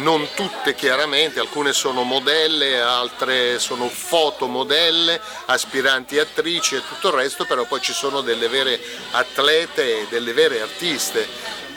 non 0.00 0.28
tutte 0.34 0.74
chiaramente, 0.74 1.40
alcune 1.40 1.72
sono 1.72 2.02
modelle, 2.02 2.80
altre 2.80 3.58
sono 3.58 3.88
fotomodelle, 3.88 5.20
aspiranti 5.46 6.18
attrici 6.18 6.76
e 6.76 6.82
tutto 6.86 7.08
il 7.08 7.14
resto, 7.14 7.44
però 7.44 7.64
poi 7.64 7.80
ci 7.80 7.92
sono 7.92 8.20
delle 8.20 8.48
vere 8.48 8.80
atlete 9.12 10.00
e 10.00 10.06
delle 10.08 10.32
vere 10.32 10.60
artiste 10.60 11.26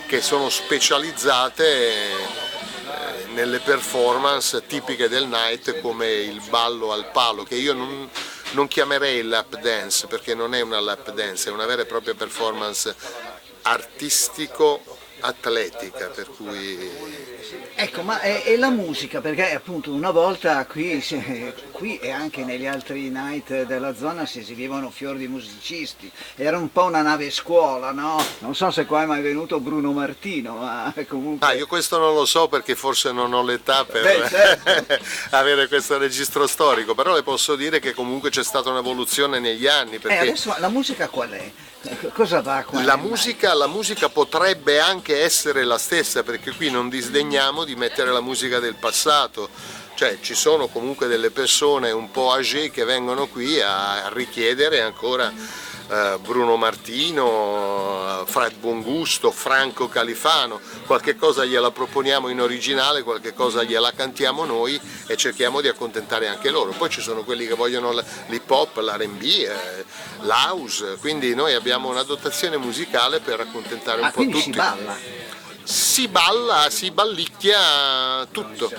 che 0.07 0.21
sono 0.21 0.49
specializzate 0.49 1.65
eh, 1.65 3.25
nelle 3.33 3.59
performance 3.59 4.65
tipiche 4.65 5.09
del 5.09 5.27
night 5.27 5.81
come 5.81 6.11
il 6.11 6.41
ballo 6.49 6.91
al 6.91 7.09
palo, 7.11 7.43
che 7.43 7.55
io 7.55 7.73
non, 7.73 8.09
non 8.51 8.67
chiamerei 8.67 9.23
lap 9.23 9.59
dance 9.59 10.07
perché 10.07 10.35
non 10.35 10.53
è 10.53 10.61
una 10.61 10.79
lap 10.79 11.11
dance, 11.11 11.49
è 11.49 11.51
una 11.51 11.65
vera 11.65 11.81
e 11.81 11.85
propria 11.85 12.13
performance 12.13 12.95
artistico-atletica, 15.23 16.07
per 16.09 16.27
cui 16.35 17.31
Ecco, 17.75 18.03
ma 18.03 18.19
è, 18.19 18.43
è 18.43 18.55
la 18.55 18.69
musica, 18.69 19.19
perché 19.19 19.53
appunto 19.53 19.91
una 19.91 20.11
volta 20.11 20.65
qui, 20.65 21.01
si- 21.01 21.51
qui 21.71 21.97
e 21.97 22.11
anche 22.11 22.43
negli 22.43 22.67
altri 22.67 23.09
night 23.09 23.63
della 23.63 23.95
zona 23.95 24.25
si 24.25 24.39
esibivano 24.39 24.89
fior 24.91 25.15
di 25.17 25.27
musicisti, 25.27 26.09
era 26.35 26.57
un 26.57 26.71
po' 26.71 26.83
una 26.83 27.01
nave 27.01 27.31
scuola, 27.31 27.91
no? 27.91 28.23
Non 28.39 28.55
so 28.55 28.69
se 28.69 28.85
qua 28.85 29.03
è 29.03 29.05
mai 29.05 29.21
venuto 29.21 29.59
Bruno 29.59 29.91
Martino, 29.91 30.57
ma 30.57 30.93
comunque... 31.07 31.47
Ah, 31.47 31.53
io 31.53 31.65
questo 31.65 31.97
non 31.97 32.13
lo 32.13 32.25
so 32.25 32.47
perché 32.47 32.75
forse 32.75 33.11
non 33.11 33.33
ho 33.33 33.43
l'età 33.43 33.85
per 33.85 34.03
Beh, 34.03 34.29
certo. 34.29 34.99
avere 35.35 35.67
questo 35.67 35.97
registro 35.97 36.45
storico, 36.47 36.93
però 36.93 37.13
le 37.13 37.23
posso 37.23 37.55
dire 37.55 37.79
che 37.79 37.93
comunque 37.93 38.29
c'è 38.29 38.43
stata 38.43 38.69
un'evoluzione 38.69 39.39
negli 39.39 39.67
anni. 39.67 39.95
Eh, 39.95 39.99
Perché 39.99 40.19
adesso 40.19 40.55
la 40.59 40.69
musica 40.69 41.07
qual 41.09 41.31
è? 41.31 41.51
Ecco, 41.85 42.07
Cosa 42.09 42.41
va 42.41 42.63
qua? 42.63 42.81
la 42.81 42.95
musica, 42.95 43.53
la 43.53 43.67
musica 43.67 44.07
potrebbe 44.07 44.79
anche 44.79 45.21
essere 45.21 45.65
la 45.65 45.77
stessa, 45.77 46.23
perché 46.23 46.51
qui 46.51 46.69
non 46.69 46.87
disdegniamo 46.87 47.65
di 47.65 47.75
mettere 47.75 48.11
la 48.11 48.21
musica 48.21 48.59
del 48.59 48.75
passato. 48.75 49.49
Cioè 49.95 50.19
ci 50.21 50.33
sono 50.33 50.67
comunque 50.67 51.07
delle 51.07 51.29
persone 51.29 51.91
un 51.91 52.09
po' 52.09 52.31
âgé 52.31 52.71
che 52.71 52.83
vengono 52.83 53.27
qui 53.27 53.61
a 53.61 54.09
richiedere 54.13 54.81
ancora 54.81 55.31
Bruno 56.21 56.55
Martino, 56.55 58.21
eh, 58.21 58.25
Fred 58.29 58.55
Buongusto, 58.55 59.31
Franco 59.31 59.87
Califano, 59.89 60.59
qualche 60.85 61.15
cosa 61.15 61.45
gliela 61.45 61.71
proponiamo 61.71 62.29
in 62.29 62.41
originale, 62.41 63.03
qualche 63.03 63.33
cosa 63.33 63.63
gliela 63.63 63.91
cantiamo 63.91 64.45
noi 64.45 64.79
e 65.07 65.15
cerchiamo 65.17 65.61
di 65.61 65.67
accontentare 65.67 66.27
anche 66.27 66.49
loro. 66.49 66.71
Poi 66.71 66.89
ci 66.89 67.01
sono 67.01 67.23
quelli 67.23 67.45
che 67.45 67.53
vogliono 67.53 67.91
l'hip 68.27 68.49
hop, 68.49 68.77
l'R&B, 68.77 69.21
eh, 69.23 69.85
l'house, 70.21 70.97
quindi 70.99 71.35
noi 71.35 71.53
abbiamo 71.53 71.89
una 71.89 72.03
dotazione 72.03 72.57
musicale 72.57 73.19
per 73.19 73.41
accontentare 73.41 73.99
un 73.99 74.07
Ah, 74.07 74.09
po' 74.09 74.15
quindi 74.15 74.33
tutti. 74.37 74.51
si 74.51 74.57
balla? 74.57 74.97
Si 75.63 76.07
balla, 76.07 76.69
si 76.69 76.91
ballicchia 76.91 78.25
tutto. 78.31 78.71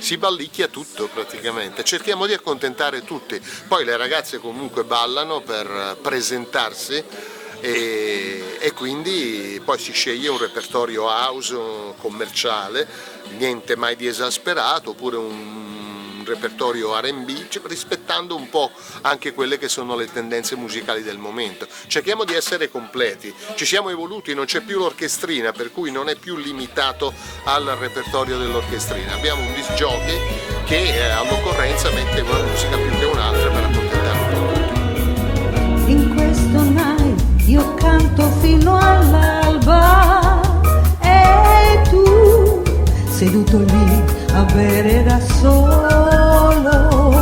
Si 0.00 0.16
ballicchia 0.16 0.66
tutto 0.68 1.08
praticamente, 1.08 1.84
cerchiamo 1.84 2.26
di 2.26 2.32
accontentare 2.32 3.04
tutti. 3.04 3.40
Poi 3.68 3.84
le 3.84 3.96
ragazze 3.98 4.38
comunque 4.38 4.82
ballano 4.82 5.40
per 5.42 5.98
presentarsi 6.00 7.04
e, 7.60 8.56
e 8.58 8.72
quindi 8.72 9.60
poi 9.62 9.78
si 9.78 9.92
sceglie 9.92 10.28
un 10.28 10.38
repertorio 10.38 11.04
house 11.04 11.54
commerciale, 11.98 12.88
niente 13.36 13.76
mai 13.76 13.94
di 13.94 14.06
esasperato, 14.06 14.90
oppure 14.90 15.16
un 15.18 15.89
repertorio 16.30 16.98
RB, 16.98 17.28
rispettando 17.64 18.36
un 18.36 18.48
po' 18.48 18.70
anche 19.02 19.32
quelle 19.34 19.58
che 19.58 19.68
sono 19.68 19.96
le 19.96 20.10
tendenze 20.10 20.56
musicali 20.56 21.02
del 21.02 21.18
momento. 21.18 21.66
Cerchiamo 21.86 22.24
di 22.24 22.34
essere 22.34 22.70
completi, 22.70 23.34
ci 23.54 23.66
siamo 23.66 23.90
evoluti, 23.90 24.34
non 24.34 24.44
c'è 24.44 24.60
più 24.60 24.78
l'orchestrina, 24.78 25.52
per 25.52 25.72
cui 25.72 25.90
non 25.90 26.08
è 26.08 26.16
più 26.16 26.36
limitato 26.36 27.12
al 27.44 27.64
repertorio 27.64 28.38
dell'orchestrina. 28.38 29.14
Abbiamo 29.14 29.42
un 29.42 29.52
disc 29.54 29.72
jockey 29.72 30.18
che 30.64 30.94
eh, 30.94 31.10
all'occorrenza 31.10 31.90
mette 31.90 32.20
una 32.20 32.42
musica 32.42 32.76
più 32.76 32.90
che 32.98 33.04
un'altra 33.04 33.50
per 33.50 33.64
accontentare 33.64 34.18
un 34.18 34.28
po' 34.32 34.52
tutti. 34.52 35.90
In 35.90 36.14
questo 36.14 36.60
night 36.62 37.48
io 37.48 37.74
canto 37.74 38.30
fino 38.40 38.78
all'alba 38.78 40.40
e 41.02 41.82
tu 41.90 42.49
seduto 43.20 43.58
lì 43.58 44.02
a 44.32 44.44
bere 44.54 45.02
da 45.02 45.20
solo. 45.20 47.18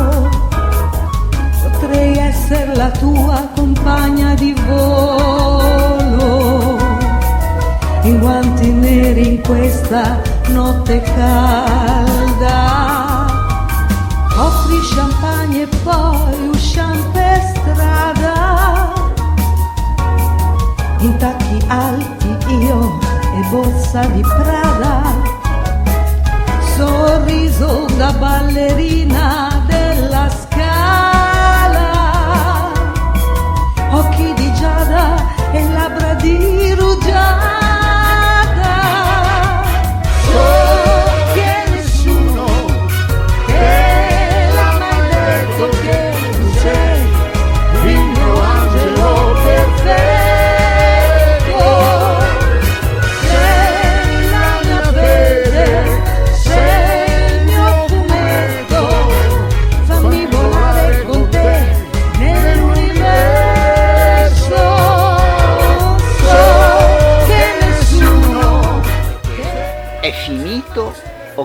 Potrei 1.61 2.17
essere 2.17 2.73
la 2.73 2.89
tua 2.91 3.49
compagna 3.53 4.33
di 4.33 4.55
volo. 4.65 6.77
I 8.03 8.17
guanti 8.17 8.71
neri 8.71 9.35
in 9.35 9.41
questa 9.41 10.21
notte 10.47 11.01
calda. 11.01 12.55
Offri 14.37 14.79
champagne 14.95 15.63
e 15.63 15.67
poi 15.83 16.47
usciamo 16.47 17.03
per 17.11 17.41
strada. 17.55 18.93
In 20.99 21.17
tacchi 21.17 21.61
alti 21.67 22.37
io 22.53 22.99
e 23.35 23.41
borsa 23.49 24.05
di 24.05 24.21
Prada 24.21 25.18
sorriso 26.79 27.87
da 27.97 28.13
ballerina 28.13 29.61
della 29.67 30.29
scala. 30.29 31.87
Occhi 33.91 34.28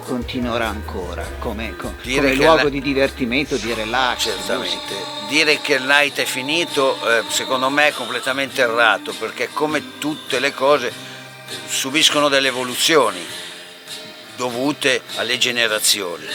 continuerà 0.00 0.68
ancora 0.68 1.24
come, 1.38 1.76
co- 1.76 1.94
come 2.02 2.34
luogo 2.34 2.64
la- 2.64 2.68
di 2.68 2.80
divertimento, 2.80 3.56
di 3.56 3.72
relax. 3.72 4.24
Certamente. 4.24 4.94
Dire 5.28 5.60
che 5.60 5.74
il 5.74 5.84
night 5.84 6.18
è 6.18 6.24
finito, 6.24 6.96
eh, 7.08 7.22
secondo 7.28 7.68
me 7.70 7.88
è 7.88 7.92
completamente 7.92 8.60
errato, 8.60 9.12
perché 9.18 9.48
come 9.52 9.98
tutte 9.98 10.38
le 10.38 10.52
cose 10.52 10.92
subiscono 11.68 12.28
delle 12.28 12.48
evoluzioni 12.48 13.24
dovute 14.36 15.02
alle 15.16 15.38
generazioni. 15.38 16.26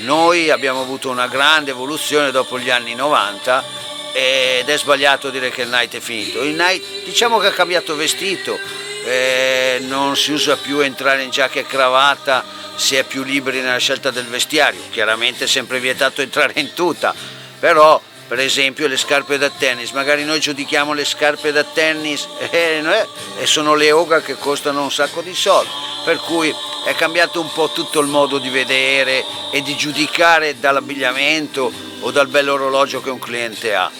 Noi 0.00 0.50
abbiamo 0.50 0.80
avuto 0.80 1.10
una 1.10 1.26
grande 1.26 1.72
evoluzione 1.72 2.30
dopo 2.30 2.58
gli 2.58 2.70
anni 2.70 2.94
90 2.94 3.64
ed 4.12 4.68
è 4.68 4.78
sbagliato 4.78 5.30
dire 5.30 5.50
che 5.50 5.62
il 5.62 5.68
night 5.68 5.96
è 5.96 6.00
finito. 6.00 6.42
Il 6.42 6.54
night 6.54 7.04
diciamo 7.04 7.38
che 7.38 7.48
ha 7.48 7.52
cambiato 7.52 7.96
vestito, 7.96 8.58
eh, 9.04 9.78
non 9.86 10.16
si 10.16 10.32
usa 10.32 10.56
più 10.56 10.80
entrare 10.80 11.22
in 11.22 11.30
giacca 11.30 11.60
e 11.60 11.66
cravatta, 11.66 12.44
si 12.76 12.94
è 12.94 13.04
più 13.04 13.24
liberi 13.24 13.60
nella 13.60 13.78
scelta 13.78 14.10
del 14.10 14.26
vestiario, 14.26 14.80
chiaramente 14.90 15.44
è 15.44 15.48
sempre 15.48 15.80
vietato 15.80 16.22
entrare 16.22 16.52
in 16.56 16.72
tuta, 16.74 17.14
però 17.58 18.00
per 18.28 18.40
esempio 18.40 18.86
le 18.86 18.98
scarpe 18.98 19.38
da 19.38 19.48
tennis, 19.48 19.90
magari 19.92 20.22
noi 20.22 20.38
giudichiamo 20.38 20.92
le 20.92 21.06
scarpe 21.06 21.50
da 21.50 21.64
tennis 21.64 22.28
eh, 22.50 22.82
eh, 22.84 23.06
e 23.38 23.46
sono 23.46 23.74
le 23.74 23.90
Oga 23.90 24.20
che 24.20 24.34
costano 24.34 24.82
un 24.82 24.92
sacco 24.92 25.22
di 25.22 25.34
soldi, 25.34 25.70
per 26.04 26.18
cui 26.18 26.54
è 26.84 26.94
cambiato 26.94 27.40
un 27.40 27.50
po' 27.52 27.70
tutto 27.70 28.00
il 28.00 28.06
modo 28.06 28.38
di 28.38 28.50
vedere 28.50 29.24
e 29.50 29.62
di 29.62 29.74
giudicare 29.76 30.58
dall'abbigliamento 30.60 31.72
o 32.00 32.10
dal 32.10 32.28
bell'orologio 32.28 33.00
che 33.00 33.10
un 33.10 33.18
cliente 33.18 33.74
ha. 33.74 33.90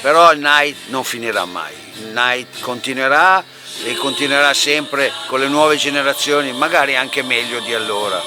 Però 0.00 0.32
il 0.32 0.38
night 0.38 0.76
non 0.86 1.02
finirà 1.02 1.44
mai, 1.44 1.74
night 2.12 2.60
continuerà 2.60 3.44
e 3.84 3.94
continuerà 3.94 4.54
sempre 4.54 5.12
con 5.26 5.40
le 5.40 5.48
nuove 5.48 5.76
generazioni, 5.76 6.52
magari 6.52 6.96
anche 6.96 7.22
meglio 7.22 7.60
di 7.60 7.74
allora. 7.74 8.22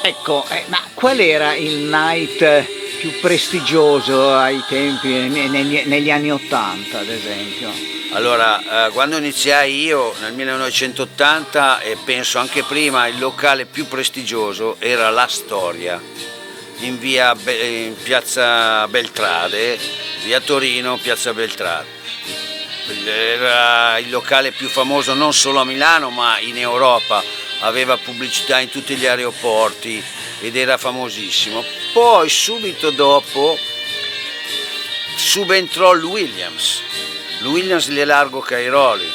Ecco, 0.00 0.46
eh, 0.48 0.64
ma 0.68 0.80
qual 0.94 1.18
era 1.18 1.54
il 1.54 1.78
night 1.78 2.40
eh, 2.40 2.66
più 3.00 3.18
prestigioso 3.20 4.34
ai 4.34 4.62
tempi, 4.68 5.08
ne- 5.08 5.48
negli, 5.48 5.82
negli 5.86 6.10
anni 6.10 6.30
Ottanta 6.30 7.00
ad 7.00 7.08
esempio? 7.08 7.96
Allora, 8.12 8.86
eh, 8.86 8.90
quando 8.92 9.18
iniziai 9.18 9.82
io 9.82 10.14
nel 10.20 10.32
1980 10.32 11.80
e 11.80 11.96
penso 12.04 12.38
anche 12.38 12.62
prima, 12.62 13.06
il 13.06 13.18
locale 13.18 13.66
più 13.66 13.86
prestigioso 13.86 14.76
era 14.78 15.10
La 15.10 15.26
Storia, 15.28 16.00
in, 16.80 16.98
via 16.98 17.36
in 17.46 17.94
piazza 18.02 18.88
Beltrade, 18.88 19.78
via 20.24 20.40
Torino, 20.40 20.96
piazza 20.96 21.34
Beltrade. 21.34 21.96
Era 22.90 23.98
il 23.98 24.10
locale 24.10 24.52
più 24.52 24.68
famoso 24.68 25.12
non 25.14 25.32
solo 25.34 25.60
a 25.60 25.64
Milano 25.64 26.10
ma 26.10 26.38
in 26.38 26.56
Europa, 26.56 27.22
aveva 27.60 27.96
pubblicità 27.96 28.60
in 28.60 28.68
tutti 28.70 28.96
gli 28.96 29.06
aeroporti 29.06 30.02
ed 30.40 30.56
era 30.56 30.78
famosissimo. 30.78 31.64
Poi 31.92 32.28
subito 32.28 32.90
dopo 32.90 33.58
subentrò 35.16 35.92
il 35.94 36.04
Williams, 36.04 36.80
il 37.40 37.46
Williams 37.46 37.88
di 37.88 38.02
Largo 38.04 38.40
Cairoli, 38.40 39.10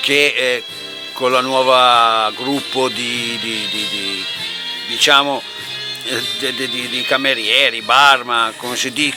che 0.00 0.32
eh, 0.36 0.64
con 1.12 1.32
la 1.32 1.40
nuova 1.40 2.32
gruppo 2.36 2.88
di, 2.88 3.38
di- 3.40 3.68
di- 3.70 3.88
di- 3.90 4.24
diciamo 4.88 5.42
eh, 6.04 7.04
camerieri, 7.06 7.82
barman, 7.82 8.56
come 8.56 8.76
si 8.76 8.92
dice, 8.92 9.16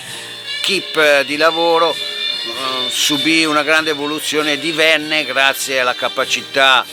keep 0.62 0.96
eh, 0.98 1.24
di 1.26 1.38
lavoro, 1.38 1.96
subì 2.90 3.46
una 3.46 3.64
grande 3.64 3.92
evoluzione 3.92 4.54
e 4.54 4.60
divenne, 4.60 5.26
grazie 5.26 5.80
alla 5.80 5.96
capacità 5.96 6.86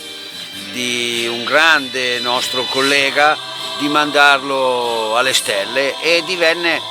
di 0.71 1.27
un 1.29 1.43
grande 1.43 2.19
nostro 2.19 2.63
collega, 2.63 3.37
di 3.77 3.87
mandarlo 3.87 5.17
alle 5.17 5.33
stelle 5.33 5.99
e 6.01 6.23
divenne 6.25 6.81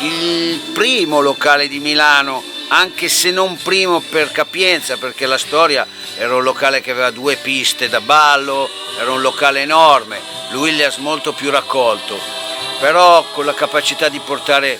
il 0.00 0.58
primo 0.72 1.20
locale 1.20 1.68
di 1.68 1.80
Milano, 1.80 2.42
anche 2.68 3.08
se 3.08 3.30
non 3.30 3.56
primo 3.62 4.00
per 4.00 4.30
capienza, 4.30 4.96
perché 4.96 5.26
la 5.26 5.38
storia 5.38 5.86
era 6.16 6.34
un 6.34 6.42
locale 6.42 6.80
che 6.80 6.90
aveva 6.90 7.10
due 7.10 7.36
piste 7.36 7.88
da 7.88 8.00
ballo, 8.00 8.68
era 8.98 9.10
un 9.10 9.20
locale 9.20 9.62
enorme, 9.62 10.20
il 10.50 10.56
Williams 10.56 10.96
molto 10.96 11.32
più 11.32 11.50
raccolto, 11.50 12.18
però 12.80 13.24
con 13.32 13.44
la 13.44 13.54
capacità 13.54 14.08
di 14.08 14.20
portare 14.20 14.78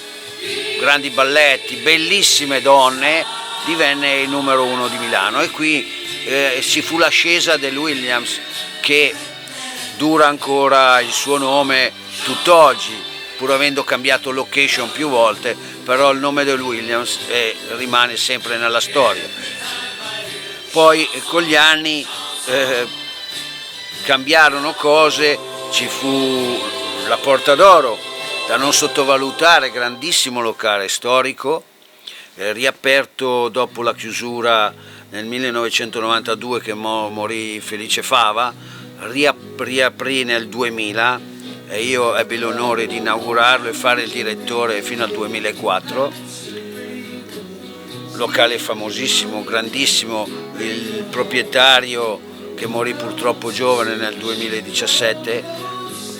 grandi 0.79 1.11
balletti, 1.11 1.77
bellissime 1.77 2.61
donne, 2.61 3.25
divenne 3.65 4.21
il 4.21 4.29
numero 4.29 4.65
uno 4.65 4.89
di 4.89 4.97
Milano 4.99 5.41
e 5.41 5.51
qui 5.51 5.87
eh, 6.25 6.61
ci 6.63 6.83
fu 6.83 6.99
l'ascesa 6.99 7.57
del 7.57 7.77
Williams 7.77 8.39
che 8.81 9.15
dura 9.97 10.29
ancora 10.29 11.01
il 11.01 11.11
suo 11.11 11.37
nome 11.39 11.93
tutt'oggi, 12.23 13.03
pur 13.37 13.51
avendo 13.51 13.85
cambiato 13.85 14.31
location 14.31 14.91
più 14.93 15.09
volte, 15.09 15.57
però 15.85 16.11
il 16.11 16.19
nome 16.19 16.45
del 16.45 16.61
Williams 16.61 17.19
eh, 17.29 17.57
rimane 17.77 18.17
sempre 18.17 18.57
nella 18.57 18.81
storia. 18.81 19.29
Poi 20.71 21.09
eh, 21.13 21.23
con 21.23 21.43
gli 21.43 21.57
anni 21.57 22.07
eh, 22.47 22.87
cambiarono 24.05 24.73
cose, 24.75 25.39
ci 25.71 25.87
fu 25.87 26.63
la 27.07 27.17
Porta 27.17 27.55
d'Oro, 27.55 28.08
da 28.49 28.57
non 28.57 28.73
sottovalutare, 28.73 29.71
grandissimo 29.71 30.41
locale 30.41 30.89
storico, 30.89 31.65
eh, 32.37 32.55
riaperto 32.55 33.51
dopo 33.51 33.83
la 33.83 33.95
chiusura 33.95 34.73
nel 35.11 35.27
1992 35.27 36.63
che 36.63 36.73
mo- 36.73 37.11
morì 37.11 37.61
Felice 37.61 38.03
Fava, 38.03 38.51
riap- 39.01 39.61
riaprì 39.61 40.25
nel 40.25 40.49
2000 40.49 41.21
e 41.69 41.83
io 41.83 42.17
ebbi 42.17 42.39
l'onore 42.39 42.87
di 42.87 42.97
inaugurarlo 42.97 43.69
e 43.69 43.75
fare 43.75 44.05
il 44.05 44.11
direttore 44.11 44.81
fino 44.81 45.05
al 45.05 45.11
2004 45.11 46.13
locale 48.13 48.59
famosissimo, 48.59 49.45
grandissimo, 49.45 50.27
il 50.57 51.05
proprietario 51.11 52.19
che 52.55 52.67
morì 52.67 52.95
purtroppo 52.95 53.53
giovane 53.53 53.95
nel 53.95 54.17
2017 54.17 55.68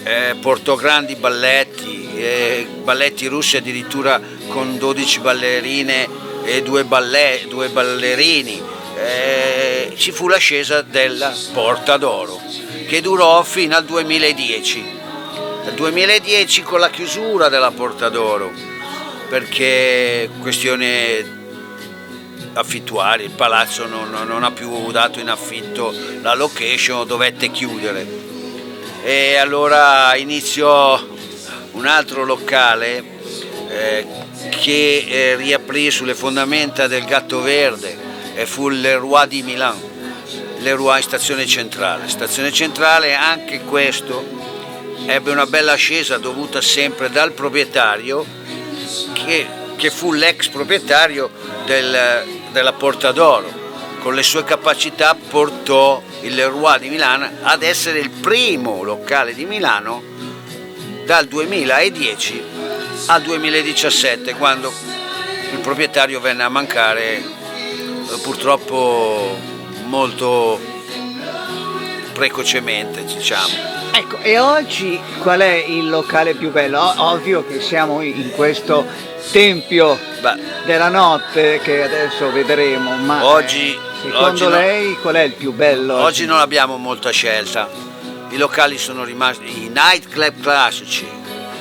eh, 0.09 0.37
portò 0.41 0.75
grandi 0.75 1.17
balletti, 1.17 2.09
eh, 2.17 2.67
balletti 2.83 3.27
russi 3.27 3.59
addirittura 3.59 4.19
con 4.49 4.79
12 4.79 5.21
ballerine 5.21 6.09
e 6.45 6.63
due, 6.63 6.85
balle- 6.85 7.45
due 7.47 7.69
ballerini. 7.69 8.63
Eh, 8.97 9.93
ci 9.97 10.11
fu 10.11 10.27
l'ascesa 10.27 10.81
della 10.81 11.33
Porta 11.53 11.99
d'Oro 11.99 12.41
che 12.89 13.03
durò 13.03 13.43
fino 13.43 13.77
al 13.77 13.85
2010. 13.85 14.97
Nel 15.65 15.75
2010 15.75 16.63
con 16.63 16.81
la 16.81 16.89
chiusura 16.89 17.51
della 17.51 17.71
Porta 17.71 18.09
d'Oro 18.09 18.51
perché 19.29 20.31
questione 20.41 21.37
affittuarie, 22.55 23.27
il 23.27 23.33
palazzo 23.33 23.87
non- 23.87 24.25
non 24.27 24.43
ha 24.43 24.51
più 24.53 24.91
dato 24.91 25.21
in 25.21 25.29
affitto 25.29 25.95
la 26.23 26.35
location, 26.35 27.07
dovette 27.07 27.51
chiudere. 27.51 28.28
E 29.11 29.37
allora 29.37 30.15
iniziò 30.17 31.03
un 31.73 31.87
altro 31.87 32.27
locale 32.27 33.03
eh, 33.67 34.07
che 34.51 35.07
eh, 35.09 35.35
riaprì 35.35 35.91
sulle 35.91 36.15
fondamenta 36.15 36.87
del 36.89 37.07
Gatto 37.07 37.41
Verde 37.41 37.97
e 38.35 38.45
fu 38.45 38.69
l'Eroi 38.69 39.27
di 39.27 39.43
Milano, 39.43 39.81
l'Eroi 40.59 40.99
in 40.99 41.03
stazione 41.03 41.47
centrale. 41.47 42.07
Stazione 42.07 42.53
centrale 42.53 43.15
anche 43.15 43.63
questo 43.63 44.23
ebbe 45.07 45.31
una 45.31 45.47
bella 45.47 45.73
ascesa 45.73 46.19
dovuta 46.19 46.61
sempre 46.61 47.09
dal 47.09 47.33
proprietario 47.33 48.27
che, 49.15 49.47
che 49.77 49.91
fu 49.91 50.13
l'ex 50.13 50.49
proprietario 50.49 51.31
del- 51.65 52.27
della 52.53 52.75
Porta 52.75 53.11
d'Oro. 53.13 53.68
Con 54.01 54.15
le 54.15 54.23
sue 54.23 54.45
capacità 54.45 55.15
portò 55.15 56.03
il 56.23 56.35
Leroy 56.35 56.79
di 56.79 56.89
Milano 56.89 57.29
ad 57.43 57.63
essere 57.63 57.99
il 57.99 58.11
primo 58.11 58.83
locale 58.83 59.35
di 59.35 59.45
Milano 59.45 60.03
dal 61.05 61.27
2010 61.27 62.43
al 63.07 63.23
2017 63.23 64.35
quando 64.35 64.73
il 65.53 65.59
proprietario 65.61 66.21
venne 66.21 66.43
a 66.43 66.49
mancare 66.49 67.17
eh, 67.17 67.25
purtroppo 68.23 69.37
molto 69.85 70.61
precocemente 72.13 73.05
diciamo. 73.05 73.77
Ecco, 73.93 74.19
e 74.19 74.39
oggi 74.39 75.01
qual 75.23 75.41
è 75.41 75.55
il 75.55 75.89
locale 75.89 76.35
più 76.35 76.51
bello? 76.51 76.95
Ovvio 76.99 77.47
che 77.47 77.61
siamo 77.61 78.01
in 78.01 78.31
questo 78.31 78.87
tempio 79.33 79.99
della 80.65 80.89
notte 80.89 81.61
che 81.63 81.83
adesso 81.83 82.31
vedremo, 82.31 82.97
ma 82.97 83.25
Oggi- 83.25 83.87
secondo 84.03 84.19
oggi 84.21 84.43
no. 84.45 84.51
lei 84.51 84.97
qual 84.97 85.15
è 85.17 85.23
il 85.23 85.33
più 85.33 85.53
bello? 85.53 85.97
Oggi 85.97 86.25
non 86.25 86.39
abbiamo 86.39 86.77
molta 86.77 87.11
scelta, 87.11 87.69
i 88.31 88.37
locali 88.37 88.79
sono 88.79 89.05
rimasti, 89.05 89.65
i 89.65 89.69
nightclub 89.69 90.41
classici, 90.41 91.07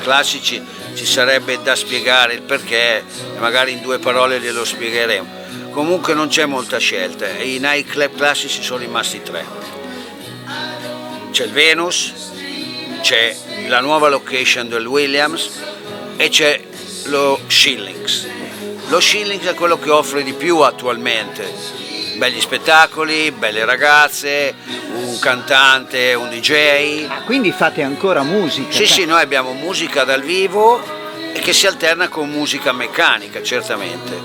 classici 0.02 0.64
ci 0.94 1.06
sarebbe 1.06 1.62
da 1.62 1.76
spiegare 1.76 2.34
il 2.34 2.42
perché 2.42 3.04
magari 3.40 3.72
in 3.72 3.82
due 3.82 4.00
parole 4.00 4.40
glielo 4.40 4.66
spiegheremo. 4.66 5.46
Comunque 5.70 6.16
non 6.16 6.28
c'è 6.28 6.46
molta 6.46 6.80
scelta 6.80 7.28
e 7.28 7.54
i 7.54 7.60
nightclub 7.60 8.16
classici 8.16 8.64
sono 8.64 8.80
rimasti 8.80 9.22
tre. 9.22 9.46
C'è 11.30 11.44
il 11.44 11.52
Venus, 11.52 12.14
c'è 13.02 13.36
la 13.68 13.80
nuova 13.80 14.08
location 14.08 14.70
del 14.70 14.88
Williams 14.88 15.52
e 16.16 16.30
c'è 16.30 16.60
lo 17.06 17.40
Shillings. 17.46 18.28
Lo 18.88 19.00
Shillings 19.00 19.46
è 19.46 19.54
quello 19.54 19.78
che 19.78 19.92
offre 19.92 20.24
di 20.24 20.34
più 20.34 20.60
attualmente. 20.62 21.77
Belli 22.18 22.42
spettacoli, 22.42 23.32
belle 23.32 23.64
ragazze, 23.64 24.56
un 24.96 25.20
cantante, 25.20 26.16
un 26.16 26.30
DJ. 26.30 27.06
Ah, 27.08 27.22
quindi 27.24 27.52
fate 27.52 27.84
ancora 27.84 28.24
musica? 28.24 28.72
Sì, 28.72 28.88
sì, 28.88 29.06
noi 29.06 29.22
abbiamo 29.22 29.54
musica 29.54 30.04
dal 30.04 30.22
vivo 30.24 30.82
e 31.34 31.40
che 31.40 31.54
si 31.54 31.68
alterna 31.68 32.08
con 32.08 32.28
musica 32.30 32.72
meccanica, 32.72 33.44
certamente. 33.44 34.20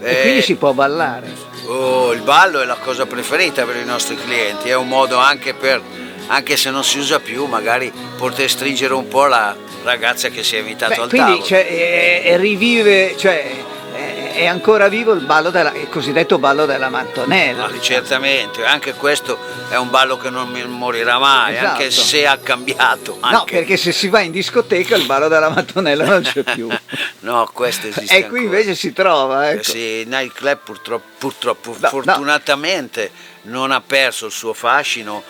E 0.00 0.20
quindi 0.22 0.42
si 0.42 0.54
può 0.54 0.72
ballare? 0.72 1.30
Oh, 1.66 2.12
il 2.12 2.22
ballo 2.22 2.62
è 2.62 2.64
la 2.64 2.76
cosa 2.76 3.04
preferita 3.04 3.64
per 3.64 3.76
i 3.76 3.84
nostri 3.84 4.16
clienti, 4.16 4.70
è 4.70 4.74
un 4.74 4.88
modo 4.88 5.18
anche 5.18 5.52
per, 5.52 5.82
anche 6.28 6.56
se 6.56 6.70
non 6.70 6.84
si 6.84 6.98
usa 6.98 7.20
più, 7.20 7.44
magari 7.44 7.92
poter 8.16 8.48
stringere 8.48 8.94
un 8.94 9.08
po' 9.08 9.26
la 9.26 9.54
ragazza 9.82 10.28
che 10.30 10.42
si 10.42 10.56
è 10.56 10.60
invitato 10.60 10.94
Beh, 10.94 11.00
al 11.02 11.08
quindi 11.08 11.28
tavolo. 11.28 11.46
cioè, 11.46 11.66
è- 11.66 12.22
è 12.24 12.36
rivive, 12.38 13.14
cioè, 13.18 13.50
è, 13.94 14.46
ancora 14.46 14.88
vivo 14.88 15.12
il, 15.12 15.24
ballo 15.24 15.50
della, 15.50 15.72
il 15.72 15.88
cosiddetto 15.88 16.38
ballo 16.38 16.66
della 16.66 16.88
mattonella. 16.88 17.66
Ah, 17.66 17.80
certamente, 17.80 18.64
anche 18.64 18.94
questo 18.94 19.38
è 19.68 19.76
un 19.76 19.90
ballo 19.90 20.16
che 20.16 20.30
non 20.30 20.50
morirà 20.50 21.18
mai, 21.18 21.54
Esatto. 21.54 21.68
anche 21.70 21.90
se 21.90 22.26
ha 22.26 22.36
cambiato. 22.38 23.18
No, 23.20 23.26
anche- 23.26 23.54
perché 23.54 23.76
se 23.76 23.92
si 23.92 24.08
va 24.08 24.20
in 24.20 24.32
discoteca 24.32 24.96
il 24.96 25.06
ballo 25.06 25.28
della 25.28 25.50
mattonella 25.50 26.04
non 26.04 26.22
c'è 26.22 26.42
più. 26.42 26.68
No, 27.24 27.48
questo 27.54 27.86
esiste 27.86 28.18
e 28.18 28.28
qui 28.28 28.44
invece 28.44 28.74
si 28.74 28.92
trova, 28.92 29.50
ecco. 29.50 29.62
Sì, 29.62 29.78
il 29.78 30.08
nightclub 30.08 30.58
purtroppo, 30.62 31.06
purtroppo 31.16 31.72
fortunatamente 31.72 33.10
non 33.42 33.70
ha 33.70 33.80
perso 33.80 34.26
il 34.26 34.32
suo 34.32 34.52
fascino 34.52 35.22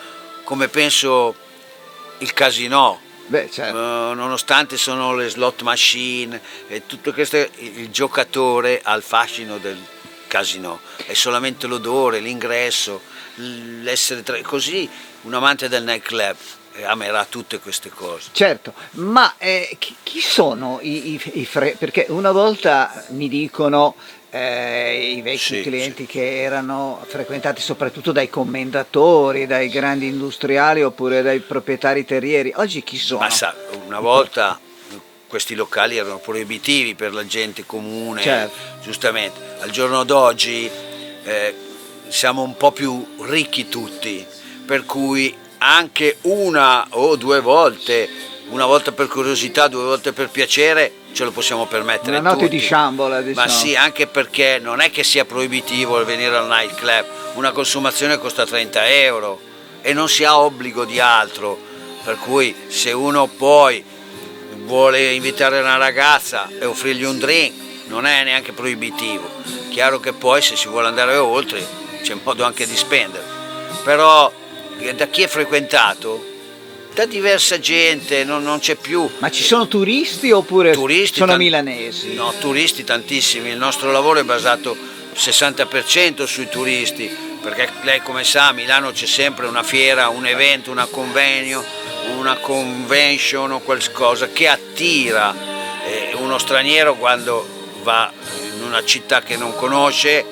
come 0.43 0.67
penso 0.67 1.33
il 2.17 2.33
casino. 2.33 2.99
Beh, 3.27 3.49
certo. 3.49 3.77
Eh, 3.77 4.13
nonostante 4.15 4.77
sono 4.77 5.13
le 5.15 5.29
slot 5.29 5.61
machine 5.63 6.39
e 6.67 6.85
tutto 6.85 7.11
questo, 7.13 7.37
il 7.57 7.89
giocatore 7.89 8.81
ha 8.83 8.93
il 8.95 9.01
fascino 9.03 9.57
del 9.57 9.77
casino, 10.27 10.79
è 11.05 11.13
solamente 11.13 11.65
l'odore, 11.67 12.19
l'ingresso, 12.19 13.01
l'essere 13.35 14.21
tra... 14.23 14.39
così 14.41 14.87
un 15.23 15.33
amante 15.33 15.67
del 15.67 15.83
nightclub 15.83 16.35
eh, 16.73 16.83
amerà 16.83 17.25
tutte 17.25 17.59
queste 17.59 17.89
cose. 17.89 18.29
Certo, 18.31 18.73
ma 18.91 19.33
eh, 19.37 19.75
chi, 19.79 19.95
chi 20.03 20.19
sono 20.21 20.79
i, 20.81 21.13
i- 21.13 21.21
i 21.39 21.45
fre- 21.45 21.75
Perché 21.79 22.05
una 22.09 22.31
volta 22.31 23.05
mi 23.09 23.27
dicono 23.27 23.95
eh, 24.35 25.13
i 25.15 25.21
vecchi 25.21 25.37
Sì, 25.37 25.61
clienti 25.61 26.05
che 26.05 26.41
erano 26.41 27.01
frequentati 27.07 27.61
soprattutto 27.61 28.11
dai 28.11 28.29
commendatori, 28.29 29.47
dai 29.47 29.69
grandi 29.69 30.07
industriali 30.07 30.83
oppure 30.83 31.21
dai 31.21 31.39
proprietari 31.39 32.03
terrieri. 32.03 32.51
Oggi 32.57 32.83
chi 32.83 32.97
sono? 32.97 33.21
Ma 33.21 33.29
sa, 33.29 33.55
una 33.85 34.01
volta 34.01 34.59
questi 35.27 35.55
locali 35.55 35.95
erano 35.95 36.17
proibitivi 36.17 36.95
per 36.95 37.13
la 37.13 37.25
gente 37.25 37.65
comune, 37.65 38.21
Certo. 38.21 38.55
giustamente. 38.83 39.39
Al 39.59 39.69
giorno 39.69 40.03
d'oggi 40.03 40.69
eh, 41.23 41.55
siamo 42.09 42.41
un 42.43 42.57
po' 42.57 42.73
più 42.73 43.15
ricchi 43.21 43.69
tutti, 43.69 44.25
per 44.65 44.83
cui 44.83 45.33
anche 45.59 46.17
una 46.23 46.85
o 46.89 47.15
due 47.15 47.39
volte, 47.39 48.09
una 48.49 48.65
volta 48.65 48.91
per 48.91 49.07
curiosità, 49.07 49.69
due 49.69 49.83
volte 49.83 50.11
per 50.11 50.29
piacere, 50.29 50.91
ce 51.15 51.23
lo 51.23 51.31
possiamo 51.31 51.65
permettere 51.65 52.17
Una 52.17 52.31
notte 52.31 52.43
tutti. 52.43 52.57
di 52.57 52.61
sciambola, 52.61 53.21
diciamo. 53.21 53.45
Ma 53.47 53.51
sì, 53.51 53.73
anche 53.73 54.05
perché 54.05 54.59
non 54.61 54.81
è 54.81 54.91
che 54.91 55.05
sia 55.05 55.23
proibitivo 55.23 55.97
il 55.97 56.05
venire 56.05 56.35
al 56.35 56.45
nightclub, 56.45 57.05
una 57.35 57.51
consumazione 57.53 58.17
costa 58.17 58.45
30 58.45 58.85
euro 58.89 59.39
e 59.81 59.93
non 59.93 60.09
si 60.09 60.25
ha 60.25 60.37
obbligo 60.37 60.83
di 60.83 60.99
altro, 60.99 61.57
per 62.03 62.17
cui 62.17 62.53
se 62.67 62.91
uno 62.91 63.27
poi 63.27 63.81
vuole 64.65 65.13
invitare 65.13 65.61
una 65.61 65.77
ragazza 65.77 66.49
e 66.59 66.65
offrirgli 66.65 67.03
un 67.05 67.17
drink 67.17 67.53
non 67.87 68.05
è 68.05 68.23
neanche 68.25 68.51
proibitivo, 68.51 69.29
chiaro 69.69 70.01
che 70.01 70.11
poi 70.11 70.41
se 70.41 70.57
si 70.57 70.67
vuole 70.67 70.87
andare 70.87 71.15
oltre 71.15 71.65
c'è 72.01 72.15
modo 72.21 72.43
anche 72.43 72.67
di 72.67 72.75
spendere, 72.75 73.23
però 73.85 74.29
da 74.93 75.07
chi 75.07 75.21
è 75.21 75.27
frequentato, 75.27 76.33
da 76.95 77.05
diversa 77.05 77.59
gente, 77.59 78.23
non, 78.23 78.41
non 78.41 78.59
c'è 78.59 78.75
più. 78.75 79.07
Ma 79.19 79.29
ci 79.29 79.43
sono 79.43 79.67
turisti 79.67 80.31
oppure 80.31 80.71
Turisti, 80.71 81.17
sono 81.17 81.31
tan- 81.31 81.39
milanesi? 81.39 82.13
No, 82.13 82.33
turisti 82.39 82.85
tantissimi, 82.85 83.49
il 83.49 83.57
nostro 83.57 83.91
lavoro 83.91 84.21
è 84.21 84.23
basato 84.23 84.77
60% 85.13 86.23
sui 86.23 86.47
turisti, 86.47 87.13
perché 87.41 87.69
lei 87.81 88.01
come 88.01 88.23
sa 88.23 88.47
a 88.47 88.51
Milano 88.53 88.91
c'è 88.91 89.05
sempre 89.05 89.45
una 89.45 89.61
fiera, 89.61 90.07
un 90.07 90.25
evento, 90.25 90.71
una 90.71 90.85
convenio, 90.85 91.61
una 92.17 92.37
convention 92.37 93.51
o 93.51 93.59
qualcosa 93.59 94.29
che 94.29 94.47
attira 94.47 95.35
eh, 95.85 96.15
uno 96.15 96.37
straniero 96.37 96.95
quando 96.95 97.45
va 97.83 98.09
in 98.55 98.63
una 98.63 98.85
città 98.85 99.21
che 99.21 99.35
non 99.35 99.53
conosce. 99.53 100.25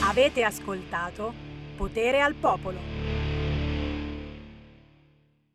Avete 0.00 0.42
ascoltato 0.42 1.34
Potere 1.76 2.22
al 2.22 2.32
Popolo. 2.34 2.87